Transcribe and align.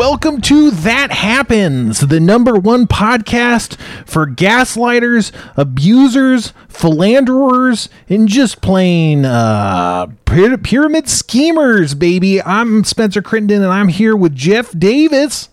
welcome 0.00 0.40
to 0.40 0.70
That 0.70 1.10
Happens, 1.10 2.00
the 2.00 2.20
number 2.20 2.54
one 2.54 2.86
podcast 2.86 3.78
for 4.08 4.26
gaslighters, 4.26 5.30
abusers, 5.58 6.54
philanderers, 6.70 7.90
and 8.08 8.26
just 8.26 8.62
plain 8.62 9.26
uh, 9.26 10.06
pyramid 10.24 11.06
schemers, 11.06 11.92
baby. 11.92 12.40
I'm 12.40 12.82
Spencer 12.82 13.20
Crittenden, 13.20 13.62
and 13.62 13.70
I'm 13.70 13.88
here 13.88 14.16
with 14.16 14.34
Jeff 14.34 14.72
Davis. 14.72 15.50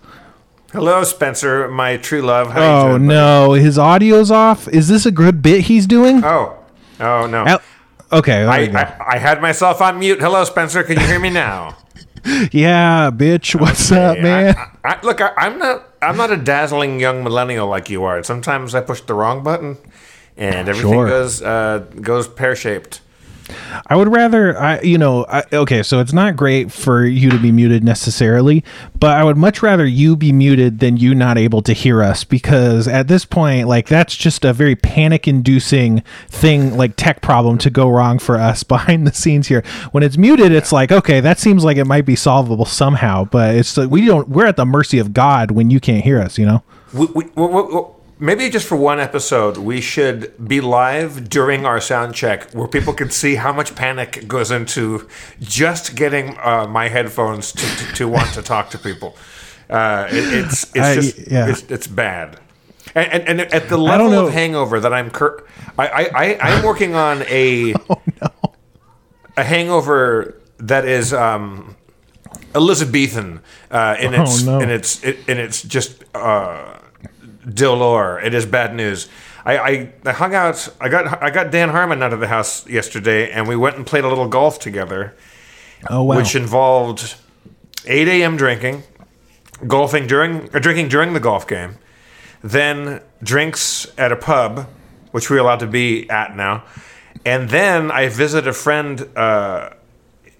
Hello, 0.71 1.03
Spencer, 1.03 1.67
my 1.67 1.97
true 1.97 2.21
love. 2.21 2.51
How 2.51 2.61
you 2.61 2.67
Oh 2.67 2.91
doing, 2.91 3.07
no, 3.07 3.51
his 3.51 3.77
audio's 3.77 4.31
off. 4.31 4.69
Is 4.69 4.87
this 4.87 5.05
a 5.05 5.11
good 5.11 5.41
bit 5.41 5.65
he's 5.65 5.85
doing? 5.85 6.23
Oh, 6.23 6.57
oh 7.01 7.27
no. 7.27 7.45
Al- 7.45 7.61
okay, 8.13 8.45
I. 8.45 8.59
I, 8.59 9.15
I 9.15 9.17
had 9.17 9.41
myself 9.41 9.81
on 9.81 9.99
mute. 9.99 10.21
Hello, 10.21 10.45
Spencer. 10.45 10.83
Can 10.83 10.97
you 10.97 11.05
hear 11.05 11.19
me 11.19 11.31
now? 11.31 11.75
yeah, 12.51 13.09
bitch. 13.11 13.59
What's 13.59 13.91
up, 13.91 14.19
man? 14.19 14.55
I, 14.83 14.95
I, 14.95 15.01
look, 15.01 15.21
I, 15.21 15.31
I'm 15.37 15.57
not. 15.59 15.83
I'm 16.01 16.17
not 16.17 16.31
a 16.31 16.37
dazzling 16.37 16.99
young 16.99 17.23
millennial 17.23 17.67
like 17.67 17.89
you 17.89 18.03
are. 18.03 18.21
Sometimes 18.23 18.75
I 18.75 18.81
push 18.81 19.01
the 19.01 19.13
wrong 19.13 19.43
button, 19.43 19.77
and 20.35 20.69
everything 20.69 20.91
Sure. 20.93 21.07
goes 21.07 21.41
uh, 21.41 21.79
goes 22.01 22.27
pear 22.27 22.55
shaped. 22.55 23.01
I 23.87 23.95
would 23.95 24.09
rather, 24.09 24.57
I 24.59 24.81
you 24.81 24.97
know, 24.97 25.25
I, 25.29 25.43
okay, 25.53 25.83
so 25.83 25.99
it's 25.99 26.13
not 26.13 26.35
great 26.35 26.71
for 26.71 27.05
you 27.05 27.29
to 27.29 27.37
be 27.37 27.51
muted 27.51 27.83
necessarily, 27.83 28.63
but 28.99 29.11
I 29.11 29.23
would 29.23 29.37
much 29.37 29.61
rather 29.61 29.85
you 29.85 30.15
be 30.15 30.31
muted 30.31 30.79
than 30.79 30.97
you 30.97 31.15
not 31.15 31.37
able 31.37 31.61
to 31.63 31.73
hear 31.73 32.03
us 32.03 32.23
because 32.23 32.87
at 32.87 33.07
this 33.07 33.25
point, 33.25 33.67
like 33.67 33.87
that's 33.87 34.15
just 34.15 34.43
a 34.45 34.53
very 34.53 34.75
panic-inducing 34.75 36.03
thing, 36.27 36.75
like 36.75 36.95
tech 36.95 37.21
problem 37.21 37.57
to 37.59 37.69
go 37.69 37.89
wrong 37.89 38.19
for 38.19 38.37
us 38.37 38.63
behind 38.77 39.07
the 39.07 39.13
scenes 39.13 39.47
here. 39.47 39.63
When 39.91 40.03
it's 40.03 40.17
muted, 40.17 40.51
it's 40.51 40.71
like 40.71 40.91
okay, 40.91 41.19
that 41.19 41.39
seems 41.39 41.63
like 41.63 41.77
it 41.77 41.85
might 41.85 42.05
be 42.05 42.15
solvable 42.15 42.65
somehow, 42.65 43.25
but 43.25 43.55
it's 43.55 43.77
like 43.77 43.89
we 43.89 44.05
don't, 44.05 44.29
we're 44.29 44.45
at 44.45 44.57
the 44.57 44.65
mercy 44.65 44.99
of 44.99 45.13
God 45.13 45.51
when 45.51 45.69
you 45.69 45.79
can't 45.79 46.03
hear 46.03 46.19
us, 46.19 46.37
you 46.37 46.45
know. 46.45 46.63
We, 46.93 47.05
we, 47.07 47.25
we, 47.35 47.83
maybe 48.19 48.49
just 48.49 48.67
for 48.67 48.75
one 48.75 48.99
episode, 48.99 49.57
we 49.57 49.81
should 49.81 50.33
be 50.47 50.61
live 50.61 51.29
during 51.29 51.65
our 51.65 51.79
sound 51.79 52.15
check, 52.15 52.51
where 52.51 52.67
people 52.67 52.93
can 52.93 53.09
see 53.09 53.35
how 53.35 53.53
much 53.53 53.75
panic 53.75 54.27
goes 54.27 54.51
into 54.51 55.07
just 55.39 55.95
getting 55.95 56.37
uh, 56.39 56.67
my 56.67 56.87
headphones 56.89 57.51
to, 57.51 57.65
to, 57.65 57.93
to 57.93 58.07
want 58.07 58.33
to 58.33 58.41
talk 58.41 58.69
to 58.71 58.77
people. 58.77 59.15
Uh, 59.69 60.07
it, 60.09 60.33
it's 60.33 60.63
it's 60.75 60.77
I- 60.79 60.95
just 60.95 61.31
yeah. 61.31 61.49
it's, 61.49 61.61
it's 61.69 61.87
bad. 61.87 62.39
And, 62.95 63.11
and, 63.27 63.41
and 63.41 63.53
at 63.53 63.67
the 63.69 63.77
level 63.77 64.13
of 64.13 64.33
hangover 64.33 64.79
that 64.79 64.93
I'm 64.93 65.11
cur- 65.11 65.43
I, 65.77 65.87
I, 65.87 66.03
I 66.15 66.37
I'm 66.39 66.63
working 66.63 66.95
on 66.95 67.21
a 67.23 67.73
Oh, 67.89 68.01
a 69.35 69.43
hangover 69.43 70.41
that 70.57 70.85
is 70.85 71.13
um, 71.13 71.75
Elizabethan 72.55 73.41
uh, 73.69 73.97
in 73.99 74.13
its 74.13 74.47
Oh, 74.47 74.57
no. 74.57 74.59
in 74.63 74.69
its 74.71 75.03
in 75.03 75.37
its 75.37 75.61
just 75.61 76.03
uh, 76.15 76.79
Dolor. 77.51 78.19
It 78.19 78.33
is 78.33 78.45
bad 78.45 78.73
news. 78.75 79.07
I, 79.45 79.57
I, 79.57 79.93
I 80.05 80.11
hung 80.11 80.35
out. 80.35 80.67
I 80.81 80.89
got 80.89 81.21
I 81.23 81.29
got 81.29 81.51
Dan 81.51 81.69
Harmon 81.69 82.03
out 82.03 82.11
of 82.13 82.19
the 82.19 82.27
house 82.27 82.67
yesterday, 82.67 83.31
and 83.31 83.47
we 83.47 83.55
went 83.55 83.77
and 83.77 83.85
played 83.85 84.03
a 84.03 84.09
little 84.09 84.27
golf 84.27 84.59
together, 84.59 85.15
Oh 85.89 86.03
wow. 86.03 86.17
which 86.17 86.35
involved 86.35 87.15
8 87.85 88.07
a.m. 88.09 88.35
drinking, 88.35 88.83
golfing 89.65 90.07
during 90.07 90.53
or 90.53 90.59
drinking 90.59 90.89
during 90.89 91.13
the 91.13 91.21
golf 91.21 91.47
game, 91.47 91.77
then 92.41 93.01
drinks 93.23 93.87
at 93.97 94.11
a 94.11 94.17
pub, 94.17 94.67
which 95.11 95.29
we're 95.29 95.39
allowed 95.39 95.59
to 95.61 95.67
be 95.67 96.09
at 96.09 96.35
now, 96.35 96.63
and 97.25 97.49
then 97.49 97.89
I 97.89 98.09
visit 98.09 98.47
a 98.47 98.53
friend 98.53 99.07
uh, 99.15 99.69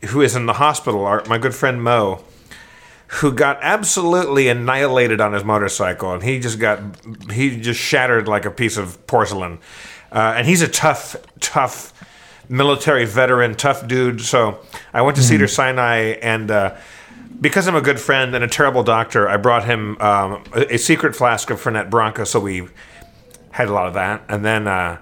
who 0.09 0.21
is 0.21 0.35
in 0.35 0.47
the 0.47 0.53
hospital. 0.53 1.05
Our, 1.05 1.23
my 1.29 1.37
good 1.37 1.55
friend 1.55 1.81
Mo 1.81 2.23
who 3.07 3.31
got 3.31 3.57
absolutely 3.61 4.49
annihilated 4.49 5.21
on 5.21 5.33
his 5.33 5.43
motorcycle, 5.43 6.13
and 6.13 6.23
he 6.23 6.39
just 6.39 6.59
got 6.59 6.79
he 7.31 7.59
just 7.59 7.79
shattered 7.79 8.27
like 8.27 8.45
a 8.45 8.51
piece 8.51 8.77
of 8.77 9.05
porcelain. 9.07 9.59
Uh, 10.11 10.33
and 10.37 10.47
he's 10.47 10.61
a 10.61 10.67
tough, 10.67 11.15
tough 11.39 11.93
military 12.49 13.05
veteran, 13.05 13.55
tough 13.55 13.87
dude. 13.87 14.21
So 14.21 14.59
I 14.93 15.01
went 15.01 15.17
to 15.17 15.23
Cedar 15.23 15.47
Sinai, 15.47 16.15
and 16.21 16.49
uh, 16.49 16.75
because 17.39 17.67
I'm 17.67 17.75
a 17.75 17.81
good 17.81 17.99
friend 17.99 18.33
and 18.35 18.43
a 18.43 18.47
terrible 18.47 18.83
doctor, 18.83 19.27
I 19.27 19.37
brought 19.37 19.65
him 19.65 19.99
um, 20.01 20.43
a, 20.53 20.75
a 20.75 20.77
secret 20.77 21.15
flask 21.15 21.49
of 21.49 21.61
Fernet 21.61 21.89
Branca. 21.89 22.25
So 22.25 22.39
we 22.39 22.67
had 23.51 23.69
a 23.69 23.73
lot 23.73 23.87
of 23.87 23.93
that, 23.95 24.23
and 24.29 24.45
then 24.45 24.67
uh, 24.67 24.97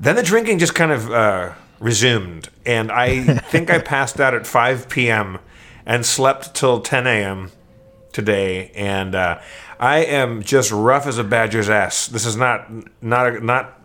then 0.00 0.16
the 0.16 0.22
drinking 0.22 0.58
just 0.58 0.74
kind 0.74 0.92
of 0.92 1.10
uh, 1.10 1.52
resumed, 1.80 2.48
and 2.64 2.90
I 2.90 3.24
think 3.50 3.70
I 3.70 3.78
passed 3.78 4.20
out 4.20 4.34
at 4.34 4.46
5 4.46 4.88
p.m. 4.88 5.38
and 5.86 6.04
slept 6.06 6.54
till 6.54 6.80
10 6.80 7.06
a.m. 7.06 7.50
today, 8.12 8.70
and 8.74 9.14
uh, 9.14 9.40
I 9.80 9.98
am 9.98 10.42
just 10.42 10.70
rough 10.70 11.06
as 11.06 11.18
a 11.18 11.24
badger's 11.24 11.68
ass. 11.70 12.06
This 12.06 12.24
is 12.26 12.36
not 12.36 12.70
not 13.02 13.26
a, 13.26 13.40
not. 13.44 13.80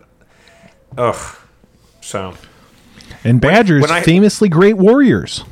Ugh. 0.98 1.36
So 2.02 2.34
and 3.24 3.42
badgers, 3.42 3.82
when 3.82 3.92
I- 3.92 4.02
famously 4.02 4.50
great 4.50 4.78
warriors. 4.78 5.44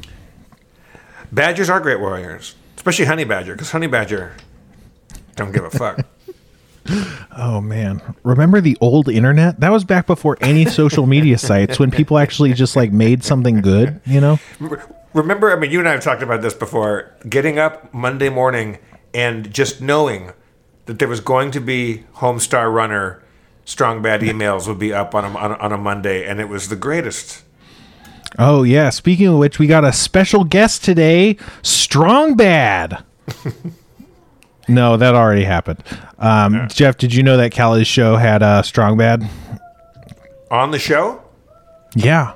badgers 1.32 1.70
are 1.70 1.80
great 1.80 2.00
warriors, 2.00 2.56
especially 2.78 3.06
honey 3.06 3.24
badger, 3.26 3.54
because 3.54 3.72
honey 3.72 3.88
badger 3.88 4.36
don't 5.36 5.52
give 5.52 5.64
a 5.64 5.70
fuck. 5.72 6.00
Oh 7.36 7.62
man, 7.62 8.00
remember 8.22 8.62
the 8.62 8.78
old 8.80 9.10
internet? 9.10 9.60
That 9.60 9.72
was 9.72 9.84
back 9.84 10.06
before 10.06 10.38
any 10.40 10.66
social 10.66 11.08
media 11.08 11.40
sites 11.40 11.80
when 11.80 11.90
people 11.90 12.20
actually 12.20 12.54
just 12.54 12.76
like 12.76 12.92
made 12.92 13.24
something 13.24 13.62
good, 13.62 14.00
you 14.06 14.22
know? 14.22 14.38
Remember, 15.16 15.56
I 15.56 15.58
mean, 15.58 15.72
you 15.72 15.80
and 15.80 15.88
I 15.88 15.94
have 15.94 16.04
talked 16.04 16.22
about 16.22 16.42
this 16.42 16.54
before. 16.54 17.16
Getting 17.28 17.58
up 17.58 17.94
Monday 17.94 18.28
morning 18.28 18.80
and 19.14 19.52
just 19.54 19.80
knowing 19.80 20.34
that 20.88 21.00
there 21.00 21.08
was 21.08 21.22
going 21.22 21.52
to 21.52 21.62
be 21.62 22.04
Homestar 22.16 22.72
Runner 22.72 23.24
strong 23.64 24.02
bad 24.02 24.20
emails 24.20 24.68
would 24.68 24.78
be 24.78 24.94
up 24.94 25.16
on 25.16 25.24
a, 25.24 25.38
on 25.38 25.52
a, 25.52 25.56
on 25.56 25.72
a 25.72 25.78
Monday, 25.78 26.26
and 26.26 26.42
it 26.42 26.50
was 26.50 26.68
the 26.68 26.76
greatest. 26.76 27.44
Oh 28.38 28.64
yeah, 28.64 28.90
speaking 28.90 29.28
of 29.28 29.38
which, 29.38 29.58
we 29.58 29.68
got 29.68 29.86
a 29.86 29.94
special 29.94 30.44
guest 30.44 30.84
today, 30.84 31.38
Strong 31.62 32.36
Bad. 32.36 33.02
no, 34.68 34.98
that 34.98 35.16
already 35.16 35.46
happened. 35.46 35.82
Um, 36.20 36.68
Jeff, 36.68 36.98
did 36.98 37.14
you 37.14 37.24
know 37.24 37.38
that 37.38 37.54
Callie's 37.54 37.88
show 37.88 38.18
had 38.18 38.44
a 38.44 38.64
Strong 38.64 38.98
Bad? 38.98 39.28
On 40.52 40.72
the 40.72 40.80
show, 40.80 41.24
Yeah. 41.96 42.34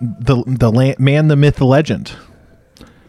The 0.00 0.42
the 0.46 0.70
la- 0.70 0.94
man, 0.98 1.28
the 1.28 1.36
myth, 1.36 1.56
the 1.56 1.64
legend. 1.66 2.12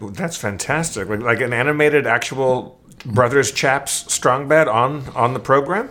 That's 0.01 0.37
fantastic. 0.37 1.07
Like, 1.09 1.19
like 1.21 1.41
an 1.41 1.53
animated 1.53 2.07
actual 2.07 2.79
Brothers 3.05 3.51
Chaps 3.51 4.11
strong 4.11 4.47
bad 4.47 4.67
on 4.67 5.03
on 5.15 5.33
the 5.33 5.39
program. 5.39 5.89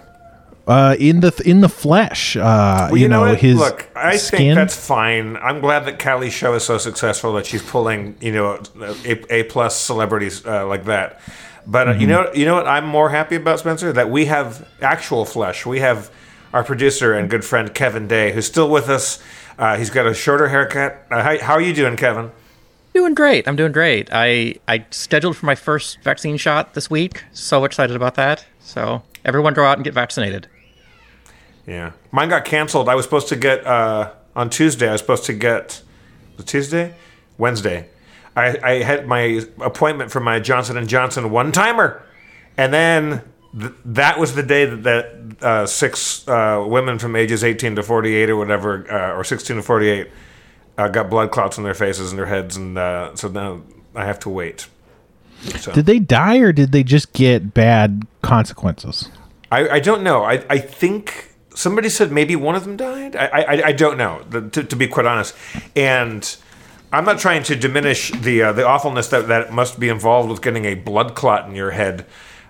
Uh, 0.67 0.95
in 0.99 1.21
the 1.21 1.33
in 1.47 1.61
the 1.63 1.69
flesh. 1.69 2.37
Uh, 2.37 2.89
Well, 2.91 2.97
you, 2.99 3.09
know, 3.09 3.21
what? 3.23 3.39
his 3.41 3.57
look. 3.59 3.89
I 3.97 4.17
skin. 4.17 4.39
think 4.39 4.55
that's 4.57 4.77
fine. 4.77 5.37
I'm 5.39 5.61
glad 5.61 5.87
that 5.87 5.99
Callie's 5.99 6.35
show 6.35 6.53
is 6.55 6.63
so 6.65 6.77
successful 6.79 7.33
that 7.35 7.47
she's 7.47 7.63
pulling 7.63 8.17
you 8.21 8.33
know 8.33 8.61
a, 9.07 9.35
a 9.35 9.43
plus 9.45 9.81
celebrities 9.81 10.45
uh, 10.45 10.67
like 10.67 10.85
that. 10.85 11.21
But 11.67 11.89
uh, 11.89 11.91
you 11.93 12.01
Mm-hmm. 12.07 12.11
know 12.11 12.33
you 12.35 12.45
know 12.45 12.55
what 12.57 12.67
I'm 12.67 12.87
more 12.87 13.09
happy 13.11 13.37
about 13.37 13.61
Spencer 13.61 13.93
that 13.93 14.11
we 14.11 14.27
have 14.27 14.67
actual 14.83 15.25
flesh. 15.25 15.65
We 15.65 15.81
have 15.81 16.11
our 16.53 16.65
producer 16.65 17.15
and 17.15 17.31
good 17.31 17.45
friend 17.45 17.73
Kevin 17.73 18.07
Day 18.09 18.33
who's 18.33 18.47
still 18.47 18.69
with 18.69 18.89
us. 18.91 19.23
Uh, 19.59 19.77
he's 19.77 19.91
got 19.91 20.07
a 20.07 20.15
shorter 20.15 20.49
haircut. 20.49 21.05
Uh, 21.11 21.23
how, 21.23 21.39
how 21.39 21.53
are 21.55 21.61
you 21.61 21.75
doing, 21.75 21.97
Kevin? 21.97 22.31
Doing 22.95 23.15
great. 23.15 23.47
I'm 23.47 23.57
doing 23.57 23.73
great. 23.73 24.09
I 24.13 24.57
I 24.67 24.87
scheduled 24.91 25.37
for 25.37 25.47
my 25.47 25.55
first 25.55 26.03
vaccine 26.03 26.37
shot 26.37 26.75
this 26.75 26.89
week. 26.89 27.25
So 27.33 27.65
excited 27.65 27.95
about 27.95 28.15
that. 28.15 28.47
So 28.61 29.03
everyone 29.25 29.55
go 29.55 29.65
out 29.65 29.77
and 29.77 29.85
get 29.85 29.95
vaccinated. 29.95 30.49
Yeah, 31.67 31.93
mine 32.11 32.31
got 32.31 32.45
canceled. 32.45 32.89
I 32.89 32.95
was 32.95 33.05
supposed 33.05 33.29
to 33.29 33.37
get 33.37 33.67
uh, 33.67 34.13
on 34.35 34.49
Tuesday. 34.49 34.89
I 34.89 34.93
was 34.93 35.01
supposed 35.01 35.27
to 35.27 35.33
get 35.33 35.83
was 36.37 36.45
it 36.45 36.49
Tuesday, 36.49 36.95
Wednesday. 37.37 37.89
I, 38.35 38.59
I 38.63 38.83
had 38.83 39.07
my 39.07 39.43
appointment 39.61 40.11
for 40.11 40.21
my 40.21 40.41
Johnson 40.41 40.77
and 40.77 40.89
Johnson 40.89 41.31
one 41.31 41.53
timer, 41.53 42.03
and 42.57 42.73
then 42.73 43.23
th- 43.57 43.73
that 43.85 44.19
was 44.19 44.35
the 44.35 44.43
day 44.43 44.65
that, 44.65 44.83
that 44.83 45.43
uh, 45.43 45.67
six 45.67 46.27
uh, 46.27 46.65
women 46.67 46.99
from 46.99 47.15
ages 47.15 47.45
eighteen 47.45 47.77
to 47.77 47.83
forty 47.83 48.15
eight 48.17 48.31
or 48.31 48.37
whatever, 48.37 48.91
uh, 48.91 49.17
or 49.17 49.23
sixteen 49.23 49.57
to 49.57 49.63
forty 49.63 49.89
eight, 49.89 50.11
uh, 50.77 50.89
got 50.89 51.11
blood 51.11 51.31
clots 51.31 51.59
in 51.59 51.65
their 51.65 51.75
faces 51.75 52.11
and 52.11 52.19
their 52.19 52.27
heads, 52.27 52.57
and 52.57 52.77
uh, 52.77 53.15
so 53.15 53.29
now 53.29 53.63
I 53.95 54.05
have 54.05 54.19
to 54.21 54.29
wait. 54.29 54.67
So. 55.59 55.73
Did 55.73 55.87
they 55.87 56.01
die 56.01 56.39
or 56.39 56.53
did 56.53 56.73
they 56.73 56.83
just 56.83 57.13
get 57.13 57.55
bad 57.55 58.05
consequences? 58.23 59.09
I, 59.53 59.69
I 59.69 59.81
don't 59.81 60.03
know. 60.03 60.25
I, 60.25 60.45
I 60.51 60.59
think 60.59 61.35
somebody 61.55 61.89
said 61.89 62.11
maybe 62.11 62.35
one 62.35 62.57
of 62.57 62.65
them 62.65 62.77
died. 62.77 63.15
I 63.15 63.27
I, 63.27 63.67
I 63.67 63.73
don't 63.73 63.97
know 63.97 64.25
the, 64.29 64.49
to, 64.51 64.65
to 64.65 64.77
be 64.77 64.89
quite 64.89 65.07
honest. 65.07 65.37
And 65.77 66.37
I'm 66.93 67.05
not 67.05 67.19
trying 67.19 67.45
to 67.45 67.55
diminish 67.55 68.11
the 68.11 68.43
uh, 68.43 68.53
the 68.53 68.67
awfulness 68.67 69.09
that, 69.09 69.29
that 69.29 69.53
must 69.53 69.79
be 69.79 69.89
involved 69.89 70.29
with 70.29 70.43
getting 70.43 70.65
a 70.65 70.75
blood 70.75 71.15
clot 71.15 71.49
in 71.49 71.55
your 71.55 71.71
head, 71.71 72.05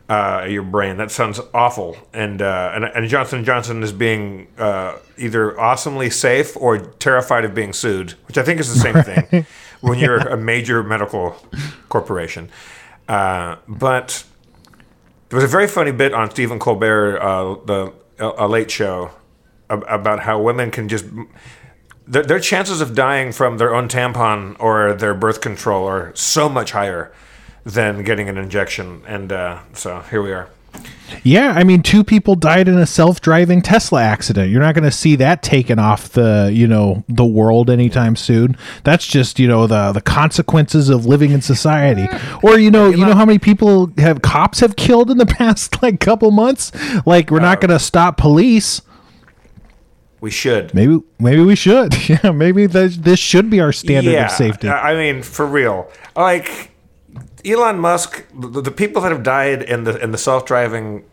uh, 0.08 0.46
your 0.48 0.62
brain. 0.62 0.96
That 0.96 1.10
sounds 1.10 1.40
awful. 1.52 1.96
And 2.12 2.40
uh, 2.40 2.72
and, 2.74 2.84
and 2.84 3.08
Johnson 3.08 3.44
Johnson 3.44 3.82
is 3.82 3.92
being 3.92 4.48
uh, 4.56 4.98
either 5.16 5.58
awesomely 5.60 6.10
safe 6.10 6.56
or 6.56 6.78
terrified 6.78 7.44
of 7.44 7.54
being 7.54 7.72
sued, 7.72 8.12
which 8.26 8.38
I 8.38 8.42
think 8.42 8.60
is 8.60 8.72
the 8.72 8.80
same 8.80 9.02
thing 9.02 9.46
when 9.80 9.98
you're 9.98 10.18
a 10.18 10.36
major 10.36 10.82
medical 10.82 11.36
corporation. 11.88 12.50
Uh, 13.06 13.56
but 13.66 14.24
there 15.28 15.36
was 15.36 15.44
a 15.44 15.48
very 15.48 15.68
funny 15.68 15.92
bit 15.92 16.14
on 16.14 16.30
Stephen 16.30 16.58
Colbert, 16.58 17.18
uh, 17.18 17.54
the 17.64 17.92
a, 18.18 18.46
a 18.46 18.48
Late 18.48 18.70
Show, 18.70 19.10
about 19.68 20.20
how 20.20 20.40
women 20.40 20.70
can 20.70 20.88
just 20.88 21.04
their, 22.06 22.22
their 22.22 22.40
chances 22.40 22.80
of 22.80 22.94
dying 22.94 23.32
from 23.32 23.58
their 23.58 23.74
own 23.74 23.88
tampon 23.88 24.56
or 24.58 24.94
their 24.94 25.12
birth 25.12 25.42
control 25.42 25.86
are 25.86 26.14
so 26.14 26.48
much 26.48 26.72
higher 26.72 27.12
than 27.64 28.02
getting 28.04 28.28
an 28.28 28.38
injection. 28.38 29.02
And 29.06 29.32
uh, 29.32 29.60
so 29.74 30.00
here 30.00 30.22
we 30.22 30.32
are. 30.32 30.48
Yeah, 31.22 31.52
I 31.56 31.64
mean, 31.64 31.82
two 31.82 32.04
people 32.04 32.34
died 32.34 32.68
in 32.68 32.76
a 32.76 32.86
self-driving 32.86 33.62
Tesla 33.62 34.02
accident. 34.02 34.50
You're 34.50 34.60
not 34.60 34.74
going 34.74 34.84
to 34.84 34.90
see 34.90 35.16
that 35.16 35.42
taken 35.42 35.78
off 35.78 36.10
the, 36.10 36.50
you 36.52 36.66
know, 36.66 37.04
the 37.08 37.24
world 37.24 37.70
anytime 37.70 38.14
soon. 38.14 38.56
That's 38.84 39.06
just, 39.06 39.38
you 39.38 39.48
know, 39.48 39.66
the 39.66 39.92
the 39.92 40.02
consequences 40.02 40.90
of 40.90 41.06
living 41.06 41.30
in 41.30 41.40
society. 41.42 42.08
Or 42.42 42.58
you 42.58 42.70
know, 42.70 42.88
you 42.90 43.04
know 43.04 43.14
how 43.14 43.24
many 43.24 43.38
people 43.38 43.90
have 43.98 44.22
cops 44.22 44.60
have 44.60 44.76
killed 44.76 45.10
in 45.10 45.18
the 45.18 45.26
past 45.38 45.82
like 45.82 45.98
couple 45.98 46.30
months? 46.30 46.70
Like 47.04 47.30
we're 47.30 47.40
not 47.40 47.60
going 47.60 47.70
to 47.70 47.78
stop 47.78 48.16
police. 48.16 48.80
We 50.20 50.30
should. 50.30 50.74
Maybe 50.74 51.00
maybe 51.18 51.42
we 51.42 51.56
should. 51.56 51.94
Yeah, 52.08 52.30
maybe 52.30 52.66
this, 52.66 52.96
this 52.96 53.18
should 53.18 53.50
be 53.50 53.60
our 53.60 53.72
standard 53.72 54.12
yeah, 54.12 54.26
of 54.26 54.32
safety. 54.32 54.68
I 54.68 54.92
I 54.92 54.94
mean, 54.94 55.22
for 55.22 55.46
real. 55.46 55.90
Like 56.14 56.70
Elon 57.44 57.78
Musk, 57.78 58.24
the, 58.34 58.60
the 58.60 58.70
people 58.70 59.02
that 59.02 59.12
have 59.12 59.22
died 59.22 59.62
in 59.62 59.84
the 59.84 59.96
in 60.02 60.10
the 60.10 60.18
self 60.18 60.44
driving 60.46 61.04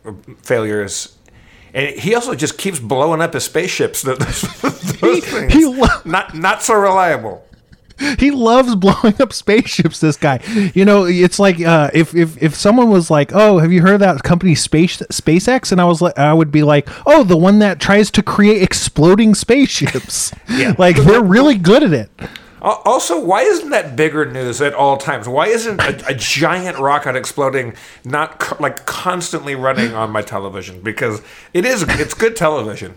failures. 0.42 1.16
And 1.74 2.00
he 2.00 2.16
also 2.16 2.36
just 2.36 2.58
keeps 2.58 2.80
blowing 2.80 3.22
up 3.22 3.34
his 3.34 3.44
spaceships. 3.44 4.04
Things, 4.04 5.54
he 5.54 5.66
lo- 5.66 5.88
not 6.06 6.34
not 6.36 6.62
so 6.64 6.74
reliable. 6.76 7.44
he 8.20 8.30
loves 8.32 8.76
blowing 8.76 9.22
up 9.22 9.32
spaceships 9.32 10.02
this 10.02 10.18
guy 10.18 10.38
you 10.74 10.84
know 10.84 11.06
it's 11.06 11.40
like 11.40 11.62
uh, 11.62 11.90
if, 11.94 12.14
if 12.14 12.42
if 12.44 12.54
someone 12.54 12.90
was 12.90 13.10
like 13.10 13.32
oh 13.34 13.58
have 13.60 13.72
you 13.72 13.82
heard 13.82 13.94
of 13.94 14.00
that 14.02 14.22
company 14.22 14.54
space 14.54 14.98
spacex 15.14 15.72
and 15.72 15.80
i 15.80 15.86
was 15.86 16.02
like 16.02 16.20
i 16.20 16.34
would 16.34 16.52
be 16.52 16.62
like 16.62 16.90
oh 17.08 17.24
the 17.24 17.38
one 17.38 17.60
that 17.60 17.80
tries 17.80 18.12
to 18.12 18.22
create 18.22 18.62
exploding 18.62 19.34
spaceships 19.34 20.34
Yeah. 20.50 20.76
like 20.78 20.98
they're 20.98 21.24
really 21.24 21.58
good 21.58 21.84
at 21.84 21.94
it 21.94 22.10
Also, 22.66 23.20
why 23.24 23.42
isn't 23.42 23.70
that 23.70 23.96
bigger 23.96 24.26
news 24.26 24.60
at 24.60 24.74
all 24.74 24.98
times? 24.98 25.28
Why 25.28 25.48
isn't 25.48 25.80
a, 25.80 26.08
a 26.10 26.14
giant 26.16 26.80
rocket 26.80 27.16
exploding 27.16 27.76
not 28.04 28.40
co- 28.40 28.58
like 28.60 28.88
constantly 28.88 29.54
running 29.54 29.94
on 29.94 30.10
my 30.10 30.24
television? 30.24 30.82
Because 30.82 31.22
it 31.54 31.64
is, 31.64 31.84
it's 31.88 32.16
good 32.16 32.36
television. 32.36 32.96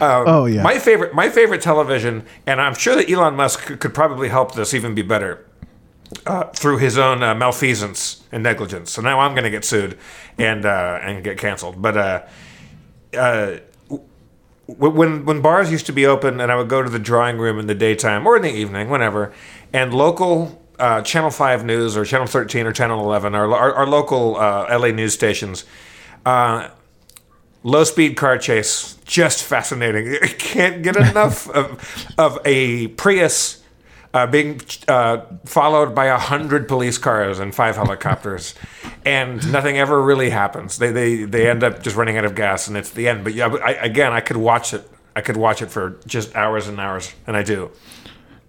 Um, 0.00 0.24
Oh, 0.26 0.46
yeah. 0.46 0.62
my 0.64 0.80
favorite, 0.80 1.14
my 1.14 1.28
favorite 1.30 1.60
television, 1.62 2.24
and 2.46 2.60
I'm 2.60 2.74
sure 2.74 2.96
that 2.96 3.08
Elon 3.08 3.36
Musk 3.36 3.78
could, 3.78 3.94
probably 3.94 4.28
help 4.30 4.54
this 4.56 4.74
even 4.74 4.94
be 4.96 5.02
better 5.02 5.46
uh, 6.26 6.44
through 6.48 6.78
his 6.78 6.98
own 6.98 7.22
uh, 7.22 7.34
malfeasance 7.36 8.24
and 8.32 8.42
negligence. 8.42 8.90
So 8.90 9.00
now 9.00 9.20
I'm 9.20 9.32
going 9.32 9.44
to 9.44 9.50
get 9.50 9.64
sued 9.64 9.96
and 10.38 10.66
uh, 10.66 10.98
and 11.00 11.22
get 11.22 11.38
canceled. 11.38 11.80
But 11.80 11.96
uh, 11.96 12.22
uh, 13.16 13.58
when 14.66 15.24
when 15.24 15.40
bars 15.40 15.70
used 15.70 15.86
to 15.86 15.92
be 15.92 16.06
open, 16.06 16.40
and 16.40 16.50
I 16.50 16.56
would 16.56 16.68
go 16.68 16.82
to 16.82 16.90
the 16.90 16.98
drawing 16.98 17.38
room 17.38 17.58
in 17.58 17.66
the 17.66 17.74
daytime 17.74 18.26
or 18.26 18.36
in 18.36 18.42
the 18.42 18.52
evening, 18.52 18.88
whenever, 18.88 19.32
and 19.72 19.92
local. 19.94 20.60
Uh, 20.76 21.00
Channel 21.02 21.30
Five 21.30 21.64
News 21.64 21.96
or 21.96 22.04
Channel 22.04 22.26
Thirteen 22.26 22.66
or 22.66 22.72
Channel 22.72 22.98
Eleven, 22.98 23.32
our 23.36 23.48
our, 23.52 23.72
our 23.74 23.86
local 23.86 24.36
uh, 24.36 24.66
LA 24.76 24.88
news 24.88 25.14
stations, 25.14 25.64
uh, 26.26 26.68
low 27.62 27.84
speed 27.84 28.16
car 28.16 28.38
chase, 28.38 28.98
just 29.04 29.44
fascinating. 29.44 30.16
Can't 30.38 30.82
get 30.82 30.96
enough 30.96 31.48
of 31.50 32.12
of 32.18 32.40
a 32.44 32.88
Prius 32.88 33.63
uh, 34.14 34.26
being 34.26 34.60
uh, 34.88 35.20
followed 35.44 35.94
by 35.94 36.06
a 36.06 36.16
hundred 36.18 36.66
police 36.68 36.96
cars 36.96 37.38
and 37.38 37.54
five 37.54 37.76
helicopters, 37.76 38.54
and 39.04 39.52
nothing 39.52 39.76
ever 39.76 40.00
really 40.00 40.30
happens. 40.30 40.78
They 40.78 40.90
they 40.92 41.24
they 41.24 41.50
end 41.50 41.62
up 41.62 41.82
just 41.82 41.96
running 41.96 42.16
out 42.16 42.24
of 42.24 42.34
gas, 42.34 42.66
and 42.68 42.76
it's 42.76 42.90
the 42.90 43.08
end. 43.08 43.24
But 43.24 43.34
yeah, 43.34 43.48
I, 43.48 43.72
again, 43.72 44.12
I 44.12 44.20
could 44.20 44.38
watch 44.38 44.72
it. 44.72 44.88
I 45.16 45.20
could 45.20 45.36
watch 45.36 45.60
it 45.62 45.70
for 45.70 45.98
just 46.06 46.34
hours 46.34 46.66
and 46.68 46.80
hours, 46.80 47.12
and 47.26 47.36
I 47.36 47.42
do. 47.42 47.70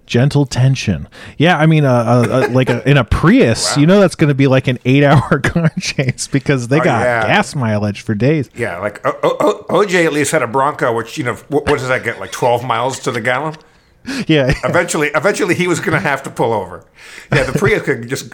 gentle 0.08 0.46
tension 0.46 1.08
yeah 1.40 1.58
i 1.58 1.66
mean 1.66 1.84
uh, 1.84 1.92
uh, 1.92 2.28
uh, 2.46 2.48
like 2.54 2.70
a, 2.70 2.88
in 2.88 2.96
a 2.96 3.04
prius 3.04 3.76
you 3.76 3.88
know 3.88 4.00
that's 4.00 4.14
going 4.14 4.28
to 4.28 4.36
be 4.36 4.46
like 4.46 4.68
an 4.68 4.78
eight 4.86 5.04
hour 5.04 5.40
car 5.44 5.72
chase 5.80 6.28
because 6.28 6.68
they 6.68 6.80
Oh, 6.80 6.84
got 6.84 7.02
yeah. 7.02 7.26
gas 7.26 7.56
mileage 7.56 8.02
for 8.02 8.14
days 8.14 8.48
Yeah, 8.56 8.78
like 8.78 9.04
o- 9.04 9.18
o- 9.24 9.38
o- 9.68 9.84
OJ 9.84 10.06
at 10.06 10.14
least 10.14 10.32
had 10.32 10.44
a 10.44 10.48
Bronco, 10.48 10.94
which 10.96 11.18
you 11.18 11.24
know, 11.24 11.34
what, 11.50 11.64
what 11.68 11.80
does 11.80 11.88
that 11.88 12.04
get? 12.04 12.20
Like 12.20 12.32
twelve 12.32 12.64
miles 12.64 13.00
to 13.00 13.12
the 13.12 13.20
gallon. 13.20 13.56
yeah 14.28 14.54
Eventually, 14.64 15.08
eventually, 15.16 15.56
he 15.56 15.68
was 15.68 15.80
going 15.80 15.94
to 15.94 16.00
have 16.00 16.22
to 16.24 16.30
pull 16.30 16.54
over. 16.54 16.86
Yeah, 17.32 17.44
the 17.44 17.58
Prius 17.58 17.82
could 17.84 18.08
just. 18.08 18.34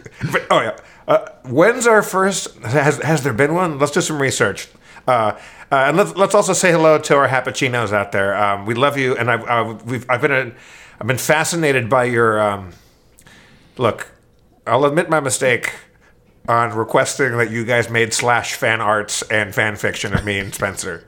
Oh 0.50 0.62
yeah. 0.62 0.78
Uh, 1.08 1.26
when's 1.44 1.88
our 1.88 2.02
first? 2.02 2.58
Has 2.60 2.98
has 2.98 3.24
there 3.24 3.34
been 3.34 3.54
one? 3.54 3.80
Let's 3.80 3.92
do 3.92 4.02
some 4.02 4.22
research. 4.22 4.68
Uh, 5.08 5.38
uh, 5.72 5.76
and 5.88 5.98
let's 5.98 6.16
let's 6.16 6.36
also 6.36 6.54
say 6.54 6.72
hello 6.72 6.98
to 7.00 7.16
our 7.16 7.28
Hapachinos 7.28 7.94
out 7.94 8.12
there. 8.12 8.36
Um, 8.36 8.66
we 8.66 8.74
love 8.74 8.98
you, 8.98 9.16
and 9.16 9.32
I've 9.32 9.44
I've 10.10 10.22
been 10.22 10.32
a, 10.32 10.52
I've 11.00 11.08
been 11.08 11.18
fascinated 11.18 11.90
by 11.90 12.06
your. 12.06 12.40
Um, 12.40 12.72
look, 13.78 14.08
I'll 14.68 14.86
admit 14.86 15.10
my 15.10 15.20
mistake 15.20 15.74
on 16.48 16.76
requesting 16.76 17.38
that 17.38 17.52
you 17.52 17.64
guys 17.66 17.90
made 17.90 18.14
slash 18.14 18.56
fan 18.56 18.82
arts 18.82 19.22
and 19.24 19.54
fan 19.54 19.76
fiction 19.76 20.14
of 20.14 20.26
me 20.26 20.40
and 20.40 20.54
Spencer. 20.54 21.06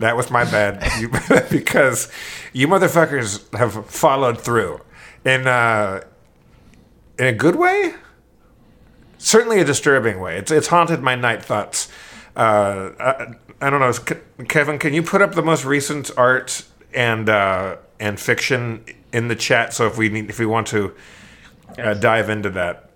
That 0.00 0.16
was 0.16 0.30
my 0.30 0.44
bad, 0.44 0.82
you, 1.00 1.08
because 1.50 2.10
you 2.52 2.66
motherfuckers 2.66 3.54
have 3.56 3.86
followed 3.86 4.40
through 4.40 4.80
in 5.24 5.46
uh, 5.46 6.02
in 7.18 7.26
a 7.26 7.32
good 7.32 7.56
way, 7.56 7.94
certainly 9.18 9.60
a 9.60 9.64
disturbing 9.64 10.18
way. 10.18 10.36
It's 10.38 10.50
it's 10.50 10.68
haunted 10.68 11.02
my 11.02 11.14
night 11.14 11.44
thoughts. 11.44 11.88
Uh, 12.34 12.90
I, 12.98 13.34
I 13.60 13.70
don't 13.70 13.80
know, 13.80 14.46
Kevin. 14.46 14.78
Can 14.78 14.94
you 14.94 15.02
put 15.02 15.20
up 15.20 15.34
the 15.34 15.42
most 15.42 15.64
recent 15.64 16.10
art 16.16 16.64
and 16.94 17.28
uh, 17.28 17.76
and 18.00 18.18
fiction 18.18 18.84
in 19.12 19.28
the 19.28 19.36
chat? 19.36 19.74
So 19.74 19.86
if 19.86 19.98
we 19.98 20.08
need, 20.08 20.30
if 20.30 20.38
we 20.38 20.46
want 20.46 20.66
to 20.68 20.94
uh, 21.78 21.92
dive 21.92 22.30
into 22.30 22.48
that, 22.50 22.90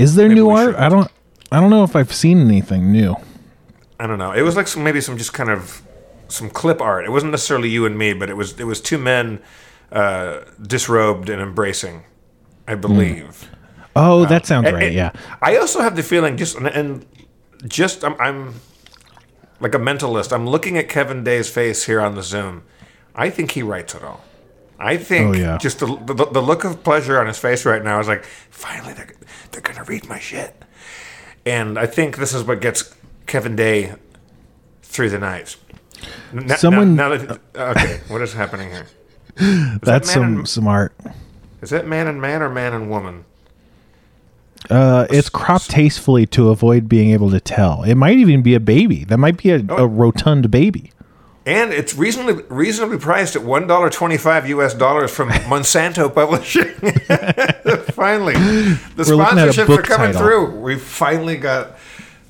is 0.00 0.16
there 0.16 0.28
new 0.28 0.50
art 0.50 0.70
should. 0.70 0.74
i 0.74 0.88
don't 0.88 1.08
i 1.52 1.60
don't 1.60 1.70
know 1.70 1.84
if 1.84 1.94
i've 1.94 2.12
seen 2.12 2.40
anything 2.40 2.90
new 2.90 3.14
I 4.02 4.08
don't 4.08 4.18
know. 4.18 4.32
It 4.32 4.42
was 4.42 4.56
like 4.56 4.66
some 4.66 4.82
maybe 4.82 5.00
some 5.00 5.16
just 5.16 5.32
kind 5.32 5.48
of 5.48 5.80
some 6.32 6.50
clip 6.50 6.80
art. 6.80 7.04
It 7.04 7.10
wasn't 7.10 7.30
necessarily 7.32 7.68
you 7.68 7.86
and 7.86 7.96
me, 7.96 8.12
but 8.14 8.28
it 8.30 8.36
was 8.36 8.58
it 8.58 8.64
was 8.64 8.80
two 8.80 8.98
men 8.98 9.40
uh, 9.92 10.40
disrobed 10.60 11.28
and 11.28 11.40
embracing, 11.42 12.02
I 12.66 12.74
believe. 12.74 13.48
oh 13.94 14.24
that 14.26 14.46
sounds 14.46 14.66
And- 14.66 14.74
right 14.76 14.86
and 14.86 14.94
yeah 14.94 15.12
I 15.42 15.56
also 15.58 15.80
have 15.82 15.96
the 15.96 16.02
feeling 16.02 16.36
just 16.38 16.56
and, 16.56 16.66
and 16.66 17.06
just 17.68 18.02
I'm, 18.04 18.16
I'm 18.20 18.54
like 19.60 19.74
a 19.74 19.78
mentalist. 19.78 20.32
I'm 20.32 20.46
looking 20.48 20.78
at 20.78 20.88
Kevin 20.88 21.22
Day's 21.24 21.48
face 21.50 21.84
here 21.84 22.00
on 22.00 22.14
the 22.14 22.22
Zoom. 22.22 22.62
I 23.14 23.28
think 23.30 23.50
he 23.52 23.62
writes 23.62 23.94
it 23.94 24.02
all. 24.02 24.24
I 24.78 24.96
think 24.96 25.36
Oh, 25.36 25.38
yeah. 25.38 25.58
just 25.58 25.78
the, 25.78 25.86
the 25.86 26.26
the 26.32 26.40
look 26.42 26.64
of 26.64 26.82
pleasure 26.82 27.20
on 27.20 27.26
his 27.26 27.38
face 27.38 27.64
right 27.66 27.84
now 27.84 28.00
is 28.00 28.08
like 28.08 28.24
finally 28.50 28.94
they're 28.94 29.12
they're 29.50 29.60
gonna 29.60 29.84
read 29.84 30.08
my 30.08 30.18
shit. 30.18 30.54
And 31.44 31.78
I 31.78 31.86
think 31.86 32.16
this 32.16 32.32
is 32.34 32.42
what 32.44 32.60
gets 32.60 32.94
Kevin 33.26 33.54
Day 33.56 33.94
through 34.82 35.10
the 35.10 35.18
night. 35.18 35.56
N- 36.34 36.48
Someone- 36.56 36.96
now, 36.96 37.10
that, 37.16 37.38
okay, 37.54 38.00
what 38.08 38.20
is 38.22 38.32
happening 38.32 38.70
here? 38.70 38.86
Is 39.36 39.78
that's 39.82 40.08
that 40.08 40.12
some 40.12 40.22
and- 40.38 40.48
some 40.48 40.66
art 40.68 40.92
Is 41.62 41.70
that 41.70 41.86
man 41.86 42.06
and 42.06 42.20
man 42.20 42.42
or 42.42 42.48
man 42.50 42.72
and 42.74 42.90
woman? 42.90 43.24
Uh, 44.70 45.06
it's 45.10 45.28
cropped 45.28 45.70
tastefully 45.70 46.24
to 46.26 46.50
avoid 46.50 46.88
being 46.88 47.10
able 47.10 47.30
to 47.30 47.40
tell. 47.40 47.82
It 47.82 47.96
might 47.96 48.16
even 48.18 48.42
be 48.42 48.54
a 48.54 48.60
baby. 48.60 49.04
That 49.04 49.18
might 49.18 49.36
be 49.36 49.50
a, 49.50 49.64
Oh. 49.68 49.76
a 49.78 49.86
rotund 49.86 50.50
baby. 50.50 50.92
And 51.44 51.72
it's 51.72 51.96
reasonably 51.96 52.44
reasonably 52.48 52.98
priced 52.98 53.34
at 53.34 53.42
one 53.42 53.66
dollar 53.66 53.90
twenty 53.90 54.16
five 54.16 54.48
U.S. 54.50 54.74
dollars 54.74 55.10
from 55.10 55.28
Monsanto 55.50 56.14
Publishing. 56.14 56.66
finally, 57.94 58.34
the 58.34 59.04
We're 59.08 59.16
looking 59.16 59.38
at 59.38 59.48
a 59.48 59.50
sponsorships 59.50 59.78
are 59.78 59.82
coming 59.82 60.12
title. 60.12 60.20
through. 60.22 60.60
We 60.60 60.76
finally 60.78 61.36
got. 61.36 61.72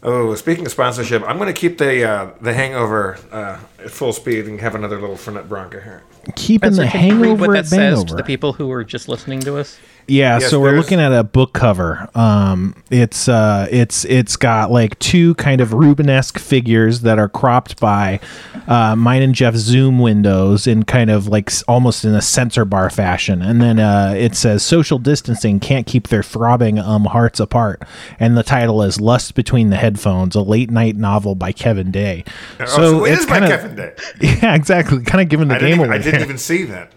Oh, 0.05 0.35
speaking 0.35 0.67
of 0.67 0.73
sponsorship, 0.73 1.23
I'm 1.29 1.39
going 1.39 1.53
to 1.53 1.59
keep 1.59 1.79
the 1.79 2.05
uh, 2.05 2.31
the 2.41 2.53
Hangover 2.53 3.19
uh, 3.31 3.61
at 3.79 3.91
full 3.91 4.13
speed 4.13 4.47
and 4.47 4.61
have 4.61 4.75
another 4.75 5.01
little 5.01 5.17
Fernet 5.17 5.49
Branca 5.49 5.81
here. 5.81 6.03
Keeping 6.37 6.75
Spencer, 6.75 6.83
the 6.85 6.89
can 6.89 7.21
read 7.21 7.29
hangover 7.29 7.49
what 7.49 7.57
at 7.59 7.65
that 7.65 7.69
says 7.69 8.05
to 8.05 8.15
the 8.15 8.23
people 8.23 8.53
who 8.53 8.71
are 8.71 8.85
just 8.85 9.09
listening 9.09 9.41
to 9.41 9.57
us? 9.59 9.79
Yeah, 10.09 10.41
Yes, 10.41 10.51
so 10.51 10.59
we're 10.59 10.73
looking 10.77 10.99
at 10.99 11.13
a 11.13 11.23
book 11.23 11.53
cover. 11.53 12.09
Um, 12.17 12.75
it's 12.91 13.29
uh, 13.29 13.69
it's 13.71 14.05
it's 14.07 14.37
got 14.37 14.73
like 14.73 14.99
two 14.99 15.37
kind 15.37 15.61
of 15.61 15.69
Rubenesque 15.71 16.41
figures 16.41 17.03
that 17.03 17.21
are 17.21 17.29
cropped 17.29 17.79
by 17.79 18.19
uh, 18.67 18.97
mine 18.97 19.23
and 19.23 19.33
Jeff's 19.33 19.59
Zoom 19.61 20.01
windows 20.01 20.67
in 20.67 20.83
kind 20.83 21.09
of 21.09 21.29
like 21.29 21.53
almost 21.69 22.05
in 22.05 22.15
a 22.17 22.21
censor 22.21 22.65
bar 22.65 22.91
fashion, 22.91 23.43
and 23.43 23.63
then 23.63 23.79
uh, 23.79 24.13
it 24.17 24.35
says 24.35 24.65
social 24.65 24.99
distancing 24.99 25.61
can't 25.61 25.87
keep 25.87 26.09
their 26.09 26.25
throbbing 26.25 26.81
um 26.81 27.05
hearts 27.05 27.39
apart, 27.39 27.81
and 28.19 28.37
the 28.37 28.43
title 28.43 28.83
is 28.83 29.01
Lust 29.01 29.37
Between 29.37 29.71
the 29.71 29.77
Headphones, 29.77 30.35
a 30.35 30.43
late 30.43 30.69
night 30.71 30.97
novel 30.97 31.37
by 31.37 31.53
Kevin 31.53 31.93
Day. 31.93 32.25
Oh, 32.59 32.65
so 32.67 33.05
it 33.05 33.13
it's 33.13 33.27
by 33.27 33.39
kinda- 33.39 33.49
Kevin 33.57 33.77
Day. 33.77 33.95
Yeah, 34.43 34.55
exactly. 34.57 35.03
Kind 35.05 35.21
of 35.21 35.29
giving 35.29 35.47
the 35.49 35.55
I 35.55 35.59
game 35.59 35.79
didn't, 35.79 35.81
even, 35.81 35.91
away. 35.93 35.99
I 36.13 36.17
didn't 36.19 36.23
even 36.29 36.39
see 36.39 36.65
that. 36.65 36.93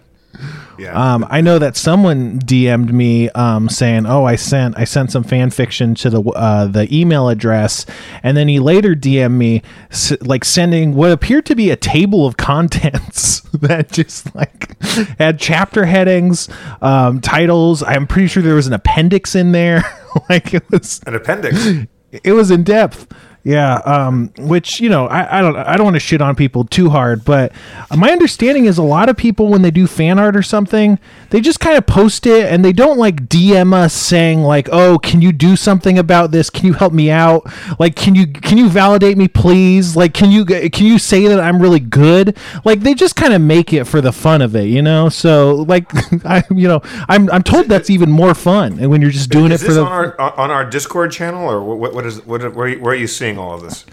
Yeah. 0.78 1.14
Um, 1.14 1.26
I 1.30 1.40
know 1.40 1.58
that 1.58 1.78
someone 1.78 2.38
DM'd 2.40 2.92
me 2.92 3.30
um, 3.30 3.70
saying, 3.70 4.04
"Oh, 4.04 4.24
I 4.26 4.36
sent 4.36 4.78
I 4.78 4.84
sent 4.84 5.10
some 5.10 5.22
fan 5.24 5.48
fiction 5.48 5.94
to 5.94 6.10
the 6.10 6.20
uh, 6.22 6.66
the 6.66 6.94
email 6.94 7.30
address," 7.30 7.86
and 8.22 8.36
then 8.36 8.46
he 8.46 8.60
later 8.60 8.94
DM'd 8.94 9.30
me 9.32 9.62
s- 9.90 10.12
like 10.20 10.44
sending 10.44 10.94
what 10.94 11.10
appeared 11.10 11.46
to 11.46 11.54
be 11.54 11.70
a 11.70 11.76
table 11.76 12.26
of 12.26 12.36
contents 12.50 13.40
that 13.54 13.90
just 13.90 14.34
like 14.34 14.78
had 15.18 15.38
chapter 15.38 15.86
headings, 15.86 16.50
um, 16.82 17.22
titles. 17.22 17.82
I'm 17.82 18.06
pretty 18.06 18.28
sure 18.28 18.42
there 18.42 18.56
was 18.56 18.66
an 18.66 18.74
appendix 18.74 19.34
in 19.34 19.52
there. 19.52 19.82
like 20.28 20.52
it 20.52 20.70
was 20.70 21.00
An 21.06 21.14
appendix. 21.14 21.66
it 22.12 22.32
was 22.32 22.50
in 22.50 22.62
depth 22.62 23.10
yeah 23.46 23.76
um 23.84 24.32
which 24.38 24.80
you 24.80 24.88
know 24.88 25.06
i, 25.06 25.38
I 25.38 25.40
don't 25.40 25.56
i 25.56 25.76
don't 25.76 25.84
want 25.84 25.94
to 25.94 26.00
shit 26.00 26.20
on 26.20 26.34
people 26.34 26.64
too 26.64 26.90
hard 26.90 27.24
but 27.24 27.52
my 27.96 28.10
understanding 28.10 28.64
is 28.64 28.76
a 28.76 28.82
lot 28.82 29.08
of 29.08 29.16
people 29.16 29.48
when 29.48 29.62
they 29.62 29.70
do 29.70 29.86
fan 29.86 30.18
art 30.18 30.36
or 30.36 30.42
something 30.42 30.98
they 31.30 31.40
just 31.40 31.60
kind 31.60 31.78
of 31.78 31.86
post 31.86 32.26
it 32.26 32.52
and 32.52 32.64
they 32.64 32.72
don't 32.72 32.98
like 32.98 33.28
dm 33.28 33.72
us 33.72 33.94
saying 33.94 34.42
like 34.42 34.68
oh 34.72 34.98
can 34.98 35.22
you 35.22 35.30
do 35.30 35.54
something 35.54 35.98
about 35.98 36.32
this 36.32 36.50
can 36.50 36.66
you 36.66 36.72
help 36.72 36.92
me 36.92 37.10
out 37.10 37.46
like 37.78 37.94
can 37.94 38.14
you 38.14 38.26
can 38.26 38.58
you 38.58 38.68
validate 38.68 39.16
me 39.16 39.28
please 39.28 39.94
like 39.94 40.12
can 40.12 40.30
you 40.30 40.44
can 40.44 40.84
you 40.86 40.98
say 40.98 41.28
that 41.28 41.38
i'm 41.38 41.62
really 41.62 41.80
good 41.80 42.36
like 42.64 42.80
they 42.80 42.94
just 42.94 43.14
kind 43.14 43.32
of 43.32 43.40
make 43.40 43.72
it 43.72 43.84
for 43.84 44.00
the 44.00 44.12
fun 44.12 44.42
of 44.42 44.56
it 44.56 44.64
you 44.64 44.82
know 44.82 45.08
so 45.08 45.54
like 45.68 45.88
i 46.26 46.42
you 46.50 46.66
know 46.66 46.80
i'm 47.08 47.30
i'm 47.30 47.42
told 47.42 47.66
that's 47.66 47.90
even 47.90 48.10
more 48.10 48.34
fun 48.34 48.78
and 48.80 48.90
when 48.90 49.00
you're 49.00 49.10
just 49.10 49.30
doing 49.30 49.52
Is 49.52 49.62
it 49.62 49.66
for 49.66 49.72
the 49.72 49.84
on 49.84 49.92
our 49.92 50.20
on 50.20 50.50
our 50.50 50.68
Discord 50.68 51.12
channel, 51.12 51.48
or 51.48 51.62
what? 51.62 51.94
What 51.94 52.06
is 52.06 52.24
what? 52.26 52.42
Where, 52.54 52.76
where 52.78 52.92
are 52.92 52.96
you 52.96 53.06
seeing 53.06 53.35
all 53.38 53.54
of 53.54 53.62
this? 53.62 53.84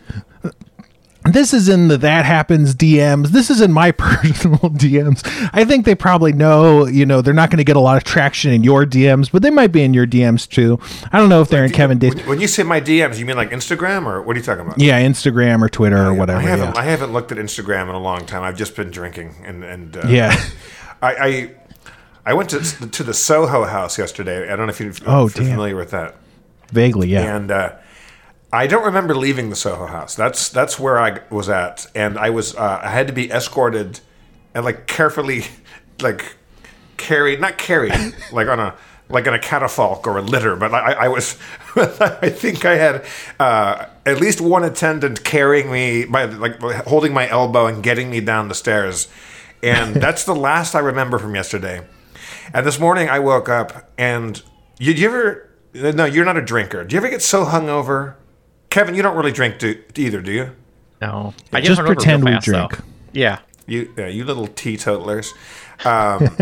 this 1.26 1.54
is 1.54 1.70
in 1.70 1.88
the 1.88 1.98
that 1.98 2.26
happens 2.26 2.76
DMs. 2.76 3.28
This 3.30 3.50
is 3.50 3.62
in 3.62 3.72
my 3.72 3.92
personal 3.98 4.58
DMs. 4.60 5.22
I 5.54 5.64
think 5.64 5.86
they 5.86 5.96
probably 5.96 6.34
know, 6.34 6.86
you 6.86 7.06
know, 7.06 7.22
they're 7.22 7.34
not 7.34 7.50
going 7.50 7.60
to 7.60 7.64
get 7.64 7.78
a 7.78 7.80
lot 7.80 7.96
of 7.96 8.04
traction 8.04 8.52
in 8.52 8.64
your 8.64 8.86
DMs, 8.86 9.32
but 9.32 9.42
they 9.42 9.50
might 9.50 9.72
be 9.72 9.84
in 9.84 9.94
your 9.94 10.06
DMs 10.06 10.50
too. 10.50 10.80
I 11.14 11.20
don't 11.20 11.30
know 11.30 11.42
if 11.42 11.48
they're 11.48 11.64
in 11.64 11.72
Kevin 11.72 11.98
Days. 11.98 12.14
When, 12.26 12.42
you 12.42 12.48
say 12.48 12.64
my 12.64 12.82
DMs, 12.82 13.20
you 13.20 13.26
mean 13.26 13.38
like 13.38 13.52
Instagram, 13.52 14.06
or 14.06 14.22
what 14.22 14.36
are 14.36 14.40
you 14.40 14.46
talking 14.46 14.66
about? 14.66 14.80
Yeah, 14.80 15.02
Instagram 15.02 15.62
or 15.62 15.70
Twitter 15.70 16.06
or 16.06 16.14
whatever. 16.14 16.40
I 16.40 16.44
haven't 16.44 16.76
yeah. 16.76 16.82
I 16.82 16.84
haven't 16.84 17.14
looked 17.14 17.32
at 17.32 17.38
Instagram 17.38 17.84
in 17.84 17.96
a 17.96 18.02
long 18.02 18.26
time. 18.26 18.44
I've 18.44 18.58
just 18.58 18.76
been 18.76 18.92
drinking 18.92 19.36
and 19.46 19.64
and 19.64 19.96
uh, 19.98 20.04
yeah. 20.08 20.36
I, 21.02 21.16
I 21.16 21.52
I 22.26 22.34
went 22.34 22.50
to 22.50 22.60
to 22.90 23.04
the 23.04 23.14
Soho 23.14 23.64
House 23.64 23.98
yesterday. 23.98 24.52
I 24.52 24.56
don't 24.56 24.68
know 24.68 24.72
if, 24.72 24.80
you, 24.82 24.90
if 24.90 25.02
Oh, 25.08 25.22
you're 25.22 25.30
damn. 25.30 25.46
familiar 25.46 25.76
with 25.76 25.92
that. 25.92 26.16
Vaguely, 26.72 27.08
yeah. 27.10 27.36
and 27.36 27.52
uh, 27.52 27.76
I 28.54 28.68
don't 28.68 28.86
remember 28.86 29.16
leaving 29.16 29.50
the 29.50 29.56
Soho 29.56 29.88
House. 29.88 30.14
That's 30.14 30.50
that's 30.50 30.80
where 30.80 31.00
I 31.00 31.22
was 31.32 31.50
at, 31.50 31.88
and 31.96 32.20
I 32.20 32.30
was 32.30 32.56
uh, 32.56 32.82
I 32.84 32.90
had 32.90 33.08
to 33.08 33.14
be 33.14 33.32
escorted 33.32 34.00
and 34.54 34.64
like 34.64 34.86
carefully 34.86 35.46
like 36.02 36.36
carried, 36.98 37.42
not 37.42 37.58
carried 37.58 37.94
like 38.32 38.48
on 38.48 38.60
a 38.60 38.76
like 39.10 39.26
in 39.26 39.34
a 39.34 39.40
catafalque 39.40 40.06
or 40.06 40.20
a 40.20 40.22
litter, 40.22 40.56
but 40.56 40.72
I, 40.72 40.94
I 40.94 41.08
was 41.08 41.40
I 41.76 42.30
think 42.30 42.64
I 42.64 42.76
had 42.76 43.06
uh, 43.40 43.88
at 44.06 44.20
least 44.22 44.40
one 44.40 44.64
attendant 44.64 45.24
carrying 45.24 45.72
me 45.72 46.06
by 46.06 46.26
like 46.26 46.60
holding 46.86 47.12
my 47.12 47.28
elbow 47.28 47.66
and 47.66 47.82
getting 47.82 48.12
me 48.12 48.22
down 48.22 48.50
the 48.50 48.56
stairs, 48.56 49.08
and 49.64 49.96
that's 49.96 50.26
the 50.26 50.36
last 50.36 50.76
I 50.76 50.80
remember 50.80 51.18
from 51.18 51.34
yesterday. 51.34 51.88
And 52.54 52.68
this 52.68 52.80
morning 52.80 53.10
I 53.10 53.18
woke 53.18 53.50
up 53.50 53.90
and 53.98 54.40
you, 54.78 54.94
you 54.94 55.08
ever. 55.08 55.50
No, 55.74 56.06
you're 56.06 56.24
not 56.24 56.38
a 56.38 56.42
drinker. 56.42 56.84
Do 56.84 56.94
you 56.94 57.00
ever 57.00 57.10
get 57.10 57.24
so 57.24 57.46
hungover? 57.46 58.14
Kevin, 58.74 58.96
you 58.96 59.04
don't 59.04 59.16
really 59.16 59.32
drink 59.32 59.60
do, 59.60 59.80
either, 59.96 60.20
do 60.20 60.32
you? 60.32 60.56
No, 61.00 61.36
I 61.52 61.62
get 61.62 61.68
Just 61.68 61.80
hungover 61.80 61.84
real 61.84 61.94
pretend 61.94 62.24
we 62.24 62.32
fast, 62.32 62.48
though. 62.48 62.68
drink. 62.70 62.84
Yeah, 63.12 63.40
You, 63.68 63.94
yeah, 63.96 64.08
you 64.08 64.26
little 64.26 64.48
teetotalers. 64.48 65.32
Um, 65.86 66.36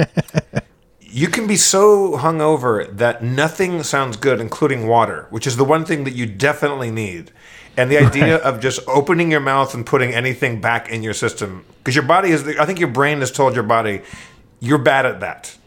you 1.01 1.27
can 1.27 1.45
be 1.45 1.57
so 1.57 2.13
hungover 2.13 2.89
that 2.95 3.21
nothing 3.21 3.83
sounds 3.83 4.15
good, 4.15 4.39
including 4.39 4.87
water, 4.87 5.27
which 5.29 5.45
is 5.45 5.57
the 5.57 5.65
one 5.65 5.83
thing 5.83 6.05
that 6.05 6.13
you 6.13 6.25
definitely 6.25 6.89
need. 6.89 7.31
And 7.75 7.91
the 7.91 7.97
idea 7.97 8.37
of 8.37 8.61
just 8.61 8.79
opening 8.87 9.29
your 9.29 9.41
mouth 9.41 9.73
and 9.73 9.85
putting 9.85 10.13
anything 10.13 10.61
back 10.61 10.87
in 10.87 11.03
your 11.03 11.13
system, 11.13 11.65
because 11.79 11.95
your 11.95 12.05
body 12.05 12.29
is, 12.29 12.47
I 12.57 12.65
think 12.65 12.79
your 12.79 12.87
brain 12.87 13.19
has 13.19 13.29
told 13.29 13.55
your 13.55 13.63
body, 13.65 14.03
you're 14.61 14.77
bad 14.77 15.05
at 15.05 15.19
that. 15.19 15.57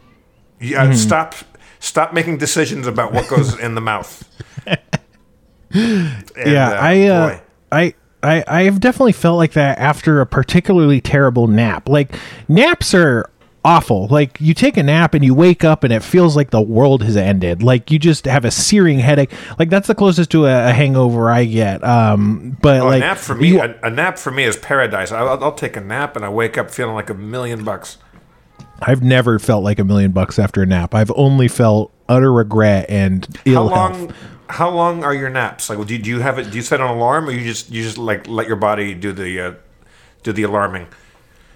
Yeah, 0.59 0.93
stop, 0.93 1.35
stop 1.79 2.11
making 2.11 2.39
decisions 2.39 2.87
about 2.87 3.13
what 3.13 3.29
goes 3.29 3.55
in 3.59 3.75
the 3.75 3.81
mouth. 3.81 4.23
And, 5.75 6.23
yeah, 6.51 6.69
uh, 6.71 6.77
I, 6.81 7.07
uh. 7.07 7.39
I, 7.71 7.93
I, 8.23 8.43
I've 8.47 8.79
definitely 8.79 9.11
felt 9.13 9.37
like 9.37 9.53
that 9.53 9.77
after 9.77 10.21
a 10.21 10.25
particularly 10.25 11.01
terrible 11.01 11.47
nap. 11.47 11.89
Like 11.89 12.15
naps 12.47 12.93
are 12.93 13.29
awful. 13.63 14.07
Like 14.07 14.39
you 14.39 14.53
take 14.53 14.77
a 14.77 14.83
nap 14.83 15.13
and 15.13 15.23
you 15.25 15.33
wake 15.33 15.63
up 15.63 15.83
and 15.83 15.91
it 15.91 16.01
feels 16.03 16.35
like 16.35 16.51
the 16.51 16.61
world 16.61 17.03
has 17.03 17.17
ended. 17.17 17.61
Like 17.63 17.91
you 17.91 17.99
just 17.99 18.25
have 18.25 18.45
a 18.45 18.51
searing 18.51 18.99
headache. 18.99 19.31
Like 19.59 19.69
that's 19.69 19.87
the 19.87 19.95
closest 19.95 20.31
to 20.31 20.45
a, 20.45 20.69
a 20.69 20.71
hangover 20.73 21.29
I 21.29 21.45
get. 21.45 21.83
Um, 21.83 22.57
but 22.61 22.81
Oh, 22.81 22.85
like 22.85 22.97
a 23.03 23.05
nap 23.07 23.17
for 23.17 23.35
me, 23.35 23.47
you- 23.49 23.61
a, 23.61 23.75
a 23.83 23.89
nap 23.89 24.17
for 24.17 24.31
me 24.31 24.43
is 24.43 24.55
paradise. 24.57 25.11
I'll, 25.11 25.43
I'll 25.43 25.51
take 25.53 25.75
a 25.75 25.81
nap 25.81 26.15
and 26.15 26.23
I 26.23 26.29
wake 26.29 26.57
up 26.57 26.71
feeling 26.71 26.95
like 26.95 27.09
a 27.09 27.15
million 27.15 27.63
bucks. 27.63 27.97
I've 28.81 29.03
never 29.03 29.39
felt 29.39 29.63
like 29.63 29.79
a 29.79 29.83
million 29.85 30.11
bucks 30.11 30.37
after 30.37 30.61
a 30.61 30.65
nap. 30.65 30.93
I've 30.93 31.11
only 31.15 31.47
felt 31.47 31.91
utter 32.09 32.31
regret 32.31 32.87
and 32.89 33.25
How 33.45 33.51
ill 33.51 33.65
long? 33.65 33.93
health. 34.09 34.15
How 34.49 34.69
long 34.69 35.03
are 35.03 35.13
your 35.13 35.29
naps? 35.29 35.69
Like, 35.69 35.85
do 35.87 35.95
you, 35.95 36.01
do 36.01 36.09
you 36.09 36.19
have 36.19 36.37
it? 36.39 36.51
Do 36.51 36.55
you 36.57 36.61
set 36.61 36.79
an 36.79 36.87
alarm, 36.87 37.27
or 37.27 37.31
you 37.31 37.43
just 37.43 37.71
you 37.71 37.83
just 37.83 37.97
like 37.97 38.27
let 38.27 38.47
your 38.47 38.55
body 38.55 38.93
do 38.93 39.11
the 39.11 39.39
uh, 39.39 39.53
do 40.23 40.31
the 40.31 40.43
alarming? 40.43 40.87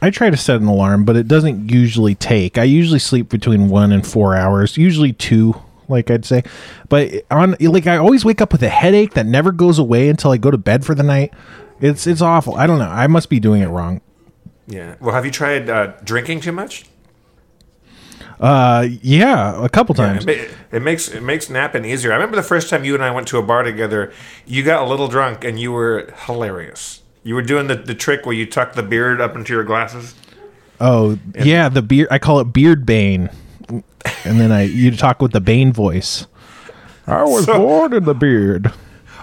I 0.01 0.09
try 0.11 0.29
to 0.29 0.37
set 0.37 0.61
an 0.61 0.67
alarm, 0.67 1.03
but 1.03 1.15
it 1.17 1.27
doesn't 1.27 1.69
usually 1.69 2.15
take. 2.15 2.57
I 2.57 2.63
usually 2.63 2.99
sleep 2.99 3.29
between 3.29 3.69
one 3.69 3.91
and 3.91 4.05
four 4.05 4.35
hours, 4.35 4.77
usually 4.77 5.11
two, 5.11 5.61
like 5.89 6.09
I'd 6.09 6.25
say. 6.25 6.43
But 6.87 7.25
on 7.29 7.55
like 7.59 7.85
I 7.87 7.97
always 7.97 8.23
wake 8.23 8.41
up 8.41 8.51
with 8.51 8.63
a 8.63 8.69
headache 8.69 9.13
that 9.13 9.25
never 9.25 9.51
goes 9.51 9.77
away 9.77 10.09
until 10.09 10.31
I 10.31 10.37
go 10.37 10.51
to 10.51 10.57
bed 10.57 10.85
for 10.85 10.95
the 10.95 11.03
night. 11.03 11.33
It's 11.81 12.07
it's 12.07 12.21
awful. 12.21 12.55
I 12.55 12.65
don't 12.67 12.79
know. 12.79 12.89
I 12.89 13.07
must 13.07 13.29
be 13.29 13.39
doing 13.39 13.61
it 13.61 13.67
wrong. 13.67 14.01
Yeah. 14.67 14.95
Well, 14.99 15.13
have 15.15 15.25
you 15.25 15.31
tried 15.31 15.69
uh, 15.69 15.93
drinking 16.03 16.41
too 16.41 16.51
much? 16.51 16.85
Uh, 18.39 18.87
yeah, 19.01 19.61
a 19.63 19.67
couple 19.69 19.93
times. 19.95 20.25
It, 20.25 20.49
it 20.71 20.81
makes 20.81 21.09
it 21.09 21.21
makes 21.21 21.49
napping 21.49 21.83
easier. 21.83 22.11
I 22.11 22.15
remember 22.15 22.37
the 22.37 22.43
first 22.43 22.69
time 22.69 22.85
you 22.85 22.93
and 22.95 23.03
I 23.03 23.11
went 23.11 23.27
to 23.29 23.37
a 23.37 23.43
bar 23.43 23.63
together. 23.63 24.13
You 24.45 24.63
got 24.63 24.81
a 24.83 24.87
little 24.89 25.07
drunk 25.09 25.43
and 25.43 25.59
you 25.59 25.71
were 25.73 26.13
hilarious. 26.25 27.01
You 27.23 27.35
were 27.35 27.41
doing 27.41 27.67
the, 27.67 27.75
the 27.75 27.93
trick 27.95 28.25
where 28.25 28.33
you 28.35 28.45
tuck 28.45 28.73
the 28.73 28.83
beard 28.83 29.19
up 29.19 29.35
into 29.35 29.51
your 29.53 29.65
glasses. 29.65 30.15
Oh, 30.79 31.19
yeah, 31.35 31.67
the 31.67 31.81
beard. 31.81 32.07
I 32.09 32.19
call 32.19 32.39
it 32.39 32.45
beard 32.53 32.85
bane, 32.85 33.29
and 33.67 34.39
then 34.39 34.53
I 34.53 34.61
you 34.63 34.95
talk 34.95 35.21
with 35.21 35.33
the 35.33 35.41
bane 35.41 35.73
voice. 35.73 36.25
I 37.07 37.23
was 37.23 37.43
So- 37.45 37.57
born 37.57 37.93
in 37.93 38.05
the 38.05 38.13
beard. 38.15 38.71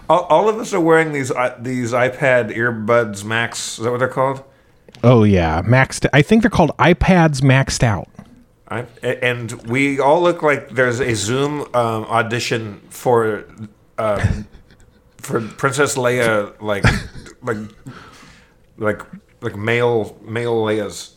All, 0.09 0.21
all 0.25 0.49
of 0.49 0.57
us 0.59 0.73
are 0.73 0.79
wearing 0.81 1.13
these 1.13 1.31
uh, 1.33 1.57
these 1.59 1.93
iPad 1.93 2.55
earbuds 2.55 3.25
Max. 3.25 3.79
Is 3.79 3.85
that 3.85 3.91
what 3.91 3.99
they're 3.99 4.09
called? 4.09 4.45
Oh 5.03 5.25
yeah, 5.25 5.63
maxed. 5.63 6.07
I 6.13 6.21
think 6.23 6.43
they're 6.43 6.51
called 6.51 6.71
iPads 6.79 7.41
maxed 7.41 7.83
out. 7.83 8.09
I, 8.69 8.81
and 9.03 9.53
we 9.69 10.01
all 10.01 10.21
look 10.23 10.43
like 10.43 10.71
there's 10.71 11.01
a 11.01 11.15
Zoom 11.15 11.63
um, 11.75 12.05
audition 12.05 12.81
for 12.91 13.45
um, 13.97 14.49
for 15.19 15.41
Princess 15.41 15.97
Leia, 15.97 16.61
like 16.61 16.85
like 17.43 17.59
like 18.77 19.03
like 19.41 19.57
male 19.57 20.19
male 20.23 20.65
Leia's. 20.65 21.15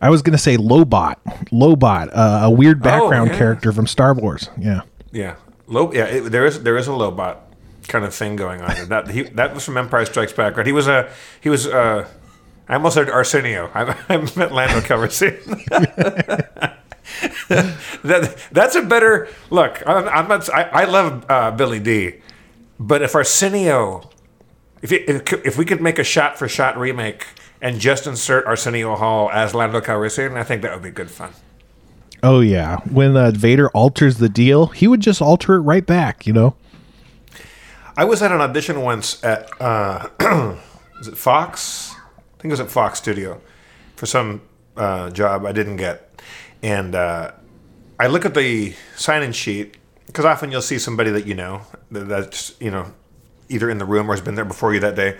I 0.00 0.10
was 0.10 0.22
gonna 0.22 0.38
say 0.38 0.56
Lobot, 0.56 1.16
Lobot, 1.50 2.10
uh, 2.12 2.40
a 2.44 2.50
weird 2.50 2.82
background 2.82 3.30
yeah. 3.30 3.38
character 3.38 3.72
from 3.72 3.86
Star 3.86 4.14
Wars. 4.14 4.48
Yeah. 4.58 4.82
Yeah, 5.12 5.36
low. 5.66 5.92
Yeah, 5.92 6.04
it, 6.04 6.20
there 6.30 6.46
is 6.46 6.62
there 6.62 6.76
is 6.76 6.86
a 6.86 6.92
Lobot 6.92 7.36
kind 7.88 8.04
of 8.04 8.14
thing 8.14 8.36
going 8.36 8.60
on. 8.60 8.88
that 8.88 9.08
he 9.10 9.22
that 9.22 9.54
was 9.54 9.64
from 9.64 9.76
Empire 9.76 10.06
Strikes 10.06 10.32
Back. 10.32 10.56
Right? 10.56 10.66
He 10.66 10.72
was 10.72 10.86
a 10.86 11.10
he 11.40 11.48
was. 11.48 11.66
Uh, 11.66 12.06
I 12.70 12.74
almost 12.74 12.94
said 12.94 13.10
Arsenio. 13.10 13.68
I, 13.74 13.96
I 14.08 14.16
meant 14.36 14.52
Lando 14.52 14.80
Calrissian. 14.80 15.44
that 18.02 18.36
that's 18.52 18.76
a 18.76 18.82
better 18.82 19.28
look. 19.50 19.82
I'm, 19.84 20.08
I'm 20.08 20.28
not. 20.28 20.48
I, 20.54 20.62
I 20.62 20.84
love 20.84 21.26
uh, 21.28 21.50
Billy 21.50 21.80
Dee, 21.80 22.20
but 22.78 23.02
if 23.02 23.16
Arsenio, 23.16 24.08
if, 24.82 24.92
it, 24.92 25.08
if 25.08 25.32
if 25.44 25.58
we 25.58 25.64
could 25.64 25.80
make 25.80 25.98
a 25.98 26.04
shot 26.04 26.38
for 26.38 26.46
shot 26.46 26.78
remake 26.78 27.26
and 27.60 27.80
just 27.80 28.06
insert 28.06 28.46
Arsenio 28.46 28.94
Hall 28.94 29.28
as 29.32 29.52
Lando 29.52 29.80
Calrissian, 29.80 30.36
I 30.36 30.44
think 30.44 30.62
that 30.62 30.72
would 30.72 30.84
be 30.84 30.92
good 30.92 31.10
fun. 31.10 31.32
Oh 32.22 32.38
yeah. 32.38 32.76
When 32.88 33.16
uh, 33.16 33.32
Vader 33.32 33.68
alters 33.70 34.18
the 34.18 34.28
deal, 34.28 34.66
he 34.66 34.86
would 34.86 35.00
just 35.00 35.20
alter 35.20 35.56
it 35.56 35.60
right 35.62 35.84
back. 35.84 36.24
You 36.24 36.34
know. 36.34 36.54
I 37.96 38.04
was 38.04 38.22
at 38.22 38.30
an 38.30 38.40
audition 38.40 38.82
once 38.82 39.22
at 39.24 39.50
uh, 39.60 40.08
is 41.00 41.08
it 41.08 41.18
Fox? 41.18 41.89
I 42.40 42.42
think 42.42 42.52
it 42.52 42.54
was 42.54 42.60
at 42.60 42.70
Fox 42.70 42.98
Studio 42.98 43.38
for 43.96 44.06
some 44.06 44.40
uh, 44.74 45.10
job 45.10 45.44
I 45.44 45.52
didn't 45.52 45.76
get, 45.76 46.22
and 46.62 46.94
uh, 46.94 47.32
I 47.98 48.06
look 48.06 48.24
at 48.24 48.32
the 48.32 48.74
sign-in 48.96 49.32
sheet 49.32 49.76
because 50.06 50.24
often 50.24 50.50
you'll 50.50 50.62
see 50.62 50.78
somebody 50.78 51.10
that 51.10 51.26
you 51.26 51.34
know 51.34 51.60
that's 51.90 52.58
you 52.58 52.70
know 52.70 52.94
either 53.50 53.68
in 53.68 53.76
the 53.76 53.84
room 53.84 54.10
or 54.10 54.14
has 54.14 54.22
been 54.22 54.36
there 54.36 54.46
before 54.46 54.72
you 54.72 54.80
that 54.80 54.96
day, 54.96 55.18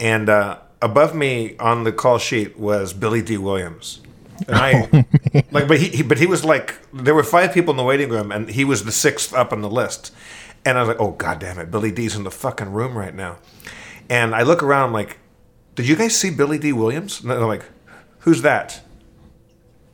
and 0.00 0.28
uh, 0.28 0.58
above 0.82 1.14
me 1.14 1.56
on 1.58 1.84
the 1.84 1.92
call 1.92 2.18
sheet 2.18 2.58
was 2.58 2.92
Billy 2.92 3.22
Dee 3.22 3.36
Williams, 3.36 4.00
and 4.48 4.56
I 4.56 5.04
like, 5.52 5.68
but 5.68 5.78
he, 5.78 5.90
he, 5.90 6.02
but 6.02 6.18
he 6.18 6.26
was 6.26 6.44
like, 6.44 6.78
there 6.92 7.14
were 7.14 7.22
five 7.22 7.54
people 7.54 7.70
in 7.70 7.76
the 7.76 7.84
waiting 7.84 8.08
room, 8.08 8.32
and 8.32 8.50
he 8.50 8.64
was 8.64 8.84
the 8.84 8.90
sixth 8.90 9.32
up 9.32 9.52
on 9.52 9.60
the 9.62 9.70
list. 9.70 10.12
And 10.64 10.76
I 10.76 10.80
was 10.80 10.88
like, 10.88 11.00
oh 11.00 11.12
god 11.12 11.38
damn 11.38 11.60
it, 11.60 11.70
Billy 11.70 11.92
Dee's 11.92 12.16
in 12.16 12.24
the 12.24 12.30
fucking 12.32 12.72
room 12.72 12.98
right 12.98 13.14
now. 13.14 13.38
And 14.08 14.34
I 14.34 14.42
look 14.42 14.64
around, 14.64 14.88
I'm 14.88 14.92
like, 14.92 15.18
did 15.74 15.88
you 15.88 15.96
guys 15.96 16.16
see 16.16 16.30
Billy 16.30 16.58
Dee 16.58 16.72
Williams? 16.72 17.20
And 17.20 17.30
they're 17.30 17.44
like, 17.44 17.64
who's 18.20 18.42
that? 18.42 18.80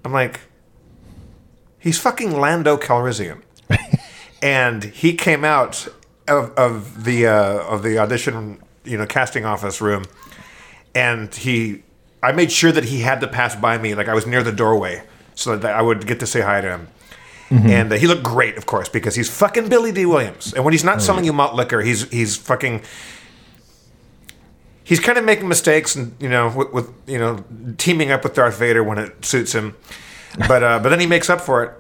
I'm 0.04 0.12
like, 0.12 0.40
he's 1.78 1.98
fucking 1.98 2.38
Lando 2.38 2.76
Calrissian. 2.76 3.42
and 4.42 4.84
he 4.84 5.14
came 5.14 5.44
out 5.44 5.88
of, 6.28 6.52
of 6.54 7.04
the 7.04 7.26
uh, 7.26 7.58
of 7.64 7.82
the 7.82 7.98
audition, 7.98 8.62
you 8.84 8.98
know, 8.98 9.06
casting 9.06 9.44
office 9.44 9.80
room, 9.80 10.04
and 10.94 11.34
he, 11.34 11.82
I 12.22 12.32
made 12.32 12.50
sure 12.52 12.72
that 12.72 12.84
he 12.84 13.00
had 13.00 13.20
to 13.20 13.28
pass 13.28 13.54
by 13.54 13.78
me, 13.78 13.94
like 13.94 14.08
I 14.08 14.14
was 14.14 14.26
near 14.26 14.42
the 14.42 14.52
doorway, 14.52 15.02
so 15.34 15.56
that 15.56 15.74
I 15.74 15.82
would 15.82 16.06
get 16.06 16.20
to 16.20 16.26
say 16.26 16.40
hi 16.40 16.60
to 16.60 16.68
him. 16.68 16.88
And 17.48 17.92
uh, 17.92 17.96
he 17.96 18.08
looked 18.08 18.24
great, 18.24 18.56
of 18.56 18.66
course, 18.66 18.88
because 18.88 19.14
he's 19.14 19.30
fucking 19.30 19.68
Billy 19.68 19.92
Dee 19.92 20.06
Williams. 20.06 20.52
And 20.52 20.64
when 20.64 20.72
he's 20.72 20.82
not 20.82 21.00
selling 21.00 21.24
you 21.24 21.32
malt 21.32 21.54
liquor, 21.54 21.80
he's 21.80 22.10
he's 22.10 22.36
fucking. 22.36 22.82
He's 24.86 25.00
kind 25.00 25.18
of 25.18 25.24
making 25.24 25.48
mistakes, 25.48 25.96
and 25.96 26.14
you 26.20 26.28
know, 26.28 26.48
with, 26.56 26.72
with 26.72 26.92
you 27.08 27.18
know, 27.18 27.44
teaming 27.76 28.12
up 28.12 28.22
with 28.22 28.34
Darth 28.34 28.56
Vader 28.56 28.84
when 28.84 28.98
it 28.98 29.24
suits 29.24 29.52
him, 29.52 29.74
but 30.46 30.62
uh, 30.62 30.78
but 30.78 30.90
then 30.90 31.00
he 31.00 31.06
makes 31.08 31.28
up 31.28 31.40
for 31.40 31.64
it 31.64 31.72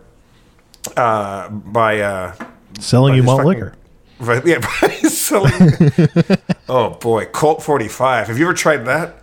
uh, 0.96 1.48
by 1.48 2.00
uh, 2.00 2.34
Selling 2.80 3.14
you 3.14 3.22
malt 3.22 3.38
fucking- 3.38 3.48
liquor. 3.48 3.74
Right, 4.18 4.46
yeah, 4.46 4.60
by 4.60 4.88
selling. 5.10 5.52
oh 6.70 6.94
boy, 7.00 7.26
Colt 7.26 7.62
forty 7.62 7.86
five. 7.86 8.28
Have 8.28 8.38
you 8.38 8.46
ever 8.46 8.54
tried 8.54 8.86
that? 8.86 9.22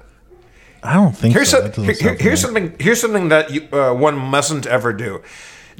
I 0.83 0.93
don't 0.93 1.13
think 1.17 1.33
Here's, 1.33 1.49
so. 1.49 1.65
a, 1.65 1.69
doesn't 1.69 1.99
here- 1.99 2.15
here's 2.19 2.39
something. 2.41 2.75
Here's 2.79 3.01
something 3.01 3.29
that 3.29 3.49
you, 3.49 3.67
uh, 3.73 3.93
one 3.95 4.15
mustn't 4.15 4.67
ever 4.67 4.93
do. 4.93 5.23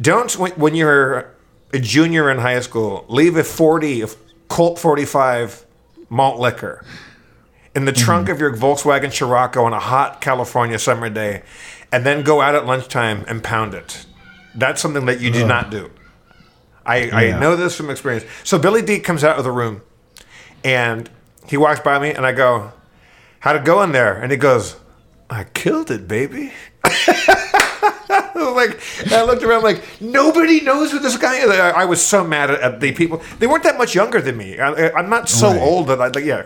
Don't 0.01 0.36
when, 0.39 0.51
when 0.53 0.74
you're 0.74 1.29
a 1.72 1.77
junior 1.79 2.31
in 2.31 2.39
high 2.39 2.60
school 2.62 3.05
leave 3.07 3.38
a 3.38 3.43
forty 3.43 4.01
of 4.01 4.17
Colt 4.48 4.79
forty 4.79 5.05
five 5.05 5.63
malt 6.10 6.39
liquor 6.39 6.83
in 7.75 7.86
the 7.86 7.92
Mm-hmm. 7.92 8.03
trunk 8.06 8.30
of 8.30 8.39
your 8.39 8.56
Volkswagen 8.56 9.12
Scirocco 9.12 9.63
on 9.65 9.74
a 9.74 9.80
hot 9.80 10.22
California 10.22 10.77
summer 10.80 11.10
day, 11.10 11.44
and 11.92 12.06
then 12.06 12.24
go 12.24 12.42
out 12.42 12.56
at 12.56 12.65
lunchtime 12.65 13.25
and 13.27 13.44
pound 13.44 13.74
it. 13.74 14.06
That's 14.56 14.82
something 14.82 15.06
that 15.08 15.20
you 15.22 15.32
do 15.32 15.46
not 15.48 15.72
do. 15.72 15.89
I, 16.86 17.10
I 17.12 17.39
know 17.39 17.56
this 17.56 17.75
from 17.75 17.89
experience. 17.89 18.25
So 18.44 18.60
Billy 18.60 18.82
Dee 18.82 19.00
comes 19.00 19.24
out 19.24 19.38
of 19.38 19.44
the 19.44 19.51
room, 19.51 19.82
and 20.63 21.10
he 21.48 21.58
walks 21.58 21.80
by 21.80 21.98
me, 22.00 22.12
and 22.12 22.25
I 22.25 22.32
go, 22.34 22.72
"How'd 23.39 23.56
it 23.56 23.65
go 23.65 23.82
in 23.84 23.92
there?" 23.94 24.13
And 24.22 24.32
he 24.32 24.38
goes, 24.38 24.75
"I 25.30 25.46
killed 25.46 25.89
it, 25.92 26.08
baby." 26.08 26.51
I 26.86 28.32
like, 28.56 28.80
I 29.12 29.24
looked 29.24 29.42
around 29.44 29.63
like 29.63 29.82
nobody 30.01 30.62
knows 30.62 30.92
who 30.92 31.00
this 31.00 31.18
guy 31.18 31.36
is. 31.38 31.50
I, 31.50 31.86
was 31.86 32.06
so 32.06 32.24
mad 32.24 32.51
at, 32.51 32.80
the 32.80 32.92
people. 32.92 33.22
They 33.39 33.48
weren't 33.48 33.63
that 33.63 33.77
much 33.77 33.96
younger 33.96 34.22
than 34.22 34.38
me. 34.38 34.60
I, 34.60 34.92
I'm 34.92 35.10
not 35.10 35.30
so 35.30 35.50
Right. 35.51 35.60
old 35.62 35.88
that 35.88 36.01
I 36.01 36.08
like. 36.10 36.25
Yeah, 36.25 36.46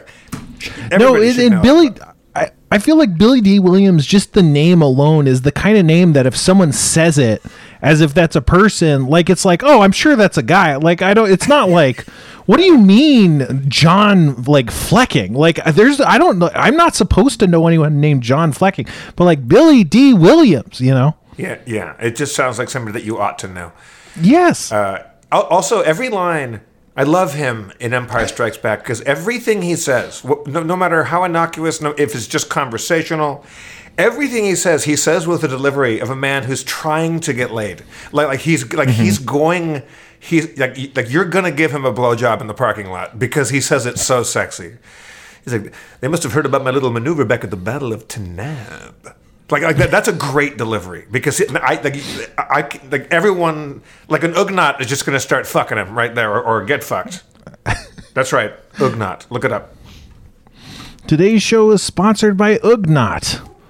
No, 0.97 1.15
it, 1.15 1.37
and. 1.37 1.61
Billy, 1.61 1.91
I, 2.35 2.51
I 2.71 2.79
feel 2.79 2.97
like 2.97 3.17
Billy 3.17 3.41
Dee 3.41 3.59
Williams, 3.59 4.05
just 4.05 4.33
the 4.33 4.43
name 4.43 4.81
alone 4.81 5.27
is 5.27 5.41
the 5.41 5.51
kind 5.51 5.77
of 5.77 5.85
name 5.85 6.13
that 6.13 6.25
if 6.25 6.35
someone 6.35 6.71
says 6.71 7.17
it 7.17 7.41
as 7.81 8.01
if 8.01 8.13
that's 8.13 8.35
a 8.35 8.41
person, 8.41 9.07
like 9.07 9.29
it's 9.29 9.45
like, 9.45 9.63
oh, 9.63 9.81
I'm 9.81 9.91
sure 9.91 10.15
that's 10.15 10.37
a 10.37 10.43
guy. 10.43 10.75
Like 10.75 11.01
I 11.01 11.13
don't. 11.13 11.31
It's 11.31 11.47
not 11.47 11.69
like. 11.69 12.05
What 12.47 12.61
do 12.61 12.63
you 12.63 12.77
mean, 12.77 13.65
John? 13.69 14.41
Like 14.43 14.71
Flecking? 14.71 15.33
Like 15.33 15.61
there's, 15.65 15.99
I 15.99 16.17
don't 16.17 16.39
know. 16.39 16.49
I'm 16.55 16.77
not 16.77 16.95
supposed 16.95 17.41
to 17.41 17.47
know 17.47 17.67
anyone 17.67 17.99
named 17.99 18.23
John 18.23 18.53
Flecking, 18.53 18.87
but 19.17 19.25
like 19.25 19.49
Billy 19.49 19.83
Dee 19.83 20.13
Williams, 20.13 20.79
you 20.79 20.91
know? 20.91 21.17
Yeah, 21.35 21.59
yeah. 21.65 21.97
It 21.99 22.15
just 22.15 22.35
sounds 22.35 22.57
like 22.57 22.69
somebody 22.69 22.97
that 22.97 23.05
you 23.05 23.17
ought 23.17 23.37
to 23.39 23.49
know. 23.49 23.73
Yes. 24.19 24.71
Uh, 24.71 25.11
also, 25.29 25.81
every 25.81 26.07
line, 26.07 26.61
I 26.97 27.03
love 27.03 27.35
him 27.35 27.71
in 27.79 27.93
Empire 27.93 28.27
Strikes 28.27 28.57
Back 28.57 28.79
because 28.79 29.01
everything 29.01 29.61
he 29.61 29.75
says, 29.75 30.23
no, 30.23 30.63
no 30.63 30.75
matter 30.75 31.03
how 31.05 31.23
innocuous, 31.23 31.79
no, 31.79 31.91
if 31.91 32.15
it's 32.15 32.25
just 32.25 32.49
conversational, 32.49 33.45
everything 33.99 34.45
he 34.45 34.55
says, 34.55 34.85
he 34.85 34.95
says 34.95 35.27
with 35.27 35.41
the 35.41 35.47
delivery 35.47 35.99
of 35.99 36.09
a 36.09 36.15
man 36.15 36.43
who's 36.43 36.63
trying 36.63 37.19
to 37.19 37.33
get 37.33 37.51
laid. 37.51 37.83
Like, 38.11 38.27
like 38.29 38.39
he's 38.39 38.73
like 38.73 38.89
mm-hmm. 38.89 39.03
he's 39.03 39.19
going. 39.19 39.83
He's 40.19 40.57
like, 40.57 40.75
like 40.95 41.11
you're 41.11 41.25
gonna 41.25 41.51
give 41.51 41.71
him 41.71 41.85
a 41.85 41.93
blowjob 41.93 42.41
in 42.41 42.47
the 42.47 42.55
parking 42.55 42.87
lot 42.87 43.19
because 43.19 43.51
he 43.51 43.61
says 43.61 43.85
it 43.85 43.99
so 43.99 44.23
sexy. 44.23 44.77
He's 45.43 45.53
like, 45.53 45.73
they 45.99 46.07
must 46.07 46.23
have 46.23 46.33
heard 46.33 46.47
about 46.47 46.63
my 46.63 46.71
little 46.71 46.89
maneuver 46.89 47.23
back 47.23 47.43
at 47.43 47.51
the 47.51 47.55
Battle 47.55 47.93
of 47.93 48.07
Taanab. 48.07 49.13
Like, 49.49 49.63
like 49.63 49.77
that, 49.77 49.91
that's 49.91 50.09
a 50.09 50.13
great 50.13 50.57
delivery 50.57 51.05
because 51.09 51.39
it, 51.39 51.55
I, 51.55 51.75
like, 51.81 51.95
I, 52.37 52.69
like 52.91 53.11
everyone, 53.13 53.81
like 54.09 54.23
an 54.23 54.33
Ugnaught 54.33 54.81
is 54.81 54.87
just 54.87 55.05
going 55.05 55.15
to 55.15 55.21
start 55.21 55.47
fucking 55.47 55.77
him 55.77 55.97
right 55.97 56.13
there 56.13 56.33
or, 56.33 56.41
or 56.41 56.65
get 56.65 56.83
fucked. 56.83 57.23
That's 58.13 58.33
right, 58.33 58.53
Ugnaught. 58.73 59.29
Look 59.29 59.45
it 59.45 59.53
up. 59.53 59.73
Today's 61.07 61.41
show 61.41 61.71
is 61.71 61.81
sponsored 61.81 62.35
by 62.35 62.57
Ugnaught. 62.57 63.47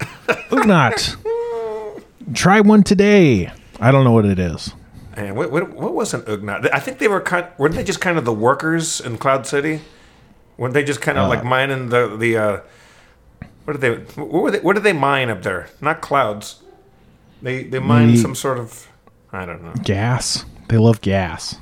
Ugnaught. 0.50 2.02
Try 2.34 2.60
one 2.60 2.82
today. 2.82 3.52
I 3.78 3.92
don't 3.92 4.02
know 4.02 4.12
what 4.12 4.24
it 4.24 4.40
is. 4.40 4.74
And 5.14 5.36
what, 5.36 5.52
what, 5.52 5.70
what 5.70 5.94
was 5.94 6.12
an 6.12 6.22
Ugnaught? 6.22 6.70
I 6.72 6.80
think 6.80 6.98
they 6.98 7.06
were 7.06 7.20
kind. 7.20 7.46
Weren't 7.56 7.76
they 7.76 7.84
just 7.84 8.00
kind 8.00 8.18
of 8.18 8.24
the 8.24 8.32
workers 8.32 9.00
in 9.00 9.16
Cloud 9.16 9.46
City? 9.46 9.80
Weren't 10.56 10.74
they 10.74 10.82
just 10.82 11.00
kind 11.00 11.18
of 11.18 11.28
like 11.28 11.44
mining 11.44 11.90
the 11.90 12.16
the? 12.16 12.36
Uh, 12.36 12.60
what 13.68 13.78
did 13.78 13.80
they? 13.82 14.22
What 14.22 14.42
were 14.42 14.50
they? 14.50 14.60
What 14.60 14.72
did 14.76 14.82
they 14.82 14.94
mine 14.94 15.28
up 15.28 15.42
there? 15.42 15.68
Not 15.82 16.00
clouds. 16.00 16.62
They 17.42 17.64
they 17.64 17.78
mine 17.78 18.12
The- 18.12 18.16
some 18.16 18.34
sort 18.34 18.58
of. 18.58 18.88
I 19.30 19.44
don't 19.44 19.62
know. 19.62 19.74
Gas. 19.84 20.46
They 20.68 20.78
love 20.78 21.02
gas. 21.02 21.56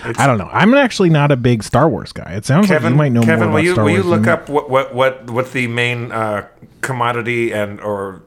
It's- 0.00 0.18
I 0.18 0.26
don't 0.26 0.38
know. 0.38 0.50
I'm 0.50 0.74
actually 0.74 1.10
not 1.10 1.30
a 1.30 1.36
big 1.36 1.62
Star 1.62 1.88
Wars 1.88 2.10
guy. 2.12 2.32
It 2.32 2.44
sounds 2.44 2.68
like 2.68 2.82
you 2.82 2.90
might 2.90 3.12
know 3.12 3.22
Kevin, 3.22 3.38
more 3.38 3.46
will 3.46 3.54
about 3.54 3.64
you 3.64 3.72
Star 3.74 3.84
will 3.84 3.92
you 3.92 4.02
look 4.02 4.26
up 4.26 4.48
what 4.48 4.70
what 4.70 4.92
what 4.92 5.30
what 5.30 5.52
the 5.52 5.68
main 5.68 6.10
uh, 6.10 6.48
commodity 6.80 7.52
and 7.52 7.80
or 7.80 8.22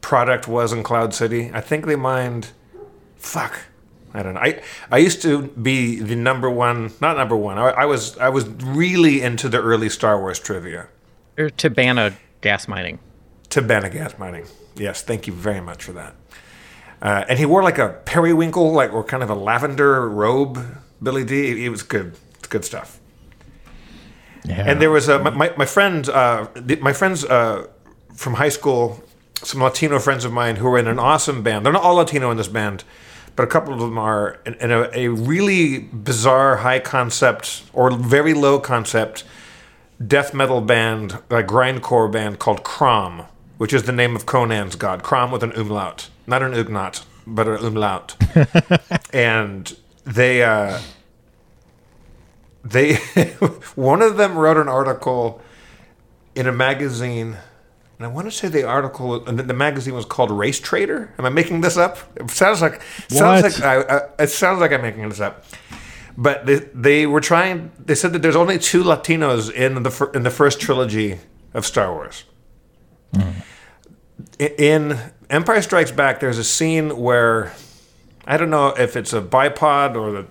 product 0.00 0.48
was 0.48 0.72
in 0.72 0.82
Cloud 0.82 1.12
City? 1.12 1.50
I 1.52 1.60
think 1.60 1.84
they 1.84 1.96
mined. 1.96 2.52
Fuck, 3.18 3.66
I 4.14 4.22
don't 4.22 4.32
know. 4.32 4.40
I 4.40 4.62
I 4.90 4.96
used 4.96 5.20
to 5.22 5.42
be 5.48 6.00
the 6.00 6.16
number 6.16 6.48
one, 6.48 6.92
not 7.02 7.18
number 7.18 7.36
one. 7.36 7.58
I, 7.58 7.68
I 7.68 7.84
was 7.84 8.16
I 8.16 8.30
was 8.30 8.48
really 8.48 9.20
into 9.20 9.50
the 9.50 9.60
early 9.60 9.90
Star 9.90 10.18
Wars 10.18 10.38
trivia. 10.38 10.88
Or 11.36 11.50
Tibanna 11.50 12.14
gas 12.42 12.68
mining. 12.68 12.98
Tibanna 13.48 13.90
gas 13.90 14.18
mining. 14.18 14.44
Yes, 14.76 15.02
thank 15.02 15.26
you 15.26 15.32
very 15.32 15.60
much 15.60 15.84
for 15.84 15.92
that. 15.92 16.14
Uh, 17.00 17.24
and 17.28 17.38
he 17.38 17.46
wore 17.46 17.62
like 17.62 17.78
a 17.78 18.00
periwinkle, 18.04 18.72
like 18.72 18.92
or 18.92 19.02
kind 19.02 19.22
of 19.22 19.30
a 19.30 19.34
lavender 19.34 20.08
robe. 20.08 20.58
Billy 21.02 21.24
Dee. 21.24 21.64
It 21.64 21.68
was 21.68 21.82
good. 21.82 22.16
It's 22.38 22.46
good 22.48 22.64
stuff. 22.64 23.00
Yeah. 24.44 24.64
And 24.66 24.80
there 24.80 24.90
was 24.90 25.08
a, 25.08 25.18
my, 25.18 25.30
my, 25.30 25.52
my 25.56 25.64
friend, 25.64 26.08
uh, 26.08 26.48
my 26.80 26.92
friends 26.92 27.24
uh, 27.24 27.66
from 28.14 28.34
high 28.34 28.48
school, 28.48 29.02
some 29.36 29.60
Latino 29.62 29.98
friends 29.98 30.24
of 30.24 30.32
mine 30.32 30.56
who 30.56 30.68
were 30.68 30.78
in 30.78 30.86
an 30.86 30.98
awesome 30.98 31.42
band. 31.42 31.64
They're 31.64 31.72
not 31.72 31.82
all 31.82 31.96
Latino 31.96 32.30
in 32.30 32.36
this 32.36 32.48
band, 32.48 32.84
but 33.34 33.42
a 33.42 33.46
couple 33.46 33.74
of 33.74 33.80
them 33.80 33.98
are 33.98 34.40
in, 34.46 34.54
in 34.54 34.70
a, 34.70 34.90
a 34.94 35.08
really 35.08 35.78
bizarre, 35.78 36.58
high 36.58 36.78
concept 36.78 37.62
or 37.72 37.90
very 37.90 38.34
low 38.34 38.58
concept 38.58 39.24
death 40.04 40.34
metal 40.34 40.60
band, 40.60 41.12
a 41.30 41.42
grindcore 41.42 42.10
band 42.10 42.38
called 42.38 42.64
Crom, 42.64 43.24
which 43.58 43.72
is 43.72 43.84
the 43.84 43.92
name 43.92 44.16
of 44.16 44.26
Conan's 44.26 44.76
god. 44.76 45.02
Crom 45.02 45.30
with 45.30 45.42
an 45.42 45.52
umlaut, 45.52 46.08
not 46.26 46.42
an 46.42 46.52
ugnat, 46.52 47.04
but 47.26 47.46
an 47.48 47.56
umlaut. 47.64 48.16
and 49.12 49.76
they. 50.04 50.42
Uh, 50.42 50.80
they 52.64 52.94
one 53.74 54.02
of 54.02 54.16
them 54.16 54.38
wrote 54.38 54.56
an 54.56 54.68
article 54.68 55.40
in 56.36 56.46
a 56.46 56.52
magazine 56.52 57.36
and 57.98 58.06
i 58.06 58.08
want 58.08 58.24
to 58.24 58.30
say 58.30 58.46
the 58.46 58.62
article 58.62 59.26
and 59.26 59.36
the- 59.36 59.42
the 59.42 59.52
magazine 59.52 59.94
was 59.94 60.04
called 60.04 60.30
race 60.30 60.60
trader 60.60 61.12
am 61.18 61.24
i 61.24 61.28
making 61.28 61.60
this 61.60 61.76
up 61.76 61.98
it 62.14 62.30
sounds 62.30 62.62
like 62.62 62.80
sounds 63.08 63.42
What? 63.42 63.60
like 63.60 63.62
I, 63.62 63.96
I, 63.96 64.00
it 64.22 64.28
sounds 64.28 64.60
like 64.60 64.70
i'm 64.72 64.80
making 64.80 65.08
this 65.08 65.18
up 65.18 65.44
but 66.16 66.46
they, 66.46 66.56
they 66.74 67.06
were 67.06 67.20
trying 67.20 67.70
they 67.78 67.94
said 67.94 68.12
that 68.12 68.22
there's 68.22 68.36
only 68.36 68.58
two 68.58 68.82
latinos 68.82 69.50
in 69.52 69.82
the 69.82 69.90
fir- 69.90 70.10
in 70.12 70.22
the 70.22 70.30
first 70.30 70.60
trilogy 70.60 71.18
of 71.54 71.64
star 71.66 71.92
wars. 71.92 72.24
I- 73.16 74.54
in 74.58 74.98
empire 75.30 75.62
strikes 75.62 75.90
back 75.90 76.20
there's 76.20 76.38
a 76.38 76.44
scene 76.44 76.96
where 76.98 77.52
i 78.26 78.36
don't 78.36 78.50
know 78.50 78.68
if 78.68 78.96
it's 78.96 79.12
a 79.12 79.20
bipod 79.22 79.96
or 79.96 80.12
the 80.12 80.26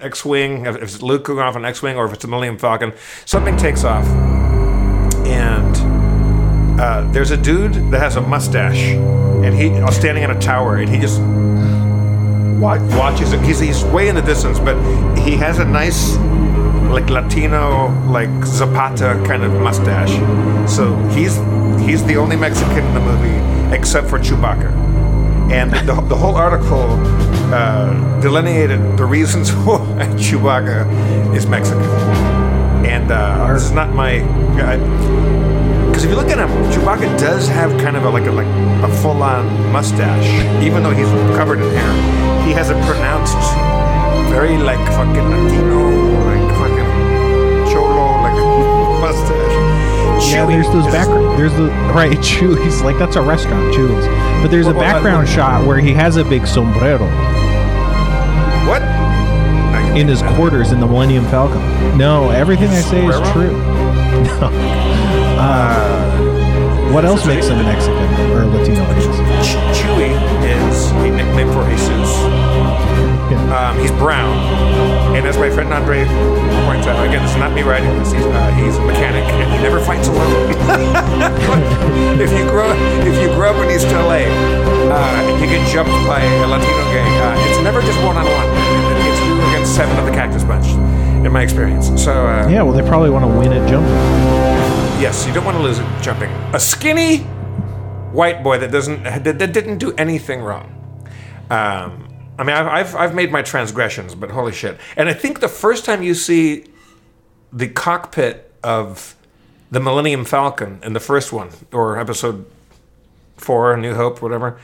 X-wing, 0.00 0.64
if 0.64 0.76
it's 0.76 1.02
Luke 1.02 1.24
going 1.24 1.40
off 1.40 1.56
an 1.56 1.66
X-wing, 1.66 1.98
or 1.98 2.06
if 2.06 2.14
it's 2.14 2.24
a 2.24 2.26
Millennium 2.26 2.56
Falcon, 2.56 2.94
something 3.26 3.54
takes 3.58 3.84
off, 3.84 4.06
and 5.26 6.80
uh, 6.80 7.06
there's 7.12 7.30
a 7.30 7.36
dude 7.36 7.74
that 7.90 7.98
has 8.00 8.16
a 8.16 8.20
mustache, 8.22 8.78
and 9.44 9.54
he 9.54 9.68
standing 9.92 10.24
in 10.24 10.30
a 10.30 10.40
tower, 10.40 10.76
and 10.76 10.88
he 10.88 10.98
just 10.98 11.20
wa- 12.60 12.78
watches. 12.96 13.32
He's 13.32 13.58
he's 13.60 13.84
way 13.84 14.08
in 14.08 14.14
the 14.14 14.22
distance, 14.22 14.58
but 14.58 14.76
he 15.18 15.36
has 15.36 15.58
a 15.58 15.64
nice 15.64 16.16
like 16.90 17.08
Latino, 17.08 17.88
like 18.08 18.30
Zapata 18.44 19.22
kind 19.26 19.42
of 19.44 19.52
mustache. 19.60 20.14
So 20.68 20.94
he's 21.10 21.36
he's 21.86 22.04
the 22.04 22.16
only 22.16 22.36
Mexican 22.36 22.84
in 22.84 22.94
the 22.94 23.00
movie 23.00 23.38
except 23.74 24.08
for 24.08 24.18
Chewbacca 24.18 24.70
And 25.52 25.70
the, 25.88 25.94
the 26.08 26.16
whole 26.16 26.34
article 26.34 26.98
uh, 27.54 28.20
delineated 28.20 28.96
the 28.96 29.04
reasons 29.04 29.50
why 29.66 30.06
Chewbacca 30.18 31.34
is 31.36 31.46
Mexican. 31.46 31.82
And 32.84 33.10
uh, 33.10 33.52
this 33.52 33.64
is 33.64 33.72
not 33.72 33.90
my. 33.94 34.18
Because 36.00 36.12
if 36.12 36.16
you 36.16 36.24
look 36.24 36.32
at 36.32 36.38
him, 36.38 36.48
Chewbacca 36.72 37.20
does 37.20 37.46
have 37.48 37.78
kind 37.78 37.94
of 37.94 38.04
a, 38.04 38.08
like 38.08 38.24
a, 38.24 38.32
like 38.32 38.46
a 38.82 38.88
full-on 39.02 39.70
mustache, 39.70 40.24
even 40.64 40.82
though 40.82 40.92
he's 40.94 41.10
covered 41.36 41.60
in 41.60 41.68
hair. 41.74 41.92
He 42.46 42.52
has 42.52 42.70
a 42.70 42.74
pronounced, 42.88 43.36
very 44.32 44.56
like 44.56 44.78
fucking 44.96 45.28
Latino, 45.28 45.90
like 46.24 46.48
fucking 46.56 47.70
cholo, 47.70 48.16
like 48.24 49.02
mustache. 49.02 50.32
Yeah, 50.32 50.46
Chewy 50.46 50.52
there's 50.54 50.68
those 50.68 50.86
background. 50.86 51.38
There's 51.38 51.52
the 51.52 51.68
right 51.92 52.16
Chewy's 52.24 52.80
like 52.80 52.96
that's 52.96 53.16
a 53.16 53.20
restaurant, 53.20 53.74
Chewy's. 53.74 54.06
But 54.40 54.50
there's 54.50 54.68
a 54.68 54.72
well, 54.72 54.80
background 54.80 55.26
well- 55.26 55.36
shot 55.36 55.66
where 55.66 55.80
he 55.80 55.92
has 55.92 56.16
a 56.16 56.24
big 56.24 56.46
sombrero 56.46 57.04
What? 58.66 58.80
In 59.94 60.08
his 60.08 60.22
quarters 60.22 60.72
in 60.72 60.80
the 60.80 60.86
Millennium 60.86 61.26
Falcon. 61.26 61.60
No, 61.98 62.30
everything 62.30 62.68
I 62.68 62.80
say 62.80 63.04
is 63.04 63.20
true. 63.32 63.52
No. 64.40 64.89
Uh, 65.40 66.92
what 66.92 67.04
else 67.04 67.24
makes 67.24 67.46
him 67.48 67.58
a 67.58 67.62
Mexican 67.62 67.96
or 68.36 68.44
Latino? 68.44 68.84
I 68.84 68.92
guess. 68.92 69.08
Chewy 69.72 70.12
is 70.44 70.90
a 70.92 71.10
nickname 71.10 71.48
for 71.48 71.64
Jesus. 71.64 72.12
Um, 73.50 73.78
he's 73.80 73.90
brown, 73.92 74.36
and 75.16 75.26
as 75.26 75.36
my 75.38 75.50
friend 75.50 75.72
Andre 75.72 76.04
points 76.66 76.86
out, 76.86 77.04
again, 77.06 77.22
this 77.22 77.32
is 77.32 77.36
not 77.38 77.52
me 77.52 77.62
writing 77.62 77.88
this. 77.98 78.12
He's, 78.12 78.22
uh, 78.24 78.50
he's 78.52 78.76
a 78.76 78.84
mechanic, 78.84 79.24
and 79.24 79.50
he 79.52 79.58
never 79.58 79.80
fights 79.80 80.06
alone. 80.08 80.50
if 82.20 82.30
you 82.30 82.44
grow, 82.50 82.70
if 83.06 83.14
you 83.22 83.28
grow 83.34 83.50
up 83.50 83.56
in 83.64 83.74
East 83.74 83.86
LA, 83.90 84.26
uh, 84.90 85.26
and 85.26 85.40
you 85.40 85.46
get 85.46 85.66
jumped 85.72 85.90
by 86.06 86.20
a 86.20 86.46
Latino 86.46 86.84
gang, 86.92 87.10
uh, 87.22 87.48
it's 87.50 87.62
never 87.62 87.80
just 87.80 87.98
one 88.02 88.16
on 88.16 88.26
one. 88.26 88.48
It's 89.08 89.20
you 89.24 89.34
against 89.50 89.74
seven 89.74 89.96
of 89.98 90.04
the 90.06 90.12
Cactus 90.12 90.44
Bunch, 90.44 90.68
in 91.24 91.32
my 91.32 91.42
experience. 91.42 91.88
So 92.02 92.12
uh, 92.26 92.46
Yeah, 92.48 92.62
well, 92.62 92.72
they 92.72 92.86
probably 92.86 93.10
want 93.10 93.24
to 93.24 93.38
win 93.38 93.52
at 93.52 93.68
jumping. 93.68 94.59
Yes, 95.00 95.26
you 95.26 95.32
don't 95.32 95.46
want 95.46 95.56
to 95.56 95.62
lose 95.62 95.78
at 95.78 96.02
jumping. 96.02 96.30
A 96.52 96.60
skinny 96.60 97.20
white 98.12 98.42
boy 98.42 98.58
that 98.58 98.70
doesn't 98.70 99.02
that, 99.04 99.24
that 99.24 99.54
didn't 99.54 99.78
do 99.78 99.94
anything 99.94 100.42
wrong. 100.42 100.66
Um, 101.48 102.06
I 102.38 102.44
mean, 102.44 102.54
I've, 102.54 102.66
I've 102.66 102.94
I've 102.94 103.14
made 103.14 103.32
my 103.32 103.40
transgressions, 103.40 104.14
but 104.14 104.30
holy 104.30 104.52
shit! 104.52 104.78
And 104.98 105.08
I 105.08 105.14
think 105.14 105.40
the 105.40 105.48
first 105.48 105.86
time 105.86 106.02
you 106.02 106.12
see 106.12 106.66
the 107.50 107.66
cockpit 107.66 108.52
of 108.62 109.16
the 109.70 109.80
Millennium 109.80 110.26
Falcon 110.26 110.80
in 110.82 110.92
the 110.92 111.00
first 111.00 111.32
one 111.32 111.48
or 111.72 111.98
episode 111.98 112.44
four, 113.38 113.74
New 113.78 113.94
Hope, 113.94 114.20
whatever, 114.20 114.60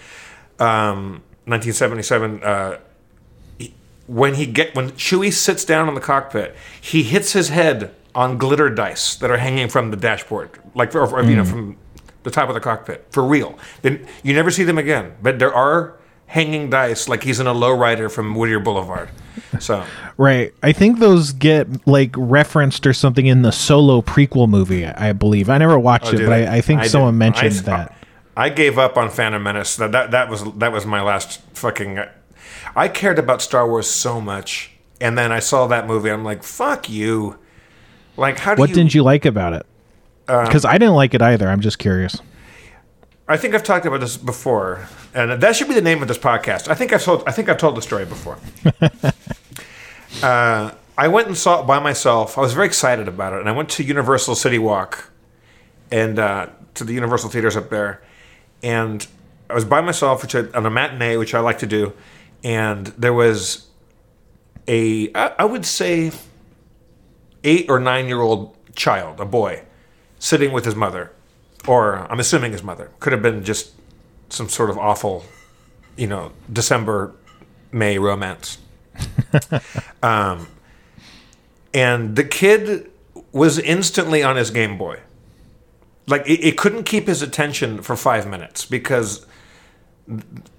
um, 0.58 1.22
1977. 1.46 2.42
Uh, 2.42 2.78
when 4.06 4.34
he 4.34 4.44
get 4.44 4.74
when 4.74 4.90
Chewie 4.90 5.32
sits 5.32 5.64
down 5.64 5.88
in 5.88 5.94
the 5.94 6.00
cockpit, 6.02 6.54
he 6.78 7.04
hits 7.04 7.32
his 7.32 7.48
head 7.48 7.94
on 8.16 8.38
glitter 8.38 8.70
dice 8.70 9.14
that 9.16 9.30
are 9.30 9.36
hanging 9.36 9.68
from 9.68 9.90
the 9.90 9.96
dashboard, 9.96 10.50
like 10.74 10.94
or, 10.94 11.06
or, 11.06 11.22
you 11.22 11.36
know 11.36 11.44
hmm. 11.44 11.50
from 11.50 11.76
the 12.22 12.30
top 12.30 12.48
of 12.48 12.54
the 12.54 12.60
cockpit 12.60 13.06
for 13.10 13.22
real. 13.22 13.56
Then 13.82 14.06
you 14.24 14.34
never 14.34 14.50
see 14.50 14.64
them 14.64 14.78
again, 14.78 15.14
but 15.22 15.38
there 15.38 15.54
are 15.54 15.98
hanging 16.26 16.70
dice 16.70 17.08
like 17.08 17.22
he's 17.22 17.38
in 17.38 17.46
a 17.46 17.54
lowrider 17.54 18.10
from 18.10 18.34
Whittier 18.34 18.58
Boulevard. 18.58 19.10
So 19.60 19.84
Right. 20.16 20.52
I 20.62 20.72
think 20.72 20.98
those 20.98 21.32
get 21.32 21.86
like 21.86 22.14
referenced 22.16 22.86
or 22.86 22.94
something 22.94 23.26
in 23.26 23.42
the 23.42 23.52
solo 23.52 24.00
prequel 24.00 24.48
movie, 24.48 24.86
I 24.86 25.12
believe. 25.12 25.50
I 25.50 25.58
never 25.58 25.78
watched 25.78 26.06
oh, 26.06 26.16
it, 26.16 26.26
but? 26.26 26.32
I, 26.32 26.56
I 26.56 26.60
think 26.62 26.82
did- 26.82 26.90
someone 26.90 27.18
mentioned 27.18 27.58
I- 27.58 27.76
that. 27.76 27.92
I 28.38 28.50
gave 28.50 28.76
up 28.78 28.98
on 28.98 29.08
Phantom 29.08 29.42
Menace. 29.42 29.76
That, 29.76 29.92
that 29.92 30.10
that 30.10 30.28
was 30.28 30.44
that 30.56 30.70
was 30.70 30.84
my 30.84 31.00
last 31.00 31.40
fucking. 31.54 32.00
I 32.74 32.88
cared 32.88 33.18
about 33.18 33.40
Star 33.40 33.66
Wars 33.66 33.88
so 33.88 34.20
much, 34.20 34.72
and 35.00 35.16
then 35.16 35.32
I 35.32 35.38
saw 35.38 35.66
that 35.68 35.86
movie. 35.86 36.10
I'm 36.10 36.22
like, 36.22 36.42
fuck 36.42 36.90
you. 36.90 37.38
Like, 38.16 38.38
how 38.38 38.54
do 38.54 38.60
What 38.60 38.70
you? 38.70 38.74
didn't 38.74 38.94
you 38.94 39.02
like 39.02 39.24
about 39.24 39.52
it? 39.52 39.66
Because 40.26 40.64
I 40.64 40.78
didn't 40.78 40.94
like 40.94 41.14
it 41.14 41.22
either. 41.22 41.48
I'm 41.48 41.60
just 41.60 41.78
curious. 41.78 42.20
I 43.28 43.36
think 43.36 43.54
I've 43.54 43.62
talked 43.64 43.86
about 43.86 44.00
this 44.00 44.16
before, 44.16 44.86
and 45.14 45.40
that 45.42 45.56
should 45.56 45.68
be 45.68 45.74
the 45.74 45.82
name 45.82 46.00
of 46.02 46.08
this 46.08 46.18
podcast. 46.18 46.68
I 46.68 46.74
think 46.74 46.92
I've 46.92 47.02
told. 47.02 47.24
I 47.26 47.32
think 47.32 47.48
I've 47.48 47.58
told 47.58 47.76
the 47.76 47.82
story 47.82 48.04
before. 48.04 48.38
uh, 50.22 50.70
I 50.98 51.08
went 51.08 51.26
and 51.28 51.36
saw 51.36 51.60
it 51.60 51.66
by 51.66 51.78
myself. 51.78 52.38
I 52.38 52.40
was 52.40 52.52
very 52.54 52.66
excited 52.66 53.08
about 53.08 53.32
it, 53.34 53.40
and 53.40 53.48
I 53.48 53.52
went 53.52 53.68
to 53.70 53.82
Universal 53.82 54.36
City 54.36 54.58
Walk, 54.58 55.10
and 55.90 56.18
uh, 56.18 56.48
to 56.74 56.84
the 56.84 56.92
Universal 56.94 57.30
theaters 57.30 57.56
up 57.56 57.68
there, 57.70 58.02
and 58.62 59.06
I 59.50 59.54
was 59.54 59.64
by 59.64 59.80
myself, 59.80 60.22
which 60.22 60.34
I, 60.34 60.44
on 60.54 60.64
a 60.66 60.70
matinee, 60.70 61.16
which 61.16 61.34
I 61.34 61.40
like 61.40 61.58
to 61.60 61.66
do, 61.66 61.92
and 62.44 62.86
there 62.98 63.12
was 63.12 63.66
a, 64.68 65.12
I, 65.14 65.32
I 65.40 65.44
would 65.44 65.66
say, 65.66 66.12
eight 67.46 67.70
or 67.70 67.80
nine 67.80 68.08
year 68.08 68.20
old 68.20 68.54
child, 68.74 69.20
a 69.20 69.24
boy, 69.24 69.62
sitting 70.18 70.52
with 70.52 70.64
his 70.64 70.74
mother, 70.74 71.12
or 71.66 72.06
I'm 72.10 72.20
assuming 72.20 72.52
his 72.52 72.62
mother. 72.62 72.90
Could 73.00 73.12
have 73.12 73.22
been 73.22 73.42
just 73.42 73.72
some 74.28 74.48
sort 74.48 74.68
of 74.68 74.76
awful, 74.76 75.24
you 75.96 76.06
know, 76.06 76.32
December, 76.52 77.14
May 77.72 77.98
romance. 77.98 78.58
um, 80.02 80.48
and 81.72 82.16
the 82.16 82.24
kid 82.24 82.90
was 83.32 83.58
instantly 83.58 84.22
on 84.22 84.36
his 84.36 84.50
Game 84.50 84.78
Boy. 84.78 85.00
Like 86.06 86.22
it, 86.26 86.40
it 86.44 86.58
couldn't 86.58 86.84
keep 86.84 87.06
his 87.06 87.22
attention 87.22 87.82
for 87.82 87.96
five 87.96 88.26
minutes 88.26 88.64
because 88.64 89.26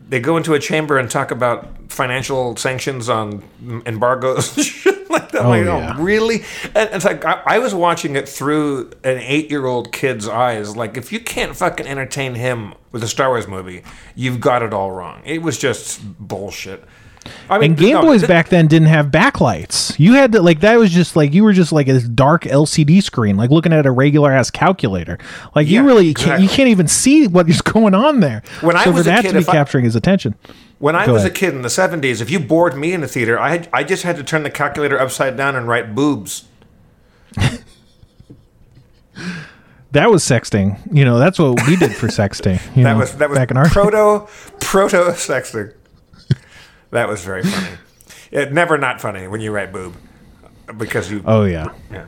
they 0.07 0.19
go 0.19 0.37
into 0.37 0.53
a 0.53 0.59
chamber 0.59 0.97
and 0.97 1.09
talk 1.09 1.31
about 1.31 1.91
financial 1.91 2.55
sanctions 2.55 3.09
on 3.09 3.43
embargoes, 3.85 4.55
like 5.09 5.31
that. 5.31 5.45
Oh, 5.45 5.49
like, 5.49 5.65
oh, 5.67 5.77
yeah. 5.77 5.95
oh, 5.97 6.01
really? 6.01 6.43
And 6.75 6.89
it's 6.93 7.05
like 7.05 7.25
I, 7.25 7.41
I 7.45 7.59
was 7.59 7.73
watching 7.73 8.15
it 8.15 8.27
through 8.27 8.91
an 9.03 9.17
eight-year-old 9.17 9.91
kid's 9.91 10.27
eyes. 10.27 10.75
Like, 10.75 10.97
if 10.97 11.11
you 11.11 11.19
can't 11.19 11.55
fucking 11.55 11.87
entertain 11.87 12.35
him 12.35 12.73
with 12.91 13.03
a 13.03 13.07
Star 13.07 13.29
Wars 13.29 13.47
movie, 13.47 13.83
you've 14.15 14.39
got 14.39 14.61
it 14.61 14.73
all 14.73 14.91
wrong. 14.91 15.21
It 15.25 15.41
was 15.41 15.57
just 15.57 16.01
bullshit. 16.19 16.83
I 17.49 17.57
mean, 17.57 17.71
And 17.71 17.79
Game 17.79 17.93
no, 17.93 18.01
Boys 18.01 18.21
th- 18.21 18.27
back 18.27 18.49
then 18.49 18.67
didn't 18.67 18.87
have 18.89 19.07
backlights. 19.07 19.97
You 19.99 20.13
had 20.13 20.31
to 20.33 20.41
like 20.41 20.59
that 20.61 20.77
was 20.77 20.91
just 20.91 21.15
like 21.15 21.33
you 21.33 21.43
were 21.43 21.53
just 21.53 21.71
like 21.71 21.87
a 21.87 21.99
dark 22.01 22.43
LCD 22.43 23.01
screen, 23.03 23.37
like 23.37 23.49
looking 23.49 23.73
at 23.73 23.85
a 23.85 23.91
regular 23.91 24.31
ass 24.31 24.49
calculator. 24.51 25.17
Like 25.55 25.67
you 25.67 25.81
Yeah, 25.81 25.85
really 25.87 26.13
can't 26.13 26.41
you 26.41 26.49
can't 26.49 26.69
even 26.69 26.87
see 26.87 27.27
what 27.27 27.49
is 27.49 27.61
going 27.73 27.93
on 27.93 28.19
there. 28.19 28.43
When 28.61 28.75
I 28.75 28.83
so 28.85 28.91
was 28.91 29.03
for 29.05 29.09
a 29.09 29.13
that 29.13 29.21
kid, 29.23 29.27
to 29.29 29.33
be 29.35 29.39
if 29.41 29.49
I- 29.49 29.53
capturing 29.53 29.85
his 29.85 29.95
attention. 29.95 30.35
When 30.79 30.95
I 30.95 31.07
Go 31.07 31.13
was 31.13 31.23
ahead. 31.23 31.31
a 31.31 31.33
kid 31.33 31.53
in 31.55 31.63
the 31.63 31.69
'70s, 31.69 32.21
if 32.21 32.29
you 32.29 32.39
bored 32.39 32.77
me 32.77 32.93
in 32.93 33.01
the 33.01 33.07
theater, 33.07 33.39
I 33.39 33.49
had, 33.49 33.69
I 33.73 33.83
just 33.83 34.03
had 34.03 34.15
to 34.17 34.23
turn 34.23 34.43
the 34.43 34.51
calculator 34.51 34.99
upside 34.99 35.35
down 35.35 35.55
and 35.55 35.67
write 35.67 35.95
boobs. 35.95 36.45
That 39.93 40.11
was 40.11 40.23
sexting. 40.23 40.77
You 40.95 41.05
know, 41.05 41.17
that's 41.17 41.39
what 41.39 41.65
we 41.65 41.75
did 41.77 41.95
for 41.95 42.07
sexting. 42.07 42.59
You 42.75 42.83
That 42.83 42.93
know, 42.93 42.99
was 42.99 43.15
that 43.17 43.29
was 43.29 43.37
back 43.39 43.51
in 43.51 43.57
our 43.57 43.67
proto 43.69 44.27
proto 44.59 44.97
sexting. 45.13 45.73
That 46.91 47.07
was 47.07 47.23
very 47.23 47.43
funny. 47.43 47.77
It 48.31 48.51
never 48.51 48.77
not 48.77 48.99
funny 48.99 49.27
when 49.27 49.41
you 49.41 49.51
write 49.51 49.71
boob 49.71 49.95
because 50.77 51.09
you 51.09 51.23
Oh 51.25 51.45
yeah. 51.45 51.73
yeah. 51.91 52.07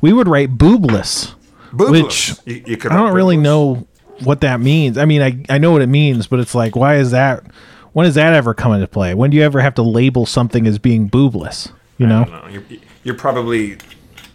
We 0.00 0.12
would 0.12 0.28
write 0.28 0.56
boobless. 0.58 1.34
Boobless. 1.72 1.90
Which 1.90 2.34
you, 2.44 2.64
you 2.66 2.76
could 2.76 2.92
I 2.92 2.96
don't 2.96 3.14
really 3.14 3.36
know 3.36 3.86
what 4.24 4.40
that 4.42 4.60
means. 4.60 4.98
I 4.98 5.04
mean, 5.04 5.22
I 5.22 5.44
I 5.48 5.58
know 5.58 5.70
what 5.72 5.82
it 5.82 5.88
means, 5.88 6.26
but 6.26 6.40
it's 6.40 6.54
like, 6.54 6.76
why 6.76 6.96
is 6.96 7.12
that? 7.12 7.44
When 7.92 8.06
does 8.06 8.14
that 8.14 8.32
ever 8.32 8.54
come 8.54 8.72
into 8.72 8.86
play? 8.86 9.14
When 9.14 9.30
do 9.30 9.36
you 9.36 9.42
ever 9.42 9.60
have 9.60 9.74
to 9.74 9.82
label 9.82 10.26
something 10.26 10.66
as 10.66 10.78
being 10.78 11.10
boobless? 11.10 11.70
You 11.98 12.06
know, 12.06 12.22
I 12.22 12.24
don't 12.24 12.44
know. 12.44 12.48
You're, 12.48 12.80
you're 13.04 13.14
probably 13.14 13.78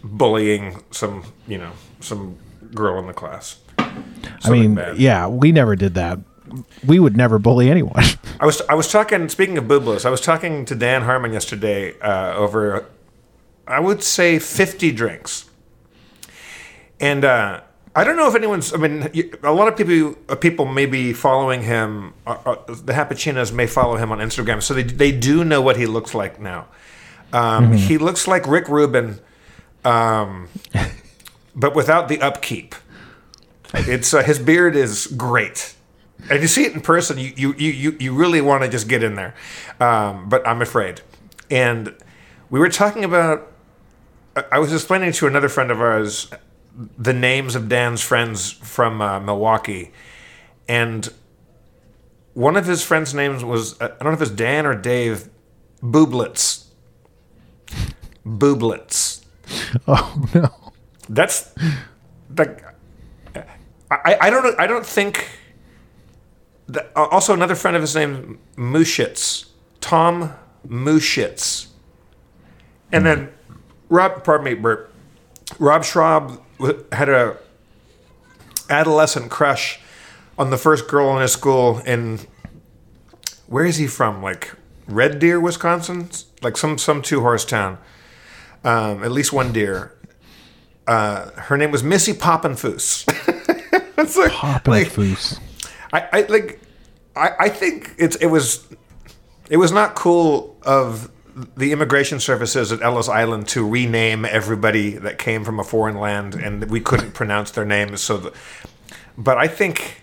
bullying 0.02 0.82
some 0.90 1.24
you 1.46 1.58
know 1.58 1.72
some 2.00 2.38
girl 2.74 2.98
in 2.98 3.06
the 3.06 3.12
class. 3.12 3.58
I 3.78 4.50
mean, 4.50 4.74
bad. 4.74 4.98
yeah, 4.98 5.26
we 5.26 5.52
never 5.52 5.76
did 5.76 5.94
that. 5.94 6.18
We 6.86 6.98
would 6.98 7.16
never 7.16 7.38
bully 7.38 7.70
anyone. 7.70 8.04
I 8.40 8.46
was 8.46 8.62
I 8.68 8.74
was 8.74 8.90
talking. 8.90 9.28
Speaking 9.28 9.58
of 9.58 9.64
boobless, 9.64 10.04
I 10.04 10.10
was 10.10 10.20
talking 10.20 10.64
to 10.66 10.74
Dan 10.74 11.02
Harmon 11.02 11.32
yesterday 11.32 11.98
uh, 12.00 12.34
over, 12.34 12.86
I 13.66 13.80
would 13.80 14.02
say, 14.02 14.38
fifty 14.38 14.92
drinks, 14.92 15.48
and 17.00 17.24
uh, 17.24 17.60
I 17.94 18.04
don't 18.04 18.16
know 18.16 18.28
if 18.28 18.34
anyone's. 18.34 18.72
I 18.72 18.76
mean, 18.76 19.10
a 19.42 19.52
lot 19.52 19.68
of 19.68 19.76
people 19.76 20.16
uh, 20.28 20.36
people 20.36 20.66
may 20.66 20.86
be 20.86 21.12
following 21.12 21.62
him. 21.62 22.14
Uh, 22.26 22.36
uh, 22.46 22.54
the 22.66 22.92
Hapachinas 22.92 23.52
may 23.52 23.66
follow 23.66 23.96
him 23.96 24.12
on 24.12 24.18
Instagram, 24.18 24.62
so 24.62 24.74
they 24.74 24.82
they 24.84 25.12
do 25.12 25.44
know 25.44 25.60
what 25.60 25.76
he 25.76 25.86
looks 25.86 26.14
like 26.14 26.40
now. 26.40 26.66
Um, 27.32 27.72
He 27.74 27.98
looks 27.98 28.26
like 28.26 28.46
Rick 28.46 28.68
Rubin, 28.68 29.20
um, 29.84 30.48
but 31.54 31.74
without 31.74 32.08
the 32.08 32.20
upkeep. 32.20 32.74
It's 33.74 34.14
uh, 34.14 34.22
his 34.22 34.38
beard 34.38 34.74
is 34.76 35.06
great, 35.08 35.74
and 36.30 36.40
you 36.42 36.48
see 36.48 36.64
it 36.64 36.72
in 36.74 36.80
person. 36.80 37.18
You 37.18 37.32
you 37.36 37.52
you 37.54 37.96
you, 37.98 38.14
really 38.14 38.40
want 38.40 38.62
to 38.64 38.68
just 38.68 38.88
get 38.88 39.02
in 39.02 39.14
there, 39.14 39.34
um, 39.80 40.28
but 40.28 40.46
I'm 40.46 40.60
afraid. 40.62 41.00
And 41.50 41.94
we 42.50 42.58
were 42.60 42.68
talking 42.70 43.04
about. 43.04 43.52
I- 44.36 44.44
I 44.52 44.58
was 44.60 44.72
explaining 44.72 45.12
to 45.12 45.26
another 45.26 45.48
friend 45.48 45.70
of 45.70 45.80
ours 45.80 46.28
the 46.96 47.12
names 47.12 47.56
of 47.56 47.68
Dan's 47.68 48.00
friends 48.02 48.52
from 48.52 49.00
uh, 49.00 49.18
Milwaukee, 49.18 49.90
and 50.68 51.08
one 52.34 52.56
of 52.56 52.66
his 52.66 52.84
friends' 52.84 53.12
names 53.14 53.42
was 53.44 53.80
uh, 53.80 53.86
I 54.00 54.04
don't 54.04 54.12
know 54.12 54.12
if 54.12 54.22
it's 54.22 54.30
Dan 54.30 54.64
or 54.66 54.74
Dave 54.76 55.28
Booblets. 55.82 56.66
Booblets. 58.26 59.24
Oh 59.86 60.24
no. 60.34 60.72
That's 61.08 61.54
like 62.36 62.62
I, 63.90 64.16
I 64.20 64.30
don't 64.30 64.60
I 64.60 64.66
don't 64.66 64.84
think 64.84 65.26
that, 66.68 66.90
uh, 66.94 67.06
also 67.06 67.32
another 67.32 67.54
friend 67.54 67.76
of 67.76 67.82
his 67.82 67.94
name 67.94 68.38
Mushitz 68.56 69.46
Tom 69.80 70.34
Mushitz 70.66 71.68
and 72.92 73.04
then 73.04 73.30
Rob 73.88 74.24
pardon 74.24 74.44
me 74.44 74.54
Bert. 74.54 74.92
Rob 75.58 75.82
Schraub 75.82 76.40
had 76.92 77.08
a 77.08 77.36
adolescent 78.68 79.30
crush 79.30 79.80
on 80.38 80.50
the 80.50 80.58
first 80.58 80.88
girl 80.88 81.14
in 81.16 81.22
his 81.22 81.32
school 81.32 81.78
in 81.80 82.20
where 83.46 83.64
is 83.64 83.76
he 83.76 83.86
from? 83.86 84.22
Like 84.22 84.54
Red 84.86 85.18
Deer 85.18 85.40
Wisconsin? 85.40 86.10
Like 86.42 86.56
some 86.56 86.78
some 86.78 87.02
two 87.02 87.20
horse 87.20 87.44
town. 87.44 87.78
Um, 88.64 89.02
at 89.04 89.12
least 89.12 89.32
one 89.32 89.52
deer. 89.52 89.94
Uh, 90.86 91.30
her 91.32 91.56
name 91.56 91.70
was 91.70 91.82
Missy 91.82 92.12
Poppenfuss. 92.12 93.04
it's 93.98 94.16
like, 94.16 94.32
Popping 94.32 94.72
like 94.72 94.88
foos. 94.88 95.38
I, 95.92 96.08
I 96.12 96.20
like 96.22 96.60
I, 97.16 97.30
I 97.38 97.48
think 97.48 97.94
it's 97.98 98.16
it 98.16 98.26
was 98.26 98.66
it 99.50 99.56
was 99.56 99.72
not 99.72 99.94
cool 99.94 100.56
of 100.62 101.10
the 101.56 101.72
immigration 101.72 102.18
services 102.18 102.72
at 102.72 102.82
Ellis 102.82 103.08
Island 103.08 103.46
to 103.48 103.66
rename 103.68 104.24
everybody 104.24 104.92
that 104.92 105.18
came 105.18 105.44
from 105.44 105.60
a 105.60 105.64
foreign 105.64 105.96
land 105.96 106.34
and 106.34 106.68
we 106.68 106.80
couldn't 106.80 107.12
pronounce 107.12 107.52
their 107.52 107.64
names 107.64 108.00
so 108.02 108.16
the, 108.16 108.32
but 109.16 109.38
I 109.38 109.46
think 109.46 110.02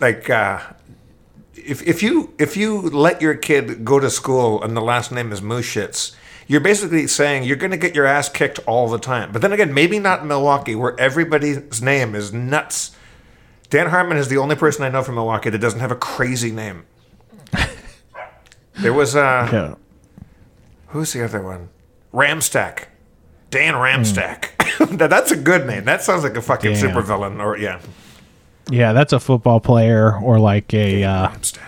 like 0.00 0.30
uh, 0.30 0.60
if 1.54 1.86
if 1.86 2.02
you 2.02 2.34
if 2.38 2.56
you 2.56 2.80
let 2.80 3.20
your 3.20 3.34
kid 3.34 3.84
go 3.84 4.00
to 4.00 4.10
school 4.10 4.62
and 4.62 4.76
the 4.76 4.80
last 4.80 5.12
name 5.12 5.32
is 5.32 5.40
Mushitz, 5.40 6.14
you're 6.46 6.60
basically 6.60 7.06
saying 7.06 7.44
you're 7.44 7.56
going 7.56 7.70
to 7.70 7.76
get 7.76 7.94
your 7.94 8.06
ass 8.06 8.28
kicked 8.28 8.58
all 8.66 8.88
the 8.88 8.98
time. 8.98 9.30
But 9.32 9.42
then 9.42 9.52
again, 9.52 9.72
maybe 9.72 9.98
not 9.98 10.22
in 10.22 10.28
Milwaukee 10.28 10.74
where 10.74 10.98
everybody's 10.98 11.82
name 11.82 12.14
is 12.14 12.32
nuts. 12.32 12.96
Dan 13.70 13.86
Harmon 13.88 14.16
is 14.18 14.28
the 14.28 14.36
only 14.36 14.56
person 14.56 14.84
I 14.84 14.88
know 14.88 15.02
from 15.02 15.14
Milwaukee 15.14 15.48
that 15.50 15.58
doesn't 15.58 15.80
have 15.80 15.90
a 15.92 15.96
crazy 15.96 16.50
name. 16.50 16.84
There 18.74 18.92
was 18.92 19.14
uh 19.16 19.48
Yeah. 19.52 19.74
who's 20.88 21.12
the 21.12 21.24
other 21.24 21.42
one? 21.42 21.68
Ramstack. 22.12 22.84
Dan 23.50 23.74
Ramstack. 23.74 24.48
That- 24.98 25.10
That's 25.10 25.30
a 25.30 25.36
good 25.36 25.66
name. 25.66 25.84
That 25.84 26.02
sounds 26.02 26.22
like 26.22 26.36
a 26.36 26.42
fucking 26.42 26.72
Damn. 26.74 26.90
supervillain 26.90 27.40
or 27.42 27.56
yeah. 27.58 27.80
Yeah, 28.70 28.92
that's 28.92 29.12
a 29.12 29.20
football 29.20 29.60
player 29.60 30.16
or 30.16 30.38
like 30.38 30.72
a 30.74 31.02
uh, 31.04 31.28
Ramstack. 31.28 31.58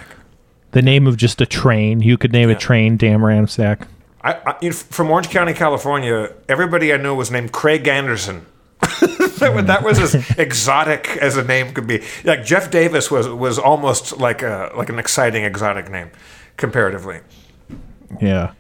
the 0.72 0.82
name 0.82 1.06
of 1.06 1.16
just 1.16 1.40
a 1.40 1.46
train. 1.46 2.00
You 2.00 2.16
could 2.16 2.32
name 2.32 2.48
a 2.48 2.54
train 2.54 2.96
Dan 2.96 3.18
Ramstack. 3.20 3.86
I, 4.24 4.54
I, 4.62 4.70
from 4.70 5.10
Orange 5.10 5.28
County, 5.30 5.52
California, 5.52 6.32
everybody 6.48 6.92
I 6.92 6.96
knew 6.96 7.14
was 7.14 7.30
named 7.30 7.50
Craig 7.52 7.88
Anderson. 7.88 8.46
that, 9.46 9.55
was, 9.55 9.64
that 9.66 9.83
was 9.83 9.98
as 10.14 10.31
exotic 10.38 11.09
as 11.20 11.37
a 11.37 11.44
name 11.44 11.72
could 11.72 11.87
be. 11.87 12.02
Like 12.24 12.44
Jeff 12.44 12.70
Davis 12.70 13.11
was 13.11 13.28
was 13.28 13.59
almost 13.59 14.18
like 14.18 14.42
a 14.42 14.72
like 14.76 14.88
an 14.88 14.98
exciting 14.98 15.44
exotic 15.44 15.90
name, 15.90 16.11
comparatively. 16.57 17.20
Yeah. 18.20 18.52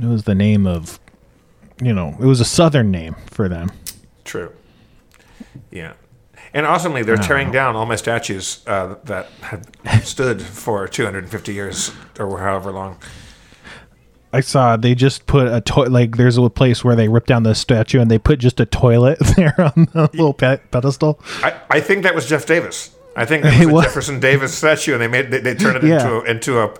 It 0.00 0.06
was 0.06 0.24
the 0.24 0.34
name 0.34 0.66
of 0.66 1.00
you 1.82 1.92
know, 1.92 2.16
it 2.20 2.26
was 2.26 2.40
a 2.40 2.44
southern 2.44 2.90
name 2.90 3.16
for 3.30 3.48
them. 3.48 3.70
True. 4.24 4.52
Yeah. 5.70 5.94
And 6.52 6.66
awesomely, 6.66 7.02
they're 7.02 7.16
tearing 7.16 7.52
down 7.52 7.76
all 7.76 7.86
my 7.86 7.96
statues 7.96 8.62
uh, 8.66 8.96
that 9.04 9.28
had 9.84 10.04
stood 10.04 10.42
for 10.42 10.88
250 10.88 11.54
years 11.54 11.92
or 12.18 12.38
however 12.38 12.72
long. 12.72 12.98
I 14.32 14.40
saw 14.40 14.76
they 14.76 14.94
just 14.94 15.26
put 15.26 15.48
a 15.48 15.60
to- 15.60 15.88
like 15.90 16.16
there's 16.16 16.38
a 16.38 16.48
place 16.48 16.84
where 16.84 16.94
they 16.94 17.08
ripped 17.08 17.26
down 17.26 17.42
the 17.42 17.54
statue 17.54 18.00
and 18.00 18.08
they 18.10 18.18
put 18.18 18.38
just 18.38 18.60
a 18.60 18.66
toilet 18.66 19.18
there 19.36 19.54
on 19.60 19.88
the 19.92 20.08
little 20.12 20.34
pe- 20.34 20.58
pedestal. 20.70 21.18
I, 21.42 21.54
I 21.68 21.80
think 21.80 22.04
that 22.04 22.14
was 22.14 22.28
Jeff 22.28 22.46
Davis. 22.46 22.94
I 23.16 23.24
think 23.24 23.42
that 23.42 23.54
It 23.60 23.66
was 23.66 23.74
was? 23.74 23.84
Jefferson 23.86 24.20
Davis 24.20 24.56
statue, 24.56 24.92
and 24.92 25.02
they 25.02 25.08
made 25.08 25.30
they, 25.32 25.40
they 25.40 25.54
turned 25.54 25.78
it 25.78 25.84
Yeah. 25.84 26.00
into 26.00 26.20
a, 26.20 26.30
into 26.30 26.60
a 26.62 26.74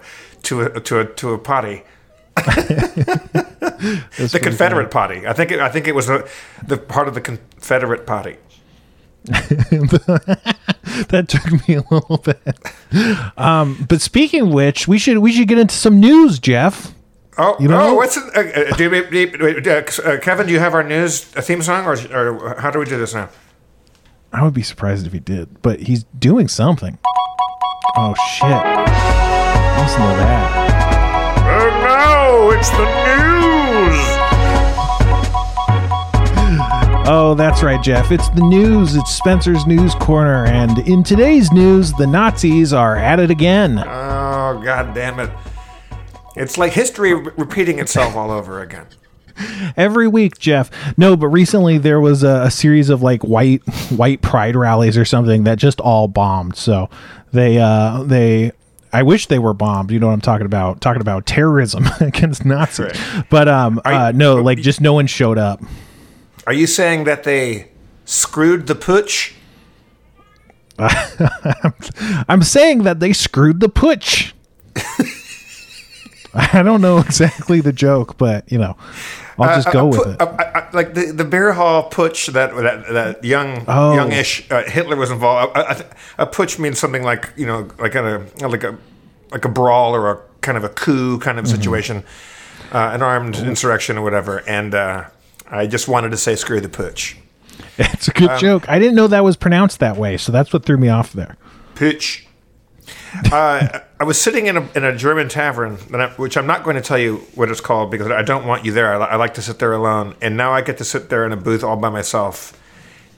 to 0.44 0.60
a 0.62 0.80
to 0.80 1.00
a 1.00 1.04
to 1.06 1.30
a 1.32 1.38
potty. 1.38 1.82
The 4.18 4.38
Confederate 4.42 4.90
potty. 4.90 5.26
I 5.26 5.32
think 5.32 5.50
it, 5.50 5.58
I 5.60 5.70
think 5.70 5.88
it 5.88 5.94
was 5.94 6.06
the, 6.06 6.30
the 6.66 6.76
part 6.76 7.08
of 7.08 7.14
the 7.14 7.20
Confederate 7.22 8.06
potty. 8.06 8.36
that 9.24 11.26
took 11.28 11.68
me 11.68 11.74
a 11.76 11.84
little 11.90 12.18
bit. 12.18 13.38
Um, 13.38 13.86
but 13.88 14.00
speaking 14.00 14.42
of 14.42 14.48
which, 14.52 14.88
we 14.88 14.98
should 14.98 15.18
we 15.18 15.32
should 15.32 15.48
get 15.48 15.58
into 15.58 15.74
some 15.74 16.00
news, 16.00 16.38
Jeff. 16.38 16.94
Oh, 17.42 17.56
You 17.58 17.68
know- 17.68 17.80
oh, 17.92 17.94
what's 17.94 18.18
it? 18.18 18.24
Uh, 18.36 18.40
uh, 18.72 18.76
do 18.76 18.90
we, 18.90 19.00
do 19.08 19.38
we- 19.40 19.70
uh, 19.70 19.82
uh, 20.04 20.18
Kevin? 20.20 20.46
Do 20.46 20.52
you 20.52 20.58
have 20.58 20.74
our 20.74 20.82
news 20.82 21.22
theme 21.24 21.62
song, 21.62 21.86
or, 21.86 21.96
or 22.14 22.54
how 22.60 22.70
do 22.70 22.78
we 22.78 22.84
do 22.84 22.98
this 22.98 23.14
now? 23.14 23.30
I 24.30 24.42
would 24.44 24.52
be 24.52 24.62
surprised 24.62 25.06
if 25.06 25.14
he 25.14 25.20
did, 25.20 25.62
but 25.62 25.80
he's 25.80 26.04
doing 26.18 26.48
something. 26.48 26.98
Oh 27.96 28.14
shit! 28.34 28.50
Listen 28.50 30.00
to 30.02 30.16
that. 30.20 30.50
And 31.48 31.82
now 31.82 32.50
it's 32.50 32.68
the 32.70 32.84
news. 33.08 34.00
Oh, 37.12 37.34
that's 37.36 37.62
right, 37.62 37.82
Jeff. 37.82 38.12
It's 38.12 38.28
the 38.28 38.42
news. 38.42 38.94
It's 38.94 39.10
Spencer's 39.14 39.66
News 39.66 39.94
Corner, 39.96 40.44
and 40.46 40.78
in 40.86 41.02
today's 41.02 41.50
news, 41.52 41.92
the 41.94 42.06
Nazis 42.06 42.72
are 42.74 42.96
at 42.96 43.18
it 43.18 43.30
again. 43.30 43.78
Oh 43.78 44.60
god 44.62 44.94
damn 44.94 45.18
it! 45.18 45.30
It's 46.40 46.56
like 46.58 46.72
history 46.72 47.14
re- 47.14 47.32
repeating 47.36 47.78
itself 47.78 48.16
all 48.16 48.30
over 48.30 48.62
again. 48.62 48.86
every 49.76 50.08
week, 50.08 50.38
Jeff. 50.38 50.70
No, 50.98 51.16
but 51.16 51.28
recently 51.28 51.78
there 51.78 52.00
was 52.00 52.22
a, 52.22 52.42
a 52.46 52.50
series 52.50 52.88
of 52.90 53.02
like 53.02 53.22
white 53.22 53.62
white 53.90 54.22
pride 54.22 54.56
rallies 54.56 54.96
or 54.98 55.04
something 55.04 55.44
that 55.44 55.58
just 55.58 55.80
all 55.80 56.08
bombed. 56.08 56.56
So 56.56 56.88
they 57.32 57.58
uh 57.58 58.02
they 58.04 58.52
I 58.92 59.02
wish 59.02 59.26
they 59.26 59.38
were 59.38 59.54
bombed. 59.54 59.90
You 59.92 60.00
know 60.00 60.08
what 60.08 60.14
I'm 60.14 60.20
talking 60.20 60.46
about? 60.46 60.80
Talking 60.80 61.00
about 61.00 61.26
terrorism 61.26 61.86
against 62.00 62.44
Nazis. 62.44 62.86
Right. 63.14 63.24
But 63.30 63.48
um 63.48 63.80
I- 63.84 64.08
uh, 64.08 64.12
no, 64.12 64.36
like 64.36 64.58
just 64.58 64.80
no 64.80 64.92
one 64.94 65.06
showed 65.06 65.38
up. 65.38 65.60
Are 66.46 66.52
you 66.54 66.66
saying 66.66 67.04
that 67.04 67.22
they 67.24 67.70
screwed 68.04 68.66
the 68.66 68.74
putsch? 68.74 69.34
I'm 72.28 72.42
saying 72.42 72.84
that 72.84 73.00
they 73.00 73.12
screwed 73.12 73.60
the 73.60 73.68
putsch. 73.68 74.32
I 76.54 76.62
don't 76.62 76.80
know 76.80 76.98
exactly 76.98 77.60
the 77.60 77.72
joke, 77.72 78.16
but 78.18 78.50
you 78.52 78.58
know, 78.58 78.76
I'll 79.38 79.54
just 79.56 79.68
Uh, 79.68 79.72
go 79.72 79.80
uh, 79.80 79.86
with 79.86 80.06
it. 80.08 80.20
uh, 80.20 80.24
uh, 80.26 80.42
uh, 80.54 80.66
like 80.72 80.94
the 80.94 81.12
the 81.12 81.24
beer 81.24 81.52
hall 81.52 81.90
putsch 81.90 82.32
that 82.32 82.54
that, 82.54 82.92
that 82.92 83.24
young 83.24 83.64
Oh. 83.66 83.94
youngish 83.94 84.46
uh, 84.50 84.62
Hitler 84.62 84.96
was 84.96 85.10
involved. 85.10 85.56
Uh, 85.56 85.64
I 85.68 85.74
th- 85.74 85.86
a 86.18 86.26
putsch 86.26 86.58
means 86.58 86.78
something 86.78 87.02
like 87.02 87.32
you 87.36 87.46
know 87.46 87.68
like 87.78 87.94
a 87.94 88.26
like 88.40 88.62
a 88.64 88.76
like 89.32 89.44
a 89.44 89.48
brawl 89.48 89.94
or 89.94 90.10
a 90.10 90.18
kind 90.40 90.56
of 90.56 90.64
a 90.64 90.68
coup 90.68 91.18
kind 91.18 91.38
of 91.38 91.44
Mm-hmm. 91.46 91.56
situation, 91.56 92.04
uh, 92.72 92.90
an 92.94 93.02
armed 93.02 93.36
insurrection 93.36 93.98
or 93.98 94.02
whatever. 94.02 94.42
And 94.48 94.74
uh, 94.74 95.04
I 95.50 95.66
just 95.66 95.88
wanted 95.88 96.10
to 96.10 96.16
say 96.16 96.36
screw 96.36 96.60
the 96.60 96.68
putsch. 96.68 97.16
It's 97.78 98.08
a 98.08 98.12
good 98.12 98.38
joke. 98.38 98.68
I 98.68 98.78
didn't 98.78 98.94
know 98.94 99.06
that 99.08 99.24
was 99.24 99.36
pronounced 99.36 99.80
that 99.80 99.96
way, 99.96 100.16
so 100.18 100.32
that's 100.32 100.52
what 100.52 100.64
threw 100.64 100.76
me 100.76 100.88
off 100.90 101.12
there. 101.12 101.36
Putsch. 101.74 102.22
I 104.00 104.04
was 104.04 104.18
sitting 104.18 104.46
in 104.46 104.56
a, 104.56 104.66
in 104.74 104.82
a 104.82 104.96
German 104.96 105.28
tavern, 105.28 105.76
I, 105.92 106.08
which 106.16 106.38
I'm 106.38 106.46
not 106.46 106.64
going 106.64 106.76
to 106.76 106.80
tell 106.80 106.98
you 106.98 107.18
what 107.34 107.50
it's 107.50 107.60
called 107.60 107.90
because 107.90 108.06
I 108.10 108.22
don't 108.22 108.46
want 108.46 108.64
you 108.64 108.72
there. 108.72 108.94
I, 108.94 109.08
I 109.08 109.16
like 109.16 109.34
to 109.34 109.42
sit 109.42 109.58
there 109.58 109.74
alone, 109.74 110.16
and 110.22 110.38
now 110.38 110.52
I 110.52 110.62
get 110.62 110.78
to 110.78 110.84
sit 110.84 111.10
there 111.10 111.26
in 111.26 111.32
a 111.32 111.36
booth 111.36 111.62
all 111.62 111.76
by 111.76 111.90
myself 111.90 112.58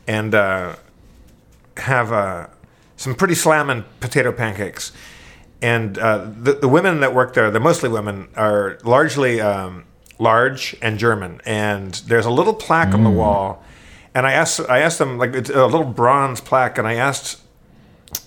and 0.09 0.35
uh, 0.35 0.75
have 1.77 2.11
uh, 2.11 2.49
some 2.97 3.15
pretty 3.15 3.37
slamming 3.37 3.85
potato 4.01 4.33
pancakes. 4.33 4.91
And 5.63 5.97
uh, 5.99 6.27
the, 6.37 6.55
the 6.55 6.69
women 6.69 6.99
that 6.99 7.15
work 7.15 7.35
there, 7.35 7.49
they're 7.53 7.61
mostly 7.61 7.89
women, 7.89 8.27
are 8.37 8.81
largely 8.83 9.41
um, 9.41 9.85
large 10.19 10.75
and 10.83 10.99
German. 10.99 11.41
And 11.47 11.95
there's 12.09 12.27
a 12.27 12.31
little 12.31 12.55
plaque 12.55 12.93
on 12.93 13.05
the 13.05 13.11
wall, 13.11 13.63
and 14.17 14.27
I 14.27 14.33
asked 14.33 14.59
I 14.69 14.81
asked 14.81 14.99
them 14.99 15.17
like 15.17 15.33
it's 15.35 15.49
a 15.49 15.65
little 15.65 15.85
bronze 15.85 16.41
plaque, 16.41 16.77
and 16.77 16.89
I 16.89 16.95
asked 16.95 17.41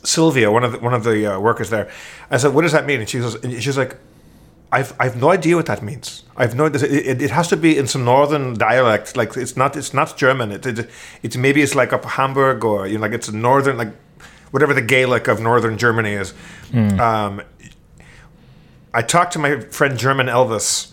Sylvia, 0.04 0.52
one 0.52 0.64
of 0.64 0.72
the, 0.74 0.80
one 0.80 0.94
of 0.94 1.04
the 1.04 1.36
uh, 1.36 1.40
workers 1.40 1.70
there. 1.70 1.90
I 2.30 2.38
said, 2.38 2.54
"What 2.54 2.62
does 2.62 2.72
that 2.72 2.86
mean?" 2.86 3.00
And 3.00 3.10
she 3.10 3.20
goes, 3.20 3.36
and 3.44 3.62
she's 3.62 3.78
like, 3.78 3.98
"I've 4.72 4.94
I've 5.00 5.16
no 5.16 5.32
idea 5.32 5.56
what 5.56 5.66
that 5.68 5.82
means. 5.84 6.24
I've 6.38 6.56
no. 6.56 6.66
It, 6.66 6.84
it, 6.84 7.22
it 7.22 7.32
has 7.32 7.48
to 7.50 7.58
be 7.58 7.78
in 7.78 7.88
some 7.88 8.04
northern 8.06 8.54
dialect. 8.56 9.16
Like 9.16 9.36
it's 9.38 9.56
not 9.58 9.76
it's 9.76 9.94
not 9.94 10.18
German. 10.18 10.52
It, 10.52 10.66
it 10.66 10.90
it's 11.24 11.38
maybe 11.38 11.62
it's 11.62 11.76
like 11.76 11.94
up 11.94 12.06
Hamburg 12.06 12.64
or 12.64 12.88
you 12.88 12.96
know 12.96 13.02
like 13.02 13.14
it's 13.14 13.28
a 13.28 13.36
northern 13.36 13.78
like 13.78 13.94
whatever 14.52 14.74
the 14.74 14.82
Gaelic 14.82 15.28
of 15.28 15.40
northern 15.40 15.78
Germany 15.78 16.14
is." 16.14 16.34
Um, 17.00 17.42
I 18.94 19.02
talked 19.02 19.34
to 19.34 19.40
my 19.40 19.60
friend 19.60 19.98
German 20.00 20.28
Elvis 20.28 20.92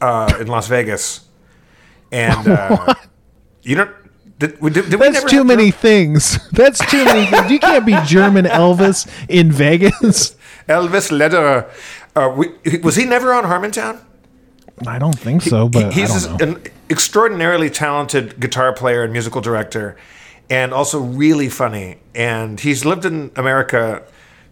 uh, 0.00 0.36
in 0.38 0.48
Las 0.48 0.68
Vegas, 0.68 1.24
and 2.12 2.46
uh, 2.46 2.94
you 3.62 3.74
don't 3.76 3.90
Did, 4.38 4.60
did, 4.60 4.72
did 4.90 5.00
That's 5.00 5.24
too 5.24 5.44
many 5.44 5.70
things. 5.70 6.38
That's 6.52 6.78
too 6.90 7.04
many 7.04 7.26
things. 7.26 7.50
You 7.50 7.58
can't 7.58 7.86
be 7.86 7.96
German 8.04 8.44
Elvis 8.44 9.08
in 9.28 9.50
Vegas. 9.50 10.36
Elvis 10.68 11.10
Lederer. 11.10 11.70
Uh, 12.14 12.34
we, 12.36 12.78
was 12.82 12.96
he 12.96 13.04
never 13.04 13.32
on 13.32 13.44
Harmontown? 13.44 14.00
I 14.86 14.98
don't 14.98 15.18
think 15.18 15.42
so, 15.42 15.68
but 15.68 15.94
he's 15.94 16.26
I 16.26 16.36
don't 16.36 16.50
know. 16.50 16.56
an 16.56 16.62
extraordinarily 16.90 17.70
talented 17.70 18.38
guitar 18.38 18.74
player 18.74 19.02
and 19.04 19.12
musical 19.12 19.40
director, 19.40 19.96
and 20.50 20.74
also 20.74 21.00
really 21.00 21.48
funny. 21.48 21.96
And 22.14 22.60
he's 22.60 22.84
lived 22.84 23.06
in 23.06 23.30
America 23.36 24.02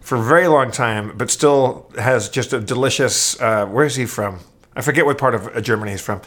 for 0.01 0.17
a 0.17 0.23
very 0.23 0.47
long 0.47 0.71
time, 0.71 1.15
but 1.15 1.29
still 1.29 1.91
has 1.97 2.29
just 2.29 2.53
a 2.53 2.59
delicious. 2.59 3.39
Uh, 3.39 3.67
where 3.67 3.85
is 3.85 3.95
he 3.95 4.07
from? 4.07 4.39
I 4.75 4.81
forget 4.81 5.05
what 5.05 5.19
part 5.19 5.35
of 5.35 5.47
uh, 5.47 5.61
Germany 5.61 5.91
he's 5.91 6.01
from, 6.01 6.21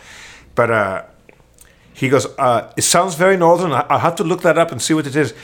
but 0.55 0.71
uh, 0.71 1.03
he 1.99 2.09
goes. 2.09 2.27
Uh, 2.39 2.73
it 2.77 2.83
sounds 2.83 3.15
very 3.17 3.37
northern. 3.37 3.73
I- 3.73 3.87
I'll 3.91 3.99
have 3.99 4.17
to 4.17 4.25
look 4.25 4.43
that 4.43 4.57
up 4.59 4.71
and 4.73 4.81
see 4.81 4.95
what 4.95 5.07
it 5.07 5.17
is. 5.17 5.35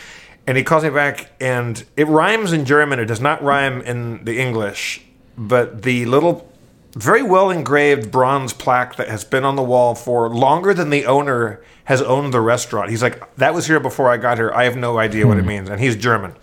And 0.46 0.56
he 0.58 0.62
calls 0.62 0.84
me 0.84 0.90
back, 0.90 1.30
and 1.40 1.82
it 1.96 2.06
rhymes 2.06 2.52
in 2.52 2.64
German. 2.66 2.98
It 3.00 3.06
does 3.06 3.20
not 3.20 3.42
rhyme 3.42 3.80
in 3.80 4.24
the 4.24 4.38
English, 4.38 5.02
but 5.38 5.82
the 5.82 6.04
little 6.04 6.50
very 6.94 7.22
well 7.22 7.50
engraved 7.50 8.10
bronze 8.12 8.52
plaque 8.52 8.96
that 8.96 9.08
has 9.08 9.24
been 9.24 9.44
on 9.44 9.56
the 9.56 9.62
wall 9.62 9.94
for 9.94 10.28
longer 10.28 10.74
than 10.74 10.90
the 10.90 11.06
owner 11.06 11.60
has 11.84 12.00
owned 12.02 12.32
the 12.32 12.40
restaurant. 12.40 12.90
He's 12.90 13.02
like, 13.02 13.34
that 13.36 13.52
was 13.54 13.66
here 13.66 13.80
before 13.80 14.08
I 14.10 14.16
got 14.18 14.36
here. 14.38 14.52
I 14.54 14.64
have 14.64 14.76
no 14.76 14.98
idea 14.98 15.26
what 15.26 15.38
it 15.38 15.44
means, 15.46 15.68
and 15.70 15.80
he's 15.80 15.96
German. 15.96 16.34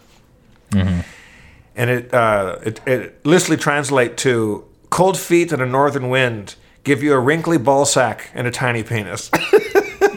And 1.75 1.89
it, 1.89 2.13
uh, 2.13 2.57
it 2.63 2.81
it 2.85 3.25
loosely 3.25 3.55
translate 3.57 4.17
to 4.17 4.65
cold 4.89 5.17
feet 5.17 5.51
and 5.53 5.61
a 5.61 5.65
northern 5.65 6.09
wind 6.09 6.55
give 6.83 7.01
you 7.01 7.13
a 7.13 7.19
wrinkly 7.19 7.57
ball 7.57 7.85
sack 7.85 8.29
and 8.33 8.45
a 8.47 8.51
tiny 8.51 8.83
penis. 8.83 9.29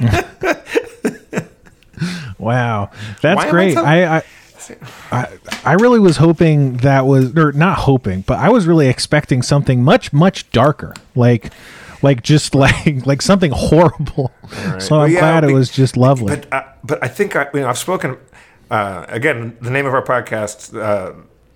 Wow, 2.39 2.91
that's 3.23 3.39
Why 3.39 3.47
I 3.47 3.51
great. 3.51 3.77
I, 3.77 4.19
I, 4.19 4.23
I 5.11 5.39
I 5.65 5.73
really 5.75 5.99
was 5.99 6.19
hoping 6.19 6.79
that 6.79 7.07
was 7.07 7.35
or 7.37 7.53
not 7.53 7.79
hoping, 7.79 8.21
but 8.23 8.39
I 8.39 8.51
was 8.51 8.67
really 8.67 8.89
expecting 8.89 9.41
something 9.41 9.83
much 9.83 10.13
much 10.13 10.51
darker, 10.51 10.95
like 11.15 11.53
like 12.03 12.23
just 12.23 12.55
like 12.65 13.07
like 13.07 13.23
something 13.23 13.51
horrible. 13.51 14.31
So 14.79 14.97
Well, 14.97 15.01
I'm 15.03 15.13
yeah, 15.13 15.21
glad 15.21 15.45
it 15.45 15.55
was 15.55 15.71
just 15.71 15.97
lovely. 15.97 16.37
But 16.37 16.53
uh, 16.53 16.65
but 16.83 17.03
I 17.03 17.09
think 17.09 17.35
I, 17.35 17.49
you 17.55 17.61
know 17.61 17.69
I've 17.69 17.79
spoken 17.79 18.19
uh, 18.71 19.07
again. 19.09 19.57
The 19.63 19.71
name 19.71 19.87
of 19.87 19.95
our 19.95 20.05
podcast 20.05 20.79
uh, 20.79 21.15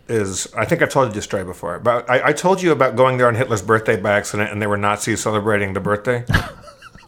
is 0.08 0.52
I 0.54 0.64
think 0.64 0.80
I've 0.80 0.90
told 0.90 1.08
you 1.08 1.14
this 1.14 1.24
story 1.24 1.44
before. 1.44 1.78
But 1.80 2.08
I, 2.08 2.28
I 2.28 2.32
told 2.32 2.62
you 2.62 2.72
about 2.72 2.96
going 2.96 3.18
there 3.18 3.28
on 3.28 3.34
Hitler's 3.34 3.62
birthday 3.62 4.00
by 4.00 4.12
accident, 4.12 4.50
and 4.50 4.62
there 4.62 4.70
were 4.70 4.78
Nazis 4.78 5.20
celebrating 5.22 5.74
the 5.74 5.80
birthday. 5.80 6.24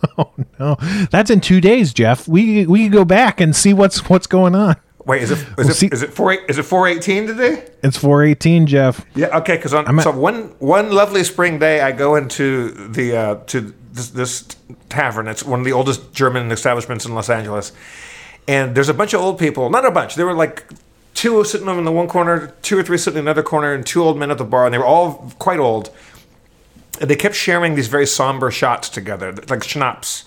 no, 0.59 0.77
that's 1.11 1.31
in 1.31 1.41
two 1.41 1.61
days, 1.61 1.93
Jeff. 1.93 2.27
We 2.29 2.67
we 2.67 2.85
can 2.85 2.93
go 2.93 3.05
back 3.05 3.41
and 3.41 3.55
see 3.55 3.73
what's 3.73 4.09
what's 4.09 4.27
going 4.27 4.55
on. 4.55 4.77
Wait, 5.07 5.23
is 5.23 5.31
it 5.31 5.39
is 5.59 5.69
it 5.69 5.75
see- 5.75 5.89
is 5.91 6.03
it 6.03 6.13
four 6.13 6.33
is 6.33 6.59
it 6.59 6.63
four 6.65 6.87
eighteen 6.87 7.27
today? 7.27 7.67
It's 7.83 7.97
418, 7.97 8.67
Jeff. 8.67 9.05
Yeah, 9.15 9.39
okay. 9.39 9.57
Because 9.57 9.73
on 9.73 9.99
at- 9.99 10.05
so 10.05 10.11
one 10.11 10.55
one 10.59 10.93
lovely 10.93 11.25
spring 11.25 11.59
day, 11.59 11.81
I 11.81 11.93
go 11.93 12.17
into 12.17 12.71
the 12.89 13.17
uh, 13.17 13.35
to 13.47 13.75
this, 13.93 14.11
this 14.11 14.43
tavern. 14.89 15.27
It's 15.29 15.43
one 15.43 15.61
of 15.61 15.65
the 15.65 15.73
oldest 15.73 16.13
German 16.13 16.51
establishments 16.53 17.07
in 17.07 17.15
Los 17.15 17.31
Angeles, 17.31 17.73
and 18.47 18.75
there's 18.75 18.91
a 18.91 18.95
bunch 18.95 19.15
of 19.15 19.21
old 19.21 19.39
people. 19.39 19.71
Not 19.71 19.85
a 19.87 19.91
bunch. 19.91 20.15
There 20.17 20.27
were 20.27 20.35
like 20.35 20.65
two 21.15 21.43
sitting 21.45 21.67
in 21.69 21.85
the 21.85 21.93
one 21.93 22.09
corner, 22.09 22.53
two 22.63 22.79
or 22.79 22.83
three 22.83 22.99
sitting 22.99 23.19
in 23.19 23.25
another 23.25 23.43
corner, 23.43 23.73
and 23.73 23.87
two 23.87 24.03
old 24.03 24.19
men 24.19 24.31
at 24.31 24.39
the 24.39 24.45
bar, 24.45 24.67
and 24.67 24.75
they 24.75 24.79
were 24.79 24.87
all 24.87 25.33
quite 25.39 25.59
old. 25.59 25.91
And 27.01 27.09
they 27.09 27.17
kept 27.17 27.35
sharing 27.35 27.75
these 27.75 27.89
very 27.89 28.07
somber 28.07 28.51
shots 28.51 28.91
together, 28.91 29.35
like 29.49 29.65
schnapps, 29.65 30.27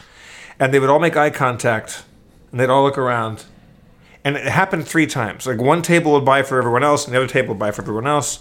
and 0.60 0.74
they 0.74 0.80
would 0.80 0.90
all 0.90 1.00
make 1.00 1.16
eye 1.16 1.30
contact, 1.30 2.04
and 2.52 2.60
they'd 2.60 2.70
all 2.70 2.84
look 2.84 2.98
around. 2.98 3.46
And 4.26 4.36
it 4.36 4.46
happened 4.48 4.88
three 4.88 5.06
times. 5.06 5.46
Like 5.46 5.62
one 5.62 5.82
table 5.82 6.14
would 6.14 6.26
buy 6.26 6.42
for 6.44 6.58
everyone 6.58 6.84
else, 6.84 7.06
and 7.06 7.14
the 7.14 7.18
other 7.20 7.28
table 7.28 7.50
would 7.50 7.60
buy 7.60 7.72
for 7.72 7.84
everyone 7.84 8.08
else. 8.08 8.40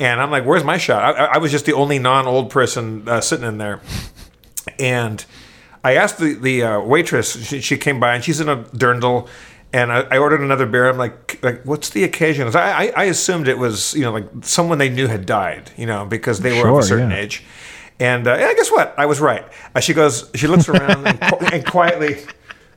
And 0.00 0.20
I'm 0.20 0.30
like, 0.30 0.44
"Where's 0.44 0.64
my 0.64 0.78
shot?" 0.78 1.16
I, 1.16 1.24
I- 1.26 1.38
was 1.38 1.50
just 1.52 1.66
the 1.66 1.72
only 1.74 1.98
non-old 1.98 2.50
person 2.50 3.08
uh, 3.08 3.20
sitting 3.20 3.46
in 3.46 3.58
there. 3.58 3.80
And 4.78 5.24
I 5.84 5.96
asked 5.96 6.18
the 6.18 6.34
the 6.34 6.62
uh, 6.62 6.80
waitress. 6.80 7.46
She, 7.46 7.60
she 7.60 7.76
came 7.76 8.00
by, 8.00 8.14
and 8.14 8.24
she's 8.24 8.40
in 8.40 8.48
a 8.48 8.56
dirndl. 8.56 9.28
And 9.72 9.92
I, 9.92 10.06
I 10.12 10.18
ordered 10.18 10.40
another 10.40 10.64
beer. 10.64 10.88
I'm 10.88 10.96
like, 10.96 11.40
like, 11.42 11.62
what's 11.64 11.90
the 11.90 12.04
occasion? 12.04 12.46
I, 12.54 12.86
I, 12.86 12.92
I 12.96 13.04
assumed 13.04 13.48
it 13.48 13.58
was, 13.58 13.92
you 13.94 14.02
know, 14.02 14.12
like 14.12 14.26
someone 14.42 14.78
they 14.78 14.88
knew 14.88 15.06
had 15.08 15.26
died, 15.26 15.70
you 15.76 15.86
know, 15.86 16.06
because 16.06 16.40
they 16.40 16.56
were 16.56 16.68
of 16.68 16.78
a 16.78 16.82
certain 16.82 17.10
yeah. 17.10 17.18
age. 17.18 17.44
And 17.98 18.26
uh, 18.26 18.36
yeah, 18.36 18.52
guess 18.54 18.70
what? 18.70 18.94
I 18.98 19.06
was 19.06 19.20
right. 19.20 19.44
Uh, 19.74 19.80
she 19.80 19.94
goes, 19.94 20.30
she 20.34 20.46
looks 20.46 20.68
around 20.68 21.06
and, 21.06 21.22
and 21.52 21.66
quietly, 21.66 22.24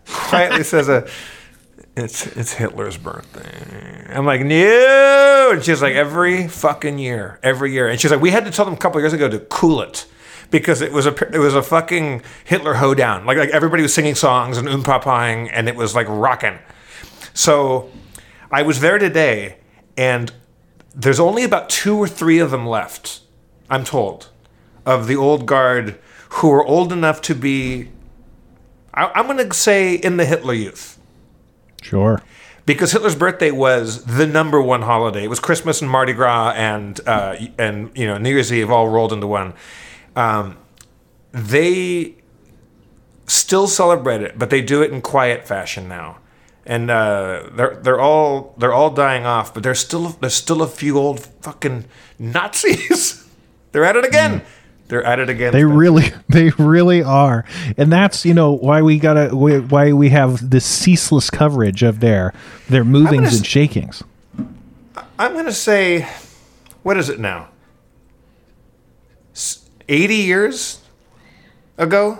quietly 0.05 0.63
says, 0.63 0.87
uh, 0.87 1.09
"It's 1.97 2.25
it's 2.37 2.53
Hitler's 2.53 2.97
birthday." 2.97 4.07
I'm 4.15 4.25
like, 4.25 4.41
no, 4.41 5.49
and 5.53 5.63
she's 5.63 5.81
like, 5.81 5.93
every 5.93 6.47
fucking 6.47 6.97
year, 6.99 7.39
every 7.43 7.73
year, 7.73 7.89
and 7.89 7.99
she's 7.99 8.11
like, 8.11 8.21
we 8.21 8.31
had 8.31 8.45
to 8.45 8.51
tell 8.51 8.65
them 8.65 8.73
a 8.73 8.77
couple 8.77 8.99
years 9.01 9.13
ago 9.13 9.27
to 9.29 9.39
cool 9.39 9.81
it. 9.81 10.05
Because 10.51 10.81
it 10.81 10.91
was 10.91 11.05
a 11.05 11.13
it 11.31 11.37
was 11.37 11.53
a 11.53 11.61
fucking 11.61 12.23
Hitler 12.43 12.73
hoedown. 12.75 13.25
Like 13.25 13.37
like 13.37 13.49
everybody 13.49 13.83
was 13.83 13.93
singing 13.93 14.15
songs 14.15 14.57
and 14.57 14.67
umpapaing 14.67 15.51
and 15.53 15.67
it 15.67 15.75
was 15.75 15.93
like 15.93 16.07
rocking. 16.09 16.57
So 17.35 17.91
I 18.51 18.63
was 18.63 18.79
there 18.79 18.97
today, 18.97 19.57
and 19.95 20.31
there's 20.95 21.19
only 21.19 21.43
about 21.43 21.69
two 21.69 21.97
or 21.97 22.07
three 22.07 22.39
of 22.39 22.49
them 22.49 22.65
left, 22.65 23.21
I'm 23.69 23.83
told, 23.83 24.29
of 24.85 25.07
the 25.07 25.15
old 25.15 25.45
guard 25.45 25.99
who 26.29 26.51
are 26.51 26.63
old 26.65 26.93
enough 26.93 27.21
to 27.23 27.35
be, 27.35 27.89
I, 28.93 29.11
I'm 29.15 29.25
going 29.25 29.37
to 29.37 29.53
say, 29.55 29.95
in 29.95 30.17
the 30.17 30.25
Hitler 30.25 30.53
Youth. 30.53 30.99
Sure. 31.81 32.21
Because 32.65 32.91
Hitler's 32.91 33.15
birthday 33.15 33.51
was 33.51 34.05
the 34.05 34.27
number 34.27 34.61
one 34.61 34.83
holiday. 34.83 35.23
It 35.23 35.29
was 35.29 35.39
Christmas 35.39 35.81
and 35.81 35.89
Mardi 35.89 36.13
Gras 36.13 36.53
and 36.55 36.99
uh, 37.07 37.35
and 37.57 37.89
you 37.97 38.05
know 38.05 38.19
New 38.19 38.29
Year's 38.29 38.53
Eve 38.53 38.69
all 38.69 38.87
rolled 38.89 39.11
into 39.11 39.25
one. 39.25 39.53
Um, 40.15 40.55
they 41.31 42.15
still 43.25 43.67
celebrate 43.67 44.21
it, 44.21 44.37
but 44.37 44.51
they 44.51 44.61
do 44.61 44.83
it 44.83 44.91
in 44.91 45.01
quiet 45.01 45.47
fashion 45.47 45.87
now. 45.87 46.19
And 46.65 46.91
uh, 46.91 47.49
they're 47.53 47.75
they're 47.77 47.99
all 47.99 48.53
they're 48.57 48.73
all 48.73 48.91
dying 48.91 49.25
off, 49.25 49.51
but 49.51 49.63
there's 49.63 49.79
still 49.79 50.09
there's 50.09 50.35
still 50.35 50.61
a 50.61 50.67
few 50.67 50.99
old 50.99 51.21
fucking 51.21 51.85
Nazis. 52.19 53.27
they're 53.71 53.85
at 53.85 53.95
it 53.95 54.05
again. 54.05 54.43
They're 54.89 55.03
at 55.03 55.19
it 55.19 55.29
again. 55.29 55.53
They 55.53 55.63
really, 55.63 56.11
they 56.29 56.49
really 56.57 57.01
are, 57.03 57.45
and 57.77 57.91
that's 57.91 58.25
you 58.25 58.33
know 58.33 58.51
why 58.51 58.81
we 58.81 58.99
gotta 58.99 59.29
why- 59.35 59.93
we 59.93 60.09
have 60.09 60.49
this 60.49 60.65
ceaseless 60.65 61.29
coverage 61.29 61.81
of 61.83 61.99
their 61.99 62.33
their 62.69 62.83
movings 62.83 63.27
s- 63.27 63.37
and 63.37 63.45
shakings. 63.45 64.03
I'm 65.17 65.33
gonna 65.35 65.51
say, 65.51 66.07
what 66.83 66.97
is 66.97 67.07
it 67.09 67.19
now? 67.19 67.49
Eighty 69.87 70.15
years 70.17 70.81
ago. 71.77 72.19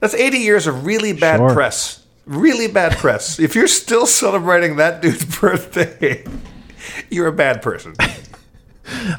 That's 0.00 0.14
eighty 0.14 0.38
years 0.38 0.66
of 0.66 0.84
really 0.86 1.12
bad 1.12 1.38
Sure. 1.38 1.52
press. 1.52 2.04
Really 2.26 2.68
bad 2.68 2.96
press. 2.98 3.38
if 3.38 3.54
you're 3.54 3.66
still 3.66 4.06
celebrating 4.22 4.76
that 4.76 5.00
dude's 5.02 5.24
birthday, 5.40 6.24
you're 7.10 7.26
a 7.26 7.32
bad 7.32 7.60
person. 7.62 7.94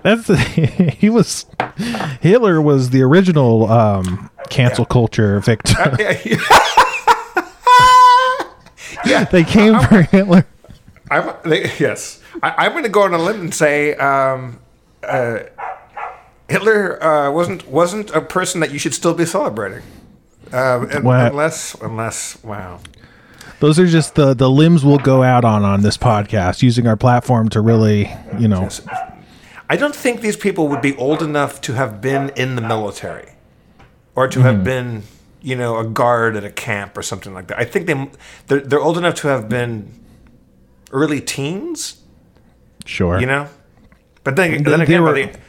That's 0.04 0.28
he 0.98 1.10
was 1.10 1.46
Hitler 2.22 2.62
was 2.62 2.90
the 2.90 3.02
original 3.02 3.70
um, 3.72 4.30
cancel 4.50 4.86
culture 4.86 5.40
victim. 5.40 5.76
yeah, 9.06 9.26
they 9.26 9.44
came 9.44 9.80
for 9.80 10.02
Hitler. 10.04 10.46
I'm, 11.10 11.34
they, 11.44 11.64
yes, 11.78 12.22
I, 12.42 12.66
I'm 12.66 12.72
going 12.72 12.84
to 12.84 12.90
go 12.90 13.04
on 13.04 13.14
a 13.14 13.18
limb 13.18 13.42
and 13.42 13.54
say 13.54 13.96
um, 13.96 14.60
uh, 15.04 15.40
Hitler 16.50 17.04
uh, 17.04 17.32
wasn't 17.32 17.68
wasn't 17.68 18.12
a 18.12 18.22
person 18.22 18.62
that 18.62 18.72
you 18.72 18.80
should 18.80 18.94
still 18.94 19.14
be 19.14 19.26
celebrating, 19.26 19.84
un- 20.52 20.90
unless 20.92 21.76
unless 21.76 22.42
wow. 22.44 22.80
Those 23.60 23.78
are 23.78 23.86
just 23.86 24.16
the 24.16 24.34
the 24.34 24.50
limbs 24.50 24.84
we'll 24.84 24.98
go 24.98 25.22
out 25.22 25.46
on 25.46 25.64
on 25.64 25.82
this 25.82 25.98
podcast, 25.98 26.64
using 26.64 26.88
our 26.88 26.98
platform 26.98 27.48
to 27.50 27.62
really, 27.62 28.12
you 28.40 28.48
know, 28.48 28.70
I 29.72 29.78
don't 29.78 29.96
think 29.96 30.20
these 30.20 30.36
people 30.36 30.68
would 30.68 30.82
be 30.82 30.98
old 30.98 31.22
enough 31.22 31.62
to 31.62 31.74
have 31.76 32.02
been 32.02 32.28
in 32.36 32.58
the 32.58 32.62
military, 32.62 33.30
or 34.16 34.28
to 34.28 34.42
have 34.42 34.58
hmm. 34.58 34.64
been, 34.64 35.04
you 35.42 35.56
know, 35.56 35.78
a 35.78 35.86
guard 35.86 36.36
at 36.36 36.44
a 36.44 36.52
camp 36.52 36.98
or 36.98 37.02
something 37.02 37.34
like 37.34 37.48
that. 37.48 37.58
I 37.58 37.64
think 37.64 37.88
they 37.88 38.12
they're, 38.48 38.60
they're 38.60 38.82
old 38.82 38.98
enough 38.98 39.16
to 39.22 39.30
have 39.30 39.48
been 39.48 39.98
early 40.92 41.22
teens. 41.22 42.02
sure. 42.84 43.18
you 43.22 43.26
know. 43.26 43.48
But 44.26 44.36
then, 44.36 44.62
then 44.64 44.82
again, 44.82 45.04
were- 45.04 45.14
by, 45.14 45.22
the, 45.22 45.40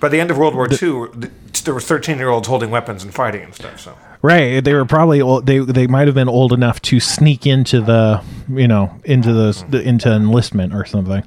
by 0.00 0.08
the 0.08 0.18
end 0.18 0.32
of 0.32 0.38
World 0.38 0.56
War 0.56 0.66
II, 0.66 0.78
th- 1.20 1.62
there 1.62 1.72
were 1.72 1.80
thirteen-year-olds 1.80 2.48
holding 2.48 2.70
weapons 2.72 3.04
and 3.04 3.14
fighting 3.14 3.42
and 3.42 3.54
stuff. 3.54 3.78
So 3.78 3.96
Right. 4.22 4.62
They 4.64 4.74
were 4.74 4.84
probably 4.84 5.20
old, 5.20 5.46
they 5.46 5.60
they 5.60 5.86
might 5.86 6.08
have 6.08 6.16
been 6.16 6.28
old 6.28 6.52
enough 6.52 6.82
to 6.82 6.98
sneak 6.98 7.46
into 7.46 7.80
the 7.80 8.24
you 8.48 8.66
know 8.66 8.98
into 9.04 9.32
the, 9.32 9.64
the 9.68 9.80
into 9.82 10.10
enlistment 10.10 10.74
or 10.74 10.84
something. 10.84 11.22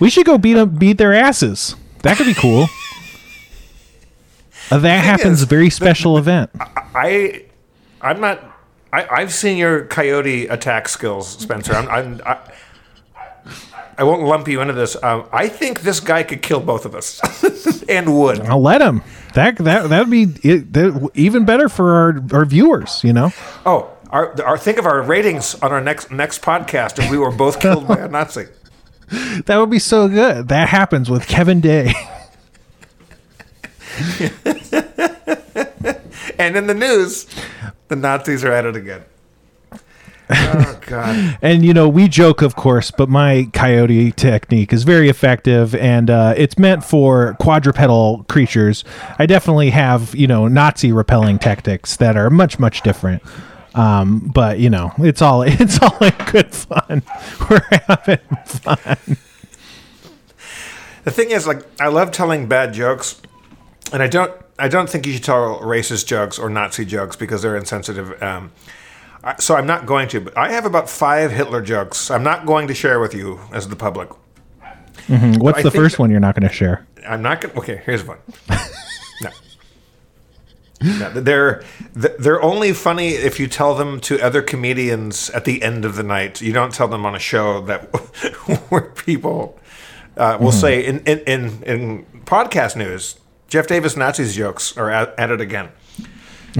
We 0.00 0.10
should 0.10 0.26
go 0.26 0.38
beat 0.38 0.54
them 0.54 0.70
beat 0.70 0.98
their 0.98 1.14
asses. 1.14 1.76
That 2.02 2.16
could 2.16 2.26
be 2.26 2.34
cool. 2.34 2.66
Uh, 4.70 4.78
that 4.78 5.04
happens. 5.04 5.40
is, 5.40 5.44
very 5.44 5.70
special 5.70 6.18
event. 6.18 6.50
I, 6.94 7.44
I'm 8.00 8.20
not 8.20 8.58
I, 8.92 9.06
I've 9.10 9.32
seen 9.32 9.58
your 9.58 9.84
coyote 9.84 10.46
attack 10.46 10.88
skills, 10.88 11.28
Spencer. 11.28 11.74
I'm, 11.74 11.88
I'm, 11.88 12.20
I, 12.24 12.38
I 13.98 14.04
won't 14.04 14.22
lump 14.22 14.48
you 14.48 14.60
into 14.60 14.72
this. 14.72 15.02
Um, 15.02 15.28
I 15.32 15.48
think 15.48 15.80
this 15.80 16.00
guy 16.00 16.22
could 16.22 16.40
kill 16.40 16.60
both 16.60 16.86
of 16.86 16.94
us, 16.94 17.20
and 17.88 18.18
would. 18.18 18.40
I'll 18.40 18.62
let 18.62 18.80
him. 18.80 19.02
That 19.34 19.56
that 19.58 19.88
that'd 19.88 20.10
be 20.10 20.22
it, 20.42 20.72
that, 20.72 21.10
even 21.14 21.44
better 21.44 21.68
for 21.68 21.94
our 21.94 22.22
our 22.32 22.44
viewers. 22.44 23.02
You 23.02 23.12
know. 23.12 23.32
Oh, 23.66 23.90
our, 24.10 24.40
our 24.42 24.56
think 24.56 24.78
of 24.78 24.86
our 24.86 25.02
ratings 25.02 25.54
on 25.56 25.72
our 25.72 25.80
next 25.80 26.10
next 26.10 26.42
podcast 26.42 27.02
if 27.02 27.10
we 27.10 27.18
were 27.18 27.32
both 27.32 27.60
killed 27.60 27.88
by 27.88 27.98
a 27.98 28.08
Nazi. 28.08 28.46
That 29.46 29.56
would 29.56 29.70
be 29.70 29.78
so 29.78 30.08
good. 30.08 30.48
That 30.48 30.68
happens 30.68 31.08
with 31.08 31.26
Kevin 31.26 31.60
Day. 31.60 31.94
And 36.38 36.56
in 36.56 36.68
the 36.68 36.74
news, 36.74 37.26
the 37.88 37.96
Nazis 37.96 38.44
are 38.44 38.52
at 38.52 38.64
it 38.64 38.76
again. 38.76 39.02
Oh 40.30 40.78
God! 40.86 41.38
And 41.40 41.64
you 41.64 41.72
know, 41.72 41.88
we 41.88 42.06
joke, 42.06 42.42
of 42.42 42.54
course, 42.54 42.90
but 42.90 43.08
my 43.08 43.48
coyote 43.54 44.12
technique 44.12 44.74
is 44.74 44.84
very 44.84 45.08
effective, 45.08 45.74
and 45.74 46.10
uh, 46.10 46.34
it's 46.36 46.58
meant 46.58 46.84
for 46.84 47.34
quadrupedal 47.40 48.26
creatures. 48.28 48.84
I 49.18 49.24
definitely 49.24 49.70
have, 49.70 50.14
you 50.14 50.26
know, 50.26 50.46
Nazi 50.46 50.92
repelling 50.92 51.38
tactics 51.38 51.96
that 51.96 52.16
are 52.16 52.28
much, 52.28 52.58
much 52.58 52.82
different. 52.82 53.22
Um, 53.78 54.18
but 54.34 54.58
you 54.58 54.70
know, 54.70 54.92
it's 54.98 55.22
all 55.22 55.42
it's 55.46 55.80
all 55.80 55.96
in 56.00 56.14
good 56.30 56.52
fun. 56.52 57.02
We're 57.50 57.80
having 57.86 58.18
fun. 58.44 59.16
The 61.04 61.10
thing 61.12 61.30
is, 61.30 61.46
like, 61.46 61.62
I 61.80 61.88
love 61.88 62.10
telling 62.10 62.48
bad 62.48 62.74
jokes, 62.74 63.22
and 63.92 64.02
I 64.02 64.08
don't. 64.08 64.32
I 64.58 64.66
don't 64.66 64.90
think 64.90 65.06
you 65.06 65.12
should 65.12 65.22
tell 65.22 65.60
racist 65.60 66.06
jokes 66.06 66.36
or 66.36 66.50
Nazi 66.50 66.84
jokes 66.84 67.14
because 67.14 67.42
they're 67.42 67.56
insensitive. 67.56 68.20
Um, 68.20 68.50
so 69.38 69.54
I'm 69.54 69.66
not 69.66 69.86
going 69.86 70.08
to. 70.08 70.20
But 70.20 70.36
I 70.36 70.50
have 70.50 70.64
about 70.64 70.90
five 70.90 71.30
Hitler 71.30 71.62
jokes. 71.62 72.10
I'm 72.10 72.24
not 72.24 72.44
going 72.44 72.66
to 72.66 72.74
share 72.74 72.98
with 72.98 73.14
you 73.14 73.38
as 73.52 73.68
the 73.68 73.76
public. 73.76 74.08
Mm-hmm. 75.06 75.34
What's 75.40 75.62
the 75.62 75.70
first 75.70 76.00
one 76.00 76.10
you're 76.10 76.18
not 76.18 76.34
going 76.34 76.48
to 76.48 76.54
share? 76.54 76.84
I'm 77.06 77.22
not 77.22 77.40
going. 77.40 77.54
to 77.54 77.60
Okay, 77.60 77.82
here's 77.86 78.04
one. 78.04 78.18
no. 80.80 81.10
They're 81.10 81.62
they're 81.94 82.42
only 82.42 82.72
funny 82.72 83.08
if 83.10 83.40
you 83.40 83.46
tell 83.48 83.74
them 83.74 84.00
to 84.02 84.20
other 84.20 84.42
comedians 84.42 85.30
at 85.30 85.44
the 85.44 85.62
end 85.62 85.84
of 85.84 85.96
the 85.96 86.02
night. 86.02 86.40
You 86.40 86.52
don't 86.52 86.72
tell 86.72 86.88
them 86.88 87.04
on 87.04 87.14
a 87.14 87.18
show 87.18 87.60
that 87.62 87.82
where 88.70 88.82
people 88.90 89.58
uh, 90.16 90.38
will 90.40 90.52
say 90.52 90.84
in, 90.84 91.00
in 91.00 91.18
in 91.20 91.62
in 91.64 92.06
podcast 92.24 92.76
news, 92.76 93.18
Jeff 93.48 93.66
Davis 93.66 93.96
Nazis 93.96 94.34
jokes 94.36 94.76
are 94.76 94.90
at, 94.90 95.18
at 95.18 95.30
it 95.30 95.40
again. 95.40 95.70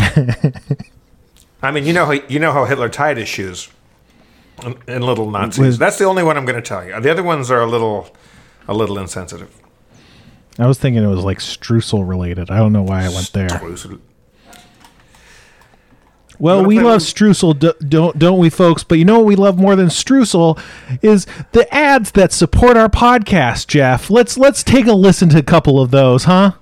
I 1.62 1.70
mean, 1.72 1.84
you 1.84 1.92
know 1.92 2.06
how 2.06 2.12
you 2.12 2.38
know 2.38 2.52
how 2.52 2.64
Hitler 2.64 2.88
tied 2.88 3.16
his 3.16 3.28
shoes 3.28 3.68
in, 4.64 4.76
in 4.86 5.02
little 5.02 5.30
Nazis. 5.30 5.64
Was- 5.64 5.78
That's 5.78 5.98
the 5.98 6.04
only 6.04 6.22
one 6.22 6.36
I'm 6.36 6.44
going 6.44 6.56
to 6.60 6.62
tell 6.62 6.84
you. 6.84 6.98
The 7.00 7.10
other 7.10 7.22
ones 7.22 7.50
are 7.50 7.60
a 7.60 7.66
little 7.66 8.14
a 8.68 8.74
little 8.74 8.98
insensitive. 8.98 9.54
I 10.58 10.66
was 10.66 10.78
thinking 10.78 11.02
it 11.02 11.06
was 11.06 11.24
like 11.24 11.38
streusel 11.38 12.06
related. 12.08 12.50
I 12.50 12.58
don't 12.58 12.72
know 12.72 12.82
why 12.82 13.04
I 13.04 13.08
went 13.08 13.32
there. 13.32 13.48
Well, 16.38 16.64
we 16.64 16.78
love 16.78 17.00
streusel, 17.00 17.58
d- 17.58 17.72
don't 17.86 18.18
don't 18.18 18.38
we, 18.38 18.48
folks? 18.48 18.84
But 18.84 18.98
you 18.98 19.04
know 19.04 19.18
what 19.18 19.26
we 19.26 19.36
love 19.36 19.58
more 19.58 19.74
than 19.74 19.88
streusel 19.88 20.60
is 21.02 21.26
the 21.52 21.72
ads 21.74 22.12
that 22.12 22.32
support 22.32 22.76
our 22.76 22.88
podcast. 22.88 23.66
Jeff, 23.66 24.08
let's 24.08 24.38
let's 24.38 24.62
take 24.62 24.86
a 24.86 24.92
listen 24.92 25.28
to 25.30 25.38
a 25.38 25.42
couple 25.42 25.80
of 25.80 25.90
those, 25.90 26.24
huh? 26.24 26.52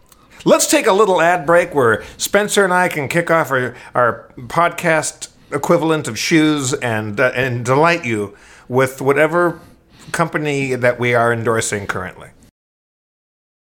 Let's 0.45 0.67
take 0.67 0.87
a 0.87 0.93
little 0.93 1.21
ad 1.21 1.45
break 1.45 1.75
where 1.75 2.05
Spencer 2.17 2.65
and 2.65 2.73
I 2.73 2.89
can 2.89 3.09
kick 3.09 3.31
off 3.31 3.51
our, 3.51 3.75
our 3.95 4.33
podcast 4.37 5.29
equivalent 5.53 6.09
of 6.09 6.19
shoes 6.19 6.73
and 6.73 7.19
uh, 7.21 7.33
and 7.35 7.65
delight 7.65 8.05
you 8.05 8.37
with 8.69 9.03
whatever 9.03 9.61
company 10.13 10.75
that 10.75 10.99
we 10.99 11.15
are 11.15 11.33
endorsing 11.33 11.87
currently. 11.87 12.31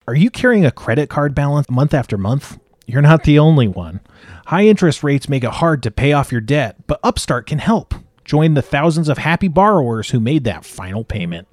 Are 0.08 0.16
you 0.16 0.30
carrying 0.30 0.66
a 0.66 0.72
credit 0.72 1.10
card 1.10 1.34
balance 1.34 1.70
month 1.70 1.94
after 1.94 2.18
month? 2.18 2.60
You're 2.86 3.02
not 3.02 3.24
the 3.24 3.40
only 3.40 3.68
one. 3.68 4.00
High 4.46 4.66
interest 4.66 5.04
rates 5.04 5.28
make 5.28 5.44
it 5.44 5.52
hard 5.52 5.82
to 5.84 5.92
pay 5.92 6.14
off 6.14 6.32
your 6.32 6.42
debt, 6.42 6.88
but 6.88 7.00
Upstart 7.04 7.48
can 7.48 7.60
help. 7.60 7.96
Join 8.24 8.54
the 8.54 8.62
thousands 8.62 9.10
of 9.10 9.18
happy 9.18 9.48
borrowers 9.48 10.12
who 10.12 10.20
made 10.20 10.44
that 10.44 10.66
final 10.66 11.04
payment. 11.04 11.48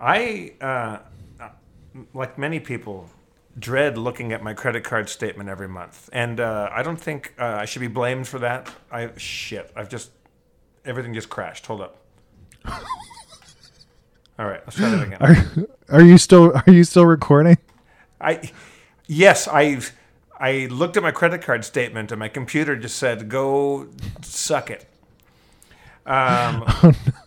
I, 0.00 0.52
uh, 0.60 0.98
like 2.12 2.38
many 2.38 2.60
people, 2.60 3.10
dread 3.58 3.96
looking 3.98 4.32
at 4.32 4.42
my 4.42 4.54
credit 4.54 4.84
card 4.84 5.08
statement 5.08 5.48
every 5.48 5.68
month, 5.68 6.08
and 6.12 6.40
uh, 6.40 6.68
I 6.72 6.82
don't 6.82 7.00
think 7.00 7.34
uh, 7.38 7.44
I 7.44 7.64
should 7.66 7.80
be 7.80 7.88
blamed 7.88 8.28
for 8.28 8.38
that. 8.40 8.70
I 8.90 9.10
shit, 9.16 9.70
I've 9.76 9.88
just 9.88 10.10
everything 10.84 11.14
just 11.14 11.28
crashed. 11.28 11.66
Hold 11.66 11.80
up. 11.80 11.98
All 14.38 14.46
right, 14.46 14.60
let's 14.66 14.76
try 14.76 14.90
that 14.90 15.06
again. 15.06 15.68
Are, 15.88 15.98
are 15.98 16.02
you 16.02 16.18
still 16.18 16.52
are 16.54 16.72
you 16.72 16.84
still 16.84 17.06
recording? 17.06 17.58
I 18.20 18.50
yes, 19.06 19.46
I 19.46 19.80
I 20.44 20.66
looked 20.66 20.98
at 20.98 21.02
my 21.02 21.10
credit 21.10 21.40
card 21.40 21.64
statement 21.64 22.12
and 22.12 22.18
my 22.18 22.28
computer 22.28 22.76
just 22.76 22.96
said 22.96 23.30
go 23.30 23.88
suck 24.20 24.70
it. 24.70 24.84
Um, 26.04 26.66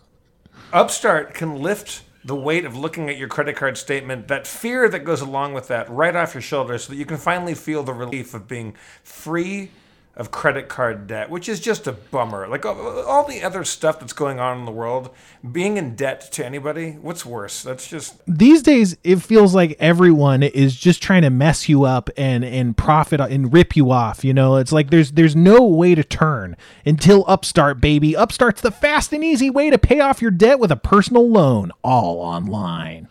Upstart 0.72 1.34
can 1.34 1.60
lift 1.60 2.04
the 2.24 2.36
weight 2.36 2.64
of 2.64 2.76
looking 2.76 3.08
at 3.08 3.16
your 3.16 3.26
credit 3.26 3.56
card 3.56 3.76
statement, 3.76 4.28
that 4.28 4.46
fear 4.46 4.88
that 4.88 5.00
goes 5.00 5.20
along 5.20 5.54
with 5.54 5.66
that, 5.66 5.90
right 5.90 6.14
off 6.14 6.32
your 6.32 6.42
shoulders, 6.42 6.84
so 6.84 6.92
that 6.92 6.96
you 6.96 7.06
can 7.06 7.16
finally 7.16 7.54
feel 7.54 7.82
the 7.82 7.92
relief 7.92 8.34
of 8.34 8.46
being 8.46 8.76
free 9.02 9.70
of 10.18 10.30
credit 10.32 10.68
card 10.68 11.06
debt, 11.06 11.30
which 11.30 11.48
is 11.48 11.60
just 11.60 11.86
a 11.86 11.92
bummer. 11.92 12.46
Like 12.48 12.66
all 12.66 13.24
the 13.26 13.42
other 13.42 13.64
stuff 13.64 14.00
that's 14.00 14.12
going 14.12 14.40
on 14.40 14.58
in 14.58 14.64
the 14.64 14.72
world, 14.72 15.10
being 15.50 15.76
in 15.76 15.94
debt 15.94 16.32
to 16.32 16.44
anybody, 16.44 16.92
what's 16.92 17.24
worse? 17.24 17.62
That's 17.62 17.88
just 17.88 18.18
these 18.26 18.62
days 18.62 18.96
it 19.04 19.16
feels 19.16 19.54
like 19.54 19.76
everyone 19.78 20.42
is 20.42 20.74
just 20.76 21.02
trying 21.02 21.22
to 21.22 21.30
mess 21.30 21.68
you 21.68 21.84
up 21.84 22.10
and 22.16 22.44
and 22.44 22.76
profit 22.76 23.20
and 23.20 23.52
rip 23.52 23.76
you 23.76 23.90
off 23.90 24.24
you 24.24 24.34
know 24.34 24.56
it's 24.56 24.72
like 24.72 24.90
there's 24.90 25.12
there's 25.12 25.36
no 25.36 25.64
way 25.64 25.94
to 25.94 26.04
turn 26.04 26.56
until 26.84 27.24
upstart 27.26 27.80
baby 27.80 28.16
upstart's 28.16 28.60
the 28.60 28.70
fast 28.70 29.12
and 29.12 29.24
easy 29.24 29.50
way 29.50 29.70
to 29.70 29.78
pay 29.78 30.00
off 30.00 30.20
your 30.20 30.30
debt 30.30 30.58
with 30.58 30.70
a 30.70 30.76
personal 30.76 31.28
loan 31.30 31.70
all 31.82 32.20
online 32.20 33.08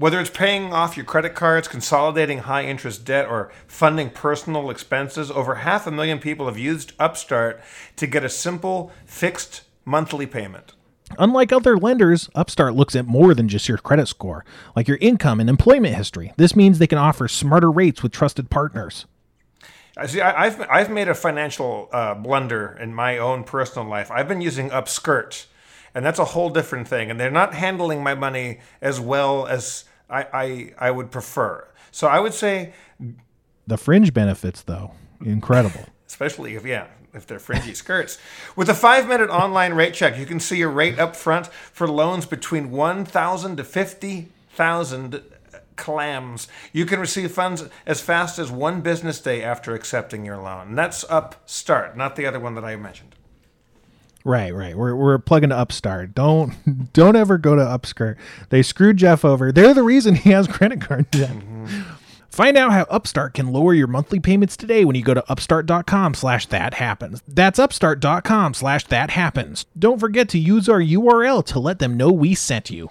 Whether 0.00 0.18
it's 0.18 0.30
paying 0.30 0.72
off 0.72 0.96
your 0.96 1.04
credit 1.04 1.34
cards, 1.34 1.68
consolidating 1.68 2.38
high 2.38 2.64
interest 2.64 3.04
debt, 3.04 3.28
or 3.28 3.52
funding 3.66 4.08
personal 4.08 4.70
expenses, 4.70 5.30
over 5.30 5.56
half 5.56 5.86
a 5.86 5.90
million 5.90 6.18
people 6.18 6.46
have 6.46 6.56
used 6.56 6.94
Upstart 6.98 7.60
to 7.96 8.06
get 8.06 8.24
a 8.24 8.30
simple, 8.30 8.90
fixed 9.04 9.60
monthly 9.84 10.24
payment. 10.24 10.72
Unlike 11.18 11.52
other 11.52 11.76
lenders, 11.76 12.30
Upstart 12.34 12.74
looks 12.74 12.96
at 12.96 13.06
more 13.06 13.34
than 13.34 13.46
just 13.46 13.68
your 13.68 13.76
credit 13.76 14.08
score, 14.08 14.42
like 14.74 14.88
your 14.88 14.96
income 15.02 15.38
and 15.38 15.50
employment 15.50 15.94
history. 15.94 16.32
This 16.38 16.56
means 16.56 16.78
they 16.78 16.86
can 16.86 16.96
offer 16.96 17.28
smarter 17.28 17.70
rates 17.70 18.02
with 18.02 18.10
trusted 18.10 18.48
partners. 18.48 19.04
I 19.98 20.06
see. 20.06 20.22
I, 20.22 20.46
I've 20.46 20.60
I've 20.70 20.90
made 20.90 21.08
a 21.08 21.14
financial 21.14 21.90
uh, 21.92 22.14
blunder 22.14 22.74
in 22.80 22.94
my 22.94 23.18
own 23.18 23.44
personal 23.44 23.86
life. 23.86 24.10
I've 24.10 24.28
been 24.28 24.40
using 24.40 24.70
Upskirt, 24.70 25.44
and 25.94 26.04
that's 26.04 26.18
a 26.18 26.24
whole 26.24 26.50
different 26.50 26.88
thing. 26.88 27.10
And 27.10 27.18
they're 27.18 27.30
not 27.30 27.54
handling 27.54 28.02
my 28.02 28.14
money 28.14 28.60
as 28.80 29.00
well 29.00 29.46
as 29.46 29.84
I 30.08 30.26
I, 30.32 30.74
I 30.78 30.90
would 30.90 31.10
prefer. 31.10 31.66
So 31.90 32.06
I 32.06 32.20
would 32.20 32.34
say, 32.34 32.72
The 33.66 33.78
fringe 33.78 34.12
benefits, 34.12 34.62
though, 34.62 34.92
incredible. 35.24 35.86
especially 36.06 36.54
if 36.54 36.64
yeah, 36.64 36.86
if 37.12 37.26
they're 37.26 37.38
fringy 37.38 37.74
skirts, 37.74 38.18
with 38.56 38.68
a 38.68 38.74
five-minute 38.74 39.30
online 39.30 39.74
rate 39.74 39.94
check, 39.94 40.18
you 40.18 40.26
can 40.26 40.40
see 40.40 40.58
your 40.58 40.70
rate 40.70 40.98
up 40.98 41.16
front 41.16 41.46
for 41.46 41.88
loans 41.88 42.26
between 42.26 42.70
one 42.70 43.04
thousand 43.04 43.56
to 43.56 43.64
fifty 43.64 44.28
thousand 44.50 45.22
clams. 45.76 46.46
You 46.72 46.84
can 46.84 47.00
receive 47.00 47.32
funds 47.32 47.64
as 47.86 48.00
fast 48.00 48.38
as 48.38 48.50
one 48.52 48.82
business 48.82 49.18
day 49.20 49.42
after 49.42 49.74
accepting 49.74 50.24
your 50.24 50.36
loan. 50.36 50.68
And 50.68 50.78
that's 50.78 51.04
Upstart, 51.08 51.96
not 51.96 52.16
the 52.16 52.26
other 52.26 52.38
one 52.38 52.54
that 52.54 52.64
I 52.64 52.76
mentioned. 52.76 53.16
Right, 54.24 54.54
right. 54.54 54.76
We're 54.76 54.94
we're 54.94 55.18
plugging 55.18 55.48
to 55.50 55.56
Upstart. 55.56 56.14
Don't 56.14 56.92
don't 56.92 57.16
ever 57.16 57.38
go 57.38 57.54
to 57.54 57.62
Upskirt. 57.62 58.16
They 58.50 58.62
screwed 58.62 58.98
Jeff 58.98 59.24
over. 59.24 59.50
They're 59.52 59.74
the 59.74 59.82
reason 59.82 60.14
he 60.16 60.30
has 60.30 60.46
credit 60.46 60.80
card 60.80 61.10
debt. 61.10 61.30
Mm-hmm. 61.30 61.82
Find 62.28 62.56
out 62.56 62.70
how 62.72 62.82
Upstart 62.82 63.34
can 63.34 63.52
lower 63.52 63.74
your 63.74 63.88
monthly 63.88 64.20
payments 64.20 64.56
today 64.56 64.84
when 64.84 64.94
you 64.94 65.02
go 65.02 65.14
to 65.14 65.30
upstart.com 65.30 66.14
slash 66.14 66.46
that 66.46 66.74
happens. 66.74 67.22
That's 67.26 67.58
upstart.com 67.58 68.54
slash 68.54 68.84
that 68.86 69.10
happens. 69.10 69.66
Don't 69.76 69.98
forget 69.98 70.28
to 70.30 70.38
use 70.38 70.68
our 70.68 70.80
URL 70.80 71.44
to 71.46 71.58
let 71.58 71.80
them 71.80 71.96
know 71.96 72.12
we 72.12 72.36
sent 72.36 72.70
you. 72.70 72.90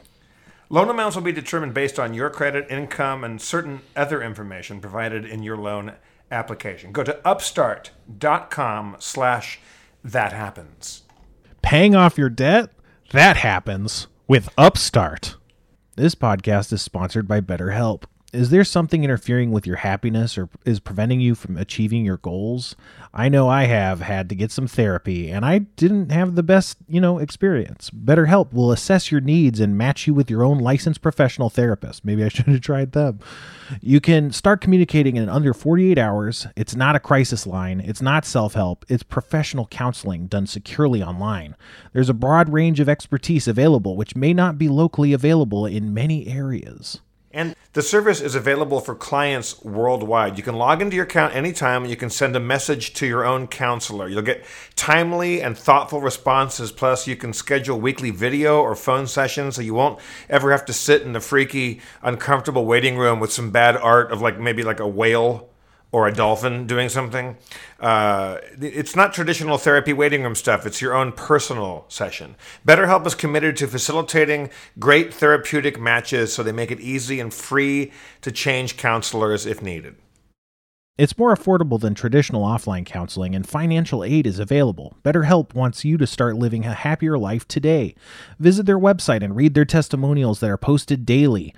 Loan 0.69 0.89
amounts 0.89 1.15
will 1.15 1.23
be 1.23 1.31
determined 1.31 1.73
based 1.73 1.97
on 1.97 2.13
your 2.13 2.29
credit, 2.29 2.69
income, 2.69 3.23
and 3.23 3.41
certain 3.41 3.81
other 3.95 4.21
information 4.21 4.81
provided 4.81 5.25
in 5.25 5.41
your 5.41 5.57
loan 5.57 5.93
application. 6.29 6.91
Go 6.91 7.03
to 7.03 7.25
upstart.com 7.25 8.97
slash 8.99 9.59
that 10.03 10.33
happens. 10.33 11.03
Paying 11.61 11.95
off 11.95 12.17
your 12.17 12.29
debt? 12.29 12.71
That 13.11 13.37
happens 13.37 14.07
with 14.27 14.49
Upstart. 14.57 15.35
This 15.95 16.15
podcast 16.15 16.71
is 16.71 16.81
sponsored 16.81 17.27
by 17.27 17.41
BetterHelp. 17.41 18.03
Is 18.31 18.51
there 18.51 18.63
something 18.63 19.03
interfering 19.03 19.51
with 19.51 19.65
your 19.65 19.77
happiness 19.77 20.37
or 20.37 20.49
is 20.63 20.79
preventing 20.79 21.19
you 21.19 21.33
from 21.33 21.57
achieving 21.57 22.05
your 22.05 22.17
goals? 22.17 22.75
I 23.11 23.27
know 23.27 23.49
I 23.49 23.63
have 23.63 24.01
had 24.01 24.29
to 24.29 24.35
get 24.35 24.51
some 24.51 24.67
therapy 24.67 25.31
and 25.31 25.43
I 25.43 25.59
didn't 25.59 26.11
have 26.11 26.35
the 26.35 26.43
best, 26.43 26.77
you 26.87 27.01
know, 27.01 27.17
experience. 27.17 27.89
BetterHelp 27.89 28.53
will 28.53 28.71
assess 28.71 29.11
your 29.11 29.19
needs 29.19 29.59
and 29.59 29.75
match 29.75 30.05
you 30.05 30.13
with 30.13 30.29
your 30.29 30.43
own 30.43 30.59
licensed 30.59 31.01
professional 31.01 31.49
therapist. 31.49 32.05
Maybe 32.05 32.23
I 32.23 32.29
should 32.29 32.45
have 32.45 32.61
tried 32.61 32.91
them. 32.91 33.19
You 33.81 33.99
can 33.99 34.31
start 34.31 34.61
communicating 34.61 35.17
in 35.17 35.27
under 35.27 35.51
48 35.51 35.97
hours. 35.97 36.45
It's 36.55 36.75
not 36.75 36.95
a 36.95 36.99
crisis 36.99 37.47
line, 37.47 37.79
it's 37.79 38.01
not 38.01 38.25
self 38.25 38.53
help, 38.53 38.85
it's 38.87 39.01
professional 39.01 39.65
counseling 39.65 40.27
done 40.27 40.45
securely 40.45 41.01
online. 41.01 41.55
There's 41.93 42.09
a 42.09 42.13
broad 42.13 42.53
range 42.53 42.79
of 42.79 42.87
expertise 42.87 43.47
available, 43.47 43.95
which 43.97 44.15
may 44.15 44.35
not 44.35 44.59
be 44.59 44.69
locally 44.69 45.13
available 45.13 45.65
in 45.65 45.95
many 45.95 46.27
areas. 46.27 47.01
And 47.31 47.55
the 47.73 47.83
service 47.83 48.21
is 48.21 48.33
available 48.33 48.79
for 48.79 48.95
clients 48.95 49.63
worldwide. 49.63 50.37
You 50.37 50.43
can 50.43 50.55
log 50.55 50.81
into 50.81 50.95
your 50.95 51.05
account 51.05 51.35
anytime 51.35 51.83
and 51.83 51.91
you 51.91 51.95
can 51.95 52.09
send 52.09 52.35
a 52.35 52.39
message 52.39 52.93
to 52.95 53.05
your 53.05 53.23
own 53.23 53.45
counselor. 53.45 54.07
You'll 54.07 54.23
get 54.23 54.43
timely 54.75 55.39
and 55.41 55.55
thoughtful 55.55 56.01
responses. 56.01 56.71
Plus, 56.71 57.05
you 57.05 57.15
can 57.15 57.31
schedule 57.31 57.79
weekly 57.79 58.09
video 58.09 58.59
or 58.61 58.75
phone 58.75 59.05
sessions 59.05 59.55
so 59.55 59.61
you 59.61 59.75
won't 59.75 59.99
ever 60.27 60.51
have 60.51 60.65
to 60.65 60.73
sit 60.73 61.03
in 61.03 61.13
the 61.13 61.19
freaky, 61.19 61.81
uncomfortable 62.01 62.65
waiting 62.65 62.97
room 62.97 63.19
with 63.19 63.31
some 63.31 63.51
bad 63.51 63.77
art 63.77 64.11
of 64.11 64.21
like 64.21 64.39
maybe 64.39 64.63
like 64.63 64.79
a 64.79 64.87
whale 64.87 65.48
or 65.91 66.07
a 66.07 66.13
dolphin 66.13 66.67
doing 66.67 66.89
something. 66.89 67.35
Uh, 67.79 68.37
it's 68.61 68.95
not 68.95 69.13
traditional 69.13 69.57
therapy 69.57 69.93
waiting 69.93 70.23
room 70.23 70.35
stuff. 70.35 70.65
It's 70.65 70.81
your 70.81 70.93
own 70.93 71.11
personal 71.11 71.85
session. 71.87 72.35
BetterHelp 72.67 73.05
is 73.07 73.15
committed 73.15 73.57
to 73.57 73.67
facilitating 73.67 74.49
great 74.77 75.13
therapeutic 75.13 75.79
matches 75.79 76.31
so 76.31 76.43
they 76.43 76.51
make 76.51 76.71
it 76.71 76.79
easy 76.79 77.19
and 77.19 77.33
free 77.33 77.91
to 78.21 78.31
change 78.31 78.77
counselors 78.77 79.45
if 79.45 79.61
needed. 79.61 79.95
It's 80.99 81.17
more 81.17 81.33
affordable 81.33 81.79
than 81.79 81.95
traditional 81.95 82.43
offline 82.43 82.85
counseling, 82.85 83.33
and 83.33 83.47
financial 83.47 84.03
aid 84.03 84.27
is 84.27 84.37
available. 84.37 84.97
BetterHelp 85.01 85.53
wants 85.53 85.85
you 85.85 85.95
to 85.97 86.05
start 86.05 86.35
living 86.35 86.65
a 86.65 86.73
happier 86.73 87.17
life 87.17 87.47
today. 87.47 87.95
Visit 88.37 88.65
their 88.65 88.77
website 88.77 89.23
and 89.23 89.33
read 89.33 89.53
their 89.53 89.63
testimonials 89.63 90.41
that 90.41 90.49
are 90.49 90.57
posted 90.57 91.05
daily. 91.05 91.55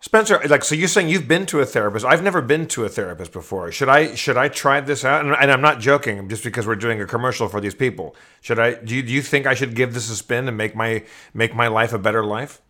Spencer, 0.00 0.40
like, 0.48 0.62
so 0.62 0.76
you're 0.76 0.86
saying 0.86 1.08
you've 1.08 1.26
been 1.26 1.44
to 1.46 1.58
a 1.58 1.66
therapist? 1.66 2.06
I've 2.06 2.22
never 2.22 2.40
been 2.40 2.68
to 2.68 2.84
a 2.84 2.88
therapist 2.88 3.32
before. 3.32 3.72
Should 3.72 3.88
I 3.88 4.14
should 4.14 4.36
I 4.36 4.48
try 4.48 4.80
this 4.80 5.04
out? 5.04 5.24
And, 5.24 5.34
and 5.34 5.50
I'm 5.50 5.60
not 5.60 5.80
joking, 5.80 6.28
just 6.28 6.44
because 6.44 6.68
we're 6.68 6.76
doing 6.76 7.00
a 7.00 7.06
commercial 7.06 7.48
for 7.48 7.60
these 7.60 7.74
people. 7.74 8.14
Should 8.40 8.60
I? 8.60 8.74
Do 8.74 8.94
you, 8.94 9.02
do 9.02 9.12
you 9.12 9.22
think 9.22 9.46
I 9.46 9.54
should 9.54 9.74
give 9.74 9.94
this 9.94 10.08
a 10.08 10.14
spin 10.14 10.46
and 10.46 10.56
make 10.56 10.76
my 10.76 11.04
make 11.34 11.54
my 11.54 11.66
life 11.66 11.92
a 11.92 11.98
better 11.98 12.24
life? 12.24 12.62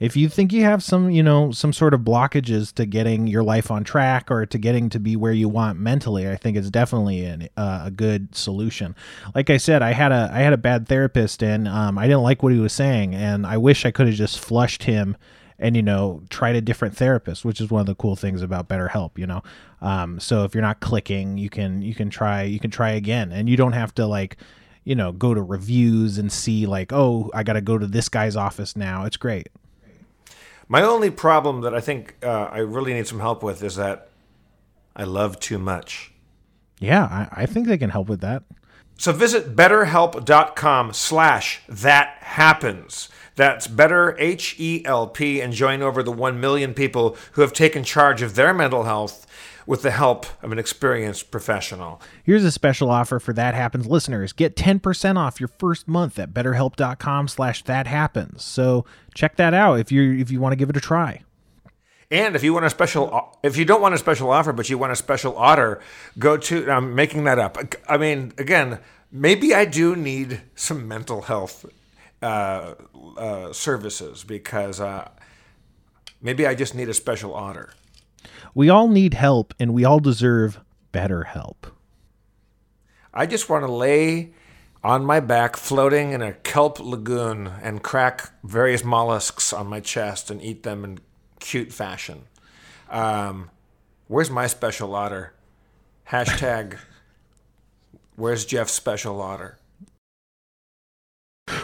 If 0.00 0.16
you 0.16 0.28
think 0.28 0.52
you 0.52 0.62
have 0.62 0.82
some, 0.82 1.10
you 1.10 1.22
know, 1.22 1.50
some 1.50 1.72
sort 1.72 1.94
of 1.94 2.00
blockages 2.00 2.72
to 2.74 2.86
getting 2.86 3.26
your 3.26 3.42
life 3.42 3.70
on 3.70 3.84
track 3.84 4.30
or 4.30 4.46
to 4.46 4.58
getting 4.58 4.88
to 4.90 5.00
be 5.00 5.16
where 5.16 5.32
you 5.32 5.48
want 5.48 5.78
mentally, 5.78 6.28
I 6.28 6.36
think 6.36 6.56
it's 6.56 6.70
definitely 6.70 7.24
an, 7.24 7.48
uh, 7.56 7.82
a 7.86 7.90
good 7.90 8.34
solution. 8.34 8.96
Like 9.34 9.50
I 9.50 9.56
said, 9.56 9.82
I 9.82 9.92
had 9.92 10.12
a 10.12 10.30
I 10.32 10.40
had 10.40 10.52
a 10.52 10.58
bad 10.58 10.86
therapist 10.88 11.42
and 11.42 11.66
um, 11.66 11.98
I 11.98 12.06
didn't 12.06 12.22
like 12.22 12.42
what 12.42 12.52
he 12.52 12.60
was 12.60 12.72
saying, 12.72 13.16
and 13.16 13.44
I 13.46 13.56
wish 13.56 13.84
I 13.84 13.90
could 13.90 14.06
have 14.06 14.16
just 14.16 14.38
flushed 14.38 14.84
him 14.84 15.16
and 15.58 15.76
you 15.76 15.82
know 15.82 16.22
tried 16.30 16.54
a 16.54 16.60
different 16.60 16.96
therapist 16.96 17.44
which 17.44 17.60
is 17.60 17.70
one 17.70 17.80
of 17.80 17.86
the 17.86 17.94
cool 17.94 18.16
things 18.16 18.42
about 18.42 18.68
betterhelp 18.68 19.18
you 19.18 19.26
know? 19.26 19.42
Um, 19.80 20.20
so 20.20 20.44
if 20.44 20.54
you're 20.54 20.62
not 20.62 20.80
clicking 20.80 21.38
you 21.38 21.50
can 21.50 21.82
you 21.82 21.94
can 21.94 22.10
try 22.10 22.42
you 22.42 22.60
can 22.60 22.70
try 22.70 22.90
again. 22.90 23.32
And 23.32 23.48
you 23.48 23.56
don't 23.56 23.72
have 23.72 23.94
to 23.96 24.06
like 24.06 24.36
you 24.84 24.94
know 24.94 25.12
go 25.12 25.34
to 25.34 25.42
reviews 25.42 26.18
and 26.18 26.32
see 26.32 26.66
like 26.66 26.92
oh 26.92 27.30
i 27.34 27.42
gotta 27.42 27.60
go 27.60 27.76
to 27.78 27.86
this 27.86 28.08
guy's 28.08 28.36
office 28.36 28.76
now. 28.76 29.04
It's 29.04 29.16
great. 29.16 29.48
My 30.68 30.82
only 30.82 31.10
problem 31.10 31.62
that 31.62 31.74
i 31.74 31.80
think 31.80 32.16
uh, 32.22 32.48
i 32.50 32.58
really 32.58 32.94
need 32.94 33.06
some 33.06 33.20
help 33.20 33.42
with 33.42 33.62
is 33.62 33.76
that 33.76 34.08
i 34.96 35.04
love 35.04 35.40
too 35.40 35.58
much. 35.58 36.12
Yeah 36.80 37.04
I, 37.04 37.42
I 37.42 37.46
think 37.46 37.66
they 37.66 37.78
can 37.78 37.90
help 37.90 38.08
with 38.08 38.20
that. 38.20 38.44
So 38.96 39.12
visit 39.12 39.54
betterhelp.com 39.54 40.92
slash 40.92 41.60
that 41.68 42.16
happens 42.20 43.08
that's 43.38 43.68
better 43.68 44.16
H-E-L-P 44.18 45.40
and 45.40 45.52
join 45.52 45.80
over 45.80 46.02
the 46.02 46.10
1 46.10 46.40
million 46.40 46.74
people 46.74 47.16
who 47.32 47.42
have 47.42 47.52
taken 47.52 47.84
charge 47.84 48.20
of 48.20 48.34
their 48.34 48.52
mental 48.52 48.82
health 48.82 49.26
with 49.64 49.82
the 49.82 49.92
help 49.92 50.26
of 50.42 50.50
an 50.50 50.58
experienced 50.58 51.30
professional. 51.30 52.00
Here's 52.24 52.42
a 52.42 52.50
special 52.50 52.90
offer 52.90 53.20
for 53.20 53.32
That 53.32 53.54
Happens 53.54 53.86
listeners. 53.86 54.32
Get 54.32 54.56
10% 54.56 55.16
off 55.16 55.38
your 55.38 55.50
first 55.56 55.86
month 55.86 56.18
at 56.18 56.34
betterhelp.com 56.34 57.28
slash 57.28 57.62
that 57.62 57.86
happens. 57.86 58.42
So 58.42 58.84
check 59.14 59.36
that 59.36 59.54
out 59.54 59.78
if 59.78 59.92
you 59.92 60.14
if 60.14 60.32
you 60.32 60.40
want 60.40 60.52
to 60.52 60.56
give 60.56 60.68
it 60.68 60.76
a 60.76 60.80
try. 60.80 61.22
And 62.10 62.34
if 62.34 62.42
you 62.42 62.52
want 62.52 62.64
a 62.64 62.70
special, 62.70 63.38
if 63.44 63.56
you 63.56 63.64
don't 63.64 63.80
want 63.80 63.94
a 63.94 63.98
special 63.98 64.30
offer, 64.30 64.52
but 64.52 64.68
you 64.68 64.78
want 64.78 64.90
a 64.92 64.96
special 64.96 65.34
order, 65.34 65.80
go 66.18 66.36
to. 66.38 66.68
I'm 66.68 66.94
making 66.96 67.22
that 67.24 67.38
up. 67.38 67.56
I 67.88 67.98
mean, 67.98 68.32
again, 68.36 68.80
maybe 69.12 69.54
I 69.54 69.64
do 69.64 69.94
need 69.94 70.40
some 70.56 70.88
mental 70.88 71.22
health 71.22 71.66
uh, 72.22 72.74
uh, 73.18 73.52
services 73.52 74.24
because 74.24 74.80
uh, 74.80 75.08
maybe 76.22 76.46
I 76.46 76.54
just 76.54 76.74
need 76.74 76.88
a 76.88 76.94
special 76.94 77.32
order. 77.32 77.72
We 78.54 78.68
all 78.68 78.88
need 78.88 79.14
help, 79.14 79.54
and 79.60 79.74
we 79.74 79.84
all 79.84 80.00
deserve 80.00 80.60
better 80.92 81.24
help. 81.24 81.66
I 83.12 83.26
just 83.26 83.48
want 83.48 83.64
to 83.64 83.72
lay 83.72 84.32
on 84.82 85.04
my 85.04 85.20
back, 85.20 85.56
floating 85.56 86.12
in 86.12 86.22
a 86.22 86.32
kelp 86.32 86.78
lagoon, 86.80 87.52
and 87.62 87.82
crack 87.82 88.30
various 88.44 88.84
mollusks 88.84 89.52
on 89.52 89.66
my 89.66 89.80
chest 89.80 90.30
and 90.30 90.42
eat 90.42 90.62
them 90.62 90.84
in 90.84 90.98
cute 91.40 91.72
fashion. 91.72 92.24
Um, 92.88 93.50
where's 94.06 94.30
my 94.30 94.46
special 94.46 94.94
order? 94.94 95.34
Hashtag. 96.08 96.78
where's 98.18 98.44
Jeff's 98.44 98.72
special 98.72 99.20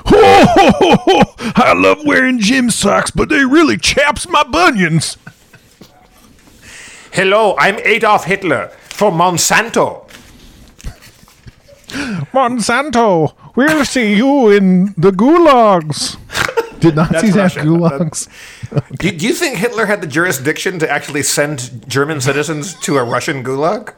I 0.07 1.75
love 1.77 2.05
wearing 2.05 2.39
gym 2.39 2.71
socks, 2.71 3.11
but 3.11 3.29
they 3.29 3.45
really 3.45 3.77
chaps 3.77 4.29
my 4.29 4.43
bunions. 4.43 5.17
Hello, 7.13 7.55
I'm 7.59 7.79
Adolf 7.81 8.25
Hitler 8.25 8.69
from 8.89 9.15
Monsanto. 9.15 10.09
Monsanto, 12.33 13.35
we'll 13.55 13.85
see 13.85 14.17
you 14.17 14.51
in 14.51 14.95
the 14.97 15.11
gulags. 15.11 16.17
Did 16.81 16.97
Nazis 16.97 17.35
have 17.35 17.53
gulags? 17.53 18.29
Do, 18.99 19.11
do 19.11 19.27
you 19.27 19.33
think 19.33 19.57
Hitler 19.57 19.87
had 19.87 20.01
the 20.01 20.07
jurisdiction 20.07 20.79
to 20.81 20.91
actually 20.91 21.23
send 21.23 21.89
German 21.89 22.21
citizens 22.21 22.75
to 22.81 22.97
a 22.97 23.05
Russian 23.05 23.45
gulag? 23.45 23.95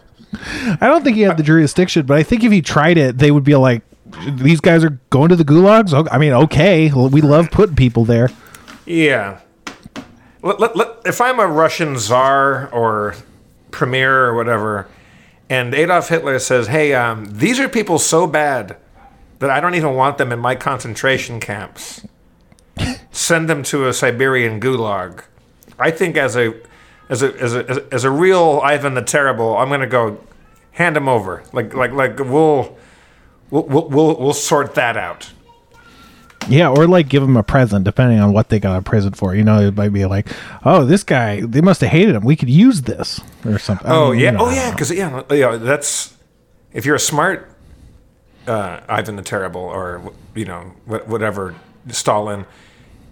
I 0.81 0.87
don't 0.87 1.03
think 1.03 1.17
he 1.17 1.23
had 1.23 1.39
the 1.39 1.43
jurisdiction, 1.43 2.05
but 2.05 2.19
I 2.19 2.23
think 2.23 2.45
if 2.45 2.53
he 2.53 2.61
tried 2.61 2.99
it, 2.99 3.17
they 3.19 3.31
would 3.31 3.45
be 3.45 3.57
like, 3.57 3.83
these 4.25 4.61
guys 4.61 4.85
are 4.85 4.99
going 5.11 5.29
to 5.29 5.37
the 5.37 5.45
gulags. 5.45 6.09
I 6.11 6.19
mean, 6.19 6.33
okay, 6.33 6.93
we 6.93 7.21
love 7.21 7.51
putting 7.51 7.77
people 7.77 8.05
there. 8.05 8.31
Yeah. 8.85 9.41
Let, 10.43 10.61
let, 10.61 10.77
let, 10.77 10.89
if 11.05 11.21
I'm 11.21 11.41
a 11.41 11.47
Russian 11.47 11.99
czar 11.99 12.71
or 12.73 13.15
premier 13.71 14.27
or 14.27 14.35
whatever, 14.35 14.89
and 15.49 15.75
Adolf 15.75 16.09
Hitler 16.09 16.39
says, 16.39 16.69
"Hey, 16.69 16.95
um, 16.95 17.27
these 17.27 17.59
are 17.59 17.69
people 17.69 17.99
so 17.99 18.27
bad 18.27 18.77
that 19.39 19.51
I 19.51 19.61
don't 19.61 19.75
even 19.75 19.95
want 19.95 20.19
them 20.19 20.33
in 20.33 20.39
my 20.39 20.55
concentration 20.55 21.41
camps. 21.41 22.07
Send 23.11 23.49
them 23.49 23.63
to 23.65 23.89
a 23.89 23.93
Siberian 23.93 24.61
gulag." 24.61 25.25
I 25.79 25.91
think 25.91 26.17
as 26.17 26.37
a 26.37 26.55
as 27.09 27.23
a 27.23 27.35
as 27.41 27.55
a 27.55 27.87
as 27.93 28.05
a 28.05 28.11
real 28.11 28.61
Ivan 28.63 28.95
the 28.95 29.03
Terrible, 29.03 29.57
I'm 29.57 29.69
gonna 29.69 29.87
go 29.87 30.19
hand 30.73 30.97
them 30.97 31.09
over. 31.09 31.43
Like 31.53 31.75
like 31.75 31.93
like 31.93 32.19
we'll 32.19 32.77
We'll, 33.51 33.65
we'll, 33.65 34.17
we'll, 34.17 34.33
sort 34.33 34.75
that 34.75 34.97
out. 34.97 35.31
Yeah, 36.49 36.69
or 36.69 36.87
like 36.87 37.09
give 37.09 37.23
them 37.23 37.37
a 37.37 37.43
present, 37.43 37.85
depending 37.85 38.21
on 38.21 38.33
what 38.33 38.49
they 38.49 38.59
got 38.59 38.79
a 38.79 38.83
present 38.83 39.17
for. 39.17 39.35
You 39.35 39.45
know, 39.45 39.61
it 39.61 39.77
might 39.77 39.93
be 39.93 40.05
like, 40.05 40.29
oh, 40.65 40.85
this 40.85 41.03
guy, 41.05 41.41
they 41.41 41.61
must 41.61 41.81
have 41.81 41.91
hated 41.91 42.15
him. 42.15 42.25
We 42.25 42.37
could 42.37 42.51
use 42.51 42.83
this 42.83 43.21
or 43.45 43.59
something. 43.59 43.87
Oh 43.89 44.13
yeah, 44.13 44.33
know, 44.33 44.47
oh 44.47 44.51
yeah, 44.51 44.71
because 44.71 44.91
yeah, 44.91 45.23
yeah, 45.31 45.57
that's 45.57 46.17
if 46.73 46.85
you're 46.85 46.97
a 46.97 47.01
smart 47.01 47.51
uh, 48.47 48.81
Ivan 48.89 49.17
the 49.17 49.23
Terrible 49.23 49.63
or 49.63 50.13
you 50.35 50.45
know 50.45 50.73
whatever 50.87 51.55
Stalin, 51.89 52.47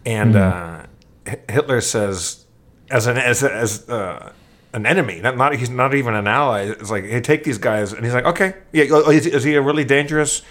and 0.04 0.34
mm-hmm. 0.34 1.30
uh, 1.30 1.34
Hitler 1.48 1.80
says 1.80 2.44
as 2.90 3.06
an 3.06 3.16
as 3.16 3.42
as 3.42 3.88
uh, 3.88 4.32
an 4.74 4.84
enemy. 4.84 5.20
Not, 5.20 5.36
not 5.36 5.54
he's 5.54 5.70
not 5.70 5.94
even 5.94 6.14
an 6.14 6.26
ally. 6.26 6.64
It's 6.64 6.90
like, 6.90 7.04
hey, 7.04 7.20
take 7.20 7.44
these 7.44 7.58
guys, 7.58 7.92
and 7.92 8.04
he's 8.04 8.12
like, 8.12 8.26
okay, 8.26 8.54
yeah. 8.72 8.84
Oh, 8.90 9.10
is, 9.10 9.26
is 9.26 9.44
he 9.44 9.54
a 9.54 9.62
really 9.62 9.84
dangerous, 9.84 10.42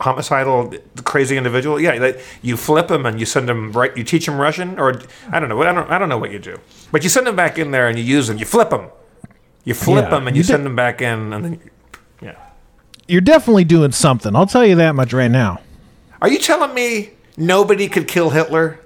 homicidal, 0.00 0.72
crazy 1.04 1.36
individual? 1.36 1.80
Yeah. 1.80 1.94
Like, 1.94 2.24
you 2.40 2.56
flip 2.56 2.90
him 2.90 3.04
and 3.04 3.20
you 3.20 3.26
send 3.26 3.50
him 3.50 3.72
right. 3.72 3.94
You 3.96 4.04
teach 4.04 4.26
him 4.26 4.40
Russian, 4.40 4.78
or 4.78 5.02
I 5.30 5.40
don't 5.40 5.48
know. 5.48 5.60
I 5.62 5.72
don't. 5.72 5.90
I 5.90 5.98
don't 5.98 6.08
know 6.08 6.18
what 6.18 6.30
you 6.30 6.38
do, 6.38 6.58
but 6.92 7.02
you 7.02 7.10
send 7.10 7.26
him 7.26 7.36
back 7.36 7.58
in 7.58 7.72
there 7.72 7.88
and 7.88 7.98
you 7.98 8.04
use 8.04 8.30
him. 8.30 8.38
You 8.38 8.46
flip 8.46 8.72
him. 8.72 8.88
You 9.64 9.74
flip 9.74 10.06
yeah, 10.10 10.16
him 10.16 10.26
and 10.26 10.36
you, 10.36 10.40
you 10.40 10.44
send 10.44 10.64
him 10.64 10.76
back 10.76 11.02
in, 11.02 11.32
and 11.32 11.44
then 11.44 11.70
yeah. 12.22 12.36
You're 13.08 13.20
definitely 13.20 13.64
doing 13.64 13.92
something. 13.92 14.34
I'll 14.34 14.46
tell 14.46 14.64
you 14.64 14.76
that 14.76 14.94
much 14.94 15.12
right 15.12 15.30
now. 15.30 15.60
Are 16.20 16.28
you 16.28 16.38
telling 16.38 16.72
me 16.72 17.10
nobody 17.36 17.88
could 17.88 18.06
kill 18.06 18.30
Hitler? 18.30 18.78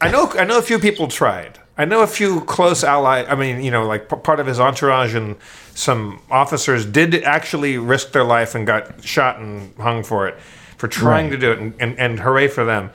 I 0.00 0.10
know. 0.10 0.30
I 0.32 0.44
know 0.44 0.58
a 0.58 0.62
few 0.62 0.78
people 0.78 1.08
tried. 1.08 1.58
I 1.78 1.84
know 1.84 2.02
a 2.02 2.06
few 2.08 2.40
close 2.42 2.82
ally. 2.82 3.22
I 3.24 3.36
mean, 3.36 3.62
you 3.62 3.70
know, 3.70 3.86
like 3.86 4.08
p- 4.08 4.16
part 4.16 4.40
of 4.40 4.46
his 4.46 4.58
entourage 4.58 5.14
and 5.14 5.36
some 5.74 6.20
officers 6.30 6.84
did 6.84 7.14
actually 7.22 7.78
risk 7.78 8.10
their 8.12 8.24
life 8.24 8.54
and 8.56 8.66
got 8.66 9.02
shot 9.04 9.38
and 9.38 9.72
hung 9.76 10.02
for 10.02 10.26
it 10.26 10.38
for 10.76 10.88
trying 10.88 11.26
Right. 11.30 11.32
to 11.32 11.38
do 11.38 11.52
it, 11.52 11.58
and, 11.60 11.74
and, 11.80 11.98
and 11.98 12.20
hooray 12.20 12.48
for 12.48 12.64
them. 12.64 12.90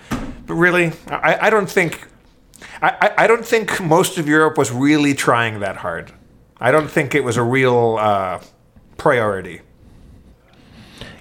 But 0.45 0.55
really, 0.55 0.91
I, 1.07 1.47
I 1.47 1.49
don't 1.49 1.69
think 1.69 2.07
I, 2.81 2.89
I- 3.01 3.23
I 3.23 3.27
don't 3.27 3.45
think 3.45 3.79
most 3.81 4.17
of 4.17 4.27
Europe 4.27 4.57
was 4.57 4.71
really 4.71 5.13
trying 5.13 5.61
that 5.61 5.77
hard. 5.77 6.11
I 6.59 6.71
don't 6.71 6.89
think 6.91 7.15
it 7.15 7.23
was 7.23 7.37
a 7.37 7.43
real 7.43 7.97
uh, 7.99 8.41
priority. 8.97 9.61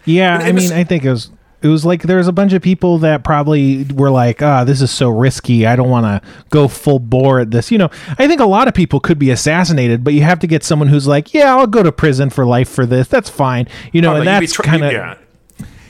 Yeah, 0.05 0.41
it 0.41 0.47
I 0.49 0.51
was- 0.53 0.71
mean, 0.71 0.79
I 0.79 0.85
think 0.85 1.05
it 1.05 1.11
was 1.11 1.31
it 1.63 1.69
was 1.69 1.85
like 1.85 2.03
there 2.03 2.17
was 2.17 2.29
a 2.29 2.33
bunch 2.33 2.53
of 2.53 2.63
people 2.63 2.99
that 2.99 3.25
probably 3.25 3.85
were 3.85 4.11
like, 4.11 4.43
"Ah, 4.43 4.65
this 4.65 4.81
is 4.81 4.91
so 4.91 5.09
risky. 5.09 5.67
I 5.67 5.77
don't 5.77 5.89
want 5.91 6.05
to 6.07 6.29
go 6.51 6.69
full 6.69 6.99
bore 6.99 7.41
at 7.41 7.51
this." 7.51 7.71
You 7.71 7.79
know, 7.79 7.91
I 8.19 8.27
think 8.27 8.41
a 8.41 8.47
lot 8.47 8.69
of 8.69 8.75
people 8.75 9.01
could 9.01 9.19
be 9.19 9.31
assassinated, 9.31 10.03
but 10.05 10.15
you 10.15 10.23
have 10.23 10.39
to 10.41 10.47
get 10.47 10.65
someone 10.65 10.89
who's 10.89 11.07
like, 11.07 11.33
"Yeah, 11.35 11.57
I'll 11.57 11.67
go 11.67 11.83
to 11.83 11.93
prison 11.93 12.31
for 12.31 12.45
life 12.45 12.69
for 12.69 12.87
this. 12.87 13.09
That's 13.09 13.29
fine." 13.31 13.69
You 13.93 14.01
know, 14.03 14.13
Oh, 14.13 14.17
and 14.17 14.25
no, 14.25 14.41
that's 14.41 14.53
tr- 14.53 14.63
kind 14.63 14.85
of 14.85 14.93
yeah. 14.93 15.17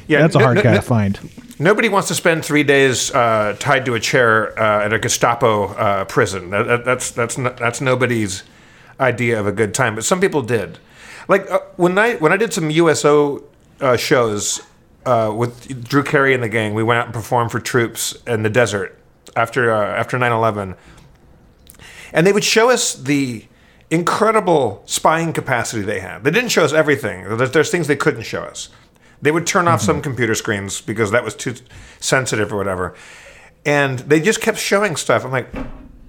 Yeah, 0.09 0.21
that's 0.21 0.35
a 0.35 0.41
hard 0.41 0.57
no- 0.57 0.63
guy 0.63 0.75
to 0.75 0.83
find. 0.83 1.19
Nobody 1.59 1.89
wants 1.89 2.09
to 2.09 2.15
spend 2.15 2.45
three 2.45 2.65
days 2.65 3.13
uh, 3.13 3.55
tied 3.59 3.85
to 3.85 3.95
a 3.95 4.01
chair 4.01 4.59
uh, 4.61 4.85
at 4.85 4.93
a 4.93 4.99
Gestapo 4.99 5.69
uh, 5.75 6.05
prison. 6.07 6.51
That, 6.51 6.65
that, 6.67 6.85
that's 6.85 7.11
that's 7.13 7.39
no, 7.39 7.51
that's 7.51 7.81
nobody's 7.81 8.43
idea 8.99 9.39
of 9.39 9.47
a 9.47 9.53
good 9.53 9.73
time. 9.75 9.95
But 9.95 10.05
some 10.05 10.21
people 10.21 10.43
did. 10.43 10.79
Like 11.29 11.49
uh, 11.51 11.61
when 11.77 11.97
I 11.99 12.17
when 12.17 12.33
I 12.33 12.37
did 12.37 12.53
some 12.53 12.69
USO 12.71 13.45
uh, 13.81 13.97
shows 13.97 14.61
uh, 15.05 15.33
with 15.37 15.89
Drew 15.89 16.03
Carey 16.03 16.35
and 16.35 16.43
the 16.43 16.49
gang, 16.49 16.75
we 16.75 16.83
went 16.83 16.99
out 16.99 17.07
and 17.07 17.15
performed 17.15 17.51
for 17.51 17.61
troops 17.61 18.17
in 18.27 18.43
the 18.43 18.51
desert 18.51 18.99
after 19.37 19.73
uh, 19.73 19.99
after 19.99 20.19
9/11, 20.19 20.77
and 22.13 22.27
they 22.27 22.33
would 22.33 22.45
show 22.45 22.71
us 22.71 22.95
the 22.95 23.47
incredible 23.91 24.83
spying 24.87 25.33
capacity 25.33 25.83
they 25.83 26.01
had. 26.01 26.25
They 26.25 26.31
didn't 26.31 26.49
show 26.49 26.65
us 26.65 26.73
everything. 26.73 27.37
There's, 27.37 27.51
there's 27.51 27.71
things 27.71 27.89
they 27.89 27.97
couldn't 27.97 28.23
show 28.23 28.43
us. 28.43 28.71
They 29.21 29.31
would 29.31 29.47
turn 29.47 29.69
off 29.69 29.83
some 29.83 30.01
computer 30.01 30.35
screens 30.35 30.81
because 30.81 31.11
that 31.11 31.23
was 31.23 31.35
too 31.35 31.55
sensitive 32.01 32.53
or 32.53 32.57
whatever. 32.57 32.95
And 33.65 34.01
they 34.01 34.21
just 34.21 34.41
kept 34.41 34.59
showing 34.59 34.97
stuff. 34.97 35.25
I'm 35.25 35.31
like, 35.31 35.49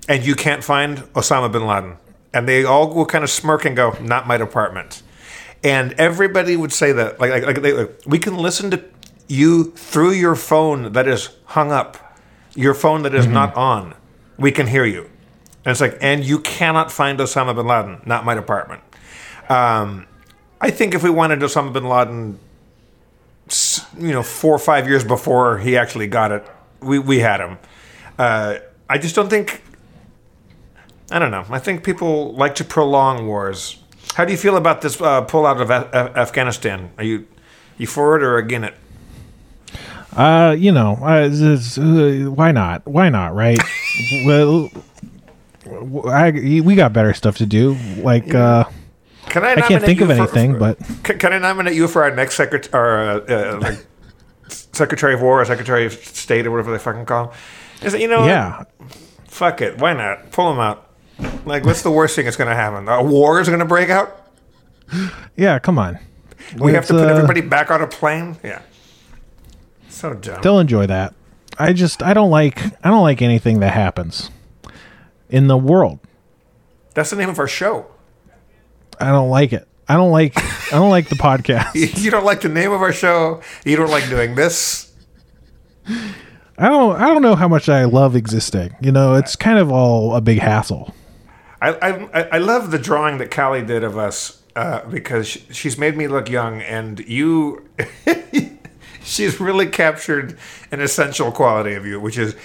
and 0.07 0.25
you 0.25 0.33
can't 0.33 0.63
find 0.63 0.99
Osama 1.13 1.51
bin 1.51 1.67
Laden. 1.67 1.97
And 2.33 2.47
they 2.47 2.63
all 2.63 2.91
will 2.91 3.05
kind 3.05 3.23
of 3.23 3.29
smirk 3.29 3.65
and 3.65 3.75
go, 3.75 3.95
not 4.01 4.27
my 4.27 4.37
department. 4.37 5.03
And 5.64 5.93
everybody 5.93 6.57
would 6.57 6.74
say 6.74 6.91
that, 6.91 7.20
like, 7.20 7.32
like, 7.32 7.45
like 7.45 7.61
they, 7.61 7.74
like, 7.74 8.01
we 8.05 8.20
can 8.20 8.38
listen 8.38 8.70
to 8.72 8.84
you 9.28 9.72
through 9.72 10.11
your 10.11 10.36
phone 10.36 10.91
that 10.93 11.07
is 11.07 11.30
hung 11.45 11.72
up, 11.72 12.18
your 12.53 12.74
phone 12.74 13.03
that 13.03 13.16
is 13.16 13.26
not 13.26 13.55
on. 13.55 13.95
We 14.38 14.51
can 14.51 14.68
hear 14.68 14.86
you. 14.86 15.09
And 15.66 15.72
it's 15.72 15.80
like, 15.80 15.97
and 16.01 16.26
you 16.26 16.39
cannot 16.39 16.91
find 16.91 17.18
Osama 17.20 17.55
bin 17.55 17.66
Laden, 17.66 18.01
not 18.05 18.26
my 18.26 18.36
department. 18.36 18.82
Um, 19.47 20.07
I 20.59 20.70
think 20.72 20.93
if 20.93 21.03
we 21.03 21.09
wanted 21.09 21.39
Osama 21.39 21.72
bin 21.72 21.86
Laden, 21.86 22.39
you 23.97 24.11
know, 24.11 24.24
four 24.24 24.53
or 24.53 24.59
five 24.59 24.88
years 24.88 25.03
before 25.03 25.59
he 25.59 25.78
actually 25.78 26.07
got 26.07 26.32
it, 26.32 26.45
we, 26.82 26.99
we 26.99 27.20
had 27.20 27.39
him. 27.39 27.57
Uh, 28.20 28.55
I 28.89 28.97
just 28.97 29.16
don't 29.16 29.30
think. 29.30 29.61
I 31.11 31.20
don't 31.20 31.32
know. 31.32 31.45
I 31.49 31.59
think 31.59 31.84
people 31.84 32.34
like 32.34 32.55
to 32.55 32.64
prolong 32.64 33.28
wars. 33.28 33.78
How 34.16 34.26
do 34.26 34.32
you 34.32 34.38
feel 34.38 34.57
about 34.57 34.82
this 34.82 34.99
uh, 35.01 35.26
pullout 35.26 35.59
of 35.61 35.70
Af- 35.70 35.89
Af- 35.93 36.16
Afghanistan? 36.16 36.91
Are 36.97 37.03
you 37.03 37.26
you 37.78 37.88
for 37.88 38.16
it 38.18 38.24
or 38.24 38.38
against 38.38 38.70
it? 38.70 38.76
Uh, 40.16 40.55
you 40.57 40.72
know, 40.72 40.97
uh, 41.01 41.28
uh, 41.30 42.32
why 42.32 42.51
not? 42.51 42.86
Why 42.88 43.09
not? 43.09 43.34
Right? 43.34 43.57
well, 44.26 44.70
I, 46.07 46.32
we 46.64 46.76
got 46.76 46.93
better 46.93 47.14
stuff 47.14 47.38
to 47.38 47.45
do. 47.47 47.76
Like, 47.97 48.34
uh, 48.36 48.66
Can 49.30 49.43
I? 49.43 49.53
I 49.53 49.61
can't 49.61 49.84
think 49.84 50.01
of 50.01 50.09
you 50.09 50.16
for- 50.16 50.22
anything, 50.22 50.59
but 50.59 50.78
Can, 51.03 51.18
can 51.18 51.34
I 51.34 51.39
nominate 51.39 51.74
you 51.74 51.88
for 51.88 52.03
our 52.03 52.11
next 52.14 52.36
secretary, 52.36 52.74
or 52.80 52.97
uh, 52.99 53.34
uh, 53.55 53.59
like 53.59 53.86
Secretary 54.49 55.16
of 55.16 55.22
War 55.22 55.41
or 55.41 55.45
Secretary 55.45 55.86
of 55.88 55.93
State 55.93 56.45
or 56.45 56.51
whatever 56.51 56.72
they 56.72 56.78
fucking 56.78 57.05
call 57.05 57.30
him? 57.30 57.34
Is 57.82 57.93
it, 57.95 58.01
you 58.01 58.07
know? 58.07 58.26
yeah, 58.26 58.64
Fuck 59.26 59.61
it. 59.61 59.80
Why 59.80 59.93
not? 59.93 60.32
Pull 60.32 60.51
him 60.51 60.59
out. 60.59 60.89
Like, 61.45 61.66
what's 61.66 61.82
the 61.82 61.91
worst 61.91 62.16
thing 62.16 62.26
that's 62.26 62.38
going 62.38 62.49
to 62.49 62.55
happen? 62.55 62.88
A 62.88 63.03
war 63.03 63.39
is 63.39 63.47
going 63.47 63.59
to 63.59 63.66
break 63.66 63.89
out. 63.89 64.28
yeah. 65.36 65.59
Come 65.59 65.78
on. 65.78 65.99
We 66.57 66.74
have 66.74 66.86
to 66.88 66.93
put 66.93 67.07
uh, 67.07 67.14
everybody 67.14 67.41
back 67.41 67.72
on 67.72 67.82
a 67.82 67.88
plane. 67.88 68.38
Yeah. 68.43 68.61
So 69.89 70.14
dumb. 70.14 70.41
They'll 70.41 70.59
enjoy 70.59 70.88
that. 70.88 71.14
I 71.57 71.74
just 71.74 72.01
I 72.01 72.14
don't 72.14 72.32
like 72.32 72.59
I 72.86 72.89
don't 72.89 73.03
like 73.03 73.22
anything 73.22 73.59
that 73.59 73.74
happens 73.74 74.32
in 75.30 75.47
the 75.47 75.57
world. 75.57 75.99
That's 76.93 77.09
the 77.09 77.16
name 77.16 77.30
of 77.30 77.39
our 77.39 77.47
show. 77.47 77.86
I 78.99 79.09
don't 79.11 79.30
like 79.30 79.53
it. 79.53 79.68
I 79.88 79.95
don't 79.95 80.11
like 80.11 80.34
I 80.74 80.78
don't 80.78 80.89
like 80.89 81.09
the 81.09 81.16
podcast. 81.16 81.74
You 82.03 82.11
don't 82.11 82.26
like 82.26 82.41
the 82.41 82.49
name 82.49 82.72
of 82.72 82.82
our 82.82 82.93
show. 82.93 83.41
You 83.66 83.76
don't 83.76 83.89
like 83.91 84.09
doing 84.09 84.36
this. 84.36 84.91
I 85.88 86.70
don't 86.70 86.95
I 86.99 87.07
don't 87.07 87.22
know 87.22 87.36
how 87.36 87.47
much 87.47 87.70
I 87.70 87.86
love 87.86 88.16
existing. 88.16 88.76
You 88.82 88.91
know, 88.91 89.14
it's 89.16 89.36
kind 89.36 89.59
of 89.59 89.72
all 89.72 90.16
a 90.16 90.22
big 90.22 90.39
hassle. 90.39 90.93
I, 91.70 91.89
I, 92.14 92.22
I 92.34 92.38
love 92.39 92.72
the 92.72 92.80
drawing 92.80 93.18
that 93.20 93.32
Callie 93.32 93.61
did 93.64 93.84
of 93.84 93.97
us 93.97 94.41
uh, 94.55 94.86
because 94.89 95.28
sh- 95.28 95.39
she's 95.51 95.78
made 95.78 95.95
me 95.95 96.07
look 96.07 96.30
young, 96.30 96.61
and 96.61 96.99
you, 96.99 97.68
she's 99.03 99.39
really 99.39 99.68
captured 99.68 100.38
an 100.72 100.82
essential 100.82 101.32
quality 101.32 101.74
of 101.74 101.86
you, 101.86 101.99
which 101.99 102.18
is 102.18 102.36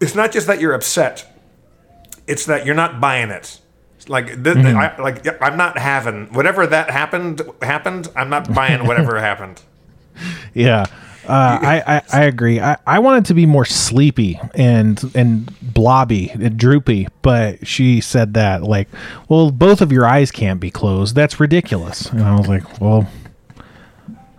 it's 0.00 0.14
not 0.14 0.32
just 0.32 0.46
that 0.46 0.60
you're 0.60 0.74
upset, 0.74 1.26
it's 2.26 2.46
that 2.46 2.66
you're 2.66 2.74
not 2.74 3.00
buying 3.00 3.30
it. 3.30 3.60
Like, 4.06 4.42
th- 4.44 4.56
I, 4.58 5.00
like 5.00 5.26
I'm 5.42 5.56
not 5.56 5.78
having 5.78 6.26
whatever 6.34 6.66
that 6.66 6.90
happened 6.90 7.40
happened. 7.62 8.08
I'm 8.14 8.28
not 8.28 8.52
buying 8.52 8.86
whatever 8.86 9.18
happened. 9.30 9.62
Yeah. 10.52 10.84
Uh, 11.26 11.58
I, 11.62 11.82
I, 11.86 12.02
I 12.12 12.24
agree. 12.24 12.60
I, 12.60 12.76
I 12.86 12.98
want 12.98 13.24
it 13.24 13.28
to 13.28 13.34
be 13.34 13.46
more 13.46 13.64
sleepy 13.64 14.38
and 14.54 15.02
and 15.14 15.50
blobby 15.62 16.30
and 16.30 16.56
droopy, 16.58 17.08
but 17.22 17.66
she 17.66 18.00
said 18.00 18.34
that 18.34 18.62
like, 18.62 18.88
well, 19.28 19.50
both 19.50 19.80
of 19.80 19.90
your 19.90 20.04
eyes 20.06 20.30
can't 20.30 20.60
be 20.60 20.70
closed. 20.70 21.14
That's 21.14 21.40
ridiculous. 21.40 22.10
And 22.10 22.22
I 22.22 22.36
was 22.36 22.46
like, 22.46 22.80
well, 22.80 23.08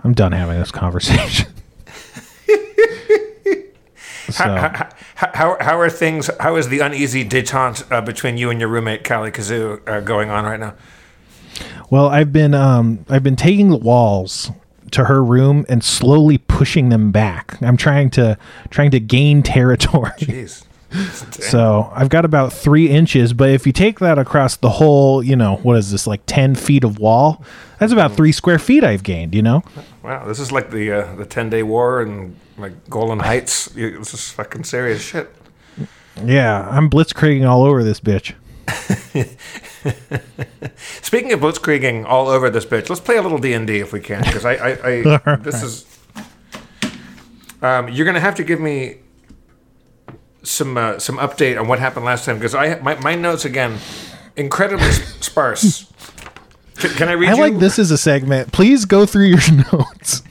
I'm 0.04 0.14
done 0.14 0.32
having 0.32 0.60
this 0.60 0.72
conversation. 0.72 1.52
so 4.30 4.44
How, 4.44 4.90
how, 5.34 5.58
how 5.60 5.80
are 5.80 5.90
things? 5.90 6.30
How 6.40 6.56
is 6.58 6.70
the 6.70 6.80
uneasy 6.82 7.26
detente 7.28 7.92
uh, 7.92 8.02
between 8.02 8.38
you 8.38 8.50
and 8.52 8.60
your 8.60 8.70
roommate 8.70 9.04
Callie 9.04 9.32
Kazoo 9.32 9.82
uh, 9.88 10.02
going 10.02 10.30
on 10.30 10.46
right 10.46 10.60
now? 10.60 10.76
Well, 11.90 12.08
I've 12.08 12.32
been 12.34 12.54
um 12.54 13.06
I've 13.10 13.24
been 13.24 13.36
taking 13.36 13.70
the 13.70 13.78
walls 13.78 14.52
to 14.92 15.06
her 15.06 15.24
room 15.24 15.66
and 15.70 15.84
slowly 15.84 16.38
pushing 16.38 16.90
them 16.90 17.12
back. 17.12 17.58
I'm 17.62 17.78
trying 17.78 18.10
to 18.12 18.38
trying 18.70 18.92
to 18.92 19.00
gain 19.00 19.44
territory. 19.58 20.12
Jeez. 20.20 20.64
So 21.32 21.92
I've 21.94 22.08
got 22.08 22.24
about 22.24 22.54
three 22.54 22.88
inches, 22.90 23.34
but 23.34 23.50
if 23.50 23.68
you 23.68 23.74
take 23.74 24.00
that 24.00 24.18
across 24.18 24.56
the 24.56 24.70
whole, 24.70 25.22
you 25.22 25.36
know, 25.36 25.58
what 25.58 25.78
is 25.78 25.92
this 25.92 26.08
like 26.08 26.22
ten 26.26 26.56
feet 26.56 26.86
of 26.86 27.00
wall? 27.00 27.44
That's 27.80 27.92
about 27.92 28.14
three 28.16 28.32
square 28.32 28.60
feet 28.60 28.82
I've 28.82 29.04
gained. 29.04 29.36
You 29.36 29.42
know, 29.42 29.64
Wow, 30.04 30.26
this 30.26 30.40
is 30.40 30.54
like 30.54 30.72
the 30.72 30.92
uh, 30.92 31.16
the 31.16 31.26
ten 31.26 31.50
day 31.50 31.64
war 31.64 32.02
and 32.02 32.38
like 32.58 32.90
Golan 32.90 33.20
Heights. 33.20 33.66
This 33.70 34.14
is 34.14 34.30
fucking 34.32 34.64
serious 34.64 35.02
shit. 35.02 35.30
yeah, 36.24 36.66
I'm 36.70 36.90
blitzkrieging 36.90 37.46
all 37.46 37.64
over 37.64 37.84
this 37.84 38.00
bitch. 38.00 38.34
Speaking 41.02 41.34
of 41.34 41.40
blitzkrieging 41.40 42.06
all 42.06 42.28
over 42.28 42.50
this 42.50 42.66
bitch, 42.66 42.90
let's 42.90 43.02
play 43.02 43.18
a 43.18 43.22
little 43.22 43.38
D 43.38 43.54
and 43.54 43.68
D 43.68 43.80
if 43.80 43.94
we 43.94 44.00
can, 44.00 44.24
because 44.24 44.46
I, 44.46 44.54
I, 44.54 44.70
I 44.84 45.36
this 45.38 45.64
is. 45.64 45.86
Um, 47.62 47.90
you're 47.90 48.06
gonna 48.06 48.20
have 48.20 48.36
to 48.36 48.44
give 48.44 48.60
me 48.60 48.98
some 50.44 50.78
uh, 50.78 51.00
some 51.00 51.18
update 51.18 51.60
on 51.60 51.68
what 51.68 51.80
happened 51.80 52.06
last 52.06 52.26
time, 52.26 52.38
because 52.38 52.56
I 52.56 52.80
my, 52.80 52.96
my 52.96 53.16
notes 53.16 53.46
again 53.46 53.78
incredibly 54.36 54.92
sparse. 54.92 55.92
Can, 56.78 56.92
can 56.92 57.10
I 57.10 57.14
read 57.14 57.30
I 57.30 57.36
you? 57.36 57.42
like 57.42 57.60
this 57.60 57.80
as 57.80 57.92
a 57.92 57.98
segment. 57.98 58.52
Please 58.52 58.86
go 58.86 59.06
through 59.06 59.28
your 59.28 59.52
notes. 59.72 60.24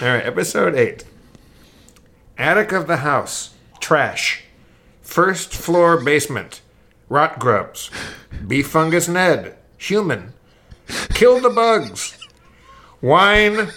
All 0.00 0.08
right, 0.08 0.24
episode 0.24 0.74
eight. 0.74 1.04
Attic 2.36 2.72
of 2.72 2.86
the 2.86 2.98
house, 2.98 3.54
trash. 3.80 4.44
First 5.02 5.52
floor 5.54 6.02
basement, 6.02 6.60
rot 7.08 7.38
grubs. 7.38 7.90
Beef 8.46 8.68
fungus 8.68 9.08
Ned, 9.08 9.56
human. 9.76 10.32
Kill 11.10 11.40
the 11.40 11.50
bugs. 11.50 12.18
Wine, 13.00 13.68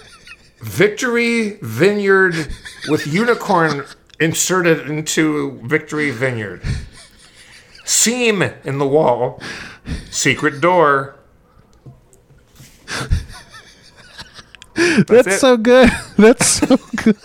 Victory 0.62 1.58
Vineyard 1.62 2.54
with 2.88 3.08
unicorn 3.08 3.86
inserted 4.20 4.88
into 4.88 5.60
Victory 5.64 6.12
Vineyard. 6.12 6.62
Seam 7.84 8.42
in 8.64 8.78
the 8.78 8.88
wall, 8.88 9.42
secret 10.10 10.62
door. 10.62 11.16
That's 14.76 15.28
it. 15.28 15.40
so 15.40 15.58
good. 15.58 15.90
That's 16.18 16.46
so 16.46 16.78
good. 16.96 17.18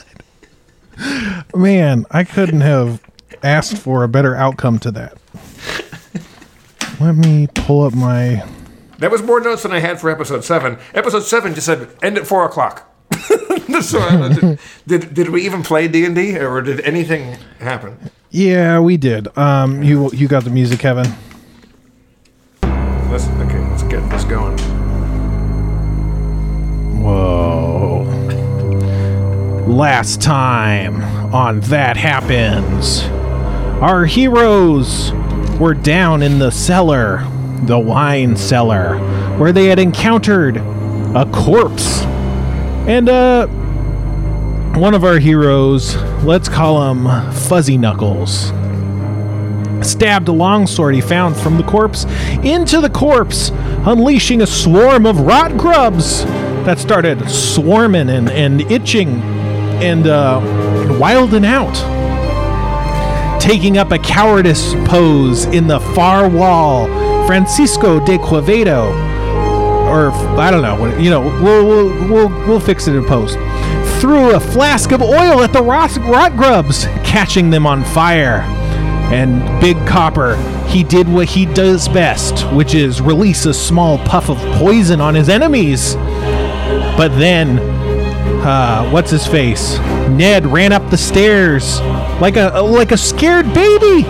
Man, 1.55 2.07
I 2.11 2.25
couldn't 2.25 2.63
have 2.63 3.03
asked 3.43 3.77
for 3.77 4.03
a 4.03 4.09
better 4.09 4.35
outcome 4.35 4.79
to 4.81 4.91
that. 4.93 5.19
Let 7.01 7.15
me 7.17 7.47
pull 7.55 7.85
up 7.85 7.95
my. 7.95 8.45
That 8.99 9.11
was 9.11 9.23
more 9.23 9.41
notes 9.41 9.63
than 9.63 9.73
I 9.73 9.81
had 9.81 10.01
for 10.01 10.11
episode 10.11 10.45
seven. 10.45 10.79
Episode 10.95 11.21
seven 11.21 11.55
just 11.55 11.67
said 11.67 11.89
end 12.03 12.17
at 12.17 12.27
four 12.27 12.45
o'clock. 12.47 12.91
so, 13.83 14.01
uh, 14.01 14.29
did, 14.29 14.59
did 14.87 15.15
did 15.15 15.29
we 15.29 15.45
even 15.45 15.63
play 15.63 15.89
D 15.89 16.05
and 16.05 16.15
D, 16.15 16.39
or 16.39 16.63
did 16.63 16.81
anything 16.81 17.37
happen? 17.59 18.11
Yeah, 18.31 18.81
we 18.81 18.97
did. 18.97 19.37
Um, 19.37 19.83
you 19.83 20.11
you 20.13 20.29
got 20.29 20.45
the 20.45 20.51
music, 20.51 20.81
Kevin. 20.81 21.07
Let's 22.63 23.29
okay. 23.29 23.59
Let's 23.59 23.83
get 23.85 24.09
this 24.11 24.25
going. 24.25 24.57
Whoa. 27.03 28.03
Last 29.67 30.23
time 30.23 31.03
on 31.35 31.61
That 31.61 31.97
Happens, 31.97 33.03
our 33.83 34.07
heroes 34.07 35.13
were 35.59 35.75
down 35.75 36.23
in 36.23 36.39
the 36.39 36.51
cellar, 36.51 37.27
the 37.63 37.79
wine 37.79 38.37
cellar, 38.37 38.99
where 39.39 39.53
they 39.53 39.67
had 39.67 39.79
encountered 39.79 40.57
a 40.59 41.29
corpse. 41.33 42.03
And, 42.87 43.09
uh, 43.09 43.47
one 44.77 44.93
of 44.93 45.05
our 45.05 45.19
heroes, 45.19 45.97
let's 46.23 46.51
call 46.51 46.91
him 46.91 47.33
Fuzzy 47.33 47.79
Knuckles, 47.79 48.53
stabbed 49.81 50.29
a 50.29 50.33
longsword 50.33 50.95
he 50.95 51.01
found 51.01 51.35
from 51.35 51.57
the 51.57 51.63
corpse 51.63 52.05
into 52.45 52.83
the 52.83 52.91
corpse, 52.91 53.51
unleashing 53.87 54.43
a 54.43 54.47
swarm 54.47 55.07
of 55.07 55.21
rot 55.21 55.57
grubs 55.57 56.25
that 56.67 56.79
started 56.79 57.27
swarming 57.31 58.11
and, 58.11 58.29
and 58.29 58.61
itching 58.71 59.21
and 59.81 60.07
uh, 60.07 60.41
wilding 61.01 61.47
out. 61.47 61.96
Taking 63.47 63.79
up 63.79 63.93
a 63.93 63.99
cowardice 63.99 64.75
pose 64.87 65.45
in 65.45 65.69
the 65.69 65.79
far 65.79 66.29
wall, 66.29 66.87
Francisco 67.29 68.05
de 68.05 68.19
Quevedo, 68.19 68.89
or 69.89 70.11
I 70.37 70.51
don't 70.51 70.63
know, 70.63 70.99
you 70.99 71.11
know, 71.11 71.21
we'll, 71.21 71.65
we'll, 71.65 72.11
we'll, 72.11 72.29
we'll 72.49 72.59
fix 72.59 72.89
it 72.89 72.97
in 72.97 73.05
post, 73.05 73.35
threw 74.01 74.35
a 74.35 74.41
flask 74.41 74.91
of 74.91 75.01
oil 75.01 75.45
at 75.45 75.53
the 75.53 75.63
rot, 75.63 75.97
rot 75.99 76.37
grubs, 76.37 76.87
catching 77.05 77.49
them 77.49 77.69
on 77.69 77.85
fire. 77.85 78.41
And 79.13 79.61
Big 79.61 79.77
Copper, 79.87 80.35
he 80.67 80.83
did 80.83 81.09
what 81.09 81.29
he 81.29 81.47
does 81.47 81.87
best, 81.87 82.53
which 82.53 82.75
is 82.75 83.01
release 83.01 83.47
a 83.47 83.55
small 83.55 83.99
puff 83.99 84.29
of 84.29 84.39
poison 84.59 85.01
on 85.01 85.15
his 85.15 85.29
enemies. 85.29 85.95
But 86.97 87.11
then, 87.17 87.61
uh, 88.45 88.91
what's 88.91 89.13
his 89.13 89.25
face? 89.25 89.79
Ned 90.09 90.47
ran 90.47 90.73
up 90.73 90.91
the 90.91 90.99
stairs 90.99 91.79
like 92.21 92.37
a 92.37 92.61
like 92.61 92.93
a 92.93 92.97
scared 92.97 93.53
baby. 93.53 94.07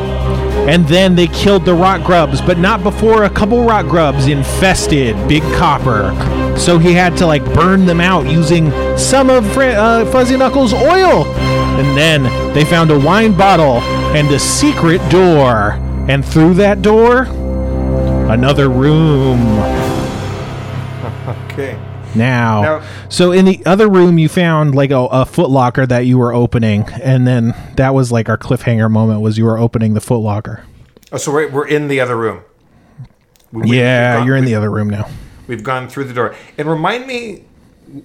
And 0.69 0.87
then 0.89 1.15
they 1.15 1.29
killed 1.29 1.65
the 1.65 1.75
rot 1.75 2.03
grubs, 2.03 2.41
but 2.41 2.59
not 2.59 2.83
before 2.83 3.25
a 3.25 3.31
couple 3.31 3.63
rot 3.65 3.87
grubs 3.87 4.27
infested 4.27 5.15
Big 5.29 5.43
Copper. 5.55 6.13
So 6.59 6.79
he 6.79 6.93
had 6.93 7.17
to 7.19 7.27
like 7.27 7.45
burn 7.55 7.87
them 7.87 8.01
out 8.01 8.27
using 8.27 8.73
some 8.97 9.31
of 9.31 9.47
Fra- 9.53 9.75
uh, 9.75 10.11
Fuzzy 10.11 10.37
Knuckles' 10.37 10.73
oil. 10.73 11.25
And 11.27 11.97
then 11.97 12.25
they 12.53 12.65
found 12.65 12.91
a 12.91 12.99
wine 12.99 13.37
bottle 13.37 13.81
and 14.17 14.29
a 14.33 14.39
secret 14.41 14.99
door. 15.11 15.73
And 16.09 16.25
through 16.25 16.55
that 16.55 16.83
door, 16.83 17.23
another 18.31 18.69
room. 18.69 19.39
Okay. 21.27 21.79
Now, 22.19 22.83
so 23.09 23.33
in 23.33 23.45
the 23.45 23.65
other 23.67 23.89
room, 23.89 24.19
you 24.19 24.29
found 24.29 24.75
like 24.75 24.91
a, 24.91 24.99
a 24.99 25.25
foot 25.27 25.51
locker 25.51 25.87
that 25.87 26.01
you 26.07 26.19
were 26.19 26.33
opening, 26.33 26.85
and 27.03 27.27
then 27.27 27.55
that 27.77 27.95
was 27.95 28.11
like 28.13 28.29
our 28.29 28.39
cliffhanger 28.39 28.91
moment 28.91 29.21
was 29.21 29.39
you 29.39 29.45
were 29.45 29.59
opening 29.59 29.95
the 29.95 30.01
foot 30.01 30.19
locker. 30.19 30.65
Oh, 31.13 31.17
so 31.19 31.33
we're, 31.33 31.49
we're 31.51 31.69
in 31.69 31.89
the 31.89 32.01
other 32.01 32.17
room. 32.17 32.43
We- 33.53 33.77
Yeah, 33.79 34.19
gone- 34.19 34.27
you're 34.27 34.37
in 34.37 34.45
the 34.45 34.55
other 34.55 34.71
room 34.71 34.91
now. 34.91 35.09
We've 35.47 35.63
gone 35.63 35.89
through 35.89 36.05
the 36.05 36.15
door. 36.15 36.35
And 36.59 36.69
remind 36.69 37.07
me, 37.07 37.45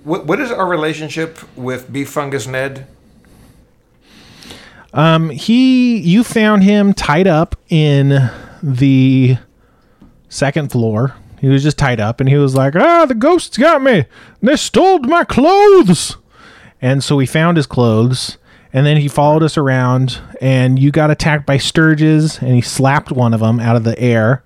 what 0.04 0.28
what 0.28 0.40
is 0.40 0.52
our 0.52 0.68
relationship 0.68 1.40
with 1.58 1.92
Beef 1.92 2.10
Fungus 2.10 2.46
Ned? 2.46 2.86
Um, 4.94 5.30
he, 5.30 5.98
you 5.98 6.24
found 6.24 6.64
him 6.64 6.94
tied 6.94 7.26
up 7.28 7.56
in 7.70 8.30
the 8.62 9.38
second 10.30 10.72
floor. 10.72 11.16
He 11.42 11.50
was 11.50 11.64
just 11.64 11.80
tied 11.80 12.00
up, 12.00 12.20
and 12.20 12.30
he 12.30 12.38
was 12.38 12.54
like, 12.54 12.76
"Ah, 12.76 13.08
the 13.08 13.16
ghosts 13.16 13.58
got 13.58 13.82
me. 13.82 14.06
They 14.44 14.56
stole 14.56 15.00
my 15.00 15.24
clothes." 15.24 16.18
And 16.80 17.04
so 17.04 17.16
we 17.16 17.26
found 17.26 17.58
his 17.58 17.66
clothes, 17.66 18.38
and 18.72 18.86
then 18.86 18.98
he 18.98 19.08
followed 19.08 19.42
us 19.42 19.58
around, 19.58 20.20
and 20.40 20.78
you 20.78 20.92
got 20.92 21.10
attacked 21.10 21.48
by 21.48 21.58
stirges, 21.58 22.40
and 22.44 22.54
he 22.54 22.62
slapped 22.62 23.12
one 23.12 23.34
of 23.34 23.40
them 23.40 23.60
out 23.60 23.76
of 23.76 23.84
the 23.84 24.00
air. 24.00 24.44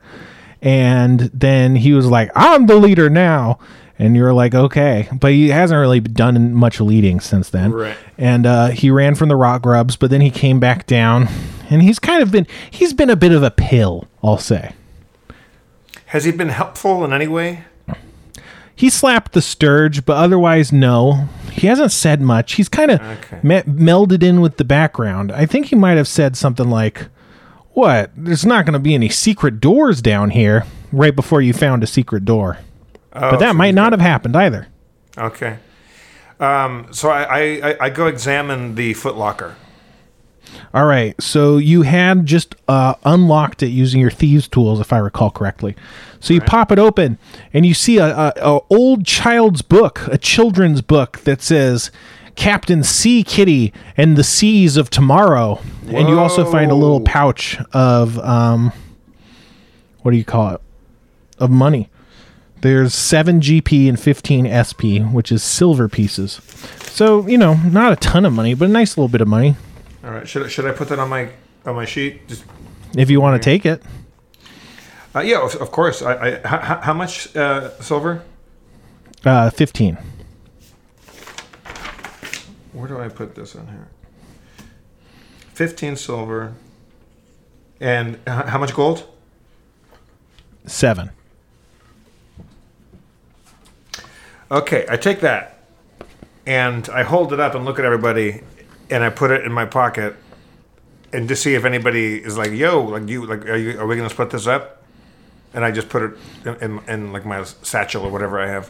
And 0.62 1.30
then 1.34 1.76
he 1.76 1.92
was 1.92 2.06
like, 2.06 2.32
"I'm 2.34 2.68
the 2.68 2.78
leader 2.78 3.10
now." 3.10 3.60
And 4.00 4.16
you're 4.16 4.34
like, 4.34 4.54
okay, 4.54 5.08
but 5.14 5.32
he 5.32 5.50
hasn't 5.50 5.80
really 5.80 6.02
done 6.02 6.54
much 6.54 6.82
leading 6.82 7.22
since 7.22 7.50
then. 7.50 7.72
Right. 7.72 7.98
And 8.18 8.46
uh, 8.46 8.68
he 8.68 8.92
ran 8.92 9.16
from 9.16 9.30
the 9.30 9.38
rock 9.38 9.62
grubs, 9.62 9.96
but 9.96 10.10
then 10.10 10.20
he 10.20 10.30
came 10.32 10.60
back 10.60 10.86
down, 10.86 11.30
and 11.70 11.82
he's 11.82 12.00
kind 12.00 12.22
of 12.22 12.32
been 12.32 12.46
he's 12.70 12.94
been 12.94 13.10
a 13.10 13.16
bit 13.16 13.32
of 13.32 13.42
a 13.44 13.52
pill, 13.52 14.08
I'll 14.22 14.38
say. 14.38 14.74
Has 16.16 16.24
he 16.24 16.32
been 16.32 16.48
helpful 16.48 17.04
in 17.04 17.12
any 17.12 17.28
way? 17.28 17.66
He 18.74 18.90
slapped 18.90 19.34
the 19.34 19.42
Stirge, 19.42 20.06
but 20.06 20.16
otherwise, 20.16 20.72
no. 20.72 21.28
He 21.52 21.68
hasn't 21.68 21.92
said 21.92 22.22
much. 22.22 22.54
He's 22.54 22.70
kind 22.70 22.90
of 22.92 23.02
Okay. 23.02 23.40
me- 23.44 23.64
melded 23.64 24.24
in 24.24 24.40
with 24.40 24.56
the 24.56 24.64
background. 24.64 25.30
I 25.30 25.46
think 25.46 25.66
he 25.66 25.76
might 25.76 25.98
have 25.98 26.08
said 26.08 26.38
something 26.38 26.70
like, 26.70 27.08
What? 27.74 28.12
There's 28.16 28.46
not 28.46 28.64
going 28.66 28.72
to 28.72 28.80
be 28.80 28.94
any 28.96 29.10
secret 29.10 29.60
doors 29.60 30.02
down 30.02 30.30
here 30.30 30.64
right 30.94 31.14
before 31.14 31.42
you 31.42 31.52
found 31.52 31.84
a 31.84 31.88
secret 31.88 32.24
door. 32.24 32.60
Oh, 33.12 33.32
But 33.32 33.40
that 33.42 33.50
so 33.50 33.54
might 33.56 33.76
not 33.76 33.92
have 33.92 34.00
happened 34.00 34.38
either. 34.38 34.68
Okay. 35.18 35.58
Um, 36.40 36.88
so 36.92 37.10
I, 37.10 37.24
I, 37.24 37.42
I- 37.72 37.78
I 37.82 37.90
go 37.90 38.08
examine 38.08 38.76
the 38.76 38.94
footlocker. 38.94 39.56
All 40.74 40.86
right. 40.86 41.20
So 41.22 41.58
you 41.58 41.84
had 41.84 42.26
just 42.26 42.56
uh, 42.68 42.96
unlocked 43.04 43.64
it 43.64 43.68
using 43.68 44.02
your 44.02 44.12
thieves' 44.12 44.48
tools, 44.48 44.80
if 44.80 44.92
I 44.92 44.98
recall 44.98 45.32
correctly. 45.32 45.76
So 46.20 46.34
you 46.34 46.42
pop 46.42 46.72
it 46.72 46.80
open, 46.80 47.18
and 47.54 47.66
you 47.66 47.74
see 47.74 47.98
a, 47.98 48.08
a, 48.08 48.34
a 48.38 48.60
old 48.70 49.06
child's 49.06 49.62
book, 49.62 50.08
a 50.08 50.18
children's 50.18 50.82
book 50.82 51.20
that 51.20 51.42
says 51.42 51.92
Captain 52.36 52.84
Sea 52.84 53.24
Kitty 53.24 53.72
and 53.96 54.18
the 54.18 54.24
Seas 54.24 54.78
of 54.78 54.90
Tomorrow. 54.90 55.60
And 55.88 56.10
you 56.10 56.20
also 56.20 56.50
find 56.50 56.72
a 56.72 56.76
little 56.76 57.02
pouch 57.02 57.58
of 57.74 58.18
um, 58.20 58.72
what 60.02 60.12
do 60.12 60.18
you 60.18 60.26
call 60.26 60.56
it? 60.56 60.62
Of 61.38 61.50
money. 61.50 61.90
There's 62.62 62.94
7 62.96 63.42
GP 63.42 63.88
and 63.88 64.00
15 64.00 64.48
SP, 64.50 65.06
which 65.14 65.32
is 65.32 65.44
silver 65.44 65.88
pieces. 65.88 66.42
So, 66.82 67.28
you 67.28 67.38
know, 67.38 67.56
not 67.56 67.94
a 67.94 67.96
ton 67.98 68.26
of 68.26 68.34
money, 68.34 68.56
but 68.56 68.66
a 68.66 68.72
nice 68.72 68.98
little 68.98 69.10
bit 69.10 69.22
of 69.22 69.28
money 69.28 69.56
All 70.06 70.12
right. 70.12 70.28
Should 70.28 70.44
I, 70.44 70.48
should 70.50 70.66
I 70.66 70.72
put 70.72 70.90
that 70.90 71.00
on 71.00 71.10
my 71.10 71.30
on 71.66 71.76
my 71.76 71.86
sheet? 71.86 72.28
Just 72.28 72.46
if 72.96 73.10
you 73.10 73.20
want 73.20 73.42
to 73.42 73.44
take 73.44 73.66
it. 73.66 73.82
uh, 75.16 75.22
yeah, 75.22 75.42
of, 75.44 75.56
of 75.56 75.72
course. 75.72 76.02
I, 76.02 76.14
I 76.44 76.48
how, 76.48 76.80
how- 76.82 76.94
much 76.94 77.36
uh, 77.36 77.72
silver? 77.82 78.24
Uh, 79.26 79.50
15. 79.50 79.98
Where 82.74 82.88
do 82.88 83.00
I 83.00 83.08
put 83.08 83.34
this 83.34 83.56
on 83.56 83.68
here? 83.68 83.88
Fifteen 85.54 85.96
silver. 85.96 86.54
And 87.80 88.16
h- 88.28 88.46
how 88.46 88.58
much 88.60 88.74
gold? 88.76 89.08
Seven. 90.66 91.10
Okay, 94.52 94.86
I 94.88 94.98
take 94.98 95.22
that 95.22 95.64
and 96.46 96.88
I 96.90 97.02
hold 97.04 97.34
it 97.34 97.40
up 97.40 97.56
and 97.56 97.66
look 97.66 97.80
at 97.80 97.86
everybody 97.86 98.42
and 98.90 99.04
I 99.04 99.10
put 99.10 99.32
it 99.32 99.44
in 99.46 99.52
my 99.52 99.66
pocket 99.66 100.16
and 101.14 101.28
to 101.30 101.36
see 101.36 101.56
if 101.56 101.66
anybody 101.66 102.18
is 102.18 102.38
like, 102.38 102.52
"Yo, 102.52 102.82
like 102.82 103.08
you, 103.08 103.26
like, 103.26 103.46
are 103.48 103.56
you, 103.56 103.80
are 103.80 103.86
we 103.88 103.96
gonna 103.96 104.10
split 104.10 104.30
this 104.32 104.48
up?" 104.48 104.84
And 105.54 105.64
I 105.64 105.72
just 105.72 105.88
put 105.90 106.04
it 106.04 106.18
in, 106.46 106.56
in, 106.80 106.90
in 106.90 107.14
like 107.14 107.26
my 107.26 107.44
satchel 107.44 108.04
or 108.04 108.12
whatever 108.12 108.40
I 108.40 108.48
have. 108.48 108.70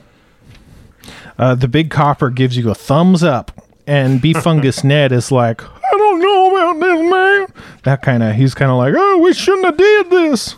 Uh, 1.37 1.55
the 1.55 1.67
big 1.67 1.89
copper 1.89 2.29
gives 2.29 2.55
you 2.57 2.69
a 2.69 2.75
thumbs 2.75 3.23
up, 3.23 3.51
and 3.87 4.21
B 4.21 4.33
Fungus 4.35 4.83
Ned 4.83 5.11
is 5.11 5.31
like, 5.31 5.63
I 5.63 5.97
don't 5.97 6.19
know 6.19 6.55
about 6.55 6.79
this, 6.79 7.11
man. 7.11 7.63
That 7.83 8.01
kind 8.01 8.21
of, 8.23 8.35
he's 8.35 8.53
kind 8.53 8.69
of 8.71 8.77
like, 8.77 8.93
oh, 8.95 9.17
we 9.19 9.33
shouldn't 9.33 9.65
have 9.65 9.77
did 9.77 10.09
this. 10.09 10.55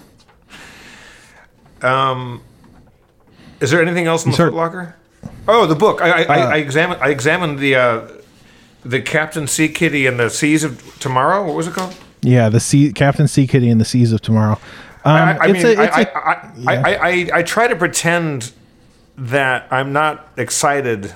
Um, 1.82 2.41
is 3.60 3.72
there 3.72 3.82
anything 3.82 4.05
else 4.08 4.26
in 4.26 4.32
the 4.32 4.36
start- 4.36 4.53
footlocker? 4.53 4.93
Oh, 5.47 5.66
the 5.66 5.76
book. 5.76 6.01
I 6.01 6.10
I, 6.10 6.22
I, 6.24 6.41
Uh, 6.41 6.49
I 6.49 6.58
examined. 6.58 7.01
I 7.01 7.10
examined 7.10 7.60
the 7.60 7.76
uh, 7.76 8.08
the 8.90 9.02
Captain 9.02 9.48
Sea 9.48 9.70
Kitty 9.70 10.08
and 10.08 10.20
the 10.20 10.30
Seas 10.30 10.64
of 10.64 11.00
Tomorrow. 11.00 11.46
What 11.46 11.56
was 11.56 11.68
it 11.68 11.74
called? 11.74 11.96
Yeah, 12.22 12.50
the 12.50 12.60
sea, 12.60 12.92
Captain 12.94 13.28
Sea 13.28 13.48
Kitty 13.48 13.70
and 13.70 13.80
the 13.80 13.86
Seas 13.86 14.12
of 14.12 14.22
Tomorrow. 14.22 14.60
Um, 15.06 15.16
I, 15.16 15.38
I 15.38 15.52
mean, 15.52 15.66
a, 15.66 15.76
I, 15.76 15.84
a- 15.86 15.88
I, 15.88 16.32
I, 16.68 16.76
I, 16.76 16.96
I, 16.96 17.30
I 17.36 17.44
try 17.44 17.68
to 17.68 17.76
pretend 17.76 18.52
that 19.18 19.68
I'm 19.72 19.94
not 19.94 20.28
excited 20.38 21.14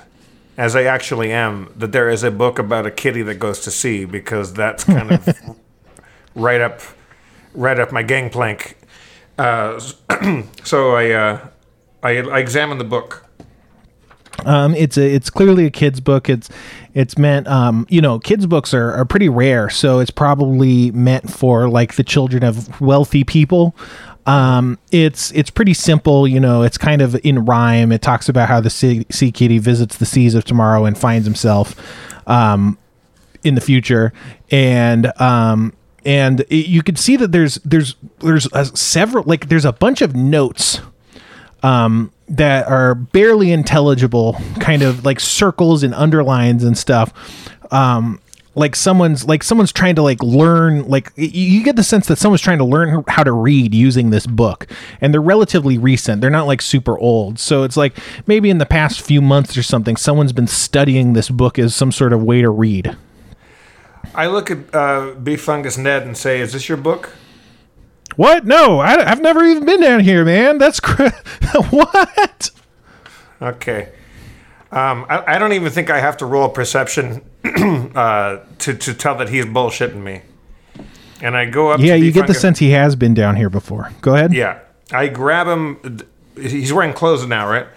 as 0.58 0.76
I 0.76 0.84
actually 0.84 1.32
am 1.32 1.72
that 1.76 1.92
there 1.92 2.10
is 2.10 2.24
a 2.24 2.32
book 2.32 2.60
about 2.60 2.86
a 2.86 2.92
kitty 2.92 3.22
that 3.24 3.36
goes 3.36 3.62
to 3.62 3.72
sea 3.72 4.06
because 4.06 4.54
that's 4.54 4.84
kind 4.84 5.12
of 5.12 5.28
right 6.36 6.62
up 6.62 6.82
right 7.54 7.80
up 7.80 7.92
my 7.92 8.04
gangplank. 8.04 8.78
Uh, 9.38 9.80
so 10.64 10.96
I, 10.96 11.12
uh, 11.12 11.48
I 12.04 12.18
I 12.18 12.40
examined 12.40 12.80
the 12.80 12.86
book. 12.86 13.26
Um, 14.46 14.74
it's 14.76 14.98
a 14.98 15.14
it's 15.14 15.30
clearly 15.30 15.66
a 15.66 15.70
kid's 15.72 16.00
book. 16.00 16.30
It's 16.30 16.50
it's 16.94 17.18
meant 17.18 17.48
um, 17.48 17.86
you 17.90 18.02
know 18.02 18.20
kids 18.20 18.46
books 18.46 18.74
are, 18.74 18.92
are 18.94 19.06
pretty 19.06 19.30
rare, 19.30 19.70
so 19.70 20.00
it's 20.00 20.12
probably 20.12 20.92
meant 20.92 21.32
for 21.32 21.70
like 21.70 21.96
the 21.96 22.04
children 22.04 22.44
of 22.44 22.80
wealthy 22.82 23.24
people. 23.24 23.76
Um, 24.26 24.78
it's 24.92 25.32
it's 25.32 25.50
pretty 25.50 25.74
simple, 25.74 26.28
you 26.28 26.40
know. 26.40 26.64
It's 26.64 26.78
kind 26.78 27.02
of 27.02 27.16
in 27.24 27.46
rhyme. 27.46 27.92
It 27.92 28.02
talks 28.02 28.30
about 28.30 28.50
how 28.50 28.62
the 28.62 28.70
sea, 28.70 29.06
sea 29.10 29.32
kitty 29.32 29.58
visits 29.58 29.98
the 29.98 30.06
seas 30.06 30.36
of 30.36 30.44
tomorrow 30.44 30.86
and 30.86 30.98
finds 30.98 31.26
himself 31.26 31.76
um, 32.28 32.78
in 33.44 33.56
the 33.56 33.62
future, 33.62 34.14
and 34.52 35.12
um, 35.20 35.74
and 36.06 36.42
it, 36.42 36.68
you 36.68 36.84
can 36.84 36.96
see 36.96 37.16
that 37.16 37.32
there's 37.32 37.56
there's 37.66 37.96
there's 38.20 38.48
a 38.54 38.66
several 38.66 39.24
like 39.26 39.50
there's 39.50 39.66
a 39.66 39.74
bunch 39.74 40.02
of 40.02 40.16
notes 40.16 40.82
um, 41.64 42.12
that 42.32 42.68
are 42.68 42.96
barely 42.96 43.52
intelligible, 43.52 44.38
kind 44.60 44.82
of 44.82 45.06
like 45.06 45.20
circles 45.20 45.84
and 45.84 45.94
underlines 45.94 46.64
and 46.64 46.78
stuff. 46.78 47.14
Um, 47.72 48.20
like 48.54 48.76
someone's 48.76 49.26
like 49.26 49.44
someone's 49.44 49.72
trying 49.72 49.96
to 49.96 50.02
like 50.02 50.22
learn 50.22 50.86
like 50.90 51.12
you 51.16 51.64
get 51.64 51.78
the 51.78 51.84
sense 51.84 52.08
that 52.08 52.18
someone's 52.18 52.42
trying 52.42 52.58
to 52.58 52.66
learn 52.66 53.02
how 53.08 53.24
to 53.24 53.32
read 53.32 53.74
using 53.74 54.10
this 54.10 54.28
book 54.28 54.68
and 55.00 55.14
they're 55.14 55.22
relatively 55.22 55.78
recent 55.78 56.20
they're 56.20 56.30
not 56.30 56.48
like 56.48 56.62
super 56.62 57.00
old 57.00 57.40
so 57.40 57.64
it's 57.64 57.78
like 57.78 57.98
maybe 58.28 58.50
in 58.50 58.58
the 58.58 58.66
past 58.66 59.00
few 59.00 59.22
months 59.22 59.56
or 59.56 59.64
something 59.64 59.96
someone's 59.96 60.34
been 60.34 60.48
studying 60.48 61.14
this 61.14 61.30
book 61.30 61.58
as 61.58 61.74
some 61.74 61.94
sort 61.94 62.12
of 62.12 62.22
way 62.22 62.42
to 62.42 62.50
read 62.50 62.98
I 64.14 64.28
look 64.28 64.52
at 64.52 64.74
uh, 64.74 65.14
Beef 65.24 65.42
Fungus 65.42 65.78
Ned 65.78 66.04
and 66.04 66.18
say, 66.18 66.42
"Is 66.42 66.54
this 66.54 66.68
your 66.68 66.78
book?" 66.78 67.12
What 68.16 68.46
no 68.46 68.80
I, 68.80 69.10
i've 69.10 69.22
never 69.22 69.44
even 69.44 69.66
been 69.66 69.82
down 69.82 70.02
here 70.02 70.26
man 70.26 70.58
that's 70.58 70.80
cr- 70.80 71.08
what 71.70 72.52
Okay. 73.42 73.90
Um, 74.72 75.06
I, 75.10 75.36
I 75.36 75.38
don't 75.40 75.54
even 75.54 75.72
think 75.72 75.90
I 75.90 76.00
have 76.00 76.18
to 76.18 76.26
roll 76.26 76.46
a 76.46 76.50
perception 76.54 77.22
uh, 77.44 78.38
to 78.60 78.74
to 78.74 78.94
tell 78.94 79.16
that 79.18 79.30
he's 79.30 79.46
bullshitting 79.46 80.02
me. 80.02 80.22
And 81.22 81.36
I 81.36 81.46
go 81.46 81.72
up. 81.72 81.80
yeah 81.80 81.96
you 81.96 82.12
get 82.12 82.28
the 82.28 82.34
sense 82.34 82.60
he 82.60 82.72
has 82.72 82.96
been 82.96 83.14
down 83.14 83.36
here 83.36 83.50
before 83.50 83.92
go 84.02 84.16
ahead 84.16 84.34
Yeah, 84.34 84.60
I 84.92 85.08
grab 85.08 85.48
him. 85.48 86.00
He's 86.36 86.72
wearing 86.72 86.94
clothes 86.94 87.26
now, 87.28 87.48
right? 87.48 87.68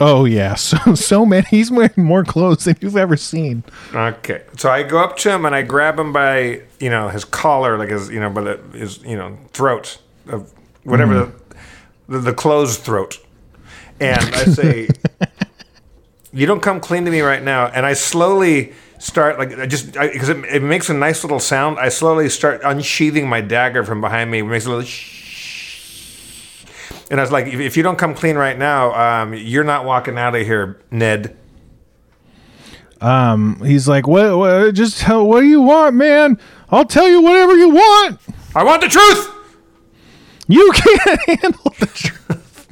Oh 0.00 0.24
yeah 0.24 0.54
so 0.56 0.94
so 0.94 1.24
many 1.24 1.46
he's 1.48 1.70
wearing 1.70 1.92
more 1.96 2.24
clothes 2.24 2.64
than 2.64 2.76
you've 2.80 2.96
ever 2.96 3.16
seen 3.16 3.62
Okay, 3.92 4.42
so 4.56 4.70
I 4.70 4.82
go 4.82 4.98
up 4.98 5.16
to 5.18 5.30
him 5.30 5.44
and 5.44 5.54
I 5.54 5.62
grab 5.62 5.98
him 5.98 6.12
by 6.12 6.62
you 6.78 6.90
know 6.90 7.08
his 7.08 7.24
collar, 7.24 7.76
like 7.76 7.88
his 7.88 8.08
you 8.10 8.20
know 8.20 8.30
by 8.30 8.42
the, 8.42 8.60
his 8.72 9.02
you 9.02 9.16
know 9.16 9.36
throat 9.52 9.98
of 10.28 10.52
whatever 10.84 11.14
mm-hmm. 11.14 11.54
the, 12.08 12.18
the 12.18 12.30
the 12.30 12.34
closed 12.34 12.80
throat, 12.80 13.18
and 13.98 14.20
I 14.34 14.44
say, 14.44 14.88
"You 16.32 16.46
don't 16.46 16.60
come 16.60 16.80
clean 16.80 17.04
to 17.04 17.10
me 17.10 17.20
right 17.20 17.42
now." 17.42 17.66
And 17.66 17.84
I 17.84 17.94
slowly 17.94 18.72
start 18.98 19.38
like 19.38 19.58
I 19.58 19.66
just 19.66 19.92
because 19.92 20.28
it, 20.28 20.44
it 20.44 20.62
makes 20.62 20.88
a 20.88 20.94
nice 20.94 21.24
little 21.24 21.40
sound. 21.40 21.78
I 21.78 21.88
slowly 21.88 22.28
start 22.28 22.60
unsheathing 22.64 23.28
my 23.28 23.40
dagger 23.40 23.84
from 23.84 24.00
behind 24.00 24.30
me. 24.30 24.38
It 24.38 24.44
makes 24.44 24.66
a 24.66 24.70
little. 24.70 24.84
Shh. 24.84 25.29
And 27.10 27.18
I 27.18 27.22
was 27.22 27.32
like, 27.32 27.46
if, 27.46 27.58
if 27.58 27.76
you 27.76 27.82
don't 27.82 27.98
come 27.98 28.14
clean 28.14 28.36
right 28.36 28.56
now, 28.56 29.22
um, 29.22 29.34
you're 29.34 29.64
not 29.64 29.84
walking 29.84 30.16
out 30.16 30.34
of 30.36 30.46
here, 30.46 30.80
Ned. 30.90 31.36
he's 33.64 33.88
like 33.88 34.06
what, 34.06 34.36
what 34.36 34.74
just 34.74 34.98
tell 34.98 35.26
what 35.26 35.40
do 35.40 35.46
you 35.46 35.62
want 35.62 35.96
man? 35.96 36.38
I'll 36.70 36.84
tell 36.84 37.08
you 37.08 37.22
whatever 37.22 37.56
you 37.56 37.70
want. 37.70 38.20
I 38.54 38.62
want 38.62 38.82
the 38.82 38.88
truth. 38.88 39.30
you 40.48 40.70
can't 40.74 41.20
handle 41.40 41.74
the 41.78 41.86
truth. 41.86 42.68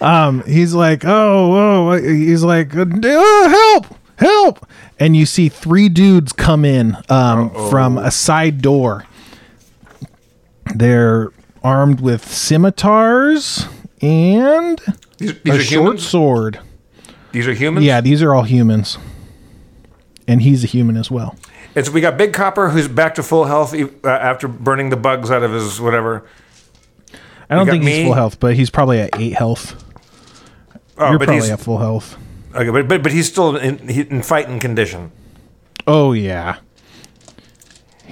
Um 0.00 0.42
he's 0.44 0.72
like 0.74 1.04
oh 1.04 1.90
oh 1.90 1.96
he's 2.02 2.42
like 2.42 2.74
uh, 2.74 2.86
help 2.86 3.86
help. 4.16 4.66
And 4.98 5.16
you 5.16 5.26
see 5.26 5.48
three 5.50 5.90
dudes 5.90 6.32
come 6.32 6.64
in 6.64 6.96
um 7.10 7.50
from 7.68 7.98
a 7.98 8.10
side 8.10 8.62
door. 8.62 9.04
They're 10.74 11.30
armed 11.64 12.00
with 12.00 12.24
scimitars 12.30 13.66
and 14.00 14.80
These, 15.18 15.40
these 15.42 15.54
a 15.54 15.62
short 15.62 15.82
humans. 15.84 16.06
sword 16.08 16.60
These 17.32 17.46
are 17.48 17.54
humans. 17.54 17.86
yeah 17.86 18.00
these 18.00 18.22
are 18.22 18.34
all 18.34 18.42
humans 18.44 18.98
and 20.28 20.42
he's 20.42 20.64
a 20.64 20.66
human 20.66 20.96
as 20.96 21.10
well 21.10 21.36
And 21.74 21.86
so 21.86 21.92
we 21.92 22.00
got 22.00 22.16
Big 22.18 22.32
Copper, 22.32 22.68
who's 22.70 22.88
back 22.88 23.14
to 23.14 23.22
full 23.22 23.44
health 23.46 23.74
uh, 23.74 24.08
after 24.08 24.46
burning 24.48 24.90
the 24.90 24.96
bugs 24.96 25.30
out 25.30 25.42
of 25.42 25.52
his 25.52 25.80
whatever. 25.80 26.24
I 27.48 27.54
don't 27.56 27.66
think 27.66 27.82
he's 27.84 28.04
full 28.04 28.14
health, 28.14 28.38
but 28.40 28.54
he's 28.56 28.68
probably 28.70 29.00
at 29.00 29.18
eight 29.18 29.34
health. 29.34 29.82
Oh, 30.98 31.10
You're 31.10 31.18
probably 31.18 31.50
at 31.50 31.60
full 31.60 31.78
health. 31.78 32.16
okay, 32.54 32.68
but, 32.70 32.88
but 32.88 33.02
but 33.02 33.12
he's 33.12 33.26
still 33.28 33.56
in, 33.56 33.78
in 33.88 34.22
fighting 34.22 34.58
condition. 34.60 35.12
Oh 35.86 36.12
yeah. 36.12 36.58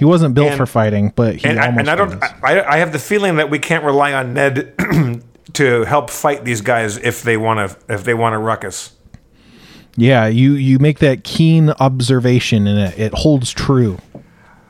He 0.01 0.05
wasn't 0.05 0.33
built 0.33 0.47
And- 0.47 0.57
for 0.57 0.65
fighting, 0.65 1.13
but 1.15 1.35
he 1.35 1.47
And 1.47 1.59
I, 1.59 1.67
almost 1.67 1.79
and 1.81 1.89
I 1.91 1.95
don't. 1.95 2.23
I, 2.43 2.63
I 2.73 2.77
have 2.77 2.91
the 2.91 2.97
feeling 2.97 3.35
that 3.35 3.51
we 3.51 3.59
can't 3.59 3.83
rely 3.83 4.13
on 4.13 4.33
Ned 4.33 4.73
to 5.53 5.83
help 5.83 6.09
fight 6.09 6.43
these 6.43 6.61
guys 6.61 6.97
if 6.97 7.21
they 7.21 7.37
want 7.37 7.69
to 7.69 7.93
if 7.93 8.03
they 8.03 8.15
want 8.15 8.33
to 8.33 8.39
ruckus. 8.39 8.93
yeah, 9.95 10.25
you 10.25 10.53
you 10.53 10.79
make 10.79 10.97
that 10.99 11.23
keen 11.23 11.69
observation, 11.79 12.65
and 12.65 12.79
it, 12.79 12.97
it 12.99 13.13
holds 13.13 13.51
true. 13.51 13.99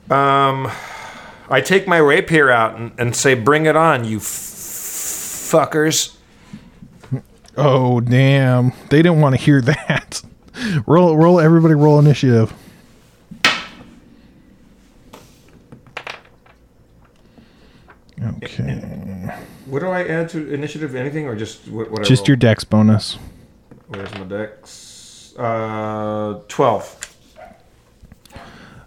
Um, 0.10 0.70
I 1.50 1.62
take 1.62 1.88
my 1.88 1.98
rapier 2.00 2.52
out 2.52 2.76
and, 2.78 2.92
and 2.98 3.16
say, 3.16 3.34
"Bring 3.34 3.66
it 3.68 3.78
on, 3.78 4.04
you 4.04 4.18
f- 4.18 4.24
fuckers!" 4.24 6.18
Oh 7.56 8.02
damn! 8.02 8.74
They 8.90 8.98
didn't 9.02 9.22
want 9.22 9.36
to 9.38 9.42
hear 9.42 9.62
that. 9.62 10.22
roll, 10.86 11.16
roll! 11.16 11.40
Everybody, 11.40 11.76
roll 11.76 12.00
initiative. 12.00 12.54
Okay, 18.24 19.32
What 19.66 19.80
do 19.80 19.88
I 19.88 20.04
add 20.04 20.30
to 20.30 20.54
initiative? 20.54 20.96
Anything 20.96 21.26
or 21.26 21.36
just 21.36 21.68
what? 21.68 21.90
what 21.90 22.04
just 22.04 22.28
your 22.28 22.38
dex 22.38 22.64
bonus. 22.64 23.18
Where's 23.88 24.14
my 24.14 24.24
dex? 24.24 25.34
Uh, 25.38 26.40
twelve. 26.48 26.98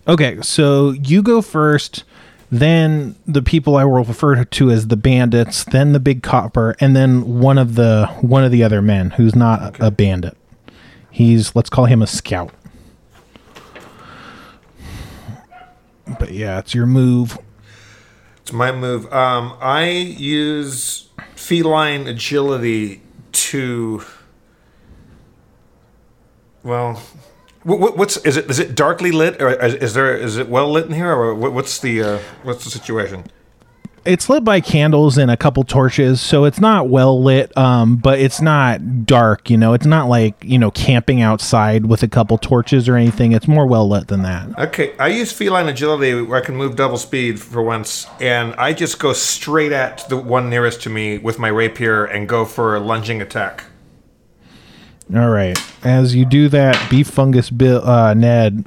Okay, 0.07 0.41
so 0.43 0.91
you 0.91 1.22
go 1.22 1.41
first, 1.43 2.05
then 2.51 3.16
the 3.26 3.43
people 3.43 3.76
I 3.76 3.85
will 3.85 4.05
refer 4.05 4.45
to 4.45 4.70
as 4.70 4.89
the 4.89 4.97
bandits, 4.97 5.64
then 5.64 5.93
the 5.93 6.01
big 6.01 6.22
copper, 6.22 6.76
and 6.78 6.95
then 6.95 7.41
one 7.41 7.59
of 7.59 7.74
the 7.74 8.07
one 8.20 8.45
of 8.45 8.53
the 8.53 8.62
other 8.62 8.80
men 8.82 9.11
who's 9.11 9.35
not 9.35 9.80
a 9.80 9.91
bandit. 9.91 10.37
He's 11.11 11.57
let's 11.57 11.70
call 11.70 11.87
him 11.87 12.03
a 12.03 12.07
scout. 12.07 12.53
But 16.18 16.32
yeah, 16.32 16.59
it's 16.59 16.74
your 16.74 16.87
move. 16.87 17.39
It's 18.45 18.53
my 18.53 18.72
move. 18.72 19.11
Um, 19.11 19.57
I 19.59 19.88
use 19.88 21.09
feline 21.34 22.07
agility 22.07 23.01
to. 23.32 24.05
Well, 26.62 27.03
what, 27.62 27.80
what, 27.80 27.97
what's 27.97 28.18
is 28.18 28.36
it? 28.36 28.51
Is 28.51 28.59
it 28.59 28.74
darkly 28.74 29.12
lit, 29.12 29.40
or 29.40 29.49
is, 29.49 29.72
is 29.76 29.95
there 29.95 30.14
is 30.14 30.36
it 30.36 30.51
well 30.51 30.70
lit 30.70 30.84
in 30.84 30.92
here, 30.92 31.11
or 31.11 31.34
what, 31.34 31.55
what's 31.55 31.78
the 31.78 32.03
uh, 32.03 32.18
what's 32.42 32.64
the 32.64 32.70
situation? 32.70 33.24
It's 34.05 34.28
lit 34.28 34.44
by 34.44 34.61
candles 34.61 35.16
and 35.16 35.30
a 35.30 35.36
couple 35.36 35.64
torches, 35.64 36.20
so 36.20 36.44
it's 36.44 36.61
not 36.61 36.88
well 36.88 37.22
lit, 37.22 37.57
um, 37.57 37.96
but 37.96 38.18
it's 38.18 38.40
not 38.40 39.07
dark. 39.07 39.48
You 39.48 39.57
know, 39.57 39.72
it's 39.72 39.86
not 39.86 40.09
like 40.09 40.34
you 40.44 40.59
know 40.59 40.70
camping 40.70 41.22
outside 41.22 41.86
with 41.86 42.02
a 42.02 42.09
couple 42.09 42.36
torches 42.36 42.88
or 42.88 42.96
anything. 42.96 43.32
It's 43.32 43.48
more 43.48 43.66
well 43.66 43.88
lit 43.88 44.09
than 44.09 44.22
that. 44.22 44.59
Okay, 44.59 44.94
I 44.98 45.09
use 45.09 45.32
feline 45.32 45.68
agility 45.68 46.20
where 46.20 46.42
I 46.42 46.44
can 46.44 46.57
move 46.57 46.76
double 46.76 46.98
speed 46.98 47.40
for 47.40 47.62
once, 47.62 48.07
and 48.20 48.55
I 48.55 48.74
just 48.74 48.98
go 48.98 49.12
straight 49.12 49.72
at 49.72 50.09
the 50.09 50.16
one 50.16 50.50
nearest 50.50 50.82
to 50.82 50.90
me 50.90 51.18
with 51.18 51.38
my 51.38 51.48
rapier 51.48 52.05
and 52.05 52.28
go 52.28 52.44
for 52.44 52.76
a 52.76 52.80
lunging 52.80 53.22
attack. 53.22 53.64
All 55.14 55.28
right. 55.30 55.59
As 55.84 56.14
you 56.14 56.24
do 56.24 56.48
that, 56.48 56.90
Beef 56.90 57.09
Fungus 57.09 57.50
Bill, 57.50 57.86
uh, 57.86 58.14
Ned 58.14 58.64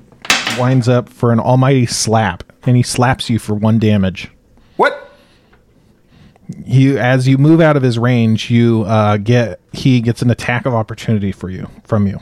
winds 0.57 0.87
up 0.87 1.09
for 1.09 1.31
an 1.31 1.39
almighty 1.39 1.85
slap, 1.85 2.43
and 2.63 2.75
he 2.75 2.83
slaps 2.83 3.29
you 3.29 3.39
for 3.39 3.53
one 3.53 3.79
damage. 3.79 4.29
What? 4.75 5.06
You, 6.65 6.97
as 6.97 7.27
you 7.27 7.37
move 7.37 7.59
out 7.59 7.75
of 7.75 7.83
his 7.83 7.99
range, 7.99 8.49
you 8.49 8.83
uh, 8.87 9.17
get 9.17 9.59
he 9.73 9.99
gets 10.01 10.21
an 10.21 10.29
attack 10.31 10.65
of 10.65 10.73
opportunity 10.73 11.31
for 11.33 11.49
you 11.49 11.69
from 11.83 12.07
you, 12.07 12.19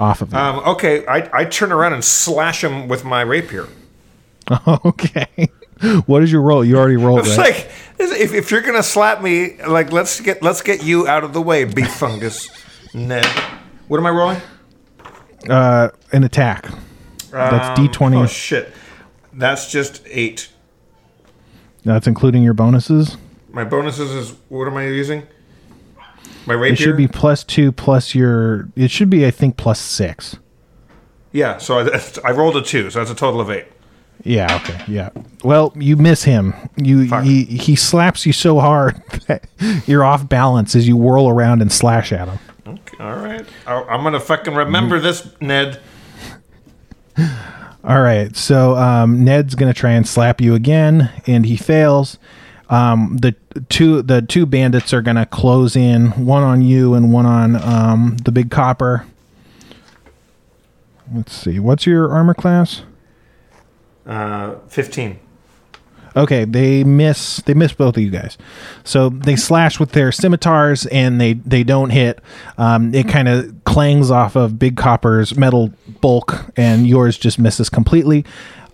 off 0.00 0.22
of 0.22 0.32
you. 0.32 0.38
Um, 0.38 0.60
okay, 0.60 1.04
I, 1.06 1.28
I 1.40 1.44
turn 1.44 1.72
around 1.72 1.92
and 1.92 2.02
slash 2.04 2.64
him 2.64 2.88
with 2.88 3.04
my 3.04 3.20
rapier. 3.20 3.68
okay. 4.66 5.26
what 6.06 6.22
is 6.22 6.32
your 6.32 6.40
roll? 6.42 6.64
You 6.64 6.78
already 6.78 6.96
rolled, 7.04 7.20
It's 7.20 7.36
right? 7.36 7.54
like 7.54 7.70
if, 7.98 8.32
if 8.32 8.50
you're 8.50 8.62
gonna 8.62 8.82
slap 8.82 9.20
me, 9.22 9.62
like 9.62 9.92
let's 9.92 10.20
get 10.20 10.42
let's 10.42 10.62
get 10.62 10.82
you 10.82 11.06
out 11.06 11.22
of 11.22 11.32
the 11.34 11.42
way, 11.42 11.64
beef 11.64 11.92
fungus. 11.92 12.48
Ned, 12.94 13.26
what 13.88 13.98
am 13.98 14.06
I 14.06 14.10
rolling? 14.10 14.40
uh, 15.50 15.88
an 16.12 16.24
attack. 16.24 16.66
That's 17.30 17.78
D 17.78 17.86
Um, 17.86 17.92
twenty. 17.92 18.16
Oh 18.16 18.26
shit, 18.26 18.72
that's 19.34 19.70
just 19.70 20.02
eight. 20.06 20.48
That's 21.84 22.06
including 22.06 22.42
your 22.42 22.54
bonuses. 22.54 23.16
My 23.50 23.64
bonuses 23.64 24.10
is 24.12 24.36
what 24.48 24.66
am 24.66 24.76
I 24.76 24.86
using? 24.86 25.26
My 26.46 26.54
rapier. 26.54 26.72
It 26.72 26.78
should 26.78 26.96
be 26.96 27.08
plus 27.08 27.44
two 27.44 27.72
plus 27.72 28.14
your. 28.14 28.68
It 28.76 28.90
should 28.90 29.10
be, 29.10 29.26
I 29.26 29.30
think, 29.30 29.56
plus 29.56 29.80
six. 29.80 30.36
Yeah, 31.32 31.58
so 31.58 31.78
I, 31.78 32.00
I 32.24 32.32
rolled 32.32 32.56
a 32.56 32.62
two, 32.62 32.90
so 32.90 32.98
that's 32.98 33.10
a 33.10 33.14
total 33.14 33.40
of 33.40 33.50
eight. 33.50 33.66
Yeah. 34.24 34.60
Okay. 34.62 34.84
Yeah. 34.86 35.10
Well, 35.42 35.72
you 35.76 35.96
miss 35.96 36.24
him. 36.24 36.54
You 36.76 37.08
Fuck. 37.08 37.24
he 37.24 37.44
he 37.44 37.76
slaps 37.76 38.24
you 38.24 38.32
so 38.32 38.60
hard 38.60 39.02
that 39.26 39.46
you're 39.86 40.04
off 40.04 40.28
balance 40.28 40.76
as 40.76 40.86
you 40.86 40.96
whirl 40.96 41.28
around 41.28 41.62
and 41.62 41.72
slash 41.72 42.12
at 42.12 42.28
him. 42.28 42.38
Okay, 42.66 42.96
all 43.00 43.16
right. 43.16 43.44
I, 43.66 43.82
I'm 43.82 44.02
gonna 44.04 44.20
fucking 44.20 44.54
remember 44.54 44.96
mm-hmm. 44.96 45.04
this, 45.04 45.28
Ned. 45.40 45.80
All 47.84 48.00
right. 48.00 48.36
So 48.36 48.76
um, 48.76 49.24
Ned's 49.24 49.54
gonna 49.54 49.74
try 49.74 49.92
and 49.92 50.06
slap 50.06 50.40
you 50.40 50.54
again, 50.54 51.10
and 51.26 51.46
he 51.46 51.56
fails. 51.56 52.18
Um, 52.70 53.18
the 53.20 53.34
two 53.68 54.02
the 54.02 54.22
two 54.22 54.46
bandits 54.46 54.92
are 54.92 55.02
gonna 55.02 55.26
close 55.26 55.74
in, 55.76 56.24
one 56.24 56.42
on 56.42 56.62
you 56.62 56.94
and 56.94 57.12
one 57.12 57.26
on 57.26 57.56
um, 57.56 58.16
the 58.24 58.32
big 58.32 58.50
copper. 58.50 59.06
Let's 61.12 61.34
see. 61.34 61.58
What's 61.58 61.84
your 61.84 62.10
armor 62.10 62.34
class? 62.34 62.82
Uh, 64.06 64.54
fifteen. 64.68 65.18
Okay, 66.14 66.44
they 66.44 66.84
miss 66.84 67.38
they 67.38 67.54
miss 67.54 67.72
both 67.72 67.96
of 67.96 68.02
you 68.02 68.10
guys. 68.10 68.36
So 68.84 69.08
they 69.08 69.36
slash 69.36 69.80
with 69.80 69.92
their 69.92 70.12
scimitars 70.12 70.86
and 70.86 71.20
they 71.20 71.34
they 71.34 71.64
don't 71.64 71.90
hit. 71.90 72.20
Um, 72.58 72.94
it 72.94 73.08
kind 73.08 73.28
of 73.28 73.54
clangs 73.64 74.10
off 74.10 74.36
of 74.36 74.58
Big 74.58 74.76
Copper's 74.76 75.36
metal 75.36 75.72
bulk 76.00 76.50
and 76.56 76.86
yours 76.86 77.16
just 77.16 77.38
misses 77.38 77.70
completely. 77.70 78.24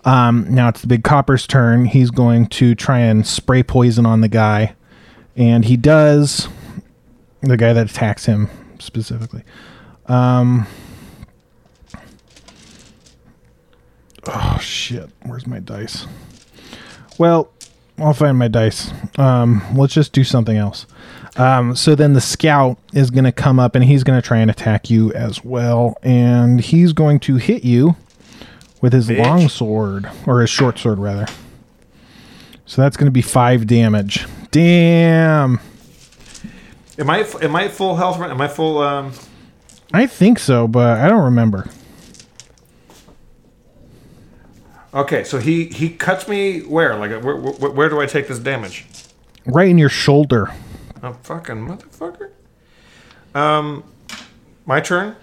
Um, 0.05 0.45
now 0.49 0.69
it's 0.69 0.81
the 0.81 0.87
Big 0.87 1.03
Copper's 1.03 1.45
turn. 1.45 1.85
He's 1.85 2.11
going 2.11 2.47
to 2.47 2.75
try 2.75 2.99
and 2.99 3.25
spray 3.25 3.63
poison 3.63 4.05
on 4.05 4.21
the 4.21 4.29
guy, 4.29 4.75
and 5.35 5.65
he 5.65 5.77
does. 5.77 6.47
The 7.41 7.57
guy 7.57 7.71
that 7.71 7.89
attacks 7.89 8.25
him 8.25 8.49
specifically. 8.79 9.43
Um, 10.07 10.67
oh 14.27 14.57
shit! 14.59 15.09
Where's 15.23 15.47
my 15.47 15.59
dice? 15.59 16.05
Well, 17.19 17.51
I'll 17.99 18.13
find 18.13 18.37
my 18.37 18.47
dice. 18.47 18.91
Um, 19.17 19.61
let's 19.75 19.93
just 19.93 20.13
do 20.13 20.23
something 20.23 20.57
else. 20.57 20.87
Um, 21.35 21.75
so 21.75 21.93
then 21.93 22.13
the 22.13 22.21
scout 22.21 22.79
is 22.93 23.11
going 23.11 23.25
to 23.25 23.31
come 23.31 23.59
up 23.59 23.75
and 23.75 23.83
he's 23.83 24.03
going 24.03 24.19
to 24.19 24.25
try 24.25 24.37
and 24.37 24.49
attack 24.49 24.89
you 24.89 25.13
as 25.13 25.43
well. 25.43 25.97
And 26.01 26.61
he's 26.61 26.93
going 26.93 27.19
to 27.21 27.35
hit 27.35 27.63
you 27.63 27.95
with 28.81 28.93
his 28.93 29.09
Bitch. 29.09 29.23
long 29.25 29.49
sword, 29.49 30.09
or 30.25 30.41
his 30.41 30.49
short 30.49 30.79
sword, 30.79 30.99
rather. 30.99 31.27
So 32.65 32.81
that's 32.81 32.95
going 32.95 33.07
to 33.07 33.11
be 33.11 33.21
five 33.21 33.67
damage. 33.67 34.25
Damn. 34.51 35.59
Am 36.97 37.09
I 37.09 37.25
am 37.41 37.55
I 37.55 37.67
full 37.67 37.95
health? 37.95 38.19
Am 38.21 38.39
I 38.39 38.47
full? 38.47 38.79
Um, 38.79 39.11
I 39.93 40.05
think 40.05 40.39
so, 40.39 40.67
but 40.67 40.99
I 40.99 41.09
don't 41.09 41.23
remember. 41.23 41.69
Okay, 44.93 45.23
so 45.23 45.39
he 45.39 45.65
he 45.65 45.89
cuts 45.89 46.27
me 46.27 46.61
where? 46.61 46.95
Like, 46.95 47.11
where, 47.23 47.35
where, 47.35 47.71
where 47.71 47.89
do 47.89 47.99
I 48.01 48.05
take 48.05 48.27
this 48.27 48.39
damage? 48.39 48.85
Right 49.45 49.67
in 49.69 49.77
your 49.77 49.89
shoulder. 49.89 50.53
Oh, 51.01 51.13
fucking 51.23 51.55
motherfucker. 51.55 52.31
Um, 53.33 53.83
my 54.65 54.81
turn. 54.81 55.15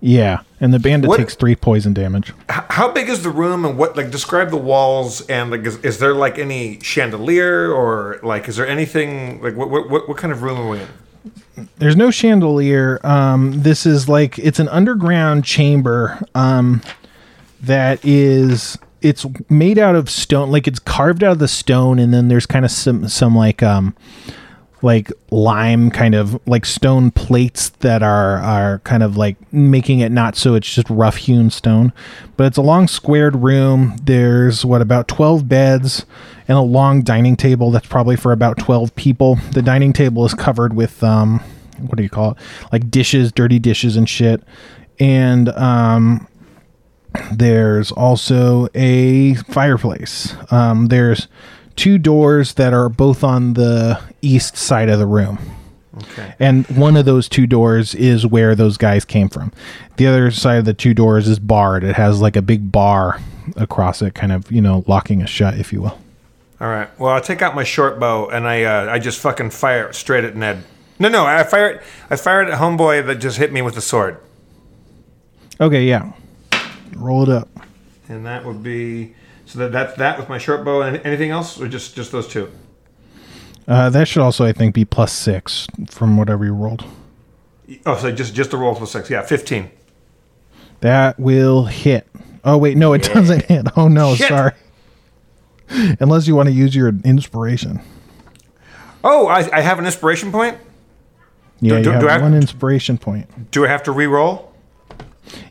Yeah. 0.00 0.40
And 0.60 0.72
the 0.72 0.78
bandit 0.78 1.08
What- 1.08 1.18
takes 1.18 1.34
three 1.34 1.56
poison 1.56 1.92
damage. 1.92 2.32
How 2.48 2.90
big 2.90 3.08
is 3.08 3.22
the 3.22 3.30
room 3.30 3.64
and 3.64 3.76
what 3.76 3.96
like 3.96 4.10
describe 4.10 4.50
the 4.50 4.56
walls 4.56 5.26
and 5.28 5.50
like 5.50 5.64
is, 5.64 5.76
is 5.78 5.98
there 5.98 6.14
like 6.14 6.38
any 6.38 6.78
chandelier 6.80 7.72
or 7.72 8.20
like 8.22 8.48
is 8.48 8.56
there 8.56 8.66
anything 8.66 9.42
like 9.42 9.56
what 9.56 9.68
what, 9.70 9.90
what, 9.90 10.08
what 10.08 10.16
kind 10.16 10.32
of 10.32 10.42
room 10.42 10.58
are 10.60 10.68
we 10.68 10.78
in 10.80 11.68
There's 11.78 11.96
no 11.96 12.10
chandelier. 12.12 13.00
Um, 13.04 13.62
this 13.62 13.84
is 13.86 14.08
like 14.08 14.38
it's 14.38 14.60
an 14.60 14.68
underground 14.68 15.44
chamber 15.44 16.20
um, 16.36 16.80
that 17.62 18.04
is 18.04 18.78
it's 19.00 19.26
made 19.48 19.78
out 19.78 19.94
of 19.94 20.10
stone. 20.10 20.50
Like 20.50 20.66
it's 20.66 20.78
carved 20.78 21.22
out 21.22 21.32
of 21.32 21.38
the 21.38 21.48
stone, 21.48 21.98
and 21.98 22.12
then 22.12 22.28
there's 22.28 22.46
kind 22.46 22.64
of 22.64 22.70
some 22.70 23.08
some 23.08 23.36
like 23.36 23.62
um 23.62 23.94
like 24.82 25.10
lime 25.30 25.90
kind 25.90 26.14
of 26.14 26.40
like 26.46 26.64
stone 26.64 27.10
plates 27.10 27.70
that 27.80 28.02
are 28.02 28.38
are 28.38 28.78
kind 28.80 29.02
of 29.02 29.16
like 29.16 29.36
making 29.52 29.98
it 30.00 30.12
not 30.12 30.36
so 30.36 30.54
it's 30.54 30.72
just 30.72 30.88
rough 30.90 31.16
hewn 31.16 31.50
stone. 31.50 31.92
But 32.36 32.46
it's 32.48 32.56
a 32.56 32.62
long 32.62 32.88
squared 32.88 33.36
room. 33.36 33.96
There's 34.02 34.64
what 34.64 34.82
about 34.82 35.08
12 35.08 35.48
beds 35.48 36.06
and 36.46 36.56
a 36.56 36.62
long 36.62 37.02
dining 37.02 37.36
table 37.36 37.70
that's 37.70 37.86
probably 37.86 38.16
for 38.16 38.32
about 38.32 38.58
12 38.58 38.94
people. 38.94 39.36
The 39.52 39.62
dining 39.62 39.92
table 39.92 40.24
is 40.24 40.34
covered 40.34 40.74
with 40.74 41.02
um 41.02 41.40
what 41.78 41.96
do 41.96 42.02
you 42.02 42.10
call 42.10 42.32
it? 42.32 42.36
Like 42.72 42.90
dishes 42.90 43.32
dirty 43.32 43.58
dishes 43.58 43.96
and 43.96 44.08
shit. 44.08 44.42
And 45.00 45.48
um 45.50 46.26
there's 47.32 47.90
also 47.92 48.68
a 48.74 49.34
fireplace. 49.34 50.34
Um, 50.50 50.86
there's 50.86 51.28
two 51.76 51.98
doors 51.98 52.54
that 52.54 52.72
are 52.74 52.88
both 52.88 53.22
on 53.22 53.54
the 53.54 54.00
east 54.22 54.56
side 54.56 54.88
of 54.88 54.98
the 54.98 55.06
room. 55.06 55.38
okay 56.02 56.34
And 56.38 56.66
one 56.76 56.96
of 56.96 57.04
those 57.04 57.28
two 57.28 57.46
doors 57.46 57.94
is 57.94 58.26
where 58.26 58.54
those 58.54 58.76
guys 58.76 59.04
came 59.04 59.28
from. 59.28 59.52
The 59.96 60.06
other 60.06 60.30
side 60.30 60.58
of 60.58 60.64
the 60.64 60.74
two 60.74 60.94
doors 60.94 61.28
is 61.28 61.38
barred. 61.38 61.84
It 61.84 61.94
has 61.96 62.20
like 62.20 62.36
a 62.36 62.42
big 62.42 62.72
bar 62.72 63.20
across 63.56 64.02
it, 64.02 64.14
kind 64.14 64.32
of, 64.32 64.50
you 64.50 64.60
know, 64.60 64.84
locking 64.86 65.20
it 65.20 65.28
shut, 65.28 65.54
if 65.58 65.72
you 65.72 65.82
will. 65.82 65.98
all 66.60 66.68
right 66.68 66.88
well 66.98 67.14
i 67.14 67.20
take 67.20 67.40
out 67.40 67.54
my 67.54 67.62
short 67.64 68.00
bow 68.00 68.28
and 68.28 68.46
i 68.48 68.64
uh, 68.64 68.92
i 68.92 68.98
just 68.98 69.20
fucking 69.20 69.48
fire 69.50 69.88
it 69.88 69.94
straight 69.94 70.24
at 70.24 70.34
ned 70.34 70.64
no 70.98 71.08
no 71.08 71.24
i 71.24 71.44
fire 71.44 71.68
it 71.70 71.82
i 72.10 72.16
fire 72.16 72.42
it 72.42 72.48
at 72.50 72.58
homeboy 72.58 73.06
that 73.06 73.14
just 73.16 73.38
hit 73.38 73.52
me 73.52 73.62
with 73.62 73.74
the 73.76 73.80
sword 73.80 74.18
Okay, 75.60 75.84
yeah. 75.88 76.12
Roll 76.96 77.22
it 77.22 77.28
up. 77.28 77.48
and 78.08 78.24
that 78.26 78.44
would 78.44 78.62
be 78.62 79.14
so 79.46 79.58
that 79.60 79.72
that's 79.72 79.96
that 79.96 80.18
with 80.18 80.28
my 80.28 80.38
short 80.38 80.64
bow 80.64 80.82
and 80.82 80.96
anything 81.06 81.30
else 81.30 81.60
or 81.60 81.68
just 81.68 81.94
just 81.96 82.12
those 82.12 82.26
two 82.28 82.50
Uh, 83.66 83.90
that 83.90 84.08
should 84.08 84.22
also, 84.22 84.44
I 84.46 84.52
think, 84.52 84.74
be 84.74 84.84
plus 84.84 85.12
six 85.12 85.66
from 85.90 86.16
whatever 86.16 86.44
you 86.44 86.52
rolled. 86.54 86.84
oh 87.86 87.96
so 87.98 88.10
just 88.12 88.34
just 88.34 88.50
the 88.50 88.56
roll 88.56 88.74
plus 88.74 88.90
six 88.92 89.10
yeah 89.10 89.22
15 89.22 89.70
That 90.80 91.18
will 91.18 91.64
hit. 91.64 92.06
Oh 92.44 92.56
wait, 92.56 92.76
no, 92.76 92.92
it 92.92 93.02
doesn't 93.02 93.44
hit. 93.46 93.66
Oh 93.76 93.88
no, 93.88 94.14
Shit. 94.14 94.28
sorry. 94.28 94.52
Unless 96.00 96.26
you 96.26 96.34
want 96.34 96.48
to 96.48 96.54
use 96.54 96.74
your 96.74 96.88
inspiration. 97.04 97.80
oh 99.04 99.26
i, 99.26 99.48
I 99.58 99.60
have 99.60 99.78
an 99.78 99.84
inspiration 99.86 100.32
point 100.32 100.56
Yeah, 101.60 101.78
do- 101.80 101.84
you 101.84 101.90
have 101.92 102.00
do 102.00 102.08
I- 102.08 102.18
one 102.20 102.34
inspiration 102.34 102.96
point. 102.98 103.50
do 103.50 103.64
i 103.64 103.68
have 103.68 103.82
to 103.84 103.92
re-roll 103.92 104.50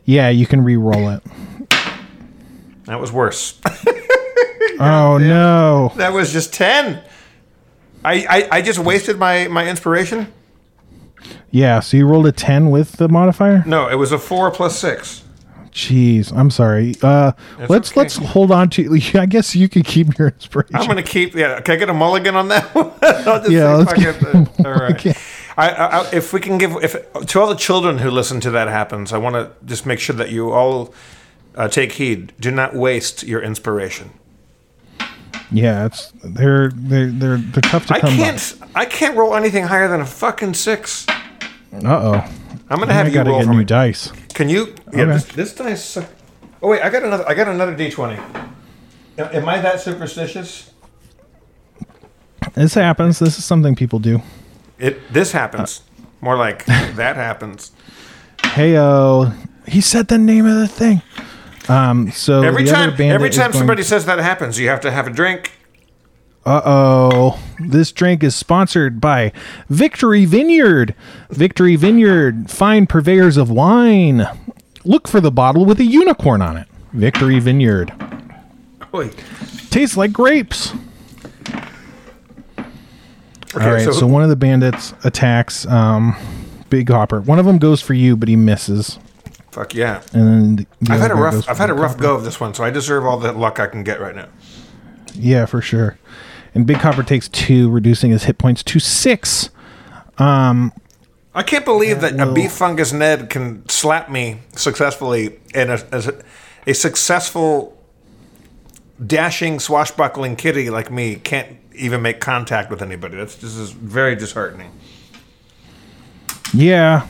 Yeah, 0.08 0.30
you 0.30 0.46
can 0.46 0.64
re-roll 0.64 1.10
it. 1.10 1.22
that 2.86 2.98
was 2.98 3.12
worse 3.12 3.60
oh 4.80 5.18
no. 5.18 5.92
That 5.96 6.14
was 6.14 6.32
just 6.32 6.54
ten. 6.54 7.02
I, 8.02 8.24
I, 8.26 8.48
I 8.58 8.62
just 8.62 8.78
wasted 8.78 9.18
my, 9.18 9.48
my 9.48 9.68
inspiration. 9.68 10.32
Yeah, 11.50 11.80
so 11.80 11.98
you 11.98 12.06
rolled 12.06 12.26
a 12.26 12.32
ten 12.32 12.70
with 12.70 12.92
the 12.92 13.08
modifier. 13.08 13.62
No, 13.66 13.88
it 13.88 13.96
was 13.96 14.10
a 14.10 14.18
four 14.18 14.50
plus 14.50 14.78
six. 14.78 15.24
Jeez, 15.72 16.32
I'm 16.34 16.50
sorry. 16.50 16.94
Uh, 17.02 17.32
let's 17.68 17.90
okay. 17.90 18.00
let's 18.00 18.16
hold 18.16 18.50
on 18.50 18.70
to. 18.70 18.98
I 19.14 19.26
guess 19.26 19.54
you 19.54 19.68
could 19.68 19.84
keep 19.84 20.16
your 20.16 20.28
inspiration. 20.28 20.74
I'm 20.74 20.86
gonna 20.86 21.02
keep. 21.02 21.34
Yeah, 21.34 21.60
can 21.60 21.74
I 21.74 21.76
get 21.76 21.90
a 21.90 21.94
mulligan 21.94 22.34
on 22.34 22.48
that 22.48 22.64
one? 22.74 22.92
I'll 23.02 23.40
just 23.40 23.50
Yeah, 23.50 23.74
let's 23.74 23.90
fuck 23.90 24.00
give 24.00 24.16
it. 24.22 24.34
him 24.34 24.48
a 24.64 24.68
All 24.68 24.74
right. 24.74 25.16
I, 25.58 25.68
I, 25.70 26.10
if 26.12 26.32
we 26.32 26.38
can 26.40 26.56
give 26.56 26.72
if 26.82 26.94
to 27.26 27.40
all 27.40 27.48
the 27.48 27.56
children 27.56 27.98
who 27.98 28.10
listen 28.10 28.38
to 28.40 28.50
that 28.52 28.68
happens, 28.68 29.12
I 29.12 29.18
want 29.18 29.34
to 29.34 29.50
just 29.66 29.84
make 29.86 29.98
sure 29.98 30.14
that 30.16 30.30
you 30.30 30.52
all 30.52 30.94
uh, 31.56 31.66
take 31.68 31.92
heed. 31.92 32.32
Do 32.38 32.50
not 32.52 32.74
waste 32.76 33.24
your 33.24 33.42
inspiration. 33.42 34.10
yeah, 35.50 35.86
it's 35.86 36.12
they're 36.22 36.70
they're 36.70 37.10
they're 37.10 37.36
they're 37.38 37.62
tough 37.62 37.86
to 37.86 37.94
I 37.94 38.00
come 38.00 38.14
can't. 38.16 38.54
I 38.74 38.84
can't 38.84 39.16
roll 39.16 39.34
anything 39.34 39.64
higher 39.64 39.88
than 39.88 40.00
a 40.00 40.06
fucking 40.06 40.54
six. 40.54 41.06
Uh 41.08 41.82
oh. 41.84 42.32
I'm 42.70 42.78
gonna 42.78 42.92
I 42.92 42.94
have 42.94 43.12
you 43.12 43.20
roll 43.22 43.40
get 43.40 43.48
new 43.48 43.58
me. 43.58 43.64
dice. 43.64 44.12
Can 44.34 44.48
you? 44.48 44.74
Yeah, 44.92 45.02
Okay. 45.02 45.04
this, 45.12 45.24
this 45.24 45.54
dice. 45.54 45.84
suck- 45.84 46.10
Oh 46.62 46.68
wait, 46.68 46.82
I 46.82 46.88
got 46.90 47.02
another. 47.02 47.28
I 47.28 47.34
got 47.34 47.48
another 47.48 47.74
D20. 47.74 48.16
Am- 49.18 49.34
Am 49.34 49.48
I 49.48 49.60
that 49.60 49.80
superstitious? 49.80 50.70
This 52.54 52.74
happens. 52.74 53.18
This 53.18 53.38
is 53.38 53.44
something 53.44 53.74
people 53.74 53.98
do. 53.98 54.22
It. 54.78 55.12
This 55.12 55.32
happens. 55.32 55.82
More 56.20 56.36
like 56.36 56.64
that 56.66 57.16
happens. 57.16 57.72
Heyo. 58.38 59.34
He 59.66 59.80
said 59.80 60.08
the 60.08 60.18
name 60.18 60.46
of 60.46 60.56
the 60.56 60.68
thing. 60.68 61.02
Um. 61.68 62.10
So 62.10 62.42
Every 62.42 62.64
time. 62.64 62.94
Every 63.00 63.30
time 63.30 63.52
somebody 63.52 63.82
says 63.82 64.06
that 64.06 64.18
happens, 64.18 64.58
you 64.58 64.68
have 64.68 64.80
to 64.80 64.90
have 64.90 65.06
a 65.06 65.10
drink. 65.10 65.52
Uh 66.46 66.62
oh. 66.64 67.42
This 67.58 67.92
drink 67.92 68.22
is 68.22 68.34
sponsored 68.34 69.00
by 69.00 69.32
Victory 69.68 70.24
Vineyard. 70.24 70.94
Victory 71.28 71.76
Vineyard, 71.76 72.50
fine 72.50 72.86
purveyors 72.86 73.36
of 73.36 73.50
wine. 73.50 74.26
Look 74.84 75.08
for 75.08 75.20
the 75.20 75.30
bottle 75.30 75.66
with 75.66 75.78
a 75.80 75.84
unicorn 75.84 76.40
on 76.40 76.56
it. 76.56 76.66
Victory 76.94 77.38
Vineyard. 77.38 77.92
Oi. 78.94 79.10
Tastes 79.68 79.96
like 79.96 80.12
grapes. 80.12 80.72
Okay, 83.54 83.64
All 83.64 83.72
right, 83.72 83.84
so, 83.84 83.92
so- 83.92 84.06
one 84.06 84.22
of 84.22 84.28
the 84.28 84.36
bandits 84.36 84.92
attacks 85.04 85.66
um, 85.66 86.16
Big 86.70 86.88
Hopper. 86.88 87.20
One 87.20 87.38
of 87.38 87.46
them 87.46 87.58
goes 87.58 87.80
for 87.80 87.94
you, 87.94 88.16
but 88.16 88.28
he 88.28 88.36
misses. 88.36 88.98
Fuck 89.52 89.74
yeah. 89.74 90.02
And 90.12 90.56
then 90.56 90.66
the- 90.82 90.92
I've 90.92 91.00
had 91.00 91.10
a 91.10 91.14
other 91.14 91.22
guy 91.24 91.30
goes 91.30 91.34
rough 91.36 91.48
I've 91.48 91.58
had 91.58 91.70
a 91.70 91.74
rough 91.74 91.90
Hopper. 91.92 92.02
go 92.02 92.14
of 92.14 92.24
this 92.24 92.38
one, 92.40 92.52
so 92.54 92.62
I 92.64 92.70
deserve 92.70 93.04
all 93.06 93.18
the 93.18 93.32
luck 93.32 93.58
I 93.58 93.66
can 93.66 93.82
get 93.82 94.00
right 94.00 94.14
now. 94.14 94.28
Yeah, 95.14 95.46
for 95.46 95.60
sure. 95.62 95.98
And 96.54 96.66
Big 96.66 96.76
Hopper 96.78 97.02
takes 97.02 97.28
two, 97.28 97.70
reducing 97.70 98.10
his 98.10 98.24
hit 98.24 98.38
points 98.38 98.62
to 98.64 98.78
six. 98.78 99.50
Um, 100.18 100.72
I 101.34 101.42
can't 101.42 101.64
believe 101.64 102.00
that 102.02 102.20
a 102.20 102.26
will- 102.26 102.34
beef 102.34 102.52
fungus 102.52 102.92
Ned 102.92 103.30
can 103.30 103.66
slap 103.68 104.10
me 104.10 104.40
successfully 104.56 105.38
in 105.54 105.70
a, 105.70 105.78
as 105.92 106.06
a, 106.08 106.22
a 106.66 106.74
successful 106.74 107.76
dashing 109.04 109.60
swashbuckling 109.60 110.36
kitty 110.36 110.70
like 110.70 110.90
me 110.90 111.14
can't 111.16 111.56
even 111.78 112.02
make 112.02 112.20
contact 112.20 112.70
with 112.70 112.82
anybody. 112.82 113.16
That's 113.16 113.36
this 113.36 113.56
is 113.56 113.70
very 113.70 114.16
disheartening. 114.16 114.72
Yeah, 116.52 117.06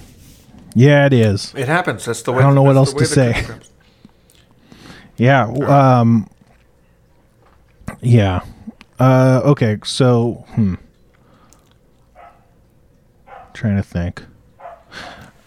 yeah, 0.74 1.06
it 1.06 1.12
is. 1.12 1.52
It 1.56 1.68
happens. 1.68 2.04
That's 2.04 2.22
the 2.22 2.32
way. 2.32 2.38
I 2.38 2.42
don't 2.42 2.54
know 2.54 2.62
what 2.62 2.76
else 2.76 2.92
to 2.94 3.04
say. 3.04 3.44
Yeah. 5.18 5.46
Um. 5.46 6.30
Yeah. 8.00 8.42
Uh. 9.00 9.40
Okay. 9.44 9.78
So. 9.82 10.44
Hmm. 10.50 10.74
Trying 13.52 13.76
to 13.76 13.82
think. 13.82 14.22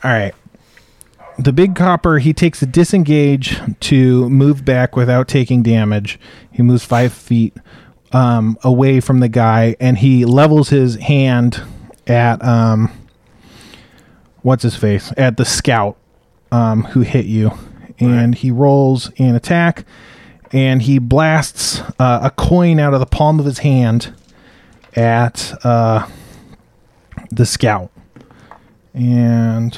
All 0.04 0.12
right. 0.12 0.34
The 1.40 1.54
big 1.54 1.76
copper. 1.76 2.20
He 2.20 2.34
takes 2.34 2.62
a 2.62 2.66
disengage 2.66 3.58
to 3.80 4.30
move 4.30 4.66
back 4.66 4.98
without 4.98 5.30
taking 5.30 5.64
damage. 5.64 6.20
He 6.52 6.62
moves 6.62 6.84
five 6.84 7.14
feet 7.14 7.56
um, 8.14 8.58
away 8.64 9.00
from 9.00 9.20
the 9.20 9.30
guy, 9.30 9.76
and 9.80 9.98
he 9.98 10.26
levels 10.26 10.70
his 10.70 10.96
hand 10.96 11.62
at 12.08 12.44
um. 12.44 12.92
What's 14.42 14.64
his 14.64 14.76
face? 14.76 15.14
At 15.18 15.38
the 15.38 15.46
scout 15.46 15.98
um, 16.52 16.84
who 16.84 17.02
hit 17.02 17.26
you, 17.26 17.52
and 18.00 18.34
he 18.34 18.50
rolls 18.50 19.12
an 19.20 19.36
attack, 19.36 19.86
and 20.52 20.82
he 20.82 20.98
blasts 20.98 21.80
uh, 22.00 22.22
a 22.24 22.32
coin 22.32 22.80
out 22.80 22.94
of 22.94 23.00
the 23.00 23.06
palm 23.06 23.40
of 23.40 23.46
his 23.46 23.60
hand 23.60 24.14
at 24.96 25.54
uh, 25.64 26.08
the 27.30 27.46
scout, 27.46 27.92
and 28.96 29.78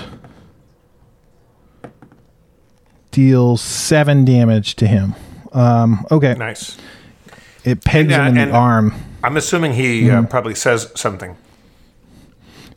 deals 3.12 3.62
seven 3.62 4.26
damage 4.26 4.76
to 4.76 4.88
him. 4.88 5.14
Um, 5.52 6.06
okay, 6.10 6.34
Nice. 6.36 6.78
It 7.64 7.84
pegs 7.84 8.10
Yeah, 8.12 8.28
him 8.30 8.38
in 8.38 8.50
the 8.50 8.56
arm. 8.56 8.94
I'm 9.24 9.38
assuming 9.38 9.74
he 9.74 10.08
Hmm. 10.10 10.16
uh, 10.16 10.24
probably 10.24 10.56
says 10.56 10.92
something. 10.96 11.38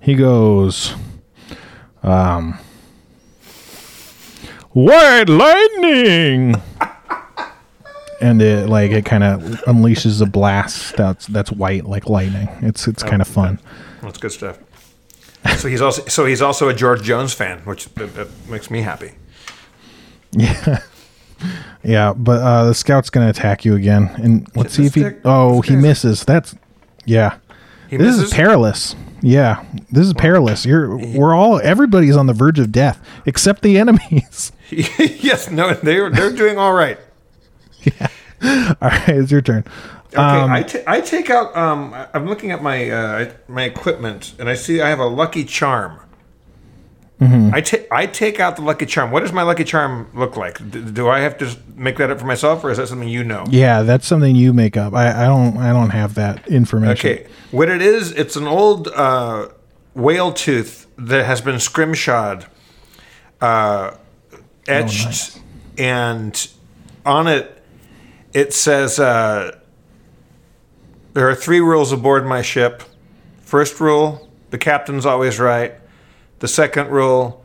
He 0.01 0.15
goes, 0.15 0.95
um, 2.03 2.59
white 4.73 5.29
lightning, 5.29 6.55
and 8.21 8.41
it 8.43 8.69
like 8.69 8.91
it 8.93 9.05
kind 9.05 9.25
of 9.25 9.41
unleashes 9.67 10.21
a 10.23 10.27
blast 10.27 10.97
that's 10.97 11.27
that's 11.27 11.51
white 11.51 11.85
like 11.87 12.09
lightning. 12.09 12.49
It's 12.63 12.87
it's 12.87 13.03
kind 13.03 13.21
of 13.23 13.29
fun. 13.29 13.59
That's 14.03 14.19
good 14.19 14.33
stuff. 14.33 14.59
So 15.59 15.69
he's 15.69 15.81
also 15.81 16.05
so 16.07 16.25
he's 16.27 16.43
also 16.43 16.69
a 16.69 16.75
George 16.75 17.03
Jones 17.03 17.33
fan, 17.33 17.59
which 17.61 17.87
that, 17.95 18.15
that 18.15 18.29
makes 18.49 18.71
me 18.71 18.83
happy. 18.83 19.13
Yeah, 20.33 20.83
yeah. 21.83 22.13
But 22.15 22.41
uh, 22.43 22.65
the 22.67 22.75
scout's 22.75 23.11
gonna 23.11 23.29
attack 23.31 23.65
you 23.65 23.75
again, 23.75 24.11
and 24.17 24.47
let's 24.55 24.75
see 24.75 24.87
if 24.87 24.95
he. 24.95 25.03
dick- 25.03 25.21
Oh, 25.25 25.57
this 25.61 25.67
he 25.69 25.75
guy's- 25.75 25.83
misses. 25.83 26.25
That's 26.25 26.55
yeah. 27.05 27.37
He 27.89 27.97
This 27.97 28.17
misses? 28.17 28.23
is 28.25 28.35
perilous. 28.35 28.97
Yeah, 29.23 29.65
this 29.91 30.07
is 30.07 30.13
perilous. 30.15 30.67
You're 30.67 30.97
we're 30.97 31.35
all 31.35 31.61
everybody's 31.61 32.17
on 32.17 32.27
the 32.27 32.33
verge 32.33 32.59
of 32.59 32.71
death 32.73 33.01
except 33.25 33.63
the 33.63 33.79
enemies. 33.85 34.53
yes, 34.71 35.51
no, 35.51 35.73
they're 35.75 36.11
they're 36.11 36.33
doing 36.33 36.59
all 36.59 36.73
right. 36.75 36.99
yeah. 37.83 38.09
All 38.43 38.89
right, 38.91 39.09
it's 39.09 39.31
your 39.33 39.41
turn. 39.41 39.65
Okay, 40.13 40.17
I 40.23 40.63
ta- 40.63 40.79
I 40.87 41.01
take 41.01 41.31
out. 41.31 41.57
Um, 41.57 41.93
I- 41.95 42.09
I'm 42.15 42.27
looking 42.27 42.51
at 42.51 42.63
my 42.63 42.91
uh, 42.91 43.33
my 43.49 43.63
equipment, 43.63 44.35
and 44.39 44.49
I 44.49 44.55
see 44.55 44.81
I 44.81 44.89
have 44.89 44.99
a 45.01 45.07
lucky 45.07 45.45
charm. 45.45 45.99
I 47.19 47.63
take 47.63 47.91
I 47.91 48.07
take 48.07 48.41
out 48.41 48.57
the 48.57 48.63
lucky 48.63 48.85
charm. 48.85 49.11
What 49.11 49.21
does 49.21 49.33
my 49.33 49.43
lucky 49.43 49.65
charm 49.65 50.11
look 50.15 50.37
like? 50.37 50.59
D- 50.71 50.83
do 50.83 51.09
I 51.09 51.21
have 51.21 51.39
to 51.39 51.57
make 51.75 51.97
that 51.97 52.11
up 52.11 52.21
for 52.21 52.27
myself, 52.27 52.63
or 52.63 52.71
is 52.71 52.77
that 52.77 52.89
something 52.89 53.09
you 53.09 53.25
know? 53.25 53.45
Yeah, 53.49 53.83
that's 53.83 54.07
something 54.07 54.37
you 54.37 54.53
make 54.53 54.77
up. 54.77 54.93
I, 54.93 55.25
I 55.25 55.27
don't 55.27 55.57
I 55.57 55.73
don't 55.73 55.91
have 55.91 56.15
that 56.17 56.47
information. 56.47 57.11
Okay, 57.11 57.27
what 57.53 57.71
it 57.71 57.81
is, 57.81 58.13
it's 58.13 58.37
an 58.37 58.47
old 58.47 58.89
uh, 58.89 59.49
whale 59.95 60.31
tooth 60.31 60.87
that 60.99 61.25
has 61.25 61.41
been 61.41 61.57
scrimshawed, 61.57 62.47
uh, 63.41 63.97
etched, 64.69 65.07
nice. 65.07 65.41
and 65.79 66.49
on 67.07 67.29
it 67.29 67.63
it 68.35 68.53
says 68.53 68.99
uh, 68.99 69.59
there 71.15 71.31
are 71.31 71.35
three 71.35 71.61
rules 71.61 71.93
aboard 71.93 72.27
my 72.27 72.43
ship. 72.43 72.83
First 73.41 73.81
rule: 73.81 74.29
the 74.51 74.59
captain's 74.59 75.07
always 75.07 75.39
right. 75.39 75.73
The 76.39 76.49
second 76.49 76.91
rule: 76.91 77.45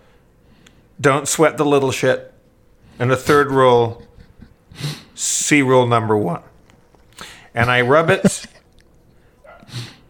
don't 0.99 1.27
sweat 1.27 1.57
the 1.57 1.65
little 1.65 1.91
shit. 1.91 2.33
And 2.99 3.09
the 3.09 3.17
third 3.17 3.51
rule: 3.51 4.05
see 5.15 5.61
rule 5.61 5.87
number 5.87 6.17
one. 6.17 6.43
And 7.53 7.69
I 7.69 7.81
rub 7.81 8.09
it 8.09 8.45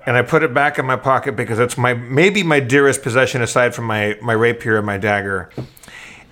and 0.05 0.17
I 0.17 0.21
put 0.21 0.43
it 0.43 0.53
back 0.53 0.79
in 0.79 0.85
my 0.85 0.95
pocket 0.95 1.35
because 1.35 1.59
it's 1.59 1.77
my 1.77 1.93
maybe 1.93 2.43
my 2.43 2.59
dearest 2.59 3.01
possession 3.01 3.41
aside 3.41 3.75
from 3.75 3.85
my 3.85 4.17
my 4.21 4.33
rapier 4.33 4.77
and 4.77 4.85
my 4.85 4.97
dagger. 4.97 5.49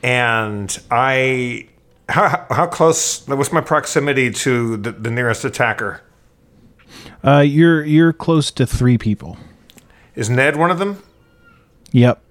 And 0.02 0.78
I 0.90 1.68
how, 2.08 2.46
how 2.50 2.68
close 2.68 3.28
what's 3.28 3.52
my 3.52 3.62
proximity 3.62 4.32
to 4.32 4.78
the, 4.78 4.92
the 4.92 5.12
nearest 5.12 5.46
attacker? 5.46 6.02
Uh, 7.24 7.40
you're 7.40 7.84
you're 7.84 8.14
close 8.14 8.52
to 8.52 8.66
three 8.66 8.98
people. 8.98 9.38
Is 10.16 10.30
Ned 10.30 10.56
one 10.56 10.72
of 10.72 10.80
them? 10.80 11.02
Yep. 11.92 12.22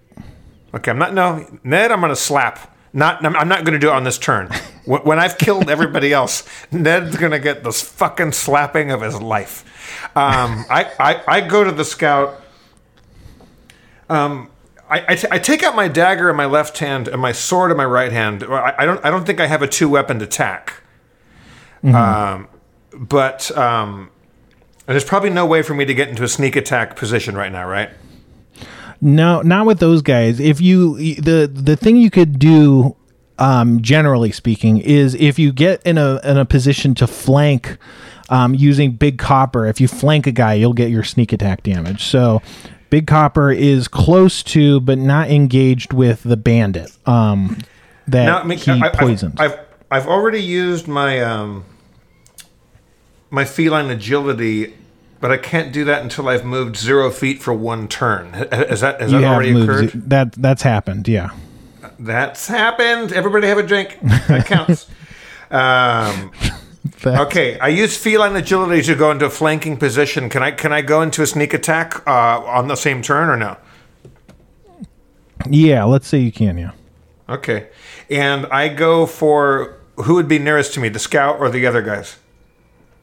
Okay, 0.74 0.90
I'm 0.90 0.98
not 0.98 1.14
no 1.14 1.46
Ned. 1.64 1.90
I'm 1.92 2.00
gonna 2.00 2.16
slap. 2.16 2.74
Not 2.92 3.24
I'm 3.24 3.48
not 3.48 3.64
gonna 3.64 3.78
do 3.78 3.88
it 3.88 3.94
on 3.94 4.04
this 4.04 4.18
turn. 4.18 4.48
When 4.88 5.18
I've 5.18 5.36
killed 5.36 5.68
everybody 5.68 6.14
else, 6.14 6.48
Ned's 6.72 7.14
gonna 7.18 7.38
get 7.38 7.62
this 7.62 7.82
fucking 7.82 8.32
slapping 8.32 8.90
of 8.90 9.02
his 9.02 9.20
life. 9.20 9.62
Um, 10.16 10.64
I, 10.70 10.90
I 10.98 11.22
I 11.28 11.40
go 11.42 11.62
to 11.62 11.70
the 11.70 11.84
scout. 11.84 12.40
Um, 14.08 14.50
I, 14.88 15.04
I, 15.08 15.14
t- 15.16 15.28
I 15.30 15.38
take 15.38 15.62
out 15.62 15.76
my 15.76 15.88
dagger 15.88 16.30
in 16.30 16.36
my 16.36 16.46
left 16.46 16.78
hand 16.78 17.06
and 17.06 17.20
my 17.20 17.32
sword 17.32 17.70
in 17.70 17.76
my 17.76 17.84
right 17.84 18.10
hand. 18.12 18.42
I, 18.44 18.74
I 18.78 18.86
don't 18.86 19.04
I 19.04 19.10
don't 19.10 19.26
think 19.26 19.40
I 19.40 19.46
have 19.46 19.60
a 19.60 19.68
two 19.68 19.90
weaponed 19.90 20.22
attack. 20.22 20.82
Um, 21.84 22.48
but 22.94 23.54
um, 23.58 24.08
there's 24.86 25.04
probably 25.04 25.28
no 25.28 25.44
way 25.44 25.60
for 25.60 25.74
me 25.74 25.84
to 25.84 25.92
get 25.92 26.08
into 26.08 26.24
a 26.24 26.28
sneak 26.28 26.56
attack 26.56 26.96
position 26.96 27.36
right 27.36 27.52
now, 27.52 27.68
right? 27.68 27.90
No, 29.00 29.42
not 29.42 29.66
with 29.66 29.78
those 29.78 30.02
guys. 30.02 30.40
If 30.40 30.60
you 30.60 30.96
the 31.20 31.50
the 31.52 31.76
thing 31.76 31.96
you 31.96 32.10
could 32.10 32.38
do, 32.38 32.96
um, 33.38 33.80
generally 33.80 34.32
speaking, 34.32 34.78
is 34.78 35.14
if 35.14 35.38
you 35.38 35.52
get 35.52 35.82
in 35.84 35.98
a 35.98 36.20
in 36.24 36.36
a 36.36 36.44
position 36.44 36.94
to 36.96 37.06
flank, 37.06 37.78
um, 38.28 38.54
using 38.54 38.92
big 38.92 39.18
copper. 39.18 39.66
If 39.66 39.80
you 39.80 39.86
flank 39.88 40.26
a 40.26 40.32
guy, 40.32 40.54
you'll 40.54 40.72
get 40.72 40.90
your 40.90 41.04
sneak 41.04 41.32
attack 41.32 41.62
damage. 41.62 42.02
So, 42.04 42.42
big 42.90 43.06
copper 43.06 43.52
is 43.52 43.86
close 43.86 44.42
to, 44.44 44.80
but 44.80 44.98
not 44.98 45.30
engaged 45.30 45.92
with 45.92 46.24
the 46.24 46.36
bandit. 46.36 46.90
Um, 47.06 47.58
that 48.08 48.24
Now, 48.24 48.40
I 48.40 48.44
mean, 48.44 48.58
he 48.58 48.72
I- 48.72 48.86
I've- 48.88 48.98
poisoned. 48.98 49.34
I've, 49.40 49.58
I've 49.90 50.06
already 50.08 50.42
used 50.42 50.88
my 50.88 51.20
um, 51.20 51.64
my 53.30 53.44
feline 53.44 53.90
agility, 53.90 54.74
but 55.20 55.30
I 55.32 55.36
can't 55.36 55.72
do 55.72 55.84
that 55.84 56.02
until 56.02 56.28
I've 56.28 56.44
moved 56.44 56.76
zero 56.76 57.10
feet 57.10 57.42
for 57.42 57.52
one 57.52 57.88
turn. 57.88 58.32
Has 58.52 58.80
that 58.80 59.00
has 59.00 59.12
you 59.12 59.20
that 59.20 59.26
already 59.34 59.50
occurred? 59.60 59.84
it- 59.94 60.08
That 60.08 60.32
that's 60.32 60.62
happened. 60.62 61.08
Yeah. 61.08 61.30
That's 61.98 62.46
happened. 62.46 63.12
Everybody 63.12 63.48
have 63.48 63.58
a 63.58 63.62
drink. 63.62 63.98
That 64.02 64.46
counts. 64.46 64.86
um, 65.50 66.30
okay, 67.04 67.58
I 67.58 67.68
use 67.68 67.96
feline 67.96 68.36
agility 68.36 68.82
to 68.82 68.94
go 68.94 69.10
into 69.10 69.26
a 69.26 69.30
flanking 69.30 69.76
position. 69.76 70.28
Can 70.28 70.42
I 70.42 70.52
can 70.52 70.72
I 70.72 70.80
go 70.82 71.02
into 71.02 71.22
a 71.22 71.26
sneak 71.26 71.52
attack 71.54 72.06
uh, 72.06 72.40
on 72.44 72.68
the 72.68 72.76
same 72.76 73.02
turn 73.02 73.28
or 73.28 73.36
no? 73.36 73.56
Yeah. 75.48 75.84
Let's 75.84 76.06
say 76.06 76.18
you 76.18 76.32
can. 76.32 76.58
Yeah. 76.58 76.72
Okay, 77.28 77.68
and 78.08 78.46
I 78.46 78.68
go 78.68 79.04
for 79.06 79.76
who 79.96 80.14
would 80.14 80.28
be 80.28 80.38
nearest 80.38 80.72
to 80.74 80.80
me, 80.80 80.88
the 80.88 80.98
scout 80.98 81.38
or 81.40 81.50
the 81.50 81.66
other 81.66 81.82
guys? 81.82 82.16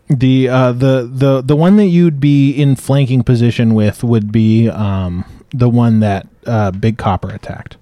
The 0.08 0.48
uh 0.50 0.72
the 0.72 1.10
the 1.12 1.42
the 1.42 1.56
one 1.56 1.78
that 1.78 1.88
you'd 1.88 2.20
be 2.20 2.52
in 2.52 2.76
flanking 2.76 3.24
position 3.24 3.74
with 3.74 4.04
would 4.04 4.32
be 4.32 4.70
um 4.70 5.26
the 5.52 5.68
one 5.70 6.00
that 6.02 6.28
uh 6.46 6.72
Big 6.72 6.98
Copper 6.98 7.30
attacked. 7.30 7.78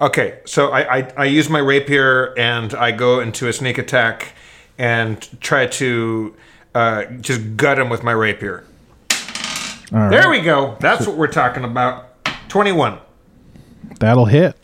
Okay, 0.00 0.38
so 0.44 0.70
I, 0.70 0.98
I, 0.98 1.12
I 1.16 1.24
use 1.24 1.48
my 1.50 1.58
rapier 1.58 2.32
and 2.38 2.72
I 2.72 2.92
go 2.92 3.18
into 3.18 3.48
a 3.48 3.52
sneak 3.52 3.78
attack 3.78 4.32
and 4.78 5.28
try 5.40 5.66
to 5.66 6.36
uh, 6.72 7.04
just 7.20 7.56
gut 7.56 7.80
him 7.80 7.88
with 7.88 8.04
my 8.04 8.12
rapier. 8.12 8.62
All 9.92 10.08
There 10.08 10.20
right. 10.20 10.28
we 10.28 10.40
go. 10.40 10.76
That's 10.78 11.04
what 11.04 11.16
we're 11.16 11.26
talking 11.26 11.64
about. 11.64 12.10
21. 12.48 13.00
That'll 13.98 14.26
hit. 14.26 14.56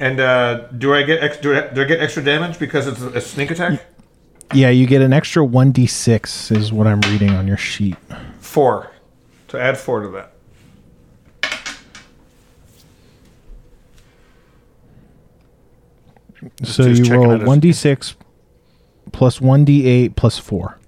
And 0.00 0.18
uh, 0.18 0.66
do 0.76 0.92
I 0.92 1.04
get 1.04 1.22
ex- 1.22 1.36
do, 1.36 1.54
I, 1.56 1.68
do 1.72 1.82
I 1.82 1.84
get 1.84 2.00
extra 2.00 2.24
damage 2.24 2.58
because 2.58 2.88
it's 2.88 3.00
a, 3.00 3.10
a 3.10 3.20
sneak 3.20 3.52
attack? 3.52 3.80
Yeah, 4.52 4.70
you 4.70 4.86
get 4.86 5.02
an 5.02 5.12
extra 5.12 5.44
1d6 5.44 6.56
is 6.56 6.72
what 6.72 6.86
I'm 6.86 7.00
reading 7.02 7.30
on 7.30 7.46
your 7.46 7.56
sheet. 7.56 7.96
Four. 8.40 8.90
To 9.48 9.60
add 9.60 9.76
four 9.76 10.00
to 10.00 10.08
that. 10.08 10.32
So 16.62 16.84
just 16.84 17.10
you 17.10 17.14
roll 17.14 17.38
1d6 17.38 18.14
plus 19.12 19.38
1d8 19.38 20.16
plus 20.16 20.38
4. 20.38 20.78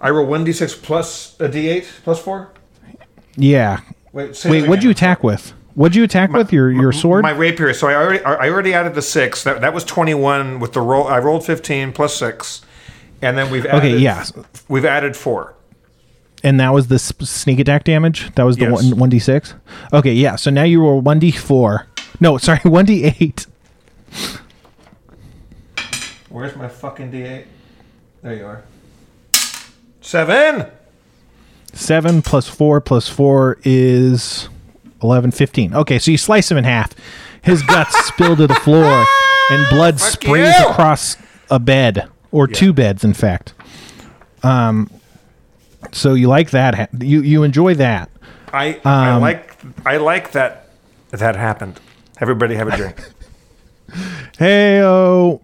I 0.00 0.10
roll 0.10 0.26
1d6 0.26 0.82
plus 0.82 1.40
a 1.40 1.48
d8 1.48 1.84
plus 2.04 2.20
four? 2.20 2.52
Yeah. 3.36 3.80
Wait, 4.12 4.44
Wait, 4.44 4.68
what'd 4.68 4.84
you 4.84 4.90
attack 4.90 5.24
with? 5.24 5.52
What'd 5.76 5.94
you 5.94 6.02
attack 6.04 6.32
with? 6.32 6.52
Your 6.52 6.72
your 6.72 6.90
sword? 6.92 7.22
My 7.22 7.30
rapier. 7.32 7.72
So 7.74 7.86
I 7.86 7.94
already 7.94 8.24
I 8.24 8.48
already 8.48 8.72
added 8.74 8.94
the 8.94 9.02
six. 9.02 9.44
That, 9.44 9.60
that 9.60 9.72
was 9.74 9.84
21 9.84 10.58
with 10.58 10.72
the 10.72 10.80
roll. 10.80 11.06
I 11.06 11.18
rolled 11.18 11.44
15 11.46 11.92
plus 11.92 12.16
six. 12.16 12.62
And 13.22 13.36
then 13.38 13.50
we've 13.50 13.64
added, 13.64 13.78
Okay, 13.78 13.96
yeah. 13.98 14.24
We've 14.68 14.84
added 14.84 15.16
four. 15.16 15.54
and 16.42 16.58
that 16.60 16.72
was 16.74 16.88
the 16.88 16.98
sneak 16.98 17.58
attack 17.58 17.84
damage? 17.84 18.34
That 18.34 18.42
was 18.44 18.56
the 18.56 18.64
Yes. 18.70 18.72
one 18.94 19.10
1d6? 19.10 19.54
Okay, 19.92 20.12
yeah. 20.12 20.36
So 20.36 20.50
now 20.50 20.64
you 20.64 20.80
roll 20.82 21.02
1d4. 21.02 21.84
No, 22.20 22.36
sorry, 22.46 22.58
1d8. 22.60 23.46
Where's 26.28 26.56
my 26.56 26.68
fucking 26.68 27.10
d8? 27.12 27.44
There 28.22 28.34
you 28.34 28.46
are. 28.46 28.62
Seven. 30.00 30.66
7 31.72 32.22
plus 32.22 32.48
4 32.48 32.80
plus 32.80 33.08
4 33.08 33.58
is 33.64 34.48
11, 35.02 35.30
15. 35.32 35.74
Okay, 35.74 35.98
so 35.98 36.10
you 36.10 36.18
slice 36.18 36.50
him 36.50 36.56
in 36.56 36.64
half. 36.64 36.92
His 37.42 37.62
guts 37.62 37.96
spill 38.06 38.36
to 38.36 38.46
the 38.46 38.54
floor, 38.56 39.04
and 39.50 39.66
blood 39.70 40.00
Fuck 40.00 40.10
sprays 40.22 40.58
you! 40.58 40.68
across 40.68 41.16
a 41.50 41.58
bed, 41.58 42.08
or 42.32 42.46
two 42.46 42.72
beds, 42.72 43.04
in 43.04 43.14
fact. 43.14 43.52
Um, 44.42 44.90
so 45.92 46.14
you 46.14 46.28
like 46.28 46.50
that? 46.50 46.74
ha- 46.74 46.88
You 46.98 47.20
you 47.22 47.42
enjoy 47.42 47.74
that? 47.74 48.10
I 48.52 48.80
I 48.84 49.10
Um, 49.10 49.20
like 49.22 49.54
I 49.84 49.96
like 49.98 50.32
that 50.32 50.68
that 51.10 51.36
happened. 51.36 51.80
Everybody 52.20 52.54
have 52.56 52.68
a 52.68 52.76
drink. 52.76 53.00
Hey 54.38 54.80
oh, 54.82 55.40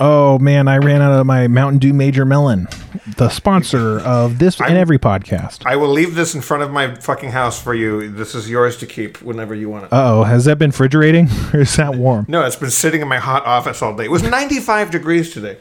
oh 0.00 0.38
man! 0.38 0.68
I 0.68 0.78
ran 0.78 1.02
out 1.02 1.18
of 1.18 1.26
my 1.26 1.48
Mountain 1.48 1.78
Dew 1.78 1.92
Major 1.92 2.24
Melon, 2.24 2.68
the 3.16 3.28
sponsor 3.28 4.00
of 4.00 4.38
this 4.38 4.58
and 4.60 4.68
I'm- 4.68 4.76
every 4.76 4.98
podcast. 4.98 5.62
I 5.66 5.76
will 5.76 5.88
leave 5.88 6.14
this 6.14 6.34
in 6.34 6.40
front 6.40 6.62
of 6.62 6.70
my 6.70 6.94
fucking 6.96 7.30
house 7.30 7.60
for 7.62 7.74
you. 7.74 8.08
This 8.10 8.34
is 8.34 8.48
yours 8.50 8.76
to 8.78 8.86
keep 8.86 9.20
whenever 9.22 9.54
you 9.54 9.68
want 9.70 9.84
it. 9.86 9.92
Uh 9.92 10.18
oh, 10.18 10.22
has 10.24 10.44
that 10.46 10.58
been 10.58 10.70
refrigerating 10.70 11.28
or 11.54 11.60
is 11.60 11.76
that 11.76 11.94
warm? 11.94 12.26
no, 12.28 12.44
it's 12.44 12.56
been 12.56 12.70
sitting 12.70 13.00
in 13.02 13.08
my 13.08 13.18
hot 13.18 13.44
office 13.46 13.82
all 13.82 13.96
day. 13.96 14.04
It 14.04 14.10
was 14.10 14.22
95 14.28 14.90
degrees 14.90 15.32
today. 15.32 15.58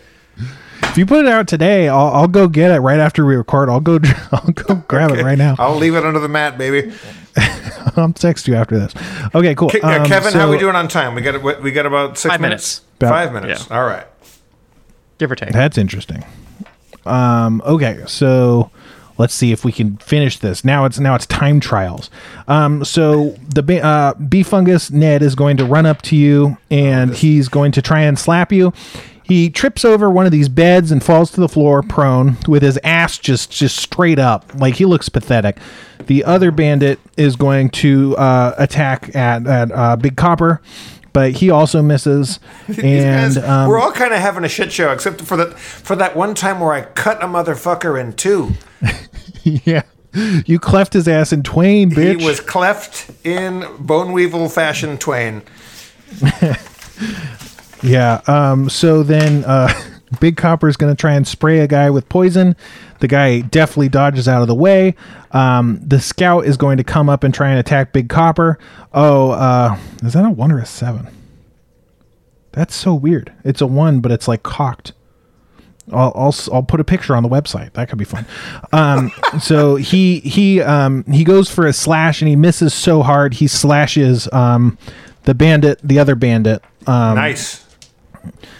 If 0.83 0.97
you 0.99 1.05
put 1.05 1.25
it 1.25 1.31
out 1.31 1.47
today, 1.47 1.89
I'll, 1.89 2.07
I'll 2.07 2.27
go 2.27 2.47
get 2.47 2.71
it 2.71 2.79
right 2.79 2.99
after 2.99 3.25
we 3.25 3.35
record. 3.35 3.69
I'll 3.69 3.79
go 3.81 3.99
I'll 4.31 4.51
go 4.51 4.75
grab 4.87 5.11
it 5.11 5.23
right 5.23 5.37
now. 5.37 5.55
I'll 5.59 5.75
leave 5.75 5.95
it 5.95 6.05
under 6.05 6.19
the 6.19 6.29
mat, 6.29 6.57
baby. 6.57 6.93
I'll 7.97 8.13
text 8.13 8.47
you 8.47 8.55
after 8.55 8.77
this. 8.79 8.93
Okay, 9.33 9.55
cool. 9.55 9.69
Ke- 9.69 9.83
Um, 9.83 10.05
Kevin, 10.05 10.33
how 10.33 10.47
are 10.47 10.51
we 10.51 10.57
doing 10.57 10.75
on 10.75 10.87
time? 10.87 11.15
We 11.15 11.21
got 11.21 11.41
we 11.41 11.53
we 11.55 11.71
got 11.71 11.85
about 11.85 12.17
six 12.17 12.31
Five 12.33 12.41
minutes. 12.41 12.81
minutes. 12.81 12.85
About- 12.99 13.09
Five 13.09 13.33
minutes. 13.33 13.71
All 13.71 13.85
right. 13.85 14.05
Give 15.17 15.31
or 15.31 15.35
take. 15.35 15.51
That's 15.51 15.77
interesting. 15.77 16.25
Um, 17.05 17.61
okay, 17.65 18.03
so 18.07 18.71
let's 19.17 19.33
see 19.33 19.51
if 19.51 19.63
we 19.63 19.71
can 19.71 19.97
finish 19.97 20.39
this. 20.39 20.65
Now 20.65 20.85
it's 20.85 20.99
now 20.99 21.15
it's 21.15 21.25
time 21.25 21.59
trials. 21.59 22.09
Um, 22.47 22.83
so 22.83 23.35
the 23.53 23.63
ba- 23.63 23.83
uh, 23.83 24.13
bee 24.15 24.43
fungus 24.43 24.91
Ned 24.91 25.21
is 25.21 25.35
going 25.35 25.57
to 25.57 25.65
run 25.65 25.85
up 25.85 26.01
to 26.03 26.15
you 26.15 26.57
and 26.69 27.13
he's 27.13 27.47
going 27.47 27.71
to 27.73 27.81
try 27.81 28.01
and 28.01 28.17
slap 28.17 28.51
you. 28.51 28.73
He 29.23 29.49
trips 29.49 29.83
over 29.83 30.07
one 30.09 30.27
of 30.27 30.31
these 30.31 30.49
beds 30.49 30.91
and 30.91 31.03
falls 31.03 31.31
to 31.31 31.41
the 31.41 31.49
floor 31.49 31.81
prone 31.81 32.37
with 32.47 32.61
his 32.61 32.77
ass 32.83 33.17
just 33.17 33.51
just 33.51 33.75
straight 33.77 34.19
up, 34.19 34.53
like 34.53 34.75
he 34.75 34.85
looks 34.85 35.09
pathetic. 35.09 35.57
The 36.05 36.23
other 36.23 36.51
bandit 36.51 36.99
is 37.17 37.35
going 37.35 37.69
to 37.71 38.15
uh, 38.17 38.53
attack 38.59 39.15
at 39.15 39.47
at 39.47 39.71
uh, 39.71 39.95
Big 39.95 40.15
Copper, 40.15 40.61
but 41.15 41.31
he 41.31 41.49
also 41.49 41.81
misses. 41.81 42.41
And 42.67 43.35
guys, 43.35 43.37
um, 43.37 43.69
we're 43.69 43.79
all 43.79 43.93
kind 43.93 44.13
of 44.13 44.19
having 44.19 44.43
a 44.43 44.49
shit 44.49 44.73
show, 44.73 44.91
except 44.91 45.21
for 45.21 45.37
that 45.37 45.57
for 45.57 45.95
that 45.95 46.13
one 46.13 46.35
time 46.35 46.59
where 46.59 46.73
I 46.73 46.81
cut 46.81 47.23
a 47.23 47.27
motherfucker 47.27 47.99
in 47.99 48.13
two. 48.13 48.51
Yeah. 49.63 49.83
You 50.47 50.57
cleft 50.57 50.93
his 50.93 51.07
ass 51.07 51.31
in 51.31 51.43
twain, 51.43 51.91
bitch. 51.91 52.19
He 52.19 52.25
was 52.25 52.39
cleft 52.39 53.11
in 53.23 53.63
bone 53.77 54.11
weevil 54.11 54.49
fashion 54.49 54.97
twain. 54.97 55.43
yeah. 57.83 58.21
Um, 58.25 58.67
so 58.67 59.03
then 59.03 59.45
uh, 59.45 59.71
Big 60.19 60.37
Copper 60.37 60.67
is 60.67 60.77
going 60.77 60.95
to 60.95 60.99
try 60.99 61.13
and 61.13 61.27
spray 61.27 61.59
a 61.59 61.67
guy 61.67 61.89
with 61.89 62.07
poison. 62.09 62.55
The 62.99 63.07
guy 63.07 63.41
definitely 63.41 63.89
dodges 63.89 64.27
out 64.27 64.41
of 64.41 64.47
the 64.47 64.55
way. 64.55 64.95
Um, 65.31 65.79
the 65.85 65.99
scout 65.99 66.45
is 66.45 66.57
going 66.57 66.77
to 66.77 66.83
come 66.83 67.09
up 67.09 67.23
and 67.23 67.33
try 67.33 67.49
and 67.49 67.59
attack 67.59 67.93
Big 67.93 68.09
Copper. 68.09 68.57
Oh, 68.93 69.31
uh, 69.31 69.77
is 70.03 70.13
that 70.13 70.25
a 70.25 70.29
one 70.29 70.51
or 70.51 70.59
a 70.59 70.65
seven? 70.65 71.07
That's 72.51 72.73
so 72.75 72.93
weird. 72.93 73.33
It's 73.43 73.61
a 73.61 73.67
one, 73.67 73.99
but 73.99 74.11
it's 74.11 74.27
like 74.27 74.43
cocked. 74.43 74.93
I'll, 75.91 76.11
I'll 76.15 76.35
I'll 76.51 76.63
put 76.63 76.79
a 76.79 76.83
picture 76.83 77.15
on 77.15 77.21
the 77.21 77.29
website. 77.29 77.73
That 77.73 77.89
could 77.89 77.99
be 77.99 78.05
fun. 78.05 78.25
Um, 78.71 79.11
so 79.41 79.75
he 79.75 80.19
he 80.21 80.61
um, 80.61 81.03
he 81.03 81.23
goes 81.23 81.49
for 81.49 81.67
a 81.67 81.73
slash 81.73 82.21
and 82.21 82.29
he 82.29 82.35
misses 82.35 82.73
so 82.73 83.03
hard 83.03 83.35
he 83.35 83.47
slashes 83.47 84.31
um, 84.33 84.77
the 85.23 85.35
bandit, 85.35 85.79
the 85.83 85.99
other 85.99 86.15
bandit. 86.15 86.63
Um, 86.87 87.15
Nice. 87.15 87.64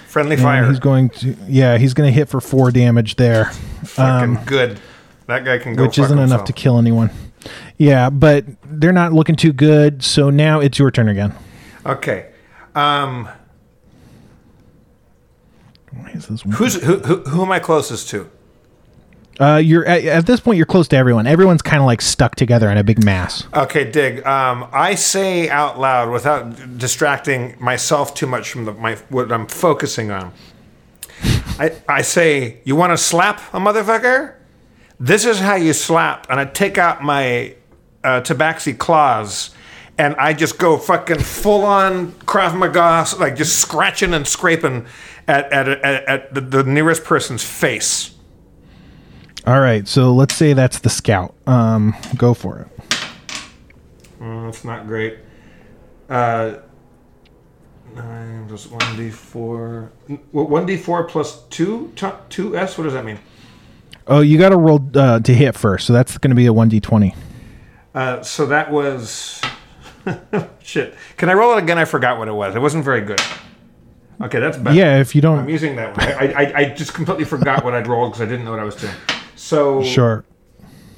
Friendly 0.08 0.36
and 0.36 0.44
fire. 0.44 0.68
He's 0.70 0.80
going 0.80 1.10
to 1.10 1.36
yeah 1.48 1.78
he's 1.78 1.94
going 1.94 2.08
to 2.08 2.14
hit 2.14 2.30
for 2.30 2.40
four 2.42 2.72
damage 2.72 3.16
there, 3.16 3.46
Fucking 3.84 4.40
good. 4.46 4.80
That 5.28 5.44
guy 5.44 5.58
can 5.58 5.76
go. 5.76 5.84
um, 5.84 5.88
which 5.88 5.98
isn't 6.00 6.20
enough 6.20 6.44
to 6.46 6.54
kill 6.54 6.78
anyone. 6.78 7.10
Yeah, 7.78 8.10
but 8.10 8.46
they're 8.64 8.92
not 8.94 9.12
looking 9.14 9.36
too 9.36 9.54
good. 9.54 10.04
So 10.04 10.30
now 10.30 10.60
it's 10.60 10.80
your 10.80 10.92
turn 10.92 11.10
again. 11.10 11.34
Okay. 11.86 12.28
Um, 12.76 13.28
Why 15.92 16.10
is 16.12 16.28
this 16.28 16.46
one? 16.46 16.56
who's 16.56 16.76
who, 16.82 17.00
who? 17.00 17.18
Who 17.24 17.42
am 17.42 17.52
I 17.52 17.60
closest 17.60 18.10
to? 18.10 18.30
Uh, 19.40 19.57
you're 19.57 19.86
at, 19.86 20.06
at 20.06 20.26
this 20.26 20.40
point 20.40 20.57
you're 20.57 20.66
close 20.66 20.88
to 20.90 20.95
everyone. 20.95 21.28
Everyone's 21.28 21.62
kind 21.62 21.82
of 21.82 21.86
like 21.86 22.02
stuck 22.02 22.36
together 22.36 22.70
in 22.70 22.78
a 22.78 22.84
big 22.84 23.03
mass. 23.03 23.45
Okay, 23.53 23.90
dig. 23.90 24.26
Um, 24.26 24.70
I 24.72 24.95
say 24.95 25.49
out 25.49 25.80
loud 25.80 26.12
without 26.12 26.78
distracting 26.78 27.56
myself 27.60 28.14
too 28.14 28.28
much 28.28 28.52
from 28.52 28.66
the, 28.66 28.74
my 28.74 28.95
what 29.10 29.32
I'm 29.32 29.48
focusing 29.48 30.12
on. 30.12 30.32
I, 31.57 31.76
I 31.88 32.02
say, 32.02 32.60
you 32.66 32.76
want 32.76 32.91
to 32.91 32.98
slap 32.98 33.41
a 33.53 33.60
motherfucker? 33.60 34.36
This 34.99 35.26
is 35.26 35.40
how 35.40 35.56
you 35.56 35.74
slap. 35.74 36.28
And 36.30 36.40
I 36.40 36.45
take 36.45 36.78
out 36.78 37.03
my 37.03 37.56
uh, 38.03 38.22
tabaxi 38.22 38.78
claws 38.78 39.52
and 39.98 40.16
I 40.16 40.34
just 40.34 40.57
go 40.57 40.78
fucking 40.78 41.20
full 41.20 41.64
on 41.64 42.12
Krav 42.12 42.57
Maga, 42.57 43.06
like 43.18 43.36
just 43.36 43.60
scratching 43.60 44.14
and 44.14 44.28
scraping 44.28 44.86
at, 45.28 45.52
at, 45.52 45.68
at, 45.68 46.03
at 46.06 46.34
the, 46.34 46.41
the 46.41 46.64
nearest 46.64 47.03
person's 47.03 47.44
face. 47.44 48.15
All 49.48 49.60
right, 49.60 49.88
so 49.88 50.12
let's 50.12 50.34
say 50.34 50.54
that's 50.54 50.80
the 50.80 50.90
scout. 50.90 51.36
Um, 51.46 51.96
go 52.18 52.34
for 52.34 52.60
it. 52.62 52.68
Mm, 54.20 54.46
that's 54.46 54.64
not 54.64 54.88
great. 54.88 55.20
Uh, 56.10 56.56
nine 57.94 58.48
plus 58.48 58.66
one 58.68 58.98
d 58.98 59.12
four. 59.12 59.92
One 60.32 60.66
d 60.66 60.78
four 60.78 61.04
plus 61.04 61.44
two 61.50 61.94
two 62.30 62.58
s. 62.58 62.76
What 62.76 62.86
does 62.86 62.94
that 62.94 63.06
mean? 63.06 63.20
Oh, 64.08 64.22
you 64.22 64.40
got 64.40 64.50
to 64.50 64.58
roll 64.58 64.84
uh, 64.96 65.20
to 65.20 65.34
hit 65.34 65.56
first, 65.56 65.86
so 65.86 65.94
that's 65.94 66.18
going 66.18 66.30
to 66.32 66.36
be 66.36 66.48
a 66.48 66.54
one 66.54 66.70
d 66.70 66.80
twenty. 66.80 67.14
Uh, 67.94 68.24
so 68.24 68.48
that 68.48 68.72
was 68.72 69.42
shit. 70.64 70.96
Can 71.18 71.30
I 71.30 71.34
roll 71.34 71.56
it 71.56 71.62
again? 71.62 71.78
I 71.78 71.86
forgot 71.86 72.18
what 72.18 72.28
it 72.28 72.34
was. 72.34 72.56
It 72.56 72.60
wasn't 72.60 72.84
very 72.84 73.02
good. 73.02 73.22
Okay, 74.22 74.40
that's 74.40 74.58
better. 74.58 74.76
Yeah, 74.76 75.00
if 75.00 75.14
you 75.14 75.22
don't, 75.22 75.38
I'm 75.40 75.50
using 75.50 75.76
that 75.76 75.96
one. 75.96 76.08
I, 76.08 76.34
I, 76.34 76.58
I 76.60 76.66
just 76.70 76.94
completely 76.94 77.26
forgot 77.26 77.64
what 77.64 77.74
I'd 77.74 77.86
rolled 77.86 78.14
because 78.14 78.22
I 78.22 78.26
didn't 78.26 78.46
know 78.46 78.52
what 78.52 78.60
I 78.60 78.64
was 78.64 78.76
doing. 78.76 78.94
So 79.36 79.84
sure. 79.84 80.26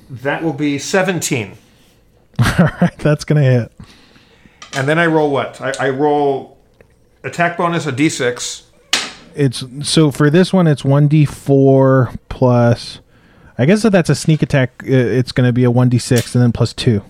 that 0.09 0.43
will 0.43 0.53
be 0.53 0.77
17. 0.79 1.57
All 2.39 2.45
right, 2.81 2.97
that's 2.99 3.23
going 3.25 3.41
to 3.41 3.49
hit. 3.49 3.71
And 4.73 4.87
then 4.87 4.99
I 4.99 5.07
roll 5.07 5.31
what? 5.31 5.59
I, 5.59 5.73
I 5.79 5.89
roll 5.89 6.57
attack 7.23 7.57
bonus 7.57 7.87
a 7.87 7.91
d6. 7.91 8.63
It's 9.35 9.63
so 9.83 10.11
for 10.11 10.29
this 10.29 10.51
one, 10.51 10.65
it's 10.67 10.83
one 10.83 11.07
d 11.07 11.25
four 11.25 12.11
plus. 12.29 12.99
I 13.57 13.65
guess 13.65 13.85
if 13.85 13.91
that's 13.91 14.09
a 14.09 14.15
sneak 14.15 14.41
attack, 14.41 14.83
it's 14.83 15.31
going 15.31 15.47
to 15.47 15.53
be 15.53 15.63
a 15.63 15.71
one 15.71 15.89
d 15.89 15.97
six 15.97 16.33
and 16.35 16.43
then 16.43 16.51
plus 16.51 16.73
two. 16.73 17.03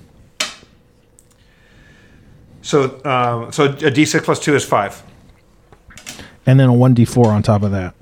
So 2.62 2.86
um, 3.06 3.52
so 3.52 3.66
a 3.66 3.70
d6 3.92 4.24
plus 4.24 4.40
two 4.40 4.56
is 4.56 4.66
five. 4.66 5.02
and 6.46 6.60
then 6.60 6.70
a 6.70 6.74
1d4 6.74 7.26
on 7.28 7.42
top 7.44 7.64
of 7.64 7.72
that. 7.72 7.94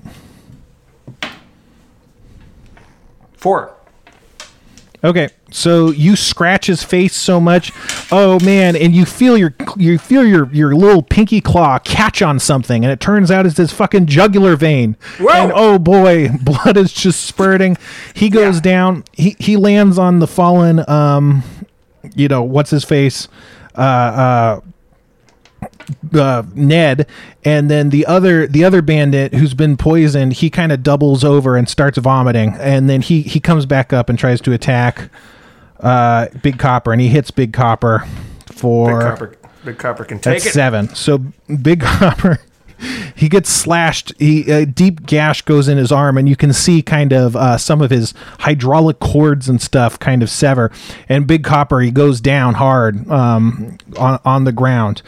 Four. 3.36 3.72
Okay, 5.04 5.28
so 5.52 5.90
you 5.90 6.16
scratch 6.16 6.66
his 6.66 6.82
face 6.82 7.14
so 7.14 7.38
much, 7.38 7.70
oh 8.10 8.40
man, 8.44 8.74
and 8.74 8.94
you 8.94 9.04
feel 9.04 9.36
your 9.36 9.54
you 9.76 9.98
feel 9.98 10.24
your 10.24 10.52
your 10.52 10.74
little 10.74 11.02
pinky 11.02 11.40
claw 11.40 11.78
catch 11.78 12.22
on 12.22 12.38
something, 12.40 12.82
and 12.82 12.90
it 12.90 12.98
turns 12.98 13.30
out 13.30 13.46
it's 13.46 13.58
his 13.58 13.72
fucking 13.72 14.06
jugular 14.06 14.56
vein. 14.56 14.96
Whoa! 15.20 15.28
And 15.32 15.52
oh 15.54 15.78
boy, 15.78 16.30
blood 16.42 16.76
is 16.78 16.92
just 16.92 17.20
spurting. 17.24 17.76
He 18.14 18.30
goes 18.30 18.56
Yeah. 18.56 18.60
down. 18.62 19.04
He 19.12 19.36
he 19.38 19.56
lands 19.56 19.98
on 19.98 20.18
the 20.18 20.26
fallen. 20.26 20.82
Um, 20.88 21.44
you 22.16 22.26
know 22.28 22.42
what's 22.42 22.70
his 22.70 22.82
face. 22.84 23.28
Uh, 23.76 23.80
uh, 23.80 24.60
uh, 26.14 26.42
Ned, 26.54 27.06
and 27.44 27.70
then 27.70 27.90
the 27.90 28.06
other 28.06 28.46
the 28.46 28.64
other 28.64 28.82
bandit 28.82 29.34
who's 29.34 29.54
been 29.54 29.76
poisoned, 29.76 30.34
he 30.34 30.50
kind 30.50 30.72
of 30.72 30.82
doubles 30.82 31.24
over 31.24 31.56
and 31.56 31.68
starts 31.68 31.98
vomiting, 31.98 32.54
and 32.58 32.88
then 32.88 33.02
he 33.02 33.22
he 33.22 33.40
comes 33.40 33.66
back 33.66 33.92
up 33.92 34.08
and 34.08 34.18
tries 34.18 34.40
to 34.42 34.52
attack 34.52 35.10
uh, 35.80 36.26
Big 36.42 36.58
Copper, 36.58 36.92
and 36.92 37.00
he 37.00 37.08
hits 37.08 37.30
Big 37.30 37.52
Copper 37.52 38.06
for 38.46 38.98
Big 38.98 39.00
Copper, 39.00 39.36
Big 39.64 39.78
Copper 39.78 40.04
can 40.04 40.18
take 40.18 40.44
it. 40.46 40.52
seven. 40.52 40.88
So 40.94 41.18
Big 41.62 41.80
Copper. 41.82 42.38
He 43.14 43.30
gets 43.30 43.48
slashed. 43.48 44.12
He 44.18 44.50
a 44.50 44.66
deep 44.66 45.06
gash 45.06 45.40
goes 45.42 45.66
in 45.66 45.78
his 45.78 45.90
arm, 45.90 46.18
and 46.18 46.28
you 46.28 46.36
can 46.36 46.52
see 46.52 46.82
kind 46.82 47.12
of 47.12 47.34
uh, 47.34 47.56
some 47.56 47.80
of 47.80 47.90
his 47.90 48.12
hydraulic 48.40 48.98
cords 49.00 49.48
and 49.48 49.62
stuff 49.62 49.98
kind 49.98 50.22
of 50.22 50.28
sever. 50.28 50.70
And 51.08 51.26
Big 51.26 51.42
Copper 51.42 51.80
he 51.80 51.90
goes 51.90 52.20
down 52.20 52.54
hard 52.54 53.08
um, 53.10 53.78
on 53.98 54.20
on 54.26 54.44
the 54.44 54.52
ground. 54.52 55.00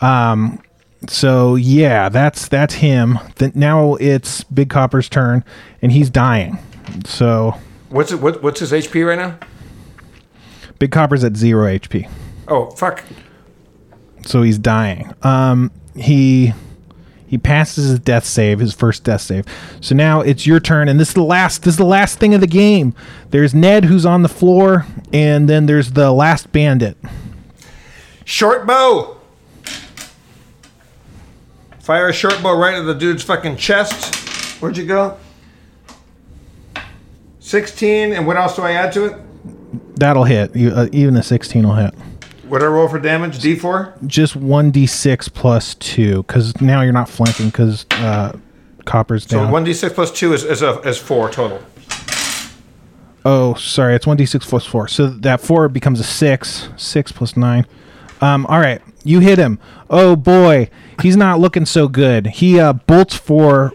Um, 0.00 0.62
so 1.08 1.56
yeah, 1.56 2.08
that's 2.08 2.48
that's 2.48 2.74
him. 2.74 3.18
Now 3.54 3.94
it's 3.96 4.44
Big 4.44 4.70
Copper's 4.70 5.08
turn, 5.08 5.44
and 5.82 5.92
he's 5.92 6.10
dying. 6.10 6.58
So 7.04 7.54
What's 7.88 8.12
it? 8.12 8.20
What, 8.20 8.42
what's 8.42 8.60
his 8.60 8.72
HP 8.72 9.06
right 9.06 9.18
now? 9.18 9.38
Big 10.78 10.92
Copper's 10.92 11.24
at 11.24 11.36
zero 11.36 11.66
HP. 11.66 12.08
Oh 12.48 12.70
fuck! 12.70 13.04
so 14.26 14.42
he's 14.42 14.58
dying. 14.58 15.12
Um, 15.22 15.70
he 15.94 16.52
he 17.26 17.38
passes 17.38 17.88
his 17.90 17.98
death 17.98 18.24
save, 18.24 18.58
his 18.58 18.74
first 18.74 19.04
death 19.04 19.20
save. 19.20 19.44
So 19.80 19.94
now 19.94 20.20
it's 20.20 20.46
your 20.46 20.60
turn, 20.60 20.88
and 20.88 20.98
this 20.98 21.08
is 21.08 21.14
the 21.14 21.22
last. 21.22 21.62
This 21.62 21.74
is 21.74 21.78
the 21.78 21.84
last 21.84 22.18
thing 22.18 22.34
of 22.34 22.40
the 22.40 22.46
game. 22.46 22.94
There's 23.30 23.54
Ned 23.54 23.84
who's 23.84 24.06
on 24.06 24.22
the 24.22 24.28
floor, 24.28 24.86
and 25.12 25.48
then 25.48 25.66
there's 25.66 25.92
the 25.92 26.12
last 26.12 26.52
bandit. 26.52 26.96
Short 28.24 28.66
bow. 28.66 29.19
Fire 31.90 32.06
a 32.06 32.12
short 32.12 32.40
bow 32.40 32.56
right 32.56 32.76
at 32.76 32.82
the 32.82 32.94
dude's 32.94 33.24
fucking 33.24 33.56
chest. 33.56 34.14
Where'd 34.62 34.76
you 34.76 34.86
go? 34.86 35.16
Sixteen, 37.40 38.12
and 38.12 38.28
what 38.28 38.36
else 38.36 38.54
do 38.54 38.62
I 38.62 38.74
add 38.74 38.92
to 38.92 39.06
it? 39.06 39.96
That'll 39.96 40.22
hit. 40.22 40.54
You, 40.54 40.70
uh, 40.70 40.86
even 40.92 41.16
a 41.16 41.22
16 41.24 41.66
will 41.66 41.74
hit. 41.74 41.92
What 42.44 42.62
I 42.62 42.66
roll 42.66 42.86
for 42.86 43.00
damage? 43.00 43.40
D 43.40 43.56
four. 43.56 43.92
Just 44.06 44.36
one 44.36 44.70
d6 44.70 45.34
plus 45.34 45.74
two, 45.74 46.22
because 46.22 46.60
now 46.60 46.82
you're 46.82 46.92
not 46.92 47.08
flanking 47.08 47.46
because 47.46 47.86
uh, 47.90 48.38
Copper's 48.84 49.26
So 49.26 49.50
one 49.50 49.64
D 49.64 49.74
six 49.74 49.92
plus 49.92 50.12
two 50.12 50.32
is 50.32 50.44
is, 50.44 50.62
a, 50.62 50.78
is 50.82 50.96
four 50.96 51.28
total. 51.28 51.60
Oh, 53.24 53.54
sorry, 53.54 53.96
it's 53.96 54.06
one 54.06 54.16
d 54.16 54.26
six 54.26 54.46
plus 54.46 54.64
four. 54.64 54.86
So 54.86 55.08
that 55.08 55.40
four 55.40 55.68
becomes 55.68 55.98
a 55.98 56.04
six. 56.04 56.68
Six 56.76 57.10
plus 57.10 57.36
nine. 57.36 57.66
Um, 58.20 58.46
all 58.46 58.60
right, 58.60 58.80
you 59.02 59.18
hit 59.18 59.38
him. 59.38 59.58
Oh 59.88 60.14
boy, 60.14 60.70
he's 61.02 61.16
not 61.16 61.40
looking 61.40 61.66
so 61.66 61.88
good. 61.88 62.26
He 62.28 62.58
uh, 62.58 62.72
bolts 62.72 63.16
for 63.16 63.72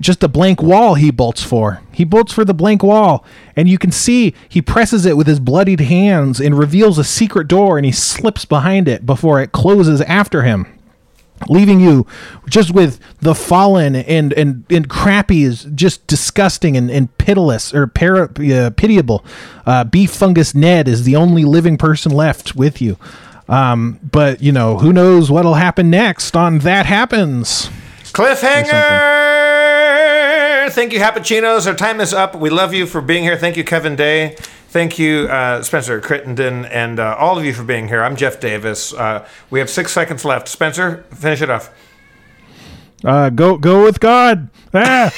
just 0.00 0.22
a 0.22 0.28
blank 0.28 0.62
wall. 0.62 0.94
He 0.94 1.10
bolts 1.10 1.42
for. 1.42 1.82
He 1.92 2.04
bolts 2.04 2.32
for 2.32 2.44
the 2.44 2.54
blank 2.54 2.82
wall, 2.82 3.24
and 3.56 3.68
you 3.68 3.78
can 3.78 3.92
see 3.92 4.34
he 4.48 4.60
presses 4.62 5.06
it 5.06 5.16
with 5.16 5.26
his 5.26 5.40
bloodied 5.40 5.80
hands 5.80 6.40
and 6.40 6.58
reveals 6.58 6.98
a 6.98 7.04
secret 7.04 7.48
door, 7.48 7.76
and 7.76 7.86
he 7.86 7.92
slips 7.92 8.44
behind 8.44 8.88
it 8.88 9.06
before 9.06 9.40
it 9.40 9.52
closes 9.52 10.00
after 10.02 10.42
him 10.42 10.66
leaving 11.48 11.80
you 11.80 12.06
just 12.48 12.72
with 12.72 13.00
the 13.20 13.34
fallen 13.34 13.96
and 13.96 14.32
and 14.34 14.64
and 14.70 14.88
crappy 14.88 15.42
is 15.42 15.64
just 15.74 16.06
disgusting 16.06 16.76
and, 16.76 16.90
and 16.90 17.16
pitiless 17.18 17.74
or 17.74 17.86
para, 17.86 18.30
uh, 18.40 18.70
pitiable. 18.70 19.24
Uh, 19.66 19.84
Beef 19.84 20.10
fungus 20.10 20.54
Ned 20.54 20.88
is 20.88 21.04
the 21.04 21.16
only 21.16 21.44
living 21.44 21.76
person 21.76 22.12
left 22.12 22.54
with 22.54 22.80
you. 22.80 22.98
Um, 23.48 23.98
but 24.02 24.42
you 24.42 24.52
know 24.52 24.78
who 24.78 24.92
knows 24.92 25.30
what'll 25.30 25.54
happen 25.54 25.90
next 25.90 26.36
on 26.36 26.60
that 26.60 26.86
happens. 26.86 27.70
Cliffhanger! 28.12 28.70
Thank 30.70 30.92
you, 30.92 31.00
Happuccinos. 31.00 31.66
Our 31.66 31.74
time 31.74 32.00
is 32.00 32.14
up. 32.14 32.34
We 32.34 32.50
love 32.50 32.72
you 32.72 32.86
for 32.86 33.00
being 33.00 33.24
here. 33.24 33.36
Thank 33.36 33.56
you, 33.56 33.64
Kevin 33.64 33.96
Day. 33.96 34.36
Thank 34.68 34.98
you, 34.98 35.28
uh, 35.28 35.62
Spencer 35.62 36.00
Crittenden, 36.00 36.64
and 36.64 36.98
uh, 36.98 37.16
all 37.18 37.38
of 37.38 37.44
you 37.44 37.52
for 37.52 37.62
being 37.62 37.88
here. 37.88 38.02
I'm 38.02 38.16
Jeff 38.16 38.40
Davis. 38.40 38.94
Uh, 38.94 39.26
we 39.50 39.58
have 39.58 39.68
six 39.68 39.92
seconds 39.92 40.24
left. 40.24 40.48
Spencer, 40.48 41.04
finish 41.14 41.42
it 41.42 41.50
off. 41.50 41.70
Uh, 43.04 43.28
go 43.28 43.58
go 43.58 43.84
with 43.84 44.00
God. 44.00 44.48
Ah. 44.72 45.12